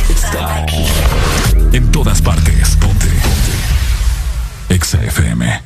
[0.09, 0.87] Está aquí.
[1.73, 2.77] En todas partes.
[2.77, 3.16] Ponte.
[4.77, 5.66] Exa FM.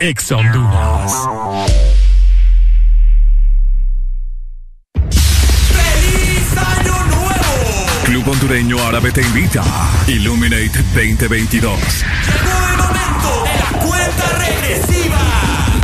[0.00, 1.12] Exa Honduras.
[5.10, 7.86] ¡Feliz Año Nuevo!
[8.04, 9.62] Club Hondureño Árabe te invita.
[10.06, 11.78] Illuminate 2022.
[11.80, 15.29] Llegó el momento de la cuenta regresiva.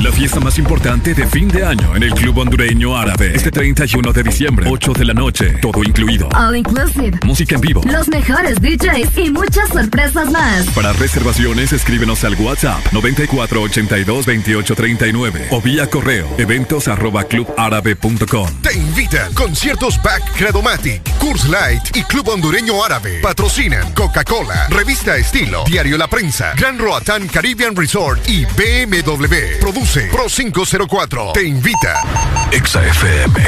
[0.06, 3.32] La fiesta más importante de fin de año en el Club Hondureño Árabe.
[3.34, 6.28] Este 31 de diciembre, 8 de la noche, todo incluido.
[6.28, 7.18] All inclusive.
[7.24, 7.82] Música en vivo.
[7.84, 10.66] Los mejores DJs y muchas sorpresas más.
[10.76, 18.48] Para reservaciones, escríbenos al WhatsApp 94822839 o vía correo eventos arroba clubárabe.com.
[18.62, 23.18] Te invitan conciertos Back Credomatic, Curse Light y Club Hondureño Árabe.
[23.22, 29.58] Patrocinan Coca-Cola, Revista Estilo, Diario La Prensa, Gran Roatán Caribbean Resort y BMW.
[29.58, 31.32] Produce Pro 504.
[31.32, 32.02] Te invita.
[32.52, 33.40] Exa FM.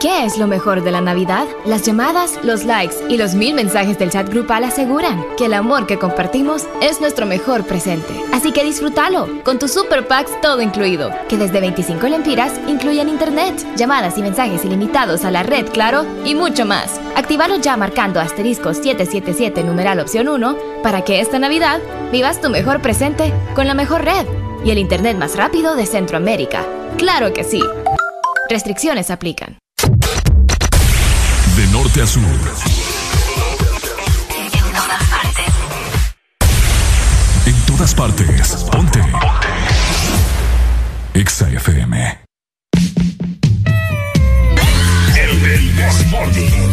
[0.00, 1.46] ¿Qué es lo mejor de la Navidad?
[1.64, 5.88] Las llamadas, los likes y los mil mensajes del chat grupal aseguran que el amor
[5.88, 8.14] que compartimos es nuestro mejor presente.
[8.32, 13.66] Así que disfrútalo con tus super packs todo incluido, que desde 25 lempiras incluyen internet,
[13.76, 17.00] llamadas y mensajes ilimitados a la red, claro, y mucho más.
[17.16, 21.80] Actívalo ya marcando asterisco 777 numeral opción 1 para que esta Navidad
[22.12, 26.64] vivas tu mejor presente con la mejor red y el internet más rápido de Centroamérica.
[26.96, 27.60] Claro que sí.
[28.48, 29.58] Restricciones aplican.
[31.56, 32.22] De norte a sur.
[37.46, 38.64] En todas partes.
[38.72, 39.00] Ponte.
[41.14, 42.18] Exa FM.
[45.16, 46.63] El, el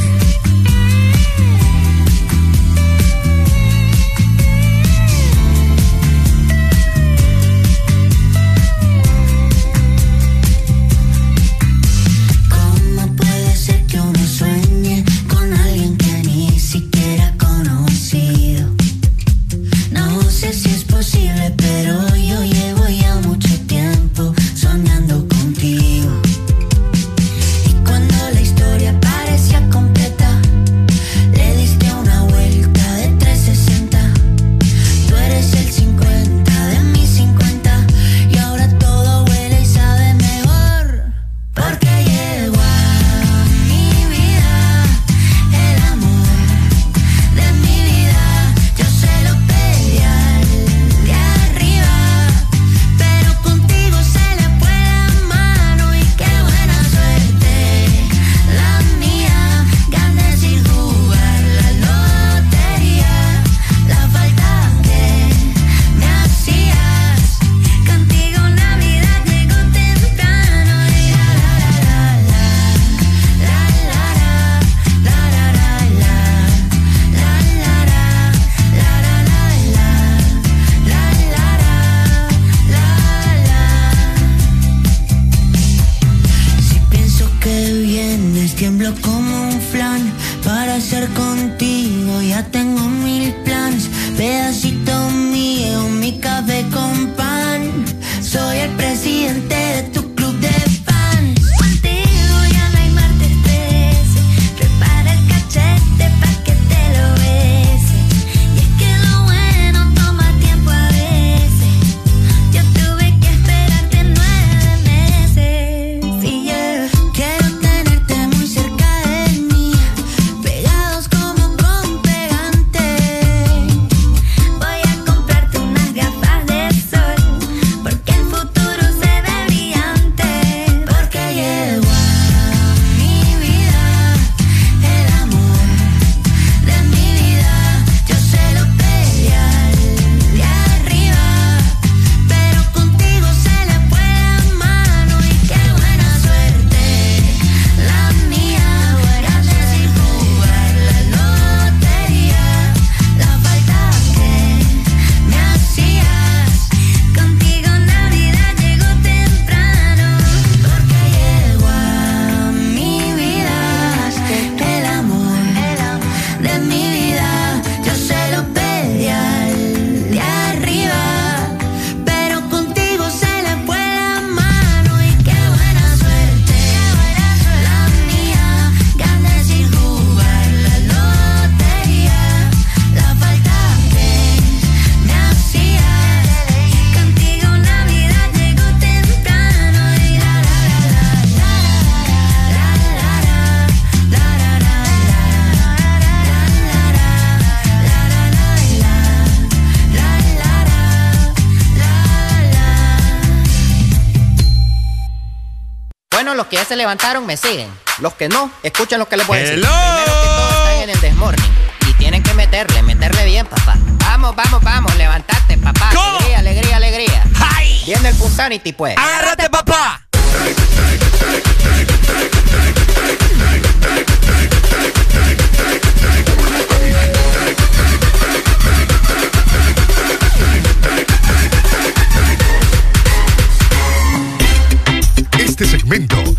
[206.38, 207.70] los que ya se levantaron me siguen.
[208.00, 209.56] Los que no, escuchen lo que les voy a decir.
[209.60, 211.52] Primero que todos están en el desmorning.
[211.88, 213.76] Y tienen que meterle, meterle bien, papá.
[214.00, 215.90] Vamos, vamos, vamos, levantate, papá.
[215.94, 216.18] ¿Cómo?
[216.18, 217.24] Alegría, alegría, alegría.
[217.40, 217.82] ¡Ay!
[217.86, 218.98] Viene el Punsanity, pues.
[218.98, 220.08] ¡Agárrate, papá!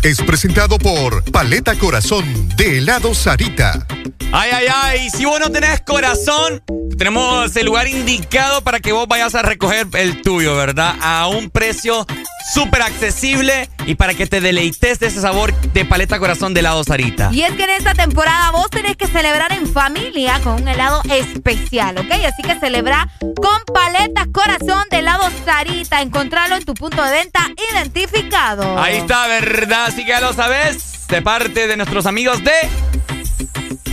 [0.01, 2.25] es presentado por Paleta Corazón
[2.57, 3.85] de helado Sarita.
[4.31, 6.63] Ay, ay, ay, si vos no tenés corazón,
[6.97, 10.95] tenemos el lugar indicado para que vos vayas a recoger el tuyo, ¿verdad?
[11.01, 12.07] A un precio
[12.55, 16.83] súper accesible y para que te deleites de ese sabor de paleta corazón de helado
[16.83, 17.29] Sarita.
[17.31, 21.01] Y es que en esta temporada vos tenés que celebrar en familia con un helado
[21.09, 22.11] especial, ¿ok?
[22.25, 26.01] Así que celebra con paletas corazón de helado Sarita.
[26.01, 28.79] Encontralo en tu punto de venta identificado.
[28.79, 29.85] Ahí está, ¿verdad?
[29.85, 31.07] Así que ya lo sabes.
[31.07, 32.53] De parte de nuestros amigos de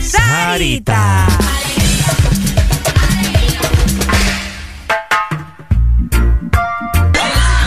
[0.01, 1.27] Sarita.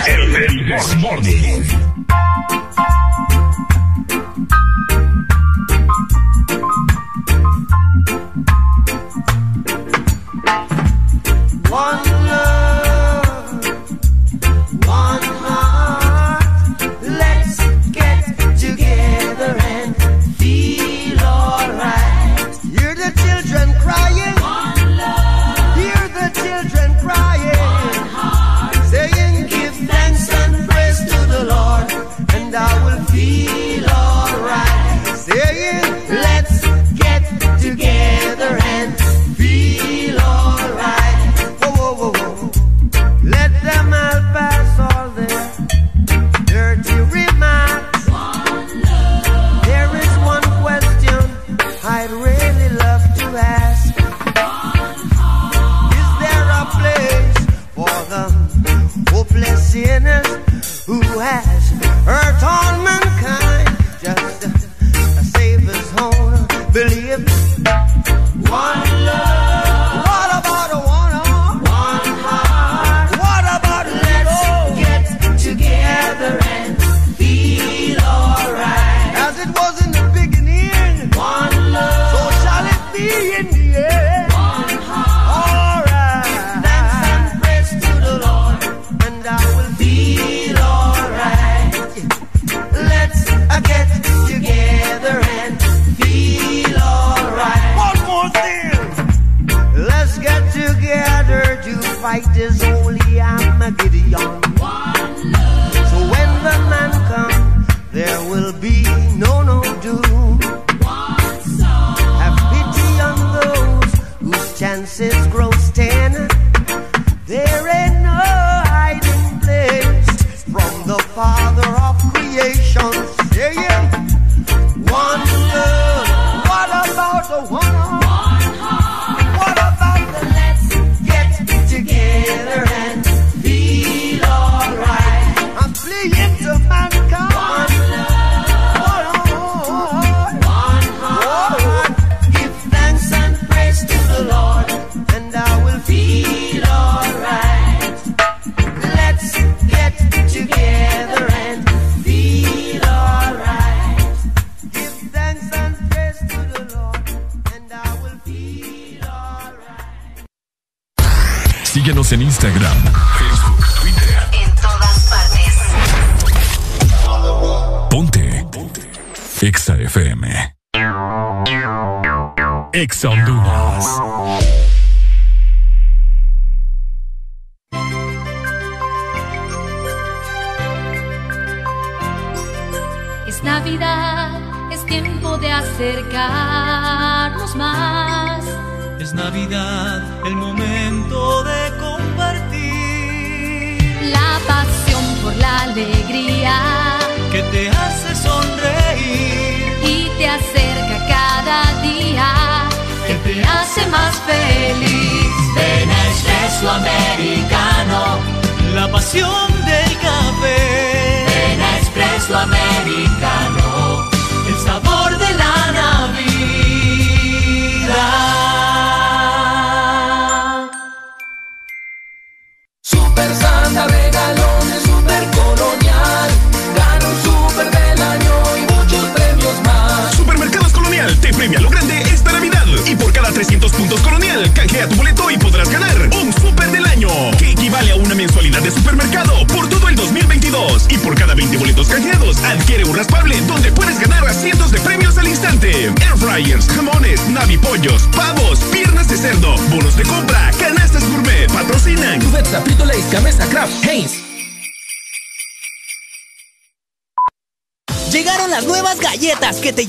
[0.06, 1.53] El, el, el,
[11.74, 12.14] One.
[61.15, 61.64] who has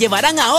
[0.06, 0.54] llevarán a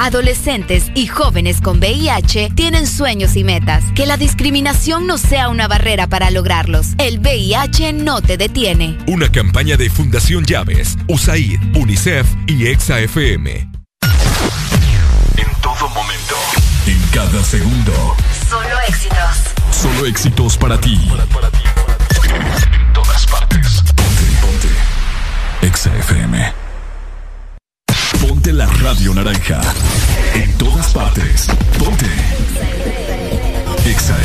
[0.00, 3.84] adolescentes y jóvenes con VIH tienen sueños y metas.
[3.94, 6.88] Que la discriminación no sea una barrera para lograrlos.
[6.98, 8.98] El VIH no te detiene.
[9.06, 13.68] Una campaña de Fundación Llaves, USAID, UNICEF y EXAFM.
[15.36, 16.36] En todo momento,
[16.86, 18.16] en cada segundo.
[18.48, 19.18] Solo éxitos.
[19.70, 20.96] Solo éxitos para ti.
[21.08, 21.58] Para, para ti.
[22.72, 23.82] En todas partes.
[23.94, 25.66] Ponte, ponte.
[25.66, 26.52] EXAFM.
[28.20, 29.60] Ponte la radio naranja.
[30.34, 31.46] En todas partes.
[31.78, 32.06] Ponte.
[33.86, 34.16] Exa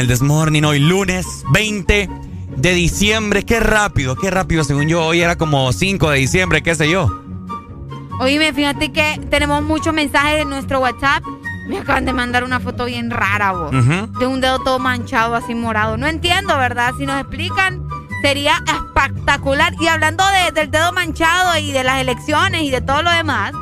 [0.00, 2.08] el Desmorning hoy lunes 20
[2.56, 3.44] de diciembre.
[3.44, 4.64] Qué rápido, qué rápido.
[4.64, 7.08] Según yo, hoy era como 5 de diciembre, qué sé yo.
[8.20, 11.22] Oíme, fíjate que tenemos muchos mensajes en nuestro WhatsApp.
[11.68, 13.70] Me acaban de mandar una foto bien rara, vos.
[14.18, 15.96] De un dedo todo manchado, así morado.
[15.96, 16.92] No entiendo, ¿verdad?
[16.98, 17.86] Si nos explican,
[18.22, 19.74] sería espectacular.
[19.80, 23.52] Y hablando de- del dedo manchado y de las elecciones y de todo lo demás.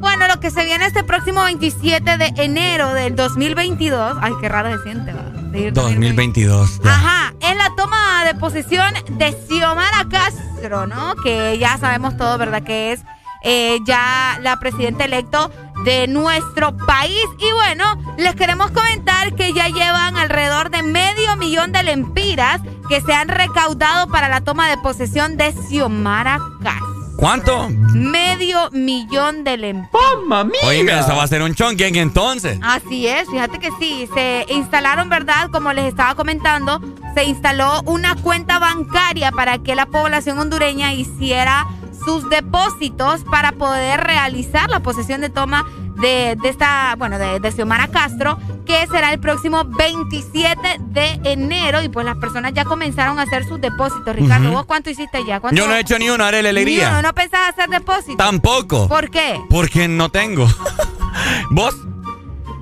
[0.00, 4.16] Bueno, lo que se viene este próximo 27 de enero del 2022.
[4.20, 5.27] Ay, qué raro se siente, ¿verdad?
[5.50, 6.80] Decir 2022.
[6.82, 6.90] ya.
[6.90, 11.14] Ajá, es la toma de posesión de Xiomara Castro, ¿no?
[11.16, 12.62] Que ya sabemos todo, ¿verdad?
[12.62, 13.00] Que es
[13.42, 15.50] eh, ya la presidenta electo
[15.84, 17.24] de nuestro país.
[17.38, 17.84] Y bueno,
[18.16, 23.28] les queremos comentar que ya llevan alrededor de medio millón de lempiras que se han
[23.28, 26.87] recaudado para la toma de posesión de Xiomara Castro.
[27.18, 27.68] ¿Cuánto?
[27.94, 30.00] Medio millón de lempiras.
[30.64, 32.60] Oye, eso va a ser un chonquen entonces.
[32.62, 35.50] Así es, fíjate que sí, se instalaron, ¿verdad?
[35.50, 36.80] Como les estaba comentando,
[37.16, 41.66] se instaló una cuenta bancaria para que la población hondureña hiciera
[42.04, 45.66] sus depósitos para poder realizar la posesión de toma
[46.00, 51.82] de, de esta, bueno, de, de Xiomara Castro, que será el próximo 27 de enero.
[51.82, 54.14] Y pues las personas ya comenzaron a hacer sus depósitos.
[54.14, 54.56] Ricardo, Ujú.
[54.58, 55.40] ¿vos cuánto hiciste ya?
[55.40, 56.90] ¿Cuánto- Yo no he hecho ni uno, haré la alegría.
[56.90, 58.16] uno, ¿No pensás hacer depósitos?
[58.16, 58.88] Tampoco.
[58.88, 59.40] ¿Por qué?
[59.50, 60.46] Porque no tengo.
[61.50, 61.74] ¿Vos?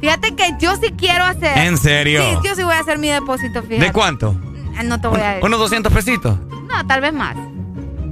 [0.00, 1.56] Fíjate que yo sí quiero hacer.
[1.58, 2.22] ¿En serio?
[2.22, 3.86] Sí, yo sí voy a hacer mi depósito, fíjate.
[3.86, 4.34] ¿De cuánto?
[4.78, 5.44] Ah, No te voy a decir.
[5.44, 6.38] ¿Unos 200 pesitos?
[6.68, 7.36] No, tal vez más.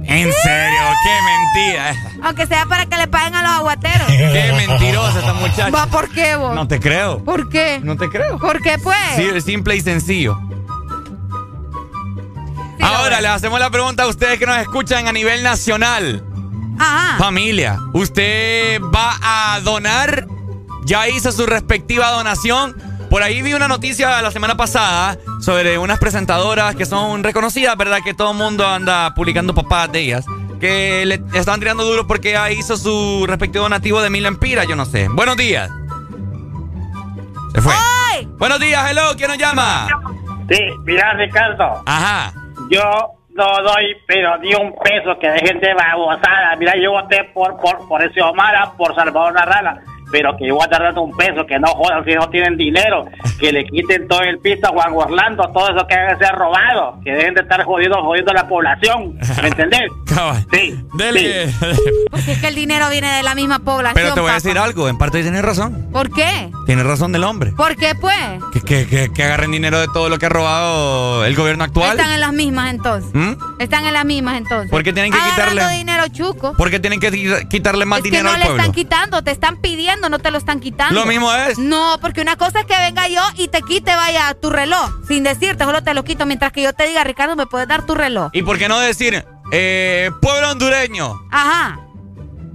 [0.07, 0.79] ¿En serio?
[1.03, 1.95] ¡Qué mentira!
[2.23, 4.07] Aunque sea para que le paguen a los aguateros.
[4.07, 5.69] ¡Qué mentirosa esta muchacha!
[5.71, 6.55] ¿Va por qué vos?
[6.55, 7.23] No te creo.
[7.23, 7.79] ¿Por qué?
[7.83, 8.37] No te creo.
[8.37, 8.97] ¿Por qué pues?
[9.15, 10.39] Sí, es simple y sencillo.
[12.81, 16.23] Ahora le hacemos la pregunta a ustedes que nos escuchan a nivel nacional.
[16.77, 17.17] Ajá.
[17.17, 20.27] Familia, ¿usted va a donar?
[20.83, 22.75] ¿Ya hizo su respectiva donación?
[23.15, 27.99] Por ahí vi una noticia la semana pasada sobre unas presentadoras que son reconocidas, ¿verdad?
[28.03, 30.25] Que todo el mundo anda publicando papás de ellas.
[30.59, 34.75] Que le están tirando duro porque ya hizo su respectivo donativo de mil empiras, yo
[34.75, 35.07] no sé.
[35.07, 35.71] Buenos días.
[37.53, 37.73] Se fue.
[38.37, 39.87] Buenos días, hello, ¿quién nos llama?
[40.49, 41.83] Sí, mira, Ricardo.
[41.85, 42.33] Ajá.
[42.69, 42.81] Yo
[43.29, 46.53] no doy, pero ni un peso que dejen de babosada.
[46.57, 49.81] Mira, yo voté por, por, por ese Omara, por Salvador Narrala.
[50.11, 52.55] Pero que yo voy a estar dando un peso, que no jodan si no tienen
[52.57, 53.05] dinero,
[53.39, 56.99] que le quiten todo el piso a Juan Orlando, todo eso que debe ser robado,
[57.03, 59.17] que dejen de estar jodiendo, jodiendo a la población.
[59.41, 59.89] ¿Me entendés?
[60.53, 60.79] Sí.
[60.93, 61.49] Dele.
[62.09, 63.93] Porque es que el dinero viene de la misma población.
[63.95, 65.89] Pero te voy a decir algo, en parte tienes razón.
[65.91, 66.49] ¿Por qué?
[66.65, 67.51] Tienes razón del hombre.
[67.51, 68.15] ¿Por qué pues?
[68.53, 71.97] Que, que, que, que agarren dinero de todo lo que ha robado el gobierno actual.
[71.99, 73.11] Están en las mismas entonces.
[73.13, 73.33] ¿Mm?
[73.59, 74.71] Están en las mismas entonces.
[74.71, 75.77] ¿Por qué tienen que Agarrando quitarle?
[75.77, 76.53] dinero chuco.
[76.57, 78.61] Porque tienen que qui- quitarle más Es que dinero no al le pueblo.
[78.61, 80.99] están quitando, te están pidiendo, no te lo están quitando.
[80.99, 81.57] Lo mismo es.
[81.57, 85.23] No, porque una cosa es que venga yo y te quite, vaya, tu reloj, sin
[85.23, 87.95] decirte, solo te lo quito, mientras que yo te diga, Ricardo, ¿me puedes dar tu
[87.95, 88.29] reloj?
[88.33, 91.79] ¿Y por qué no decir, eh, pueblo hondureño, Ajá.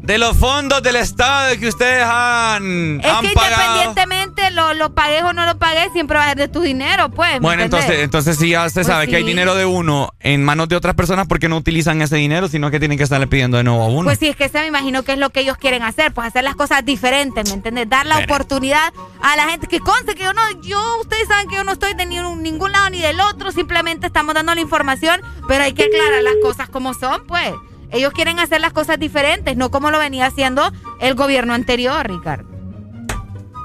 [0.03, 3.83] De los fondos del Estado que ustedes han, Es han que pagado?
[3.83, 7.11] independientemente lo, lo pagues o no lo pagues, siempre va a ser de tu dinero,
[7.11, 7.35] pues.
[7.35, 9.29] ¿me Bueno, entonces, entonces si ya se Pues sabe que hay sí.
[9.29, 12.70] dinero de uno en manos de otras personas, ¿por qué no utilizan ese dinero, sino
[12.70, 14.05] que tienen que estarle pidiendo de nuevo a uno?
[14.05, 16.27] Pues sí, es que se me imagino que es lo que ellos quieren hacer, pues
[16.29, 17.89] hacer las cosas diferentes, ¿me entiendes?
[17.89, 21.49] Dar la Pero- oportunidad a la gente que conste que yo no, yo, ustedes saben
[21.49, 24.55] que yo no estoy de ni un- ningún lado ni del otro, simplemente estamos dando
[24.55, 27.53] la información, pero hay que aclarar las cosas como son, pues.
[27.93, 30.70] Ellos quieren hacer las cosas diferentes, no como lo venía haciendo
[31.01, 32.49] el gobierno anterior, Ricardo.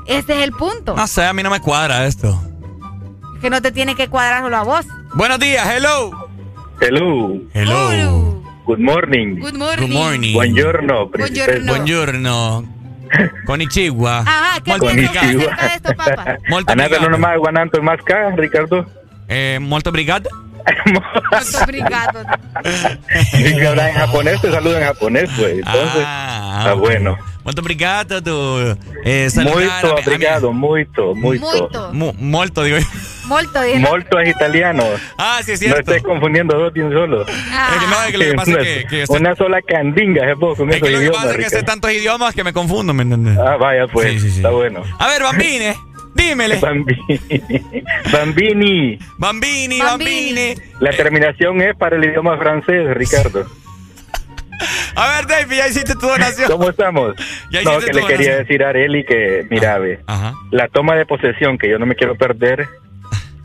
[0.08, 0.96] Ese es el punto.
[0.96, 2.40] No sé, a mí no me cuadra esto.
[3.42, 4.86] Que no te tiene que cuadrar solo a vos.
[5.14, 6.12] Buenos días, hello.
[6.82, 7.40] Hello.
[7.54, 8.42] Hello.
[8.66, 9.40] Good morning.
[9.40, 9.88] Good morning.
[9.88, 10.34] Good morning.
[10.34, 11.60] Buongiorno, princesa.
[11.66, 12.66] Buongiorno.
[13.46, 14.20] Konnichiwa.
[14.20, 16.38] Ajá, ¿qué acerca de esto, papá?
[16.50, 17.10] Molto Andate obrigado.
[17.12, 18.86] non mai guardando más acá, Ricardo.
[19.28, 20.30] Eh, molto obrigado.
[20.86, 22.24] Molto obrigado.
[23.34, 25.54] Y que habla en japonés, te saluda en japonés, pues.
[25.58, 27.18] Entonces, Ah, ah, bueno.
[27.44, 31.46] Molto obrigado tu eh, saludar Muito a mi- a mi- obrigado, muito, muito.
[31.46, 31.94] Muito.
[31.94, 32.86] Mu- molto, digo yo.
[33.26, 33.82] Molto bien.
[33.82, 34.84] Molto es italiano.
[35.18, 35.92] Ah, sí, es No cierto.
[35.92, 37.22] estés confundiendo dos de un solo.
[37.22, 40.28] Es que no, es que lo que pasa es que, que sé- Una sola candinga,
[40.28, 42.34] es poco con es esos que lo que idiomas, pasa es que sé tantos idiomas
[42.34, 43.38] que me confundo, ¿me entiendes?
[43.38, 44.14] Ah, vaya, pues.
[44.14, 44.36] Sí, sí, sí.
[44.38, 44.82] Está bueno.
[44.98, 45.76] A ver, Bambine,
[46.16, 46.56] dímele.
[46.60, 47.20] Bambini.
[48.12, 49.00] Bambini.
[49.18, 50.56] Bambini, Bambini.
[50.80, 53.46] La terminación es para el idioma francés, Ricardo.
[54.96, 56.50] A ver, David, ya hiciste tu donación.
[56.50, 57.16] ¿Cómo estamos?
[57.52, 58.40] Ya No, que le quería donación.
[58.40, 60.34] decir a Areli que, mira, ve, Ajá.
[60.52, 62.66] la toma de posesión que yo no me quiero perder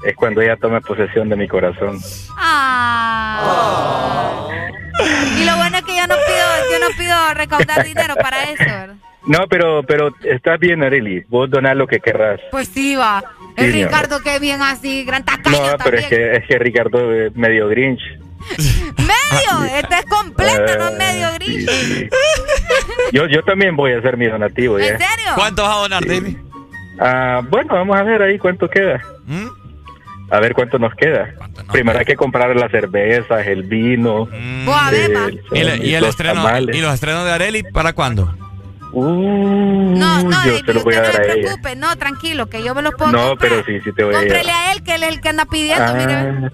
[0.06, 1.98] es cuando ella tome posesión de mi corazón.
[2.38, 4.46] Ah.
[5.38, 8.64] Y lo bueno es que yo no pido, yo no pido recaudar dinero para eso,
[8.64, 8.94] ¿verdad?
[9.26, 11.22] No, pero, pero estás bien, Areli.
[11.28, 12.40] Vos donás lo que querrás.
[12.50, 13.22] Pues sí, va.
[13.58, 16.04] Sí, El Ricardo que bien así, gran tacaño No, pero también.
[16.04, 18.00] es que, es que Ricardo es medio grinch.
[18.96, 21.66] Medio, este es completo, no es medio gris.
[23.12, 24.78] Yo, yo también voy a hacer mi donativo.
[24.78, 24.98] ¿En ya.
[24.98, 25.32] serio?
[25.34, 26.36] ¿Cuánto vas a donar, David?
[26.98, 29.00] Ah, bueno, vamos a ver ahí cuánto queda.
[29.26, 29.46] ¿Mm?
[30.30, 31.34] A ver cuánto nos queda.
[31.72, 34.28] Primero hay que comprar las cervezas, el vino.
[34.32, 36.42] El- ¿Y, el- y el los estreno.
[36.72, 38.34] ¿Y los estrenos de Areli para cuándo?
[38.92, 41.76] Uh, No, no, yo David, se lo voy a usted no dar se a preocupe,
[41.76, 43.50] no, tranquilo, que yo me los puedo No, comprar.
[43.50, 44.68] pero sí, sí te voy a Cómprele llevar.
[44.68, 45.92] a él, que él es el que anda pidiendo, Ah.
[45.92, 46.50] mire.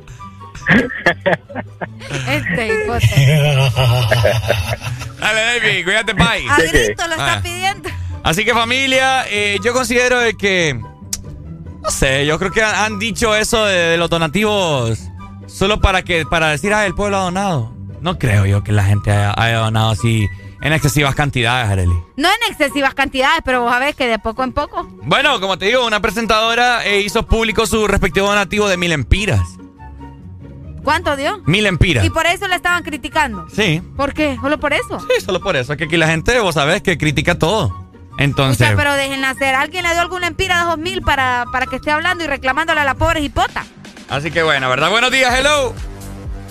[2.28, 3.06] Este hipote.
[5.20, 6.48] Dale, David, cuídate, bye.
[6.50, 7.40] A grito lo está Ah.
[7.42, 7.89] pidiendo.
[8.23, 12.98] Así que familia, eh, yo considero de que, no sé, yo creo que han, han
[12.98, 14.98] dicho eso de, de los donativos
[15.47, 17.73] solo para que para decir, ah, el pueblo ha donado.
[18.00, 20.26] No creo yo que la gente haya, haya donado así
[20.60, 21.94] en excesivas cantidades, Areli.
[22.17, 24.86] No en excesivas cantidades, pero vos sabés que de poco en poco.
[25.02, 29.47] Bueno, como te digo, una presentadora eh, hizo público su respectivo donativo de mil empiras.
[30.83, 31.43] ¿Cuánto dio?
[31.47, 32.05] Mil empiras.
[32.05, 33.47] Y por eso le estaban criticando.
[33.52, 34.39] Sí, ¿Por qué?
[34.41, 35.01] ¿Solo por eso?
[35.01, 35.73] sí, solo por eso.
[35.73, 37.67] Es que aquí la gente, vos sabés, que critica todo.
[37.67, 39.55] O Entonces, sea, pero déjenla hacer.
[39.57, 42.81] ¿Alguien le dio alguna empira de dos mil para, para que esté hablando y reclamándole
[42.81, 43.67] a la pobre hipota?
[44.09, 44.89] así que bueno, ¿verdad?
[44.91, 45.75] Buenos días, hello.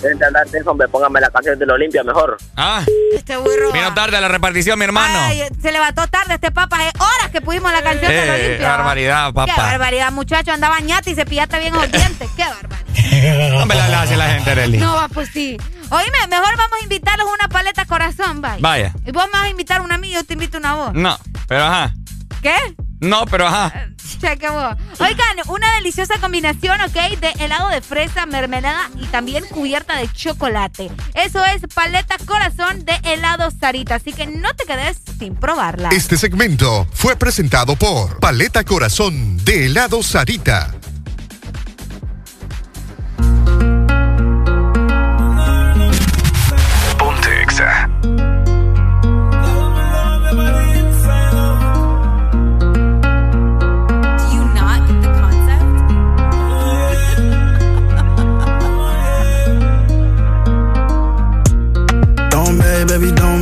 [0.02, 2.36] Vente a andar, hombre, póngame la canción de la Olimpia mejor.
[2.56, 2.84] Ah,
[3.14, 3.72] Este burro.
[3.72, 5.18] vino tarde a la repartición, mi hermano.
[5.18, 6.76] Ay, se levantó tarde este papa.
[6.76, 8.68] Hace horas que pusimos la canción de la Eh, Olimpia.
[8.68, 9.56] barbaridad, Qué papá.
[9.56, 10.52] barbaridad, muchacho.
[10.52, 12.28] Andaba ñata y se pillaste bien los dientes.
[12.36, 12.76] Qué barbaridad.
[13.62, 14.78] Hombre, la, la hace la gente, Areli.
[14.78, 15.56] No, va, pues sí.
[15.90, 18.58] Oíme, mejor vamos a invitarlos una paleta corazón, vaya.
[18.60, 18.92] Vaya.
[19.06, 20.74] Y vos me vas a invitar una a mí y yo te invito una a
[20.74, 20.94] vos.
[20.94, 21.16] No,
[21.48, 21.92] pero ajá.
[22.42, 22.54] ¿Qué?
[23.00, 23.88] No, pero ajá.
[24.20, 24.76] Cheque vos.
[24.98, 27.18] Oigan, una deliciosa combinación, ¿ok?
[27.20, 30.90] De helado de fresa, mermelada y también cubierta de chocolate.
[31.14, 33.96] Eso es paleta corazón de helado Sarita.
[33.96, 35.90] Así que no te quedes sin probarla.
[35.90, 40.74] Este segmento fue presentado por Paleta Corazón de helado Sarita.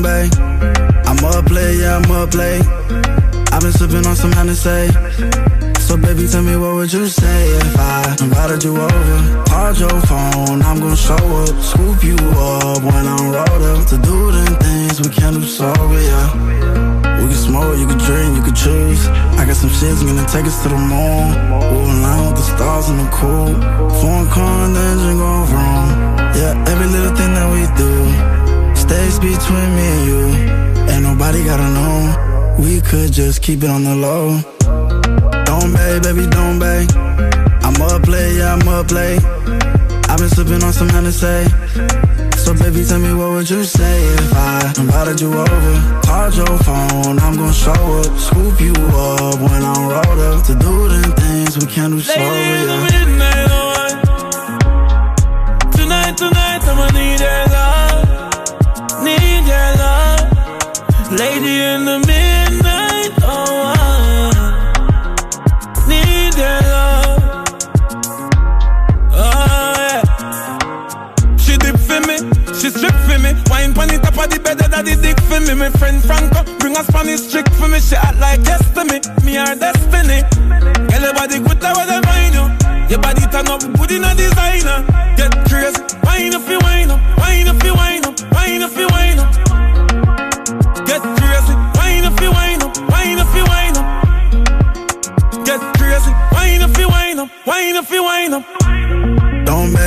[0.04, 0.28] Baby.
[1.08, 2.60] I'm up play, yeah, I'm up play.
[3.52, 4.92] I've been sipping on some Hennessy.
[5.80, 9.18] So baby, tell me what would you say if I invited you over?
[9.48, 13.96] Called your phone, I'm gonna show up, scoop you up when I'm rolled up to
[13.96, 16.28] do them things we can't do sober, yeah.
[17.20, 19.06] We can smoke, you can drink, you can choose.
[19.40, 21.26] I got some shit's gonna take us to the moon.
[21.72, 23.52] We'll align with the stars in the cool.
[24.00, 25.88] Foreign car and the engine going wrong.
[26.36, 28.43] Yeah, every little thing that we do
[28.86, 30.22] stays between me and you.
[30.92, 31.96] Ain't nobody gotta know.
[32.64, 34.26] We could just keep it on the low.
[35.48, 36.86] Don't bay, baby, don't bay.
[37.66, 39.22] I'm up late, yeah, I'm up late.
[40.10, 41.40] I've been sipping on some Hennessy.
[42.44, 45.74] So baby, tell me what would you say if I invited you over?
[46.06, 50.54] Called your phone, I'm gonna show up, scoop you up when I'm rolled up to
[50.54, 52.84] do them things we can't do sober, yeah.
[52.84, 53.88] midnight oh, hour.
[55.72, 57.43] Tonight, tonight, I'ma need your
[61.16, 64.34] Lady in the midnight oh, hour.
[65.86, 67.22] Need your love.
[69.12, 70.02] Oh, yeah.
[71.36, 72.18] She dip for me,
[72.58, 73.30] she strip for me.
[73.48, 75.54] Wine pon the top of the bed, that the dick for me.
[75.54, 77.78] My friend Franco bring a Spanish trick for me.
[77.78, 80.26] She act like yes to me, me her destiny.
[80.90, 82.46] Girl, your body good, I wanna find you.
[82.90, 84.14] Your body turn up, good in a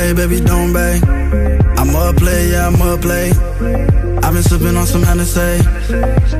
[0.08, 1.00] Don't baby, don't bay.
[1.76, 3.36] I'm up late, yeah, I'm up late.
[4.24, 5.58] I've been sipping on some Hennessy.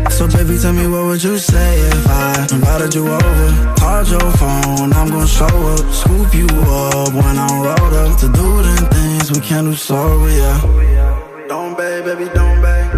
[0.08, 3.74] So baby, tell me what would you say if I invited you over?
[3.78, 8.28] Called your phone, I'm gonna show up, scoop you up when I'm rolled up to
[8.32, 11.47] do them things we can't do sober, yeah.
[11.47, 12.90] Don't bay, baby, don't bay.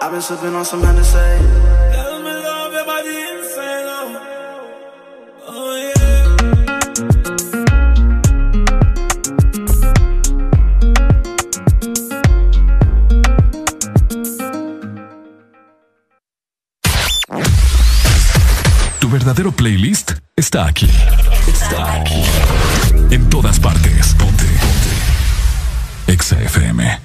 [0.00, 1.77] I've been sipping on some Hennessy.
[19.38, 20.90] Verdadero playlist está aquí.
[21.46, 22.24] Está aquí.
[23.10, 24.14] En todas partes.
[24.14, 24.44] Ponte.
[24.44, 26.12] Ponte.
[26.12, 27.00] Exa FM.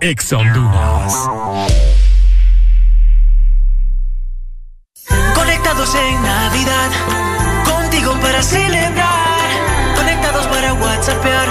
[0.00, 1.14] Exa Honduras.
[5.34, 6.90] Conectados en Navidad,
[7.64, 9.94] contigo para celebrar.
[9.94, 11.48] Conectados para WhatsAppear,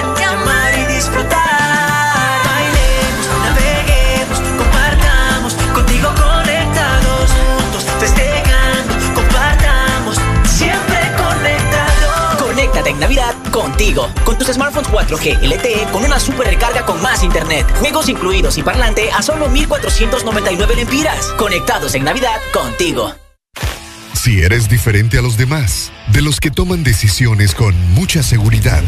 [12.90, 14.10] en Navidad contigo.
[14.26, 17.66] Con tus smartphones 4G LTE con una super recarga con más internet.
[17.80, 21.26] Juegos incluidos y parlante a solo 1499 lempiras.
[21.38, 23.14] Conectados en Navidad contigo.
[24.14, 28.84] Si eres diferente a los demás, de los que toman decisiones con mucha seguridad,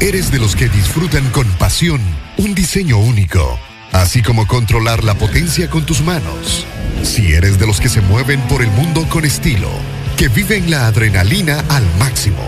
[0.00, 2.00] eres de los que disfrutan con pasión
[2.38, 3.56] un diseño único,
[3.92, 6.66] así como controlar la potencia con tus manos.
[7.04, 9.70] Si eres de los que se mueven por el mundo con estilo,
[10.16, 12.42] que viven la adrenalina al máximo,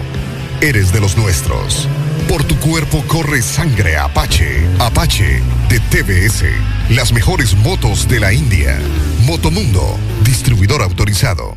[0.60, 1.88] eres de los nuestros.
[2.28, 4.66] Por tu cuerpo corre sangre Apache.
[4.78, 6.44] Apache de TBS.
[6.90, 8.78] Las mejores motos de la India.
[9.24, 11.56] Motomundo, distribuidor autorizado.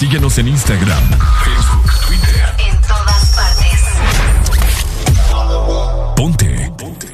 [0.00, 1.02] Síguenos en Instagram,
[1.44, 2.54] Facebook, Twitter.
[2.66, 3.82] En todas partes.
[6.16, 6.72] Ponte.
[6.78, 7.06] Ponte.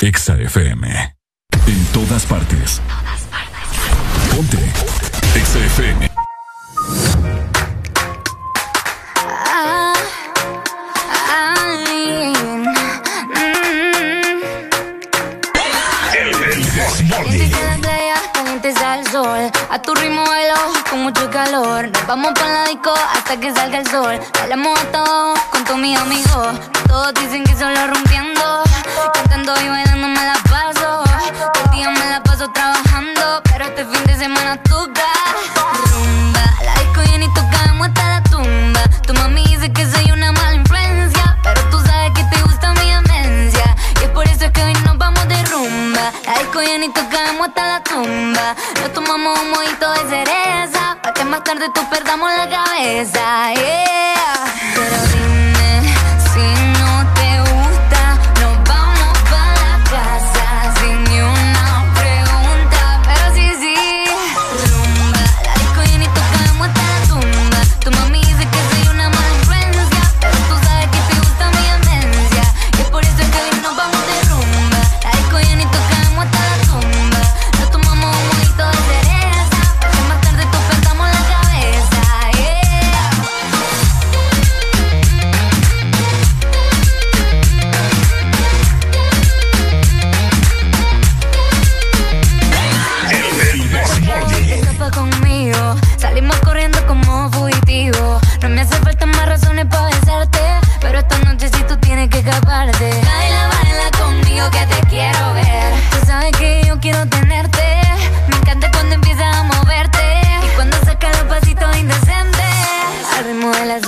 [0.00, 1.14] Exa FM.
[1.68, 2.82] En todas partes.
[4.34, 4.58] Ponte.
[5.36, 6.10] Exa FM.
[19.14, 20.56] A tu ritmo bailo
[20.90, 21.88] con mucho calor.
[21.88, 24.18] Nos vamos pa' la disco hasta que salga el sol.
[24.40, 26.48] Bailamos a todos con todos mis amigos.
[26.88, 28.64] Todos dicen que solo rompiendo.
[29.12, 31.04] Cantando y bailando me la paso.
[31.38, 33.40] Todo día me la paso trabajando.
[33.44, 35.06] Pero este fin de semana toca.
[35.92, 38.80] Rumba, la disco y tocamos hasta la tumba.
[39.06, 40.10] Tu mami dice que soy
[46.60, 48.54] llena y tocamos hasta la tumba.
[48.80, 50.98] Nos tomamos un mojito de cereza.
[51.02, 53.52] Pa' que más tarde tú perdamos la cabeza.
[53.54, 54.54] Yeah.
[54.74, 55.33] Pero dime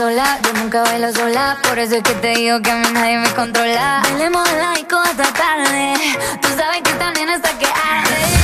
[0.06, 3.18] sola, yo nunca bailo sola, por eso es que te digo que a mí nadie
[3.18, 4.02] me controla.
[4.04, 5.94] Bailemos la disco hasta tarde.
[6.40, 8.35] Tú sabes que también hasta que arde.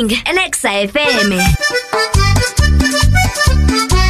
[0.00, 1.36] This Morning en Exa FM.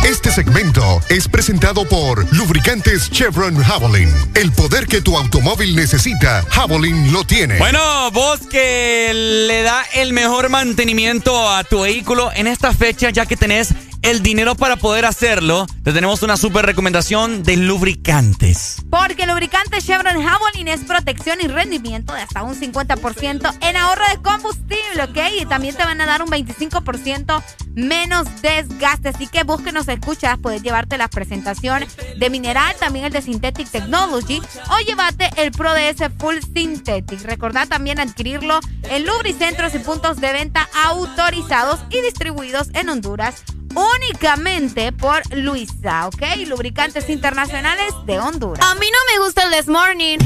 [0.04, 4.12] Este segmento es presentado por Lubricantes Chevron Javelin.
[4.34, 7.58] El poder que tu automóvil necesita, Javelin lo tiene.
[7.58, 13.26] Bueno, vos que le da el mejor mantenimiento a tu vehículo en esta fecha, ya
[13.26, 18.76] que tenés el dinero para poder hacerlo, te tenemos una super recomendación de lubricantes.
[18.90, 24.04] Porque el lubricante Chevron Javelin es protección y rendimiento de hasta un 50% en ahorro
[24.08, 25.42] de combustible, ¿ok?
[25.42, 27.42] Y también te van a dar un 25%
[27.74, 29.10] menos desgaste.
[29.10, 31.84] Así que búsquenos, escuchas, puedes llevarte la presentación
[32.18, 37.22] de mineral, también el de Synthetic Technology o llévate el Pro DS Full Synthetic.
[37.22, 44.92] Recordá también adquirirlo en lubricentros y puntos de venta autorizados y distribuidos en Honduras únicamente
[44.92, 46.22] por Luisa, ¿ok?
[46.46, 48.64] Lubricantes internacionales de Honduras.
[48.66, 50.18] A mí no me gusta el This Morning.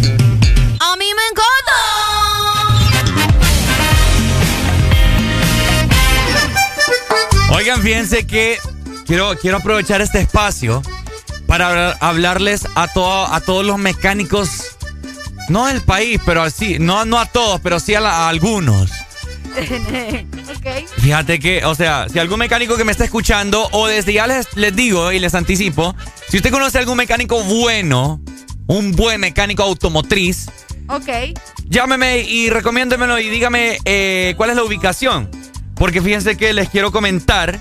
[0.81, 2.75] A mí me encanta.
[7.51, 8.59] Oigan, fíjense que
[9.07, 10.83] quiero, quiero aprovechar este espacio
[11.47, 14.77] para hablar- hablarles a, todo, a todos los mecánicos,
[15.49, 18.91] no del país, pero así, no, no a todos, pero sí a, la- a algunos.
[20.57, 20.89] ok.
[20.99, 24.55] Fíjate que, o sea, si algún mecánico que me está escuchando, o desde ya les,
[24.57, 25.95] les digo y les anticipo,
[26.29, 28.21] si usted conoce algún mecánico bueno,
[28.67, 30.47] un buen mecánico automotriz,
[30.89, 31.09] Ok.
[31.69, 35.31] llámeme y recomiéndemelo y dígame eh, cuál es la ubicación.
[35.75, 37.61] Porque fíjense que les quiero comentar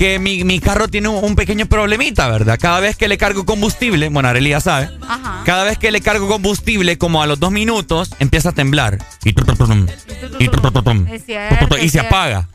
[0.00, 2.58] que mi, mi carro tiene un, un pequeño problemita, ¿verdad?
[2.58, 5.42] Cada vez que le cargo combustible, bueno, Arely ya sabe, Ajá.
[5.44, 8.96] cada vez que le cargo combustible, como a los dos minutos, empieza a temblar.
[9.26, 9.34] Y,
[10.38, 12.48] y, y se apaga.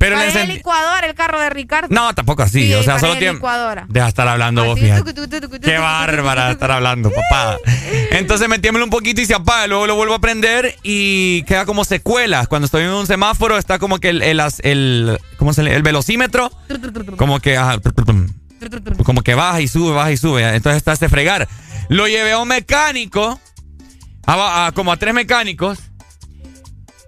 [0.00, 1.88] Pero le Parece encendí- licuadora el carro de Ricardo.
[1.90, 2.62] No, tampoco así.
[2.68, 3.38] Sí, o sea, solo tiene.
[3.86, 5.00] Deja de estar hablando vos, fíjate.
[5.02, 7.58] tucu, tucu, tucu, tucu, Qué bárbara de estar hablando, papá.
[8.12, 9.66] Entonces metiémoslo un poquito y se apaga.
[9.66, 12.48] Luego lo vuelvo a prender y queda como secuelas.
[12.48, 15.82] Cuando estoy en un semáforo está como que el, el, el- ¿cómo se le- el
[15.82, 16.50] velocímetro.
[17.18, 17.76] Como que, ajá,
[19.04, 20.42] como que baja y sube, baja y sube.
[20.56, 21.46] Entonces está este fregar.
[21.90, 23.38] Lo llevé a un mecánico,
[24.26, 25.78] a- a- como a tres mecánicos.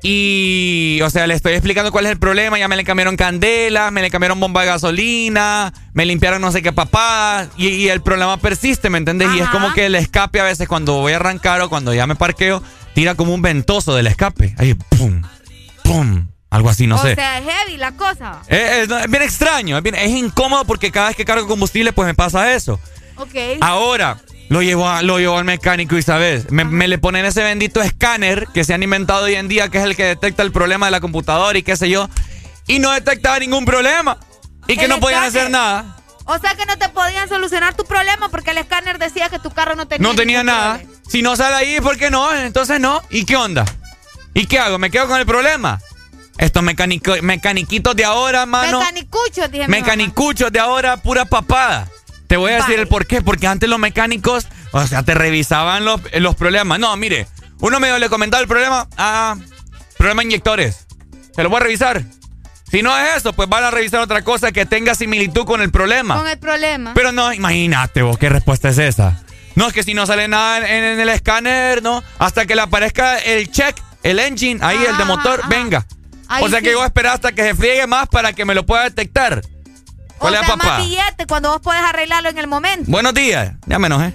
[0.05, 2.59] Y, o sea, le estoy explicando cuál es el problema.
[2.59, 6.61] Ya me le cambiaron candela, me le cambiaron bomba de gasolina, me limpiaron no sé
[6.63, 7.49] qué papadas.
[7.57, 9.29] Y, y el problema persiste, ¿me entendés?
[9.37, 12.07] Y es como que el escape a veces cuando voy a arrancar o cuando ya
[12.07, 12.63] me parqueo,
[12.95, 14.55] tira como un ventoso del escape.
[14.59, 15.23] Ahí, pum,
[15.85, 16.27] pum.
[16.51, 17.15] Algo así, no o sé.
[17.15, 18.43] sea, es heavy la cosa.
[18.47, 21.47] Es, es- no, es bien extraño, es, bien- es incómodo porque cada vez que cargo
[21.47, 22.79] combustible, pues me pasa eso.
[23.17, 23.35] Ok.
[23.63, 27.43] Ahora, lo llevo, a- lo llevo al mecánico y sabes, me, me le ponen ese
[27.43, 30.53] bendito escáner que se han inventado hoy en día, que es el que detecta el
[30.53, 32.09] problema de la computadora y qué sé yo,
[32.67, 34.19] y no detectaba ningún problema.
[34.69, 35.41] Y que no podían escáner.
[35.43, 35.97] hacer nada.
[36.25, 39.51] O sea que no te podían solucionar tu problema porque el escáner decía que tu
[39.51, 40.75] carro no tenía No tenía nada.
[40.79, 41.01] problema.
[41.09, 42.33] Si no sale ahí, ¿por qué no?
[42.33, 43.03] Entonces no.
[43.11, 43.65] ¿Y qué onda?
[44.33, 44.79] ¿Y qué hago?
[44.79, 45.81] ¿Me quedo con el problema?
[46.39, 48.79] Estos mecaniquitos de ahora, mano.
[48.79, 49.67] Mecanicucho, dije.
[49.69, 51.89] Mecanicuchos de ahora, pura papada.
[52.33, 53.21] Te voy a decir el por qué.
[53.21, 56.79] Porque antes los mecánicos, o sea, te revisaban los, los problemas.
[56.79, 57.27] No, mire,
[57.61, 58.89] uno medio le comentaba el problema.
[58.97, 59.37] Ah,
[59.99, 60.87] problema de inyectores.
[61.37, 62.03] Se lo voy a revisar.
[62.71, 65.71] Si no es eso, pues van a revisar otra cosa que tenga similitud con el
[65.71, 66.17] problema.
[66.17, 66.95] Con el problema.
[66.95, 69.23] Pero no, imagínate vos, ¿qué respuesta es esa?
[69.55, 72.03] No, es que si no sale nada en, en el escáner, ¿no?
[72.19, 75.85] Hasta que le aparezca el check, el engine, ahí, el de motor, venga.
[76.29, 76.65] Ahí o sea sí.
[76.65, 78.85] que yo voy a esperar hasta que se friegue más para que me lo pueda
[78.85, 79.43] detectar.
[80.23, 80.65] O ¿Cuál es, sea, papá?
[80.69, 82.85] más billete cuando vos podés arreglarlo en el momento.
[82.87, 83.53] Buenos días.
[83.67, 84.13] Ya me enojé.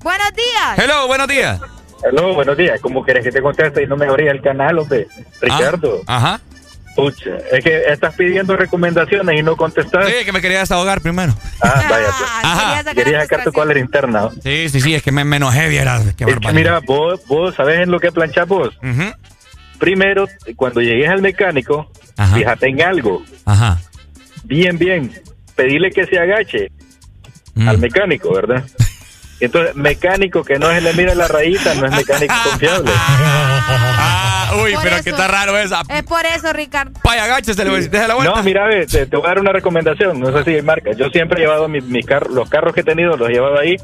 [0.00, 0.78] Buenos días.
[0.78, 1.58] Hello, buenos días.
[2.02, 2.78] Hello, buenos días.
[2.82, 5.06] ¿Cómo quieres que te conteste y no me abría el canal, hombre?
[5.40, 6.02] Ricardo.
[6.06, 6.38] Ajá.
[6.94, 10.06] Pucha, es que estás pidiendo recomendaciones y no contestas.
[10.06, 11.34] Sí, que me quería desahogar primero.
[11.62, 12.30] Ah, vaya, pues.
[12.42, 12.94] Ajá.
[12.94, 14.28] Quería sacar tu cuadra interna.
[14.42, 16.04] Sí, sí, sí, es que me, me enojé, vieras.
[16.14, 18.78] Qué Es que mira, vos, vos sabes en lo que planchás vos.
[19.78, 21.90] Primero, cuando llegues al mecánico,
[22.34, 23.22] fíjate en algo.
[23.46, 23.80] Ajá.
[24.44, 25.10] Bien, bien.
[25.56, 26.68] Pedirle que se agache
[27.54, 27.68] Mm.
[27.68, 28.64] al mecánico, ¿verdad?
[29.40, 32.90] Entonces, mecánico que no se le mira la rayita no es mecánico confiable.
[32.96, 35.82] Ah, Uy, pero qué está raro esa.
[35.88, 36.92] Es por eso, Ricardo.
[37.04, 38.34] Vaya, agáchese, deja la vuelta.
[38.36, 40.18] No, mira, ve, te, te voy a dar una recomendación.
[40.20, 40.92] No sé si hay marca.
[40.96, 43.58] Yo siempre he llevado mi, mi carro, los carros que he tenido, los he llevado
[43.58, 43.76] ahí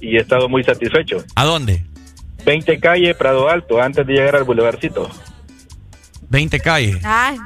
[0.00, 1.24] y he estado muy satisfecho.
[1.34, 1.84] ¿A dónde?
[2.44, 5.10] 20 calle Prado Alto, antes de llegar al Boulevardcito.
[6.30, 6.98] 20 calle.
[7.04, 7.38] Ay,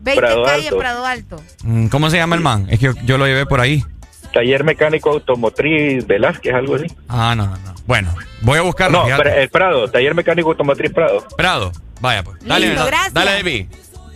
[0.00, 0.78] 20 Prado calle Alto.
[0.78, 1.42] Prado Alto.
[1.64, 2.66] Mm, ¿Cómo se llama el man?
[2.70, 3.84] Es que yo, yo lo llevé por ahí.
[4.32, 6.86] Taller mecánico automotriz Velázquez, algo así.
[7.08, 7.74] Ah, no, no, no.
[7.86, 9.00] Bueno, voy a buscarlo.
[9.00, 9.42] No, fíjate.
[9.42, 11.26] el Prado, taller mecánico automotriz Prado.
[11.36, 11.72] Prado.
[12.00, 12.38] Vaya, pues.
[12.44, 13.12] Dale, Listo, gracias.
[13.12, 13.66] dale, David.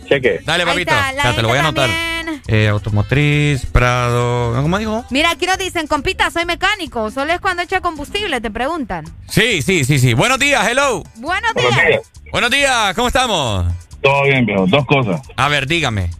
[0.07, 0.39] Cheque.
[0.45, 0.91] Dale, papito.
[0.91, 1.89] Ya te lo voy a anotar.
[2.47, 4.53] Eh, automotriz, Prado.
[4.61, 5.03] ¿Cómo dijo?
[5.09, 7.11] Mira, aquí nos dicen, compita, soy mecánico.
[7.11, 9.05] Solo es cuando echa combustible, te preguntan.
[9.27, 10.13] Sí, sí, sí, sí.
[10.13, 11.03] Buenos días, hello.
[11.15, 12.01] Buenos días.
[12.31, 13.65] Buenos días, ¿cómo estamos?
[14.05, 14.67] Todo bien, viejo.
[14.67, 15.19] Dos cosas.
[15.35, 16.11] A ver, dígame.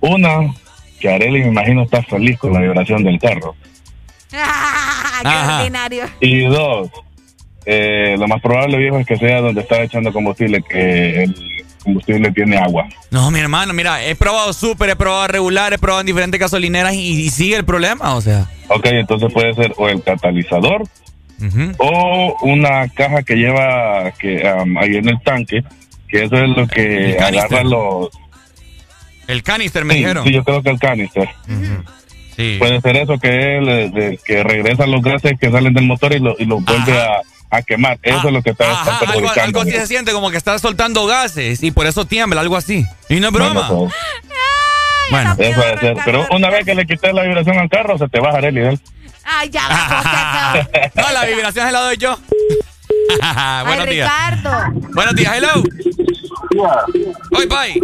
[0.00, 0.52] Una,
[0.98, 3.54] que Areli me imagino está feliz con la vibración del carro.
[4.32, 5.58] Ah, qué Ajá.
[5.60, 6.04] ordinario.
[6.20, 6.90] Y dos,
[7.64, 12.32] eh, lo más probable, viejo, es que sea donde está echando combustible, que el combustible
[12.32, 12.88] tiene agua.
[13.12, 16.94] No, mi hermano, mira, he probado súper, he probado regular, he probado en diferentes gasolineras
[16.94, 18.46] y, y sigue el problema, o sea.
[18.66, 20.82] Ok, entonces puede ser o el catalizador
[21.78, 24.42] o una caja que lleva que
[24.80, 25.62] ahí en el tanque,
[26.08, 27.58] que eso es lo que El canister.
[27.58, 28.08] agarra los...
[29.26, 30.24] El canister me Sí, dijeron.
[30.24, 31.28] sí, yo creo que el canister.
[32.36, 32.56] Sí.
[32.58, 36.12] Puede ser eso que él, eh, de- que regresa los gases que salen del motor
[36.14, 37.20] y lo, y lo vuelve a,
[37.50, 37.98] a quemar.
[38.02, 39.42] Eso es lo que está, está Ajá, algo, perjudicando.
[39.60, 42.84] algo así se siente como que está soltando gases y por eso tiembla, algo así.
[43.08, 43.68] Y no es broma.
[43.68, 43.90] Bueno,
[45.10, 45.96] Bueno, Eso debe ser.
[46.04, 48.80] Pero una vez que le quites la vibración al carro, se te baja el nivel.
[49.24, 52.18] Ay, ya va, no, la vibración se la doy yo.
[53.64, 54.10] Buenos Ay, días.
[54.30, 54.80] Ricardo.
[54.94, 55.62] Buenos días, hello.
[57.32, 57.80] Hoy, bye.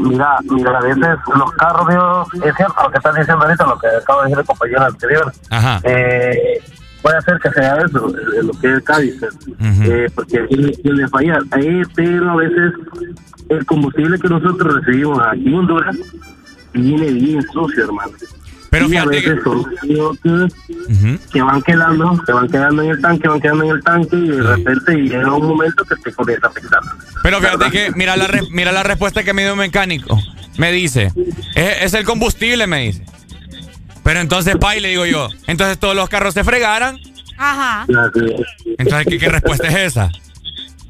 [0.00, 3.78] Mira, mira, a veces los carros, míos, es cierto lo que estás diciendo ahorita, lo
[3.78, 5.32] que acaba de decir el compañero anterior.
[5.50, 5.80] Ajá.
[5.84, 6.62] Eh,
[7.00, 9.22] puede ser que sea eso, eh, lo que es Cádiz,
[9.60, 11.42] eh, porque tiene, tiene fallar.
[11.58, 12.72] Eh, pero a veces
[13.48, 15.96] el combustible que nosotros recibimos aquí en Honduras
[16.72, 18.12] viene bien sucio, hermano.
[18.72, 22.90] Pero y a fíjate veces que- son CO2 que van quedando, se van quedando en
[22.90, 26.12] el tanque, van quedando en el tanque y de repente llega un momento que te
[26.12, 26.80] comienza a afectar.
[27.22, 30.18] Pero fíjate que, mira la, re- mira la respuesta que me dio un mecánico.
[30.56, 31.12] Me dice,
[31.54, 33.04] es, es el combustible, me dice.
[34.02, 36.98] Pero entonces, pa, y le digo yo, entonces todos los carros se fregaran.
[37.36, 37.86] Ajá.
[38.78, 40.10] Entonces, ¿qué, qué respuesta es esa?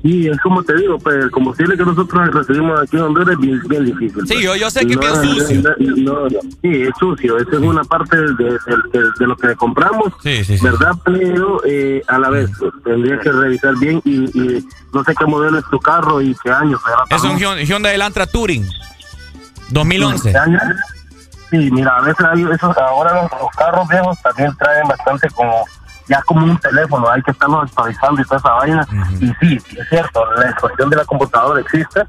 [0.05, 3.39] Y es como te digo, pues el combustible que nosotros recibimos aquí en Honduras es
[3.39, 4.23] bien, bien difícil.
[4.27, 4.41] Sí, pues.
[4.41, 5.63] yo- yo sé que es bien sucio.
[5.79, 7.39] no, sí, es sucio.
[7.39, 8.59] Esa es una parte de, de-
[8.93, 10.13] de- de lo que compramos,
[10.61, 10.93] ¿verdad?
[11.05, 15.25] Pero eh, a la vez pues, tendría que revisar bien y, y no sé qué
[15.25, 16.81] modelo es tu carro y qué año.
[17.11, 18.67] Es un Hyundai Elantra Touring
[19.71, 20.33] 2011.
[20.33, 20.59] ¿Qué año?
[21.51, 25.65] Sí, mira, a veces hay esos, ahora los, los carros viejos también traen bastante como
[26.09, 28.89] ya como un teléfono, hay que estarlos actualizando y toda esa vaina.
[29.21, 32.01] Y sí, es cierto, la cuestión de la computadora existe,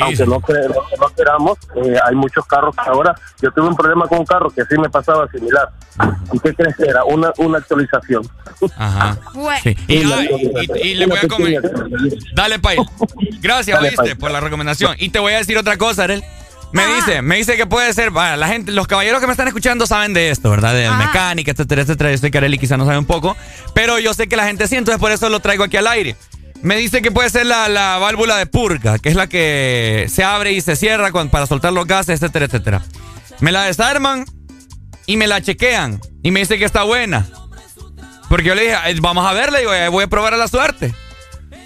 [0.00, 0.24] aunque sí.
[0.26, 4.06] no, cre- no, no queramos, eh, hay muchos carros que ahora, yo tuve un problema
[4.08, 5.68] con un carro que sí me pasaba similar.
[6.32, 7.04] ¿Y qué crees que era?
[7.04, 8.22] Una, una actualización.
[8.76, 9.16] Ajá.
[9.62, 9.76] Sí.
[9.88, 11.60] Y, y- y- y le voy a comer.
[12.34, 12.76] Dale, Pai.
[13.40, 14.94] Gracias, Dale, oíste, por la recomendación.
[14.98, 16.22] Y te voy a decir otra cosa, Arel.
[16.72, 19.86] Me dice, me dice que puede ser, la gente, los caballeros que me están escuchando
[19.86, 20.74] saben de esto, ¿verdad?
[20.74, 22.10] De mecánica, etcétera, etcétera.
[22.10, 23.36] Yo sé que Areli quizá no sabe un poco,
[23.74, 26.16] pero yo sé que la gente sí, entonces por eso lo traigo aquí al aire.
[26.62, 30.24] Me dice que puede ser la, la válvula de purga, que es la que se
[30.24, 32.82] abre y se cierra para soltar los gases, etcétera, etcétera.
[33.40, 34.24] Me la desarman
[35.06, 37.26] y me la chequean y me dice que está buena.
[38.28, 40.48] Porque yo le dije, "Eh, vamos a verla, digo, "eh, voy a probar a la
[40.48, 40.94] suerte.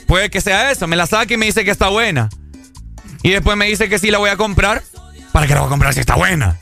[0.06, 2.28] Puede que sea eso, me la saque y me dice que está buena.
[3.26, 4.84] Y después me dice que sí la voy a comprar.
[5.32, 6.56] ¿Para qué la voy a comprar si está buena?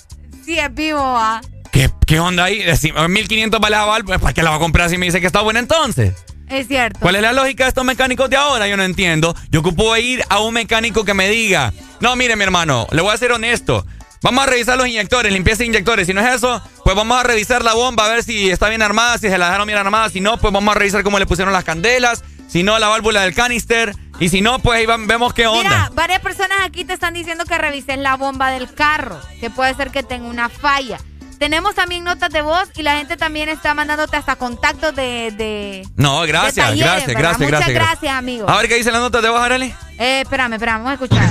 [0.47, 1.43] Sí, es vivo, ah.
[1.71, 2.63] ¿Qué, qué onda ahí?
[2.63, 5.27] Deci- 1500 vale la válvula, ¿para qué la voy a comprar si me dice que
[5.27, 6.15] está buena entonces?
[6.49, 7.01] Es cierto.
[7.01, 8.67] ¿Cuál es la lógica de estos mecánicos de ahora?
[8.67, 9.37] Yo no entiendo.
[9.51, 13.13] Yo ocupo ir a un mecánico que me diga, no, mire mi hermano, le voy
[13.13, 13.85] a ser honesto.
[14.23, 16.07] Vamos a revisar los inyectores, limpieza de inyectores.
[16.07, 18.81] Si no es eso, pues vamos a revisar la bomba a ver si está bien
[18.81, 20.09] armada, si se la dejaron bien armada.
[20.09, 22.25] Si no, pues vamos a revisar cómo le pusieron las candelas.
[22.55, 23.97] Si no, la válvula del canister.
[24.21, 25.65] Y si no, pues ahí vemos qué onda.
[25.65, 29.75] Mira, varias personas aquí te están diciendo que revises la bomba del carro, que puede
[29.75, 31.01] ser que tenga una falla.
[31.41, 35.35] Tenemos también notas de voz y la gente también está mandándote hasta contactos de...
[35.37, 37.21] de no, gracias, de talleres, gracias, ¿verdad?
[37.23, 37.75] gracias, Muchas gracias.
[37.75, 38.49] gracias, amigo.
[38.49, 39.75] A ver qué dicen las notas de voz, Arely.
[39.99, 41.29] Eh, espérame, espérame, vamos a escuchar.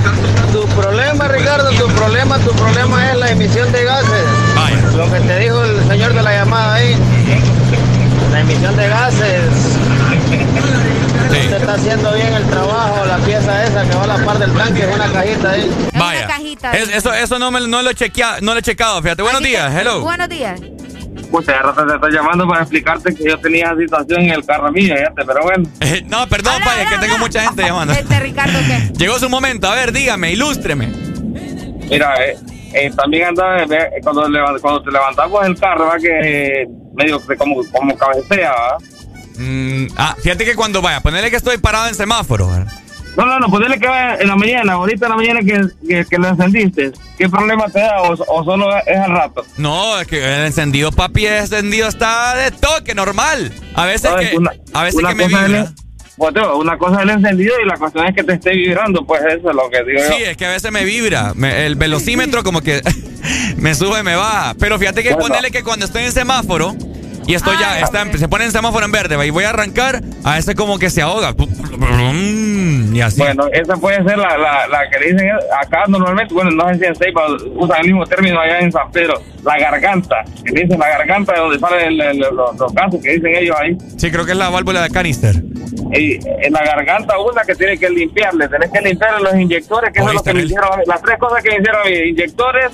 [0.52, 4.94] Tu problema, Ricardo, tu problema, tu problema es la emisión de gases.
[4.94, 6.94] Lo que te dijo el señor de la llamada ahí.
[8.30, 9.83] La emisión de gases.
[11.48, 14.52] Te está haciendo bien el trabajo, la pieza esa que va a la par del
[14.54, 15.70] tanque, es una cajita ahí.
[15.98, 16.28] Vaya.
[16.72, 19.22] Es- eso eso no, me, no, lo he chequeado, no lo he checado, fíjate.
[19.22, 20.00] Buenos días, hello.
[20.00, 20.60] Buenos días.
[21.30, 24.44] Pues de rato te estoy llamando para explicarte que yo tenía esa situación en el
[24.44, 25.68] carro mío, fíjate, pero bueno.
[26.06, 27.92] No, perdón, Pay, es que tengo mucha gente llamando.
[27.94, 28.92] Este Ricardo, ¿qué?
[28.98, 30.86] Llegó su momento, a ver, dígame, ilústreme.
[31.88, 32.36] Mira, eh,
[32.72, 34.22] eh, también andaba, eh, cuando,
[34.60, 36.08] cuando te levantamos el carro, va que
[36.62, 38.78] eh, medio como, como cabecea, ¿va?
[39.36, 42.48] Mm, ah, fíjate que cuando vaya, ponerle que estoy parado en semáforo.
[42.48, 42.72] ¿verdad?
[43.16, 46.04] No, no, no, ponele que va en la mañana, ahorita en la mañana que, que,
[46.04, 46.90] que lo encendiste.
[47.16, 49.44] ¿Qué problema te da o, o solo es al rato?
[49.56, 53.52] No, es que el encendido, papi, el encendido está de toque, normal.
[53.76, 55.72] A veces No, que, una- a veces que me vibra.
[56.34, 59.20] tío, una cosa es el encendido y la cuestión es que te esté vibrando, pues
[59.22, 60.30] eso es lo que digo Sí, yo.
[60.30, 61.34] es que a veces me vibra.
[61.34, 62.82] Me- el velocímetro como que
[63.58, 64.54] me sube y me baja.
[64.58, 65.28] Pero fíjate que Bueno.
[65.28, 66.74] ponerle que cuando estoy en semáforo
[67.26, 70.34] y estoy ya, está se pone en semáforo en verde y voy a arrancar, a
[70.34, 71.34] veces como que se ahoga.
[72.92, 73.20] Y así.
[73.20, 75.30] Bueno, esa puede ser la, la, la que le dicen
[75.60, 77.22] acá normalmente, bueno, no sé si en Ceiba
[77.56, 81.32] usan el mismo término allá en San Pedro, la garganta, que le dicen la garganta
[81.32, 83.76] de donde salen los, los gases que dicen ellos ahí.
[83.96, 85.34] Sí, creo que es la válvula de canister.
[85.92, 90.00] Y en la garganta una que tiene que limpiarle, tenés que limpiarle los inyectores, que
[90.00, 92.70] eso es lo que me hicieron, las tres cosas que me hicieron inyectores,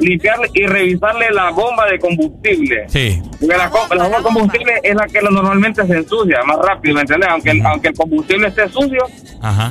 [0.00, 2.84] limpiarle y revisarle la bomba de combustible.
[2.88, 3.20] Sí.
[3.40, 6.94] Porque la, co- la bomba de combustible es la que normalmente se ensucia más rápido,
[6.94, 7.28] ¿me entiendes?
[7.30, 9.00] Aunque el, aunque el combustible esté sucio,
[9.42, 9.70] Ajá.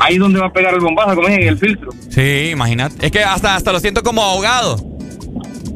[0.00, 1.90] ahí es donde va a pegar el bombazo, como dije, en el filtro.
[2.08, 3.06] Sí, imagínate.
[3.06, 4.76] Es que hasta, hasta lo siento como ahogado.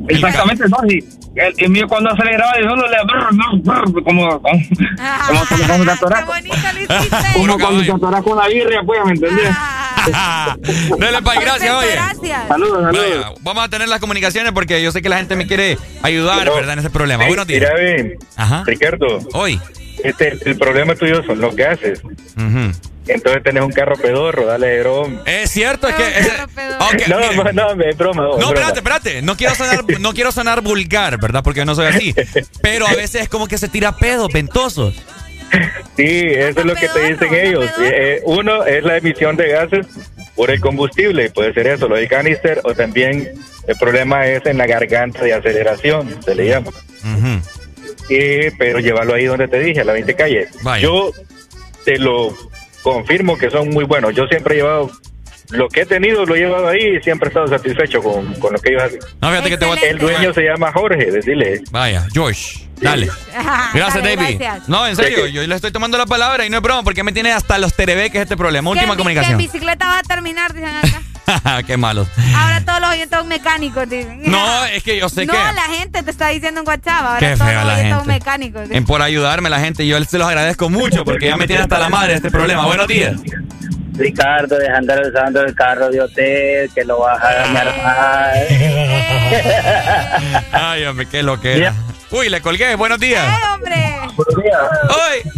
[0.08, 1.04] Exactamente, no, sí.
[1.34, 5.66] El, el mío cuando aceleraba, yo no le brr, brr, brr, como, como, como, como
[5.66, 6.24] cuando te atoras
[7.34, 9.50] como cuando te atoras con una birria, pues, ¿me entendés?
[10.98, 11.92] Dale, Pai, gracias, oye.
[11.92, 12.48] Gracias.
[12.48, 13.20] Saludos, saludos.
[13.20, 16.46] Vaya, vamos a tener las comunicaciones porque yo sé que la gente me quiere ayudar,
[16.46, 16.54] No.
[16.54, 16.74] ¿verdad?
[16.74, 17.24] En ese problema.
[17.24, 17.60] Sí, Buenos días.
[17.60, 18.62] Mira, bien, Ajá.
[18.66, 19.18] Ricardo.
[19.32, 19.60] Hoy.
[20.04, 22.00] Este, el, problema tuyo son los gases.
[23.08, 25.22] Entonces tenés un carro pedorro, dale broma.
[25.26, 26.18] Es cierto, es que.
[26.18, 26.28] es-
[26.80, 27.52] Ok, no, mire.
[27.52, 28.22] no, no, es broma.
[28.22, 28.48] No, broma.
[28.52, 29.22] espérate, espérate.
[29.22, 31.42] No quiero sonar, no quiero sonar vulgar, ¿verdad?
[31.42, 32.14] Porque no soy así.
[32.62, 34.94] Pero a veces es como que se tira pedos ventosos.
[35.96, 37.64] Sí, eso es lo que te dicen ellos.
[37.80, 39.86] Eh, uno es la emisión de gases
[40.36, 43.32] por el combustible, puede ser eso, lo del canister, o también
[43.66, 46.70] el problema es en la garganta de aceleración, se le llama.
[48.08, 50.48] Y, pero llévalo ahí donde te dije, a la 20 calle.
[50.62, 50.82] Vaya.
[50.82, 51.12] Yo
[51.84, 52.36] te lo
[52.82, 54.14] confirmo que son muy buenos.
[54.14, 54.90] Yo siempre he llevado,
[55.50, 58.52] lo que he tenido lo he llevado ahí y siempre he estado satisfecho con, con
[58.52, 59.00] lo que ellos hacen.
[59.20, 61.62] No, fíjate que te voy a- El dueño se llama Jorge, decirle.
[61.70, 62.58] Vaya, Josh.
[62.80, 63.08] Dale.
[63.74, 64.36] Gracias, Dale, David.
[64.38, 64.68] gracias.
[64.68, 67.10] No, en serio, yo le estoy tomando la palabra y no es broma porque me
[67.12, 68.70] tiene hasta los terebeques este problema.
[68.70, 69.32] ¿Qué Última bi- que comunicación.
[69.32, 71.02] en bicicleta vas a terminar, dicen acá.
[71.66, 72.08] Qué malos.
[72.36, 74.22] Ahora todos los oyentes son mecánicos, dicen.
[74.24, 75.38] No, es que yo sé no, que.
[75.38, 77.04] la gente te está diciendo en WhatsApp.
[77.04, 78.06] Ahora Qué todos fea los la son gente.
[78.06, 78.70] mecánicos.
[78.70, 81.78] En por ayudarme la gente, yo se los agradezco mucho porque ya me tiene hasta
[81.78, 82.66] la madre este problema.
[82.66, 83.16] Buenos días.
[83.98, 88.36] Ricardo, deja andar usando el carro de hotel, que lo vas a dañar más.
[90.52, 91.74] Ay, hombre, qué lo que era.
[92.10, 92.74] Uy, le colgué.
[92.76, 93.26] Buenos días.
[93.52, 93.98] hombre!
[94.16, 94.58] Buenos días.
[94.88, 95.30] ¡Hoy!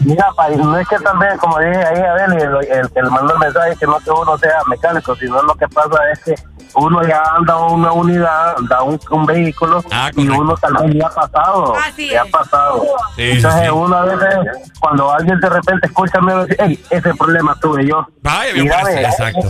[0.00, 3.10] Mira, pa, no es que también, como dije ahí a Beli, el, el que le
[3.10, 6.34] mandó el mensaje, que no que uno sea mecánico, sino lo que pasa es que
[6.74, 9.82] uno ya anda una unidad, anda un, un vehículo,
[10.16, 12.82] y uno tal vez ya ha pasado, ya ha pasado.
[13.16, 14.34] Sí, Entonces sí, uno a veces,
[14.78, 18.06] cuando alguien de repente escucha, me dice, hey, ese problema tuve yo.
[18.22, 19.40] Vaya, y ve, exacto.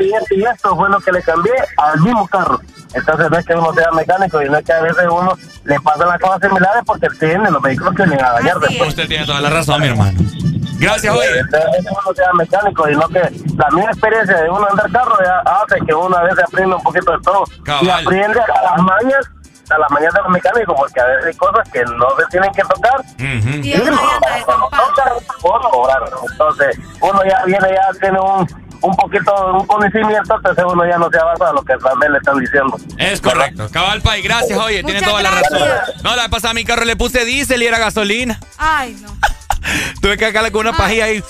[0.00, 2.60] y esto y esto fue lo que le cambié al mismo carro.
[2.94, 5.80] Entonces no es que uno sea mecánico, y no es que a veces uno le
[5.80, 8.88] pasan las cosas similares porque tienen los vehículos que vienen a dañar después.
[8.90, 10.18] Usted tiene toda la razón, mi hermano.
[10.78, 11.38] Gracias, oye.
[11.40, 13.20] Entonces, es que uno sea mecánico, sino que
[13.56, 16.82] la misma experiencia de uno andar carro ya hace que uno a veces aprenda un
[16.82, 17.44] poquito de todo.
[17.58, 17.90] Y Cabal.
[18.06, 19.26] aprende a las mañas,
[19.70, 22.52] a las mañas de los mecánicos, porque a veces hay cosas que no se tienen
[22.52, 23.00] que tocar.
[23.18, 26.02] Y Y es no, mañana de no tocar, por cobrar.
[26.30, 28.46] Entonces, uno ya viene, ya tiene un,
[28.82, 32.18] un poquito, un conocimiento, entonces uno ya no se avanza a lo que también le
[32.18, 32.76] están diciendo.
[32.98, 33.68] Es correcto.
[33.72, 35.68] Cabal Pai, gracias, oye, tiene toda la razón.
[36.04, 38.38] No, la pasada a mi carro le puse diésel y era gasolina.
[38.58, 39.08] Ay, no.
[40.00, 41.22] Tuve que sacarle con una pajilla ahí.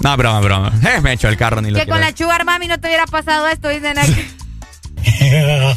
[0.00, 0.72] No, broma, broma.
[0.84, 2.16] Eh, me echó el carro ni lo Que con la ver.
[2.16, 4.26] Sugar Mami no te hubiera pasado esto, dicen aquí.
[5.02, 5.74] Ve lo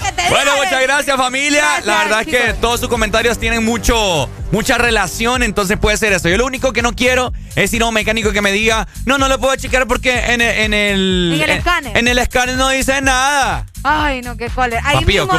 [0.00, 1.62] que te digo, Bueno, muchas gracias familia.
[1.62, 6.12] Gracias, la verdad es que todos sus comentarios tienen mucho, mucha relación, entonces puede ser
[6.12, 6.28] eso.
[6.28, 9.18] Yo lo único que no quiero es ir a un mecánico que me diga, no,
[9.18, 11.96] no lo puedo checar porque en el, en el, En el escáner.
[11.96, 13.66] En el escáner no dice nada.
[13.82, 14.82] Ay, no, qué cólera.
[14.84, 15.32] Ahí Papi, mismo.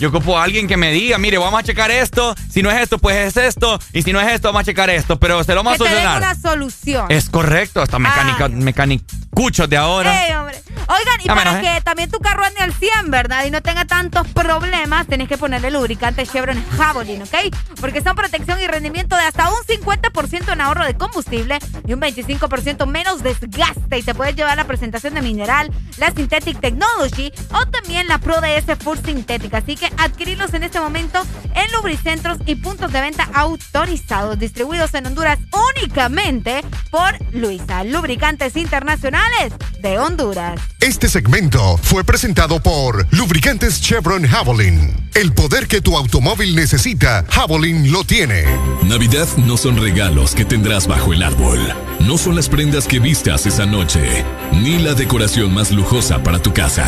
[0.00, 2.34] Yo ocupo a alguien que me diga, mire, vamos a checar esto.
[2.50, 3.78] Si no es esto, pues es esto.
[3.92, 5.18] Y si no es esto, vamos a checar esto.
[5.20, 6.34] Pero se lo vamos Que a te den solucionar.
[6.34, 7.06] una solución.
[7.10, 10.10] Es correcto, hasta mecánica, mecanicuchos de ahora.
[10.40, 10.62] Hombre.
[10.90, 11.62] Oigan, y para ¿eh?
[11.62, 13.44] que también tu carro ande al 100, ¿verdad?
[13.44, 17.54] Y no tenga tantos problemas, tenés que ponerle lubricante Chevron Javelin, ¿ok?
[17.80, 22.00] Porque son protección y rendimiento de hasta un 50% en ahorro de combustible y un
[22.00, 23.98] 25% menos desgaste.
[23.98, 28.40] Y te puedes llevar la presentación de mineral, la Synthetic Technology o también la Pro
[28.40, 29.58] DS Full Sintética.
[29.58, 31.22] Así que adquirirlos en este momento
[31.54, 35.38] en lubricentros y puntos de venta autorizados, distribuidos en Honduras
[35.76, 40.60] únicamente por Luisa, Lubricantes Internacionales de Honduras.
[40.80, 44.90] Este segmento fue presentado por Lubricantes Chevron Javelin.
[45.14, 48.44] El poder que tu automóvil necesita, Javelin lo tiene.
[48.84, 51.60] Navidad no son regalos que tendrás bajo el árbol.
[52.00, 56.54] No son las prendas que vistas esa noche, ni la decoración más lujosa para tu
[56.54, 56.86] casa.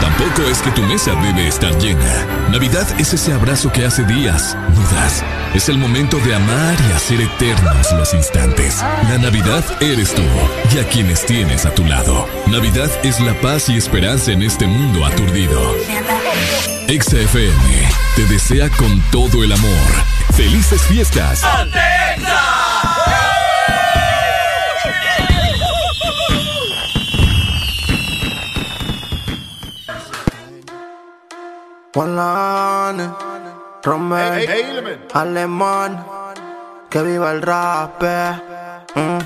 [0.00, 2.26] Tampoco es que tu mesa debe estar llena.
[2.50, 5.22] Navidad es ese abrazo que hace días, dudas.
[5.54, 8.78] Es el momento de amar y hacer eternos los instantes.
[9.08, 10.22] La Navidad eres tú
[10.74, 12.26] y a quienes tienes a tu lado.
[12.46, 15.60] Navidad es la paz y esperanza en este mundo aturdido.
[16.88, 19.88] XFM te desea con todo el amor.
[20.34, 21.42] ¡Felices fiestas!
[31.92, 33.10] Polane,
[33.82, 36.04] Romel, Alemán,
[36.88, 38.02] que viva el rap.
[38.94, 39.18] Mm.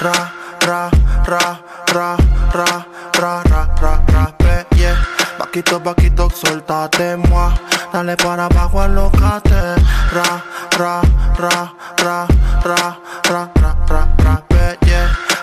[0.00, 0.90] Ra, ra,
[1.28, 1.60] ra,
[1.92, 2.16] ra,
[2.54, 2.86] ra,
[3.20, 4.96] ra, ra, ra, ra, yeah.
[5.38, 7.52] Vaquito, vaquito, soltate, moi.
[7.92, 9.76] Dale para abajo, alocate.
[10.12, 10.42] Ra,
[10.78, 11.02] ra,
[11.38, 12.26] ra, ra,
[12.64, 12.98] ra,
[13.28, 13.77] ra, ra, ra.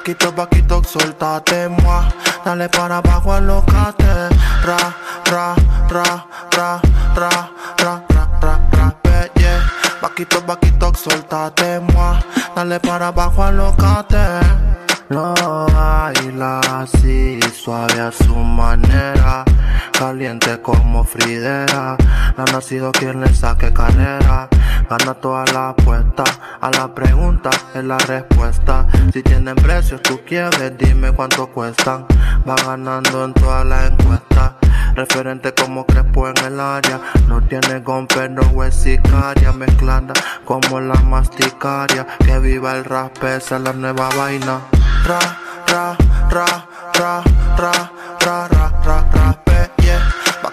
[0.00, 2.08] Vaquito, vaquito, soltate, moi.
[2.42, 4.30] Dale para abajo, alocate.
[4.64, 4.78] Ra,
[5.26, 5.54] ra,
[5.90, 6.24] ra,
[6.56, 6.80] ra,
[7.14, 8.94] ra, ra, ra, ra, ra,
[9.36, 9.60] yeah.
[10.00, 12.18] Vaquito, vaquito, soltate, moi.
[12.56, 14.40] Dale para abajo, alocate.
[15.10, 15.34] Lo
[15.66, 19.44] baila así, suave a su manera,
[20.00, 21.94] caliente como Fridera.
[22.34, 24.48] No ha nacido quien le saque carrera,
[24.88, 26.24] gana toda la apuesta.
[26.58, 28.86] A la pregunta es la respuesta.
[29.12, 32.06] Si tienen precios, tú quieres, dime cuánto cuestan.
[32.48, 34.52] Va ganando en todas las encuestas.
[34.94, 36.98] Referente como Crespo en el área.
[37.28, 39.52] No tiene gon, pero es sicaria.
[39.52, 40.14] Mezclada
[40.46, 42.06] como la masticaria.
[42.24, 44.60] Que viva el rap, esa es la nueva vaina.
[45.06, 45.20] Ra,
[45.66, 45.96] ra,
[46.30, 47.22] ra, ra,
[47.58, 47.92] ra,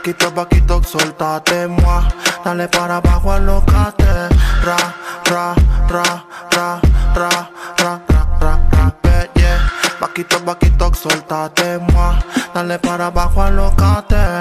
[0.07, 2.01] Vaquito, vaquito, soltate, moi.
[2.41, 4.29] Dale para abajo, alocate.
[4.63, 4.77] Ra,
[5.25, 5.53] ra,
[5.89, 6.79] ra, ra,
[7.19, 9.59] ra, ra, ra, ra, ra, yeah.
[9.99, 12.15] Vaquito, vaquito, soltate, moi.
[12.53, 14.39] Dale para abajo, alocate.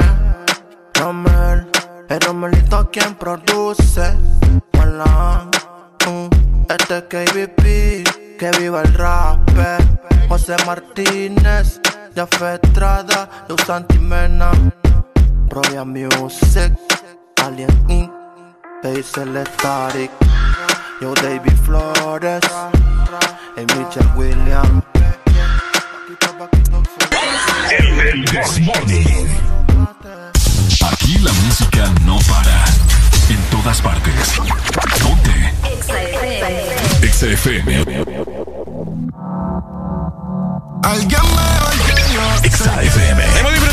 [0.94, 1.66] Romel,
[2.10, 4.14] el Romelito quien produce.
[4.78, 5.50] Malan,
[6.06, 6.28] mm,
[6.70, 8.04] este es KBP,
[8.38, 9.40] que viva el rap.
[10.28, 11.80] José Martínez,
[12.14, 14.52] Jaffe Estrada, Luz Antimena,
[15.49, 16.73] Roya Music,
[17.42, 18.10] Alien Inc.,
[18.83, 20.10] Hazel Static,
[21.00, 22.42] Yo David Flores,
[23.57, 24.83] y Mitchell Williams.
[27.70, 29.28] El Desmorning.
[30.91, 32.65] Aquí la música no para.
[33.28, 34.41] En todas partes.
[35.02, 35.52] Ponte.
[37.07, 38.05] XFM.
[40.83, 41.20] Alguien.
[42.44, 43.23] XFM.
[43.23, 43.65] De buena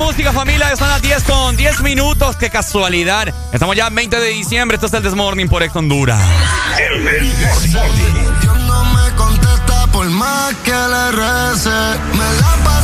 [0.00, 0.74] música, familia.
[0.76, 2.36] Son las 10 con 10 minutos.
[2.36, 3.32] Qué casualidad.
[3.52, 4.76] Estamos ya en 20 de diciembre.
[4.76, 6.20] Esto es el Desmorning por Ex Honduras.
[6.78, 8.40] El Desmorning.
[8.40, 11.70] Dios no me contesta por más que le rece.
[12.12, 12.79] Me la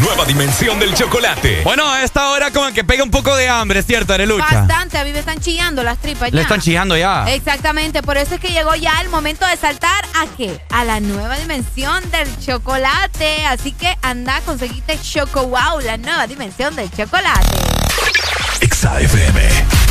[0.00, 1.62] nueva dimensión del chocolate.
[1.62, 4.46] Bueno, a esta hora como que pega un poco de hambre, ¿cierto, Arelucha?
[4.60, 6.36] Bastante, a mí me están chillando las tripas ya.
[6.36, 7.24] Le están chillando ya.
[7.28, 10.60] Exactamente, por eso es que llegó ya el momento de saltar a qué?
[10.70, 13.46] A la nueva dimensión del chocolate.
[13.46, 17.56] Así que anda, conseguiste Choco Wow, la nueva dimensión del chocolate.
[18.60, 19.83] XAFM.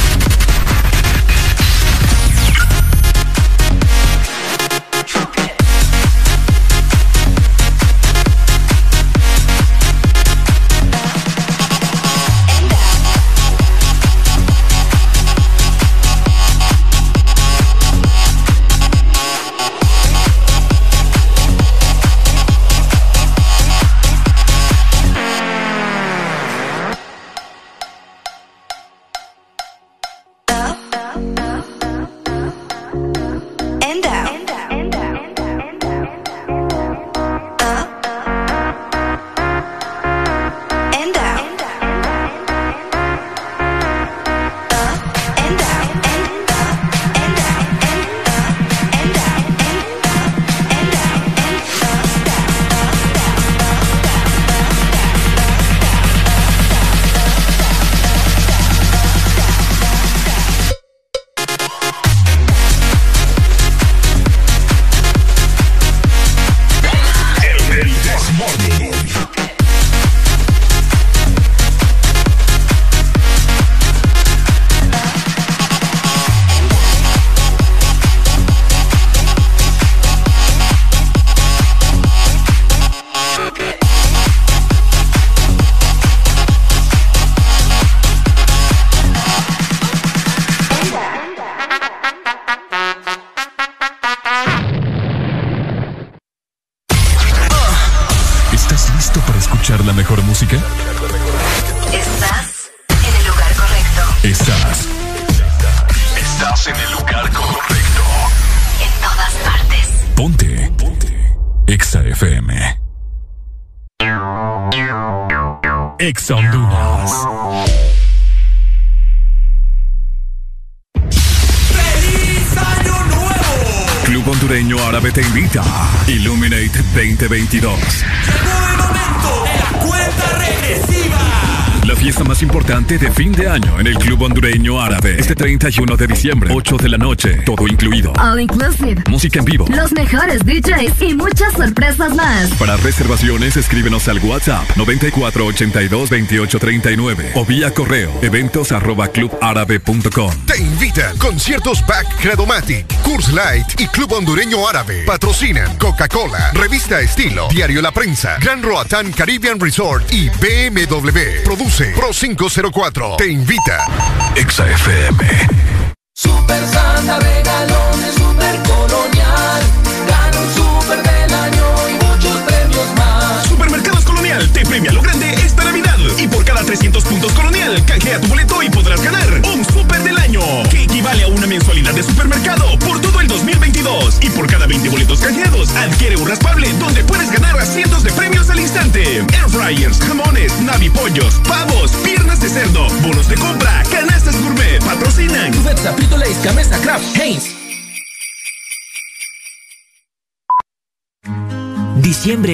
[135.73, 138.13] 31 de diciembre, 8 de la noche, todo incluido.
[138.19, 139.01] All inclusive.
[139.09, 139.65] Música en vivo.
[139.69, 142.51] Los mejores DJs y muchas sorpresas más.
[142.59, 150.31] Para reservaciones, escríbenos al WhatsApp 94822839 o vía correo eventos arroba clubárabe.com.
[150.45, 155.05] Te invitan conciertos Back Credomatic, Curse Light y Club Hondureño Árabe.
[155.07, 161.41] Patrocinan Coca-Cola, Revista Estilo, Diario La Prensa, Gran Roatán Caribbean Resort y BMW.
[161.43, 163.15] Produce Pro 504.
[163.17, 163.87] Te invita.
[164.35, 165.62] XFM.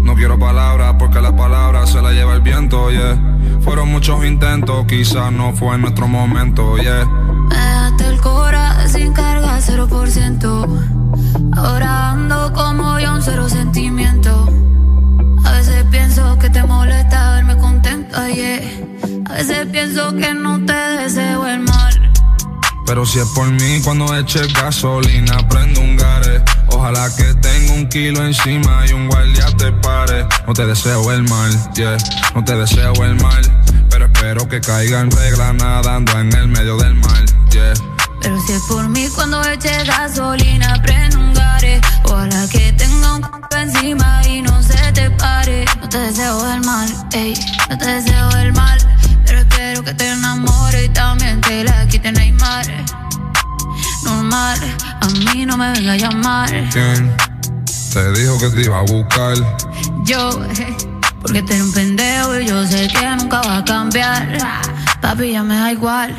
[0.05, 3.21] No quiero palabras porque las palabras se las lleva el viento, yeah.
[3.61, 7.07] Fueron muchos intentos, quizás no fue nuestro momento, yeah.
[7.49, 11.55] Me dejaste el cora sin carga, 0%.
[11.57, 14.49] Ahora ando como yo, un cero sentimiento.
[15.45, 18.61] A veces pienso que te molesta verme contenta, yeah.
[19.31, 22.13] A veces pienso que no te deseo el mal.
[22.87, 26.43] Pero si es por mí, cuando eche gasolina, prendo un gare.
[26.69, 30.27] Ojalá que tenga un kilo encima y un guardia te pare.
[30.47, 31.97] No te deseo el mal, yeah,
[32.35, 33.43] no te deseo el mal.
[33.95, 37.75] Pero espero que caiga en regla nadando en el medio del mar, yeah.
[38.21, 41.81] Pero si es por mí cuando eche gasolina, prendo un gare.
[42.03, 45.65] Ojalá que tenga un c encima y no se te pare.
[45.81, 47.35] No te deseo el mal, ey,
[47.71, 48.79] no te deseo el mal.
[49.27, 52.67] Pero espero que te enamore y también te la quite Neymar.
[54.03, 54.59] Normal,
[55.03, 56.51] a mí no me venga a llamar.
[56.73, 57.17] ¿Quién
[57.93, 59.37] te dijo que te iba a buscar?
[60.03, 60.77] Yo, eh,
[61.25, 64.29] porque tú eres un pendejo y yo sé que nunca va a cambiar.
[65.01, 66.15] Papi, ya me da igual.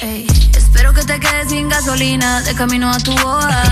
[0.00, 0.26] Ey,
[0.56, 3.62] espero que te quedes sin gasolina de camino a tu boda.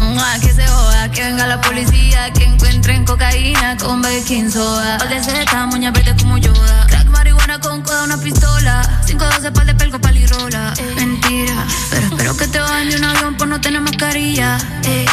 [0.00, 4.96] Mm, ah, que se joda, que venga la policía, que encuentren cocaína con baking soda.
[4.96, 6.86] Pal de seta, moña verde como Yoda.
[7.10, 9.02] Marihuana con coda, una pistola.
[9.06, 10.74] 512 pal de pelco, palirola.
[10.96, 14.58] Mentira, pero espero que te bajen de un avión por no tener mascarilla.
[14.84, 15.06] Ey,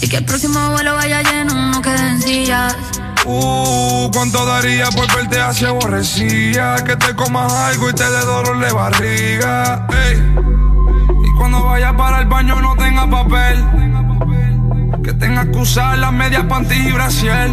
[0.00, 2.76] y que el próximo vuelo vaya lleno, no queden sillas.
[3.24, 6.84] Uh, ¿cuánto daría por verte así aborrecida?
[6.84, 9.86] Que te comas algo y te dé dolor de barriga.
[9.90, 10.22] Ey.
[11.24, 13.64] Y cuando vayas para el baño no tenga papel.
[15.02, 17.50] Que tengas que usar las medias panties y brasier.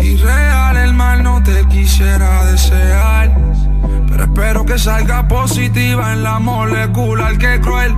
[0.00, 3.36] Y real el mal no te quisiera desear.
[4.08, 7.94] Pero espero que salga positiva en la molecular que cruel.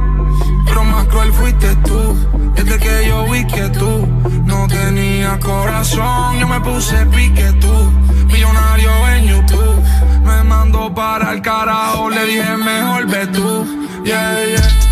[0.67, 2.53] Pero más cruel fuiste tú.
[2.55, 4.07] Desde que yo vi que tú
[4.45, 7.93] no tenías corazón, yo me puse pique tú.
[8.27, 9.83] Millonario en YouTube.
[10.25, 13.67] Me mandó para el carajo, le dije mejor ve tú.
[14.05, 14.92] Yeah, yeah.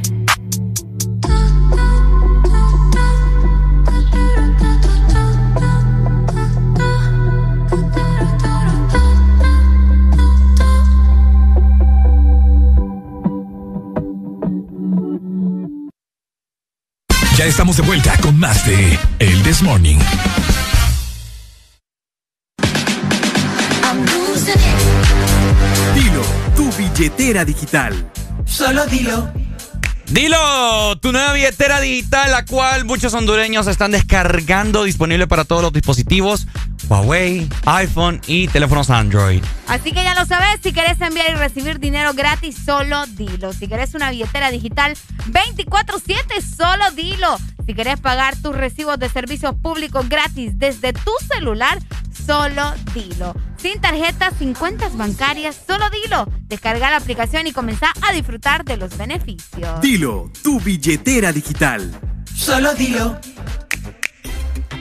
[17.41, 19.97] Ya estamos de vuelta con más de El This Morning.
[25.95, 26.21] Dilo,
[26.55, 28.11] tu billetera digital.
[28.45, 29.33] Solo dilo.
[30.05, 35.73] Dilo, tu nueva billetera digital, la cual muchos hondureños están descargando, disponible para todos los
[35.73, 36.45] dispositivos,
[36.91, 39.41] Huawei, iPhone y teléfonos Android.
[39.67, 43.53] Así que ya lo sabes, si querés enviar y recibir dinero gratis, solo dilo.
[43.53, 44.97] Si querés una billetera digital
[45.27, 47.37] 24/7, solo dilo.
[47.65, 51.79] Si querés pagar tus recibos de servicios públicos gratis desde tu celular,
[52.25, 53.33] solo dilo.
[53.55, 56.27] Sin tarjetas, sin cuentas bancarias, solo dilo.
[56.49, 59.79] Descarga la aplicación y comenzá a disfrutar de los beneficios.
[59.79, 61.89] Dilo, tu billetera digital.
[62.35, 63.17] Solo dilo.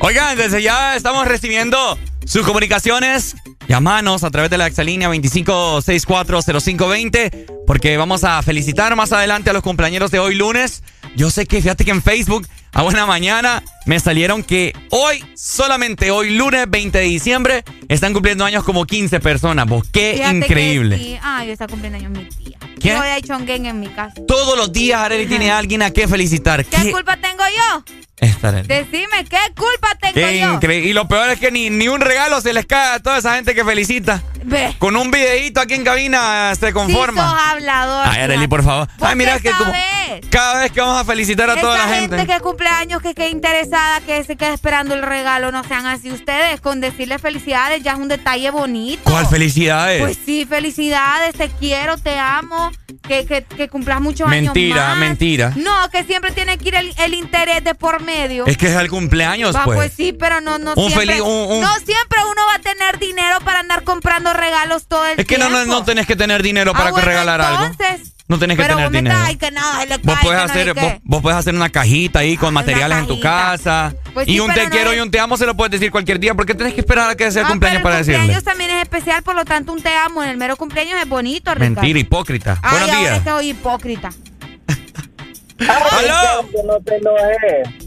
[0.02, 3.36] Oigan, desde ya estamos recibiendo sus comunicaciones.
[3.68, 9.62] Llámanos a través de la exalínea 25640520 porque vamos a felicitar más adelante a los
[9.62, 10.82] compañeros de hoy lunes.
[11.16, 16.10] Yo sé que fíjate que en Facebook a buena mañana me salieron que hoy, solamente
[16.10, 19.66] hoy, lunes 20 de diciembre, están cumpliendo años como 15 personas.
[19.66, 20.98] Vos, qué Fíjate que increíble.
[20.98, 21.18] sí.
[21.22, 22.58] Ay, está cumpliendo años mi tía.
[22.80, 22.88] ¿Qué?
[22.90, 24.14] Yo he chonguen en mi casa.
[24.26, 26.64] Todos los días Arely tiene a alguien a que felicitar.
[26.64, 27.84] ¿Qué, Qué, culpa tengo yo?
[28.16, 28.52] Esta.
[28.52, 30.52] Decime, ¿qué culpa tengo Qué yo?
[30.54, 30.88] increíble.
[30.88, 33.34] Y lo peor es que ni, ni un regalo se les cae a toda esa
[33.36, 34.22] gente que felicita.
[34.44, 34.74] Ve.
[34.78, 37.30] Con un videíto aquí en cabina se Sí, conforma.
[37.30, 38.06] sos hablador.
[38.08, 38.88] Ay, Arely, por favor.
[38.98, 39.72] ¿Vos Ay, mira qué que como
[40.30, 42.26] cada vez que vamos a felicitar a toda Esa la gente.
[42.26, 43.28] que cumple años, que quede
[44.06, 46.60] que se quede esperando el regalo, no sean así ustedes.
[46.60, 49.02] Con decirle felicidades ya es un detalle bonito.
[49.10, 50.00] ¿Cuál felicidades?
[50.02, 52.70] Pues sí, felicidades, te quiero, te amo,
[53.06, 55.08] que, que, que cumplas muchos Mentira, años más.
[55.08, 55.52] mentira.
[55.56, 58.46] No, que siempre tiene que ir el, el interés de por medio.
[58.46, 59.76] Es que es el cumpleaños, Va, pues.
[59.76, 61.06] pues sí, pero no, no Un siempre.
[61.16, 65.04] feliz- un- un- No siempre uno va a tener dinero para andar comprando regalos todo
[65.06, 65.66] el Es que no, tiempo.
[65.66, 67.64] no, no tenés que tener dinero Ah, para que bueno, regalar algo.
[67.64, 69.14] entonces, No tenés que pero tener vos dinero.
[69.16, 70.80] estás, ay, que le Vos cae, puedes que no hacer, qué.
[70.80, 73.92] vos, vos puedes hacer una cajita ahí con materiales en tu casa.
[74.14, 75.56] Pues y sí, un pero te no quiero es- y un te amo se lo
[75.56, 76.32] puedes decir cualquier día.
[76.34, 78.18] porque tenés que esperar a que sea el No, cumpleaños pero para el decirle?
[78.20, 81.08] cumpleaños también es especial, por lo tanto un te amo en el mero cumpleaños es
[81.08, 81.74] bonito, Ricardo.
[81.74, 82.58] Mentira, hipócrita.
[82.62, 83.16] Ay, Buenos ahora días.
[83.18, 84.10] es que soy hipócrita.
[85.58, 86.48] ¡Aló!
[86.64, 87.84] No te enojes.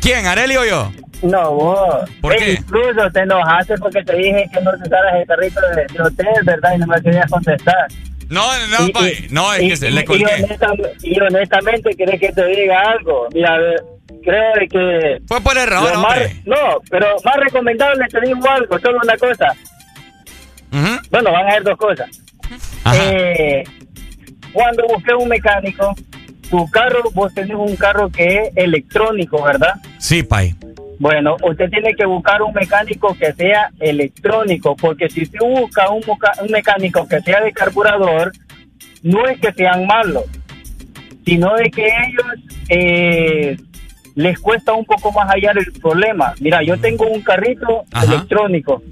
[0.00, 0.92] ¿Quién, Areli o yo?
[1.22, 2.10] No, vos.
[2.20, 2.52] ¿Por Eh, qué?
[2.54, 6.72] Incluso te enojaste porque te dije que no usaras el carrito de, de hotel, ¿verdad?
[6.74, 7.86] Y no me querías contestar.
[8.28, 10.46] No, no, Y- pa- y- no, es y- que se y- le y, colgué.
[11.02, 13.26] y honestamente, ¿querés que te diga algo?
[13.32, 13.58] Mira,
[14.22, 15.18] creo de que...
[15.26, 16.34] Fue por error, más-.
[16.44, 19.54] No, pero más recomendable te digo algo, solo una cosa.
[21.10, 22.08] Bueno, van a ser dos cosas.
[22.94, 23.64] Eh,
[24.52, 25.94] cuando busqué un mecánico,
[26.50, 29.74] tu carro, vos tenés un carro que es electrónico, ¿verdad?
[29.98, 30.54] Sí, Pai.
[30.98, 36.02] Bueno, usted tiene que buscar un mecánico que sea electrónico, porque si usted busca un,
[36.06, 38.32] un mecánico que sea de carburador,
[39.02, 40.24] no es que sean malos,
[41.24, 43.56] sino de que ellos eh,
[44.16, 46.34] les cuesta un poco más hallar el problema.
[46.40, 48.82] Mira, yo tengo un carrito electrónico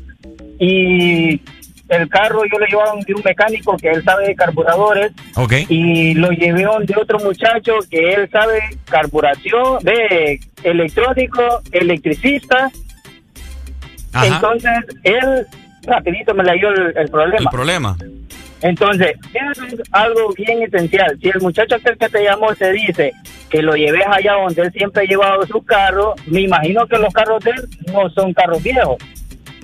[0.60, 1.40] y
[1.88, 5.52] el carro yo lo llevaba de un mecánico que él sabe de carburadores Ok.
[5.68, 11.42] y lo llevé de otro muchacho que él sabe carburación, de electrónico,
[11.72, 12.70] electricista.
[14.12, 14.26] Ajá.
[14.26, 14.72] Entonces,
[15.04, 15.46] él
[15.84, 17.38] rapidito me le dio el, el problema.
[17.38, 17.96] El problema.
[18.62, 21.16] Entonces, eso es algo bien esencial.
[21.20, 23.12] Si el muchacho aquel que te llamó te dice
[23.50, 27.12] que lo lleves allá donde él siempre ha llevado su carro, me imagino que los
[27.12, 28.96] carros de él no son carros viejos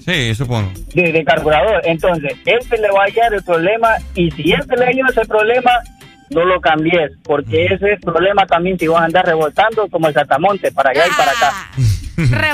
[0.05, 0.73] Sí, supongo.
[0.95, 1.81] de, de carburador.
[1.85, 5.05] Entonces, él se le va a hallar el problema y si él se le halló
[5.11, 5.71] ese problema,
[6.31, 10.15] no lo cambies, porque ese es problema también si vas a andar rebotando como el
[10.15, 11.71] Satamonte, para allá y para acá.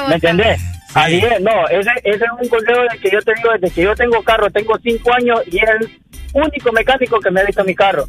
[0.09, 0.61] ¿Me entendés?
[0.95, 3.95] Así es, no, ese, ese es un consejo que yo te digo desde que yo
[3.95, 5.99] tengo carro, tengo cinco años y es el
[6.33, 8.07] único mecánico que me ha visto mi carro.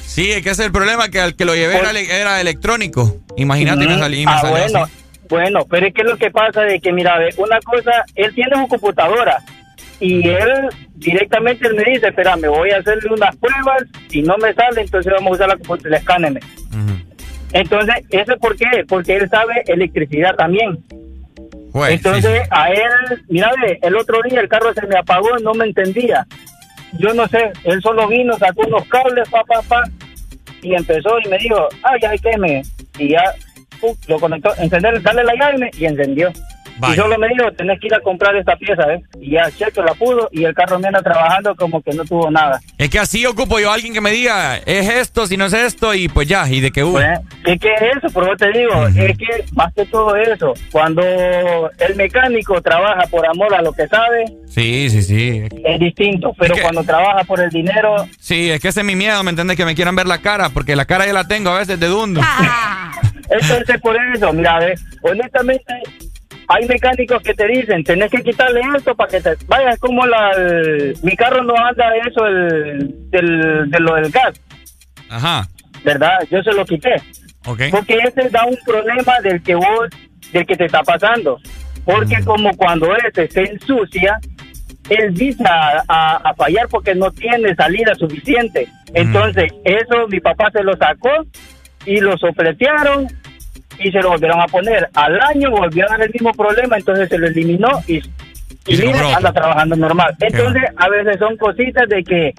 [0.00, 2.40] Sí, es que ese es el problema, que al que lo llevé era, ele- era
[2.40, 3.16] electrónico.
[3.36, 4.92] Imagínate, y me salí, y me Ah, salió bueno, así.
[5.28, 8.56] Bueno, pero es que lo que pasa de que, mira, ve, una cosa, él tiene
[8.56, 9.38] su computadora
[10.00, 14.36] y él directamente él me dice, espera, me voy a hacerle unas pruebas, si no
[14.38, 16.40] me sale, entonces vamos a usar la computadora, escáneme.
[17.52, 18.84] Entonces, ¿eso por qué?
[18.88, 20.78] Porque él sabe electricidad también.
[21.88, 25.66] Entonces, a él, mira, ve, el otro día el carro se me apagó, no me
[25.66, 26.26] entendía.
[26.98, 29.82] Yo no sé, él solo vino, sacó unos cables, pa, pa, pa,
[30.62, 32.62] y empezó y me dijo, ah, ya hay que me.
[32.98, 33.22] Y ya.
[34.08, 36.32] Lo conectó, encender, darle la llave y encendió.
[36.90, 39.02] Y solo me dijo, tenés que ir a comprar esta pieza, ¿eh?
[39.20, 42.30] Y ya, checo, la pudo, y el carro me anda trabajando como que no tuvo
[42.30, 42.60] nada.
[42.78, 45.52] Es que así ocupo yo a alguien que me diga, es esto, si no es
[45.52, 46.92] esto, y pues ya, y de que hubo.
[46.94, 50.54] Pues, es que es eso, por eso te digo, es que más que todo eso,
[50.70, 55.42] cuando el mecánico trabaja por amor a lo que sabe, Sí, sí, sí.
[55.64, 59.22] es distinto, pero cuando trabaja por el dinero, Sí, es que ese es mi miedo,
[59.22, 59.56] ¿me entiendes?
[59.56, 61.86] Que me quieran ver la cara, porque la cara ya la tengo a veces de
[61.86, 62.20] dundo.
[63.30, 65.74] entonces por eso, mira, ve, honestamente,
[66.48, 70.06] hay mecánicos que te dicen, tenés que quitarle esto para que te vaya, es como
[70.06, 74.40] la, el- mi carro no anda de eso, el, del, de lo del gas,
[75.08, 75.46] Ajá.
[75.84, 76.18] ¿verdad?
[76.30, 76.94] Yo se lo quité.
[77.46, 77.62] Ok.
[77.70, 79.88] Porque ese da un problema del que vos,
[80.32, 81.38] del que te está pasando.
[81.84, 84.18] Porque como cuando ese se ensucia,
[84.90, 88.66] él dice a, a- a fallar porque no tiene salida suficiente.
[88.94, 91.10] Entonces, eso mi papá se lo sacó
[91.84, 93.06] y lo sopletearon
[93.78, 94.88] y se lo volvieron a poner.
[94.94, 97.98] Al año volvió a dar el mismo problema, entonces se lo eliminó y,
[98.66, 100.14] y mira, anda trabajando normal.
[100.20, 102.34] Entonces, a veces son cositas de que,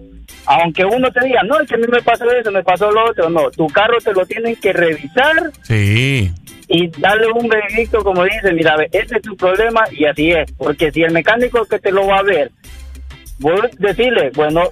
[0.46, 3.10] aunque uno te diga, no, es que a mí me pasó eso, me pasó lo
[3.10, 6.32] otro, no, tu carro te lo tienen que revisar Sí.
[6.70, 10.52] y darle un veredicto como dice, mira, ve, ese es tu problema y así es,
[10.54, 12.52] porque si el mecánico que te lo va a ver
[13.40, 14.64] vos decirle, bueno,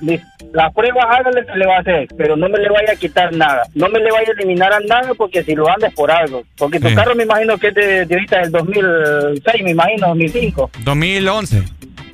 [0.53, 3.33] la prueba hágale se le va a hacer, pero no me le vaya a quitar
[3.33, 6.43] nada, no me le vaya a eliminar a nada porque si lo andes por algo,
[6.57, 10.71] porque tu carro me imagino que es de, de ahorita del 2006, me imagino, 2005.
[10.83, 11.63] 2011.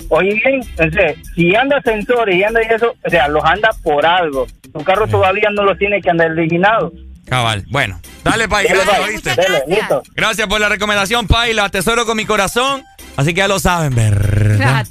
[0.08, 4.46] Oye bien, entonces, si anda sensores y anda eso, o sea, los anda por algo.
[4.70, 6.92] Tu carro todavía no lo tiene que andar eliminado.
[7.24, 7.64] Cabal.
[7.68, 8.66] Bueno, dale, Pai.
[8.66, 10.02] Gracias, gracias.
[10.14, 11.54] gracias por la recomendación, Pai.
[11.54, 12.84] La atesoro con mi corazón.
[13.16, 14.86] Así que ya lo saben, ¿verdad?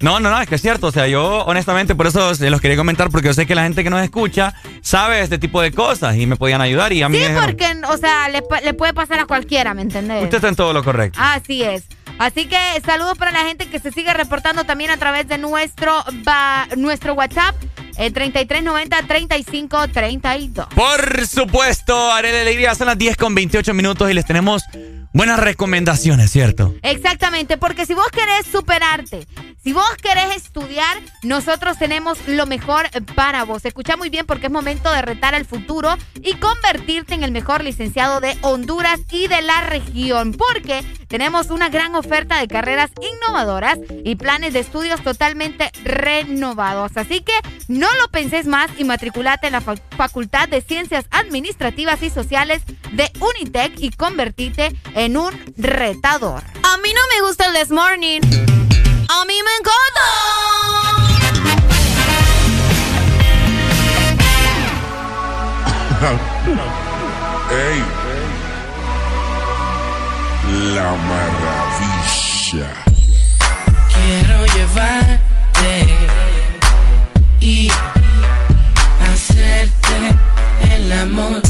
[0.00, 0.86] No, no, no, es que es cierto.
[0.86, 3.64] O sea, yo honestamente por eso se los quería comentar porque yo sé que la
[3.64, 7.08] gente que nos escucha sabe este tipo de cosas y me podían ayudar y a
[7.08, 7.18] mí...
[7.18, 10.24] Sí, porque, o sea, le, le, puede pasar a cualquiera, ¿me entendés?
[10.24, 11.18] Usted está en todo lo correcto.
[11.22, 11.84] Así es.
[12.18, 16.02] Así que saludos para la gente que se sigue reportando también a través de nuestro,
[16.76, 17.54] nuestro WhatsApp.
[17.96, 20.68] El 3390-3532.
[20.68, 24.62] Por supuesto, Arele Alegría, son las 10 con 28 minutos y les tenemos
[25.12, 26.74] buenas recomendaciones, ¿cierto?
[26.82, 29.26] Exactamente, porque si vos querés superarte,
[29.62, 33.64] si vos querés estudiar, nosotros tenemos lo mejor para vos.
[33.64, 37.64] Escucha muy bien porque es momento de retar al futuro y convertirte en el mejor
[37.64, 43.78] licenciado de Honduras y de la región, porque tenemos una gran oferta de carreras innovadoras
[44.04, 46.96] y planes de estudios totalmente renovados.
[46.96, 47.32] Así que
[47.66, 52.62] no lo penses más y matriculate en la Facultad de Ciencias Administrativas y Sociales
[52.92, 56.42] de Unitec y convertite en un retador.
[56.64, 58.20] A mí no me gusta el This Morning.
[58.20, 60.06] A mí me encanta.
[67.52, 67.84] ¡Ey!
[70.74, 72.70] La maravilla.
[73.94, 75.86] Quiero llevarte
[77.40, 77.70] y
[79.12, 79.96] hacerte
[80.72, 81.40] el amor.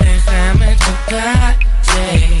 [0.00, 2.33] Déjame tocarte.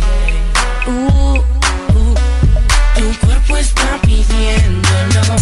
[3.64, 5.36] Está pidiéndolo.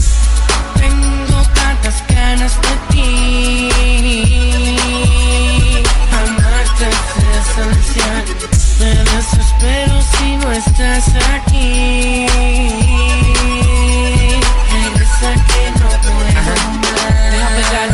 [0.81, 3.69] Tengo tantas ganas de ti.
[6.21, 8.25] Amarte es esencial.
[8.81, 12.27] Me desespero si no estás aquí.
[14.73, 16.92] Regresa que no puedo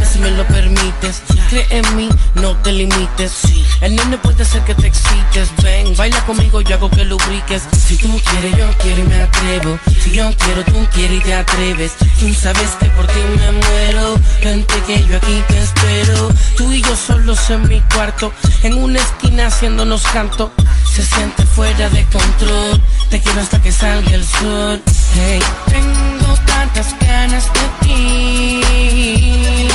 [0.05, 1.23] si me lo permites.
[1.49, 3.33] Cree en mí, no te limites.
[3.81, 5.51] El nene puede ser que te excites.
[5.63, 7.63] Ven, baila conmigo, yo hago que lubriques.
[7.87, 9.79] Si tú quieres, yo quiero y me atrevo.
[10.03, 11.93] Si yo quiero, tú quieres y te atreves.
[12.19, 14.17] Tú sabes que por ti me muero.
[14.43, 16.29] Vente que yo aquí te espero.
[16.57, 18.33] Tú y yo solos en mi cuarto.
[18.63, 20.53] En una esquina haciéndonos canto.
[20.93, 22.83] Se siente fuera de control.
[23.11, 24.83] Te quiero hasta que salga el sol.
[25.15, 29.68] Hey, tengo tantas ganas de ti.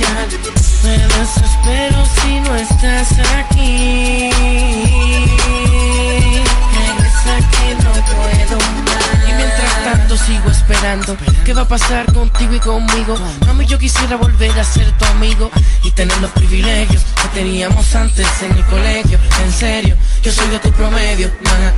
[0.00, 0.60] Es esencial.
[0.84, 4.30] Me desespero si no estás aquí.
[6.74, 9.28] Regresa que no puedo más.
[9.28, 11.16] Y mientras tanto sigo esperando.
[11.44, 13.18] ¿Qué va a pasar contigo y conmigo?
[13.46, 15.50] Mami, yo quisiera volver a ser tu amigo
[15.84, 19.18] y tener los privilegios que teníamos antes en el colegio.
[19.44, 21.72] En serio, yo soy de tu promedio, ma.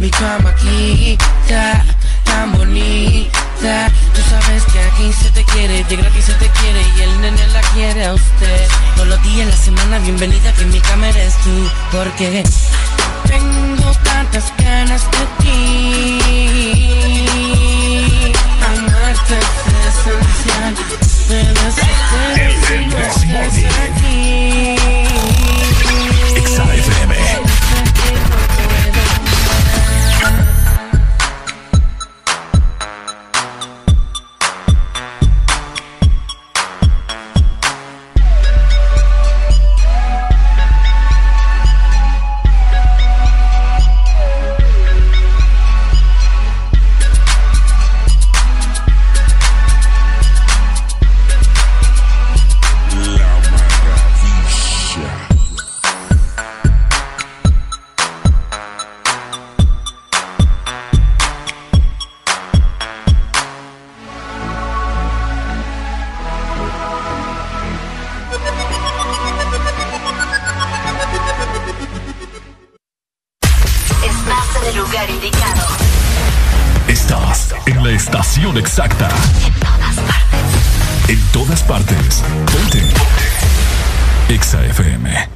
[0.00, 1.84] Mi cama quita
[2.24, 3.92] tan bonita.
[4.14, 7.46] Tú sabes que aquí se te quiere, de gratis se te quiere y el nene
[7.48, 8.66] la quiere a usted.
[8.96, 12.42] Todos los días la semana, bienvenida que en mi cama eres tú, porque
[13.28, 16.18] tengo tantas ganas de ti.
[18.68, 20.74] Amarte es esencial,
[21.28, 22.40] me desespero
[74.70, 75.66] el lugar indicado.
[76.86, 79.08] Estás en la estación exacta.
[81.08, 82.22] En todas partes.
[82.46, 82.82] Ponte.
[84.28, 85.28] Exa FM.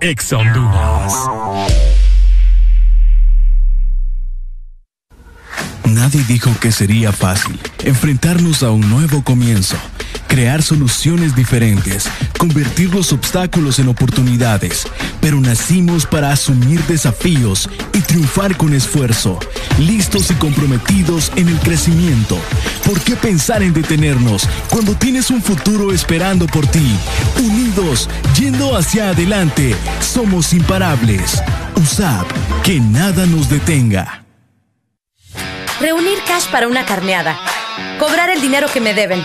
[0.00, 1.14] Exa Honduras.
[5.84, 9.76] Nadie dijo que sería fácil enfrentarnos a un nuevo comienzo,
[10.30, 14.86] crear soluciones diferentes, convertir los obstáculos en oportunidades,
[15.20, 19.40] pero nacimos para asumir desafíos y triunfar con esfuerzo,
[19.80, 22.38] listos y comprometidos en el crecimiento.
[22.86, 26.96] ¿Por qué pensar en detenernos cuando tienes un futuro esperando por ti?
[27.42, 31.42] Unidos, yendo hacia adelante, somos imparables.
[31.74, 32.26] USAP,
[32.62, 34.24] que nada nos detenga.
[35.80, 37.36] Reunir cash para una carneada.
[37.98, 39.24] Cobrar el dinero que me deben.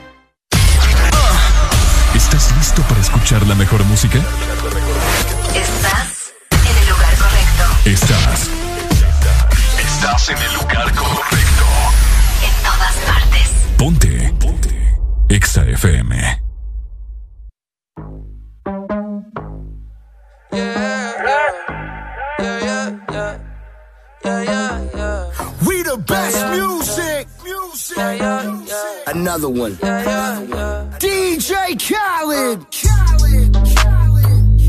[3.31, 4.19] Escuchar la mejor música?
[5.55, 7.63] Estás en el lugar correcto.
[7.85, 8.49] Estás.
[9.79, 11.65] Estás en el lugar correcto.
[12.43, 13.49] En todas partes.
[13.77, 14.33] Ponte.
[14.39, 14.97] Ponte.
[15.29, 16.41] Exa FM.
[25.65, 27.27] We the best music.
[27.45, 28.60] Music.
[29.13, 29.75] Another one.
[31.01, 32.65] DJ Khaled.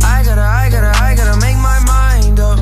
[0.03, 2.59] I gotta, I gotta, I gotta make my mind up.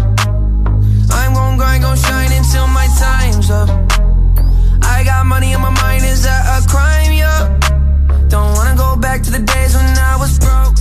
[1.11, 3.71] I'm gon' grind, gon' shine until my time's up.
[4.83, 7.13] I got money in my mind, is that a crime?
[7.15, 7.59] Yeah.
[8.29, 10.77] Don't wanna go back to the days when I was broke.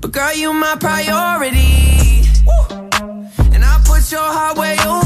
[0.00, 2.22] But girl, you my priority.
[3.52, 4.86] And I put your heart way over me.
[4.86, 5.05] And money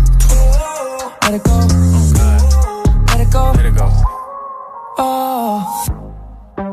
[1.31, 1.45] Let it
[3.31, 3.51] go.
[3.55, 3.87] Let it go.
[4.97, 5.87] Oh.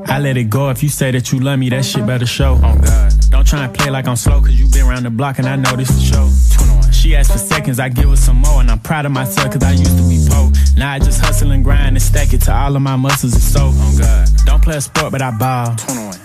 [0.09, 2.59] I let it go if you say that you love me, that shit better show.
[2.61, 3.13] Oh God.
[3.31, 5.55] Don't try and play like I'm slow, cause you been around the block and I
[5.55, 6.91] know this for show.
[6.91, 9.63] She asked for seconds, I give her some more, and I'm proud of myself cause
[9.63, 10.51] I used to be poor.
[10.77, 13.43] Now I just hustle and grind and stack it to all of my muscles and
[13.43, 13.71] so.
[13.73, 14.29] Oh God.
[14.45, 15.77] Don't play a sport, but I ball.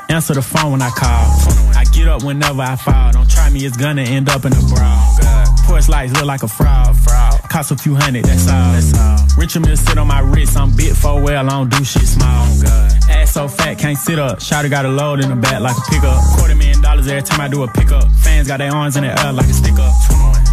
[0.09, 1.29] Answer the phone when I call.
[1.77, 3.11] I get up whenever I fall.
[3.11, 4.73] Don't try me, it's gonna end up in a brawl.
[5.21, 6.97] Oh, Porch lights look like a fraud.
[6.97, 7.12] fraud.
[7.53, 8.73] Cost a few hundred, that's all.
[8.73, 9.37] That's all.
[9.37, 12.47] Richard Mill sit on my wrist, I'm bit for well, I don't do shit small.
[12.49, 14.39] Oh, Ass so fat, can't sit up.
[14.39, 16.17] Shotty got a load in the back like a pickup.
[16.35, 18.09] Quarter million dollars every time I do a pickup.
[18.23, 19.93] Fans got their arms in the air like a stick up.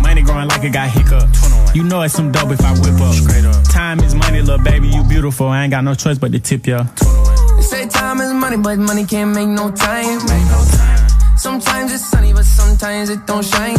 [0.02, 1.26] Money growing like it got hiccup.
[1.74, 3.14] You know it's some dope if I whip up.
[3.14, 3.64] Straight up.
[3.64, 5.48] Time is money, little baby, you beautiful.
[5.48, 6.82] I ain't got no choice but to tip ya.
[6.82, 10.18] They say time is money, but money can't make no time.
[10.28, 11.08] Make no time.
[11.38, 13.78] Sometimes it's sunny, but sometimes it don't shine.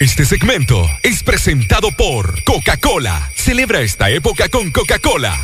[0.00, 3.30] Este segmento es presentado por Coca-Cola.
[3.36, 5.38] Celebra esta época con Coca-Cola.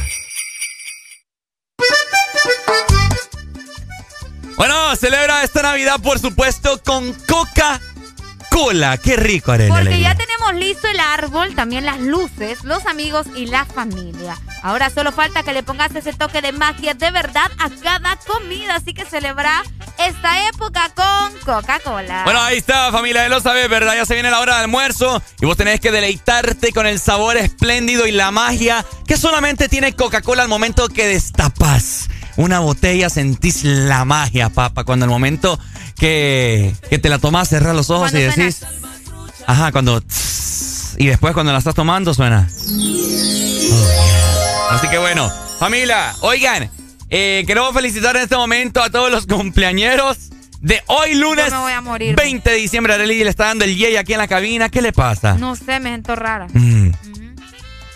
[4.56, 7.95] Bueno, celebra esta Navidad, por supuesto, con Coca-Cola.
[9.02, 9.68] Qué rico, Arely.
[9.68, 14.36] Porque ya tenemos listo el árbol, también las luces, los amigos y la familia.
[14.62, 18.76] Ahora solo falta que le pongas ese toque de magia de verdad a cada comida.
[18.76, 19.62] Así que celebra
[19.98, 22.24] esta época con Coca-Cola.
[22.24, 23.94] Bueno, ahí está, familia, ya lo sabes, ¿verdad?
[23.94, 27.36] Ya se viene la hora de almuerzo y vos tenés que deleitarte con el sabor
[27.36, 33.64] espléndido y la magia que solamente tiene Coca-Cola al momento que destapas una botella, sentís
[33.64, 34.84] la magia, papá.
[34.84, 35.58] Cuando al momento
[35.98, 38.64] que, que te la tomas, cerras los ojos y decís.
[39.46, 40.02] Ajá, cuando.
[40.98, 42.48] y después cuando la estás tomando, suena.
[43.70, 46.70] Oh, Así que bueno, familia, oigan,
[47.10, 50.18] eh, queremos felicitar en este momento a todos los cumpleañeros
[50.60, 52.16] de hoy lunes me voy a morir.
[52.16, 52.94] 20 de diciembre.
[52.94, 54.68] Arely le está dando el yey aquí en la cabina.
[54.68, 55.34] ¿Qué le pasa?
[55.34, 56.48] No sé, me siento rara.
[56.52, 56.90] Mm.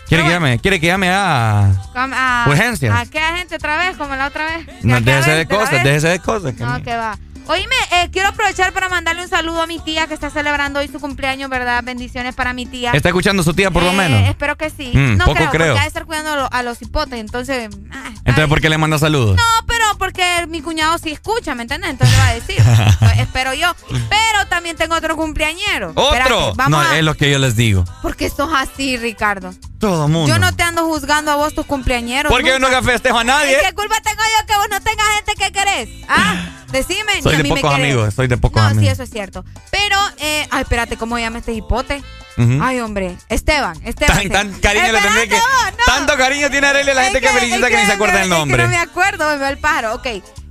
[0.07, 1.71] ¿Quiere, que llame, ¿Quiere que llame a...?
[1.95, 2.97] A- Urgencias.
[2.97, 3.97] ¿A qué gente otra vez?
[3.97, 4.67] Como la otra vez.
[4.83, 6.53] No, ¿A qué déjese de cosas, déjese de cosas.
[6.55, 6.83] que No, no.
[6.85, 7.17] que va.
[7.51, 10.87] Oíme, eh, quiero aprovechar para mandarle un saludo a mi tía que está celebrando hoy
[10.87, 11.83] su cumpleaños, ¿verdad?
[11.83, 12.93] Bendiciones para mi tía.
[12.93, 14.29] ¿Está escuchando su tía por lo Eh, menos?
[14.29, 14.93] Espero que sí.
[14.95, 15.67] Mm, no poco creo, creo.
[15.69, 17.69] porque ha de estar cuidando a, lo- a los hipotes, entonces...
[17.93, 19.37] ah, Entonces, ¿por qué le manda saludos?
[19.37, 21.91] no, pero porque mi cuñado sí escucha, ¿me entiendes?
[21.91, 22.63] Entonces le va a decir.
[23.01, 23.75] Pues, espero yo.
[23.89, 25.89] Pero también tengo otro cumpleañero.
[25.97, 26.55] Espérate, ¿Otro?
[26.55, 26.99] vamos No, a...
[26.99, 27.85] es lo que yo les digo.
[28.03, 29.53] Porque sos así, Ricardo.
[29.81, 30.29] Todo mundo.
[30.33, 32.31] Yo no te ando juzgando a vos tus cumpleañeros.
[32.31, 32.83] Porque yo no nunca.
[32.83, 33.57] festejo a nadie.
[33.61, 35.89] ¿Y ¿Qué culpa tengo yo que vos no tengas gente que querés?
[36.09, 36.35] Ah,
[36.73, 37.23] decime.
[37.23, 38.85] Soy de pocos amigos, soy de pocos No, amigos.
[38.85, 39.45] sí, eso es cierto.
[39.71, 42.03] Pero, eh, ay, espérate, ¿cómo llama este hipote?
[42.37, 42.59] Ujú.
[42.63, 44.29] Ay, hombre, Esteban, Esteban.
[44.31, 45.37] Tan, cariño le tendré que.
[45.37, 45.85] no.
[45.87, 48.57] Tanto cariño tiene Arely la gente que, felicita que, ni se acuerda el nombre.
[48.57, 49.95] Que no me acuerdo, me va el pájaro.
[49.95, 50.07] Ok.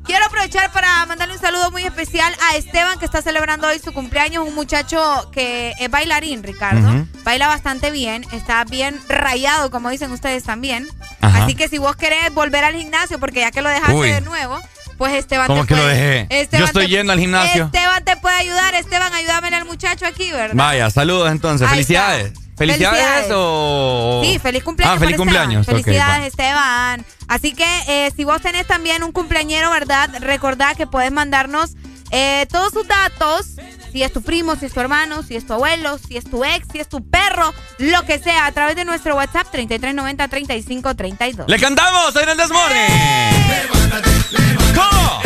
[0.05, 3.93] Quiero aprovechar para mandarle un saludo muy especial a Esteban, que está celebrando hoy su
[3.93, 4.47] cumpleaños.
[4.47, 7.05] Un muchacho que es bailarín, Ricardo.
[7.23, 10.87] Baila bastante bien, está bien rayado, como dicen ustedes también.
[11.21, 11.43] Ajá.
[11.43, 14.09] Así que si vos querés volver al gimnasio, porque ya que lo dejaste Uy.
[14.09, 14.59] de nuevo,
[14.99, 16.41] pues Esteban ¿Cómo te que lo puede- dejé?
[16.41, 17.65] Esteban Yo estoy te- yendo al gimnasio.
[17.65, 18.75] Esteban te puede ayudar.
[18.75, 20.53] Esteban, ayúdame al muchacho aquí, ¿verdad?
[20.55, 21.65] Vaya, saludos entonces.
[21.67, 22.27] Ahí Felicidades.
[22.27, 22.39] está.
[22.57, 23.31] ¿Felicidades, Felicidades.
[23.33, 24.21] o.?
[24.25, 24.95] Sí, feliz cumpleaños.
[24.95, 25.61] Ah, feliz cumpleaños.
[25.61, 25.83] Esteban.
[25.83, 26.27] Felicidades.
[26.27, 27.05] Esteban.
[27.29, 30.09] Así que eh, si vos tenés también un cumpleañero, ¿verdad?
[30.19, 31.71] Recordá que puedes mandarnos
[32.11, 33.47] eh, todos sus datos.
[33.93, 36.43] Si es tu primo, si es tu hermano, si es tu abuelo, si es tu
[36.45, 41.45] ex, si es tu perro, lo que sea, a través de nuestro WhatsApp 3390-3532.
[41.47, 42.13] ¡Le cantamos!
[42.13, 44.68] ¡Soy en el Desmorning!
[44.79, 45.21] ¿Cómo?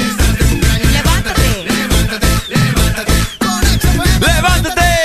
[4.19, 4.81] ¡Levántate!
[4.81, 5.02] ¡Eh!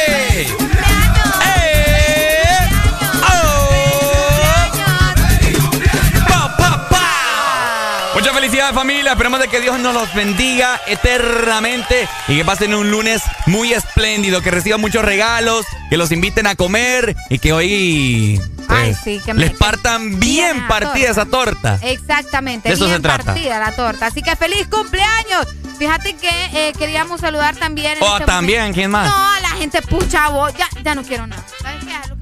[8.74, 13.72] Familia, esperamos de que Dios nos los bendiga eternamente y que pasen un lunes muy
[13.72, 18.94] espléndido, que reciban muchos regalos, que los inviten a comer y que hoy pues, Ay,
[19.02, 21.78] sí, que me- les que- partan bien Bien, partida esa torta.
[21.83, 23.24] Exactamente, De eso bien se trata.
[23.24, 24.06] partida la torta.
[24.06, 25.47] Así que feliz cumpleaños.
[25.78, 27.97] Fíjate que eh, queríamos saludar también.
[28.01, 29.08] Oh, este también, momento- ¿quién más?
[29.08, 30.52] No, la gente pucha vos.
[30.58, 31.42] Ya, ya no quiero nada.
[31.62, 32.17] ¿Sabes qué?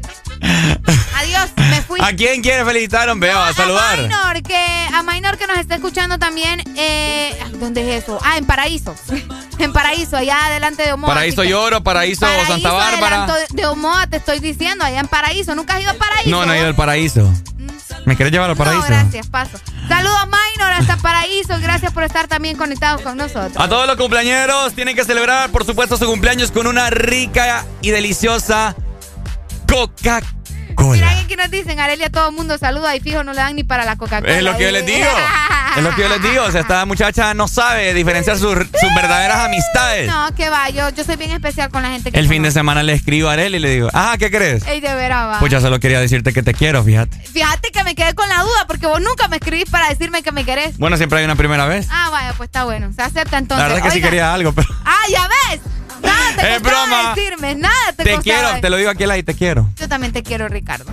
[1.16, 2.00] Adiós, me fui.
[2.02, 3.30] ¿A quién quiere felicitar, hombre?
[3.30, 3.98] a saludar.
[3.98, 6.62] A Minor, que, a Minor que nos está escuchando también.
[6.76, 8.18] Eh, ¿Dónde es eso?
[8.22, 8.94] Ah, en Paraíso.
[9.58, 11.14] en Paraíso, allá adelante de Omoa.
[11.14, 13.26] Paraíso Lloro, Paraíso, Santa Bárbara.
[13.26, 15.54] de, de Omoa, te estoy diciendo, allá en Paraíso.
[15.54, 16.30] ¿Nunca has ido a Paraíso?
[16.30, 17.32] No, no he ido al paraíso.
[18.04, 18.82] ¿Me querés llevar al paraíso?
[18.82, 19.58] No, gracias, paso.
[19.88, 21.58] Saludos, Minor, hasta Paraíso.
[21.60, 23.56] Gracias por estar también conectados con nosotros.
[23.56, 27.90] A todos los cumpleañeros tienen que celebrar, por supuesto, su cumpleaños con una rica y
[27.90, 28.76] deliciosa
[29.66, 30.92] Coca-Cola.
[30.92, 33.56] Mira que aquí nos dicen, Arelia, todo el mundo saluda y fijo, no le dan
[33.56, 34.36] ni para la Coca-Cola.
[34.36, 35.06] Es lo que yo les digo.
[35.76, 36.42] Es lo que yo les digo.
[36.44, 40.08] O sea, esta muchacha no sabe diferenciar sus, sus verdaderas amistades.
[40.08, 42.50] No, que va, yo, yo soy bien especial con la gente que El fin de
[42.50, 44.66] semana le escribo a Arely y le digo, ajá, ¿qué crees?
[44.66, 45.38] Ey, de veras, va.
[45.38, 47.18] Pues ya solo quería decirte que te quiero, fíjate.
[47.18, 50.32] Fíjate que me quedé con la duda porque vos nunca me escribís para decirme que
[50.32, 50.78] me querés.
[50.78, 51.88] Bueno, siempre hay una primera vez.
[51.90, 52.90] Ah, vaya, pues está bueno.
[52.94, 53.62] Se acepta entonces.
[53.62, 55.60] La verdad es que sí quería algo, pero Ah, ya ves.
[56.06, 57.14] Nada te Es broma.
[57.14, 58.22] decirme, nada te, te costaba.
[58.22, 59.68] quiero, te lo digo aquí al aire, te quiero.
[59.78, 60.92] Yo también te quiero, Ricardo.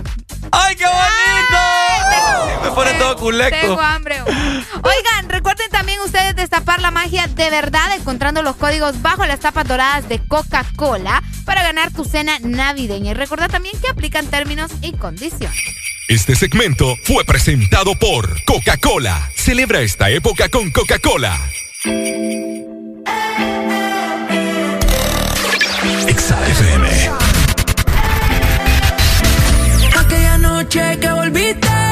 [0.52, 2.62] ¡Ay, qué bonito!
[2.64, 3.56] Me pone todo culeco.
[3.60, 4.22] Tengo hambre.
[4.22, 9.66] Oigan, recuerden también ustedes destapar la magia de verdad encontrando los códigos bajo las tapas
[9.66, 13.10] doradas de Coca-Cola para ganar tu cena navideña.
[13.12, 15.56] Y recordad también que aplican términos y condiciones.
[16.08, 19.30] Este segmento fue presentado por Coca-Cola.
[19.36, 21.38] Celebra esta época con Coca-Cola.
[30.74, 31.83] Noche que volviste,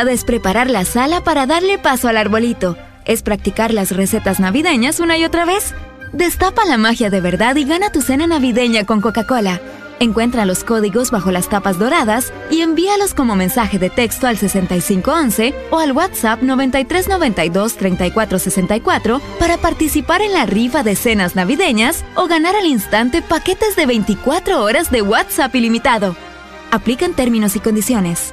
[0.00, 2.78] es preparar la sala para darle paso al arbolito.
[3.04, 5.74] Es practicar las recetas navideñas una y otra vez.
[6.12, 9.60] Destapa la magia de verdad y gana tu cena navideña con Coca-Cola.
[10.00, 15.54] Encuentra los códigos bajo las tapas doradas y envíalos como mensaje de texto al 6511
[15.70, 22.64] o al WhatsApp 9392-3464 para participar en la rifa de cenas navideñas o ganar al
[22.66, 26.16] instante paquetes de 24 horas de WhatsApp ilimitado.
[26.70, 28.32] Aplican términos y condiciones.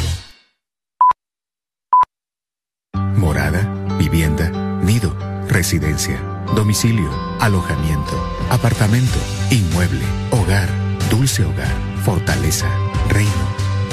[3.21, 3.61] Morada,
[3.99, 4.49] vivienda,
[4.81, 5.15] nido,
[5.47, 6.19] residencia,
[6.55, 7.07] domicilio,
[7.39, 9.19] alojamiento, apartamento,
[9.51, 10.67] inmueble, hogar,
[11.11, 11.71] dulce hogar,
[12.03, 12.65] fortaleza,
[13.09, 13.31] reino.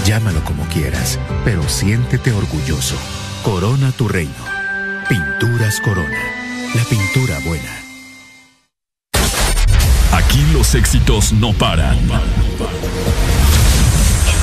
[0.07, 2.97] Llámalo como quieras, pero siéntete orgulloso.
[3.45, 4.33] Corona tu reino.
[5.11, 6.23] Pinturas Corona.
[6.75, 7.83] La pintura buena.
[10.13, 11.99] Aquí los éxitos no paran.
[11.99, 12.09] En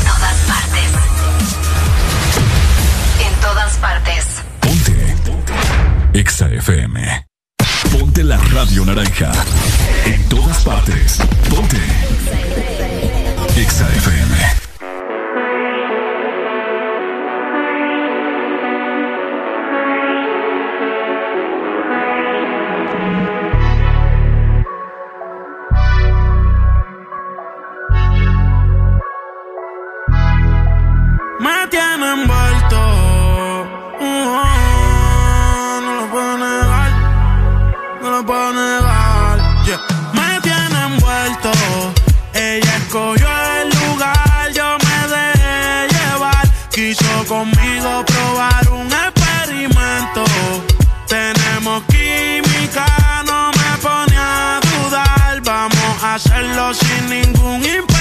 [0.06, 0.92] todas partes.
[3.28, 4.35] En todas partes.
[6.16, 7.28] EXA FM.
[7.92, 9.34] Ponte la radio naranja.
[10.06, 11.18] En todas partes.
[11.50, 11.76] Ponte.
[13.58, 14.25] EXA FM.
[56.76, 57.95] Sin ningún impedimento.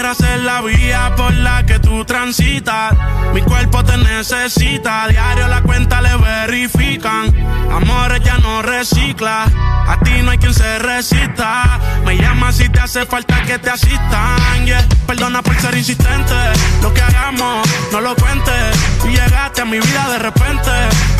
[0.00, 2.94] Quisiera ser la vía por la que tú transitas.
[3.34, 5.04] Mi cuerpo te necesita.
[5.04, 7.34] A diario la cuenta le verifican.
[7.70, 9.44] Amores ya no recicla.
[9.86, 11.78] A ti no hay quien se resista.
[12.06, 14.64] Me llama si te hace falta que te asistan.
[15.06, 16.34] Perdona por ser insistente.
[16.82, 18.76] Lo que hagamos, no lo cuentes.
[19.04, 20.70] Y llegaste a mi vida de repente.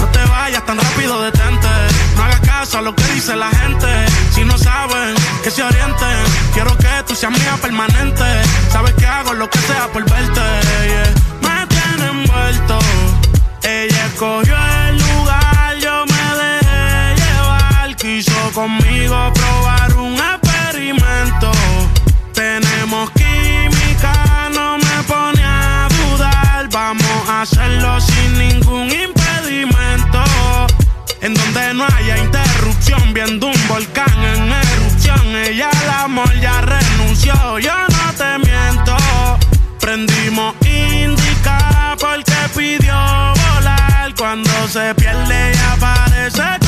[0.00, 1.68] No te vayas tan rápido, detente.
[2.16, 4.06] No hagas caso a lo que dice la gente.
[4.34, 6.18] Si no saben, que se orienten.
[6.52, 8.24] Quiero que tú seas mía permanente.
[8.70, 10.40] Sabes que hago lo que sea por verte.
[11.40, 12.78] Me tiene envuelto.
[13.62, 14.56] Ella escogió
[14.88, 17.96] el lugar, yo me dejé llevar.
[17.96, 21.50] Quiso conmigo probar un experimento.
[22.32, 26.68] Tenemos química, no me pone a dudar.
[26.70, 29.19] Vamos a hacerlo sin ningún impedimento.
[31.52, 35.34] Donde no haya interrupción, viendo un volcán en erupción.
[35.34, 38.96] Ella al amor ya renunció, yo no te miento.
[39.80, 44.14] Prendimos indica porque pidió volar.
[44.16, 46.59] Cuando se pierde y aparece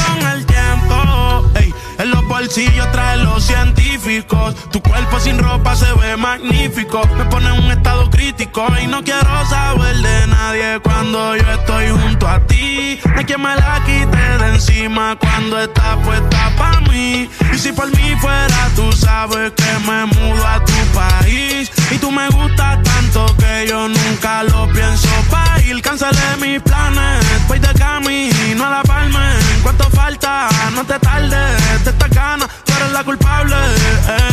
[2.03, 4.55] en los bolsillos trae los científicos.
[4.71, 7.03] Tu cuerpo sin ropa se ve magnífico.
[7.17, 11.91] Me pone en un estado crítico y no quiero saber de nadie cuando yo estoy
[11.91, 12.99] junto a ti.
[13.05, 17.29] No hay quien me la quite de encima cuando está puesta pa' mí.
[17.53, 21.71] Y si por mí fuera, tú sabes que me mudo a tu país.
[21.91, 25.81] Y tú me gustas tanto que yo nunca lo pienso pa' ir.
[25.83, 29.35] Cancelé mis planes, voy de camino a la palma.
[29.63, 30.49] ¿Cuánto falta?
[30.75, 33.55] No te tardes, de esta gana, tú eres la culpable.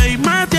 [0.03, 0.58] Ey, me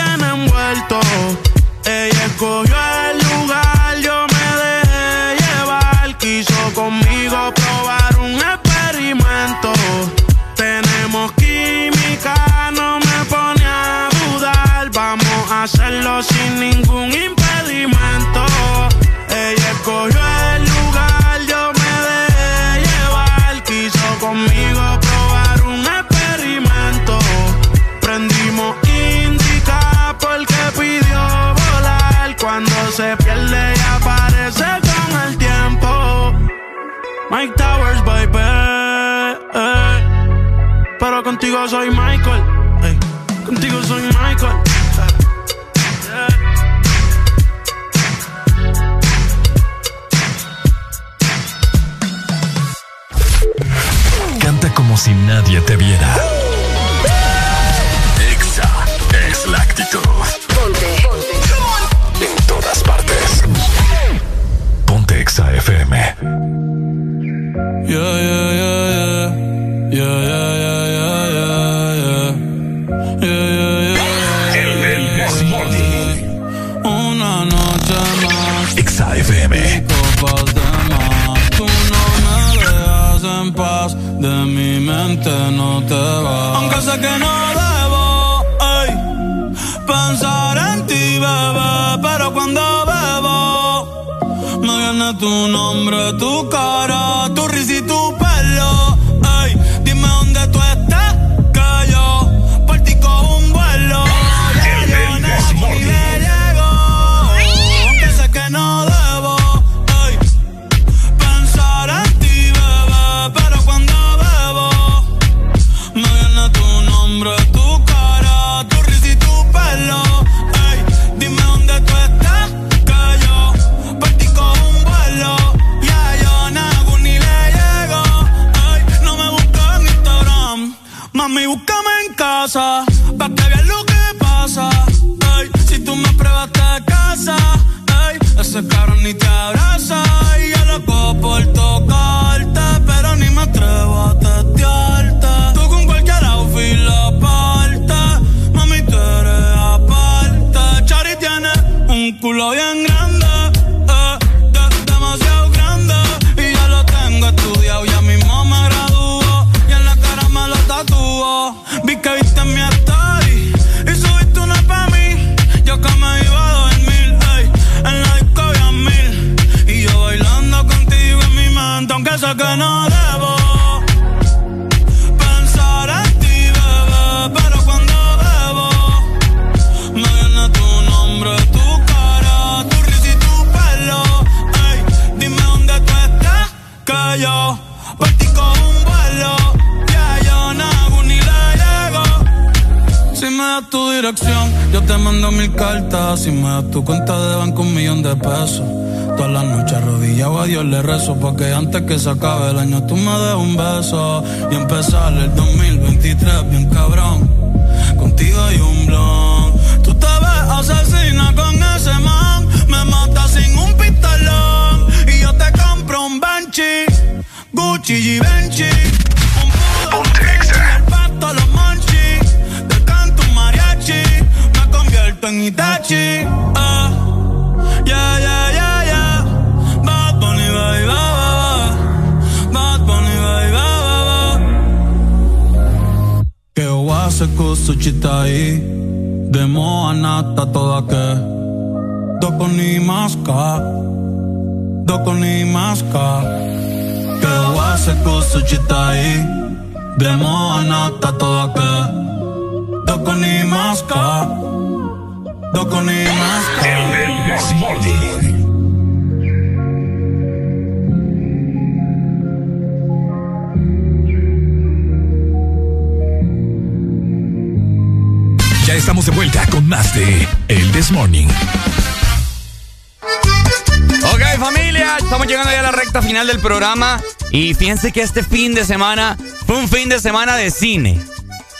[277.70, 281.01] fíjense que este fin de semana fue un fin de semana de cine.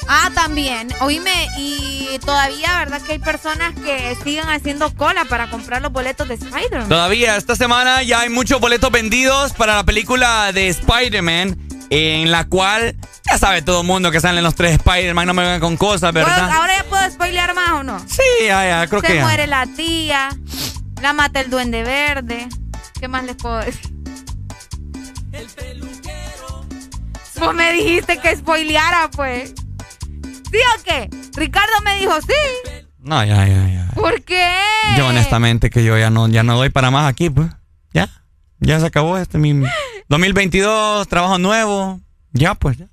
[0.09, 0.89] Ah, también.
[1.03, 6.27] Oíme, y todavía, ¿verdad que hay personas que siguen haciendo cola para comprar los boletos
[6.27, 6.89] de Spider-Man?
[6.89, 11.57] Todavía, esta semana ya hay muchos boletos vendidos para la película de Spider-Man,
[11.91, 12.97] en la cual
[13.31, 16.11] ya sabe todo el mundo que salen los tres Spider-Man, no me vengan con cosas,
[16.11, 16.51] ¿Puedo- ¿verdad?
[16.51, 18.01] ¿Ahora ya puedo spoilear más o no?
[18.09, 19.23] Sí, ya, ya, creo Se que ya.
[19.23, 20.31] muere la tía,
[21.01, 22.49] la mata el duende verde.
[22.99, 23.80] ¿Qué más les puedo decir?
[27.51, 29.53] Vos me dijiste que spoileara, pues.
[30.23, 31.11] ¿Sí o qué?
[31.35, 32.79] Ricardo me dijo sí.
[33.01, 33.91] No, ya, ya, ya.
[33.93, 34.55] ¿Por qué?
[34.97, 37.51] Yo honestamente que yo ya no, ya no doy para más aquí, pues.
[37.93, 38.09] Ya,
[38.61, 39.65] ya se acabó este mi
[40.09, 42.01] 2022, trabajo nuevo.
[42.31, 42.87] Ya, pues, ya.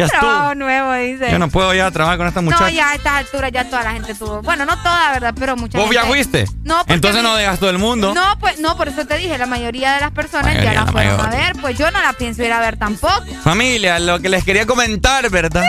[0.00, 1.30] Ya Trabajo nuevo, dice.
[1.30, 2.64] Yo no puedo ya trabajar con esta muchacha.
[2.64, 4.42] No, ya a estas alturas ya toda la gente tuvo.
[4.42, 5.34] Bueno, no toda, ¿verdad?
[5.38, 6.02] Pero mucha ¿Vos gente.
[6.02, 6.44] ya fuiste?
[6.64, 8.14] No, porque Entonces no dejas todo el mundo.
[8.14, 10.86] No, pues, no, por eso te dije, la mayoría de las personas ya la la
[10.86, 11.56] fueron a ver.
[11.60, 13.24] Pues yo no la pienso ir a ver tampoco.
[13.42, 15.64] Familia, lo que les quería comentar, ¿verdad?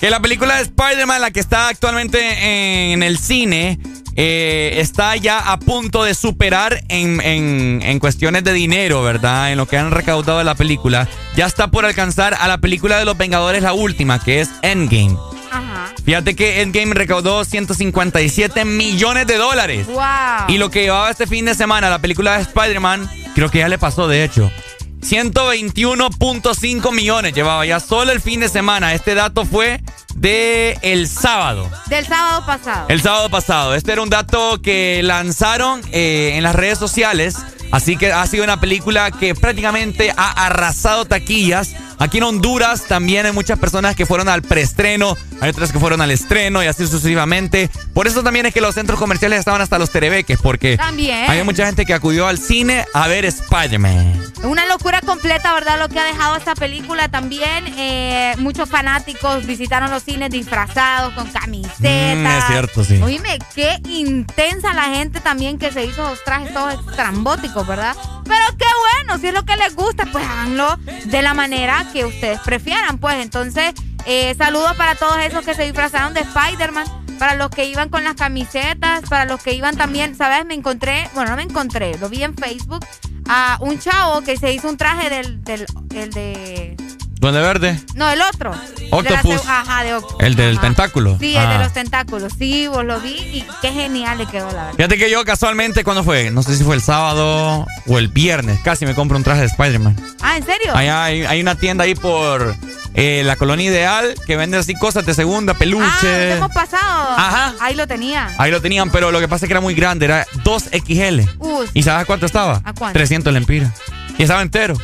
[0.00, 3.80] Que la película de Spider-Man, la que está actualmente en el cine,
[4.20, 9.52] eh, está ya a punto de superar en, en- en cuestiones de dinero, ¿verdad?
[9.52, 11.06] En lo que han recaudado de la película.
[11.36, 15.16] Ya está por alcanzar a la película de los Vengadores, la última, que es Endgame.
[15.52, 15.92] Ajá.
[16.04, 19.86] Fíjate que Endgame recaudó 157 millones de dólares.
[19.86, 20.02] Wow.
[20.48, 23.68] Y lo que llevaba este fin de semana la película de Spider-Man, creo que ya
[23.68, 24.50] le pasó, de hecho.
[25.00, 28.94] 121.5 millones llevaba ya solo el fin de semana.
[28.94, 29.80] Este dato fue
[30.14, 31.70] de el sábado.
[31.86, 32.86] Del sábado pasado.
[32.88, 33.74] El sábado pasado.
[33.74, 37.36] Este era un dato que lanzaron eh, en las redes sociales.
[37.70, 41.74] Así que ha sido una película que prácticamente ha arrasado taquillas.
[41.98, 46.00] Aquí en Honduras también hay muchas personas que fueron al preestreno, hay otras que fueron
[46.00, 47.70] al estreno y así sucesivamente.
[47.92, 51.28] Por eso también es que los centros comerciales estaban hasta los terebeques, porque También.
[51.28, 54.32] hay mucha gente que acudió al cine a ver Spider-Man.
[54.44, 55.78] Una locura completa, ¿verdad?
[55.80, 57.64] Lo que ha dejado esta película también.
[57.76, 62.16] Eh, muchos fanáticos visitaron los cines disfrazados, con camisetas.
[62.16, 63.00] Mm, es cierto, sí.
[63.02, 67.96] Oíme, qué intensa la gente también que se hizo los trajes todos estrambóticos, ¿verdad?
[68.28, 68.66] Pero qué
[69.06, 72.98] bueno, si es lo que les gusta, pues háganlo de la manera que ustedes prefieran.
[72.98, 73.72] Pues entonces,
[74.06, 76.86] eh, saludos para todos esos que se disfrazaron de Spider-Man.
[77.18, 80.46] Para los que iban con las camisetas, para los que iban también, ¿sabes?
[80.46, 82.86] Me encontré, bueno, no me encontré, lo vi en Facebook,
[83.28, 86.76] a un chavo que se hizo un traje del, del el de,
[87.20, 87.80] ¿Duende Verde?
[87.94, 88.52] no, el otro.
[88.90, 89.44] Octopus.
[89.44, 90.24] De ajá, de Octopus.
[90.24, 90.60] El del ajá.
[90.66, 91.16] tentáculo.
[91.18, 91.58] Sí, el de Ah.
[91.62, 92.32] los tentáculos.
[92.38, 94.74] Sí, vos lo vi y qué genial le quedó, la verdad.
[94.76, 96.30] Fíjate que yo casualmente, ¿cuándo fue?
[96.30, 99.46] No sé si fue el sábado o el viernes, casi me compro un traje de
[99.48, 99.96] Spider-Man.
[100.22, 100.74] Ah, ¿en serio?
[100.74, 102.54] Allá hay, hay una tienda ahí por
[102.94, 106.32] eh, la colonia ideal que vende así cosas de segunda, Ah, peluche.
[106.32, 107.14] hemos pasado.
[107.16, 107.54] Ajá.
[107.60, 108.30] Ahí lo tenía.
[108.38, 111.28] Ahí lo tenían, pero lo que pasa es que era muy grande, era 2XL.
[111.38, 112.60] Uh, ¿Y sabes cuánto estaba?
[112.64, 112.96] ¿A cuánto?
[112.98, 113.72] 300 lempiras.
[114.16, 114.76] Y estaba entero.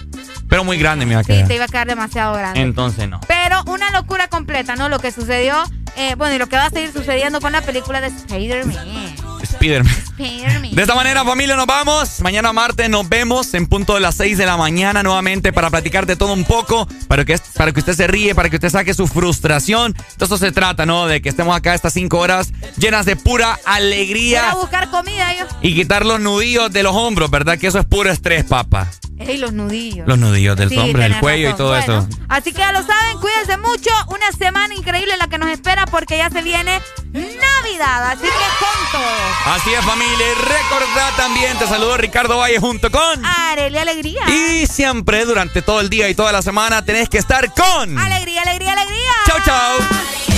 [0.48, 1.48] Pero muy grande me iba a Sí, quedar.
[1.48, 2.60] te iba a quedar demasiado grande.
[2.60, 3.20] Entonces no.
[3.26, 4.88] Pero una locura completa, ¿no?
[4.88, 5.62] Lo que sucedió,
[5.96, 8.76] eh, bueno, y lo que va a seguir sucediendo con la película de Spider-Man.
[9.64, 9.94] Spider-Man.
[9.94, 10.74] Spider-Man.
[10.74, 12.20] De esta manera, familia, nos vamos.
[12.20, 16.04] Mañana martes nos vemos en punto de las 6 de la mañana nuevamente para platicar
[16.06, 18.92] de todo un poco, para que, para que usted se ríe, para que usted saque
[18.94, 19.92] su frustración.
[20.18, 21.06] De eso se trata, ¿no?
[21.06, 25.32] De que estemos acá estas 5 horas llenas de pura Voy alegría a buscar comida
[25.38, 25.47] yo.
[25.62, 27.58] y quitar los nudillos de los hombros, ¿verdad?
[27.58, 28.90] Que eso es puro estrés, papá.
[29.16, 30.06] Ey, los nudillos.
[30.08, 32.08] Los nudillos del Sí, hombro, del cuello y todo Bueno, eso.
[32.28, 33.88] Así que ya lo saben, cuídense mucho.
[34.08, 36.80] Una semana increíble la que nos espera porque ya se viene
[37.12, 38.10] Navidad.
[38.10, 39.53] Así que con todo.
[39.54, 40.33] Así es, familia.
[40.33, 43.24] Y recordad también, te saludo Ricardo Valle junto con...
[43.24, 44.28] Arele, alegría.
[44.28, 47.97] Y siempre, durante todo el día y toda la semana, tenés que estar con...
[47.97, 49.12] Alegría, alegría, alegría.
[49.28, 50.33] Chau, chau.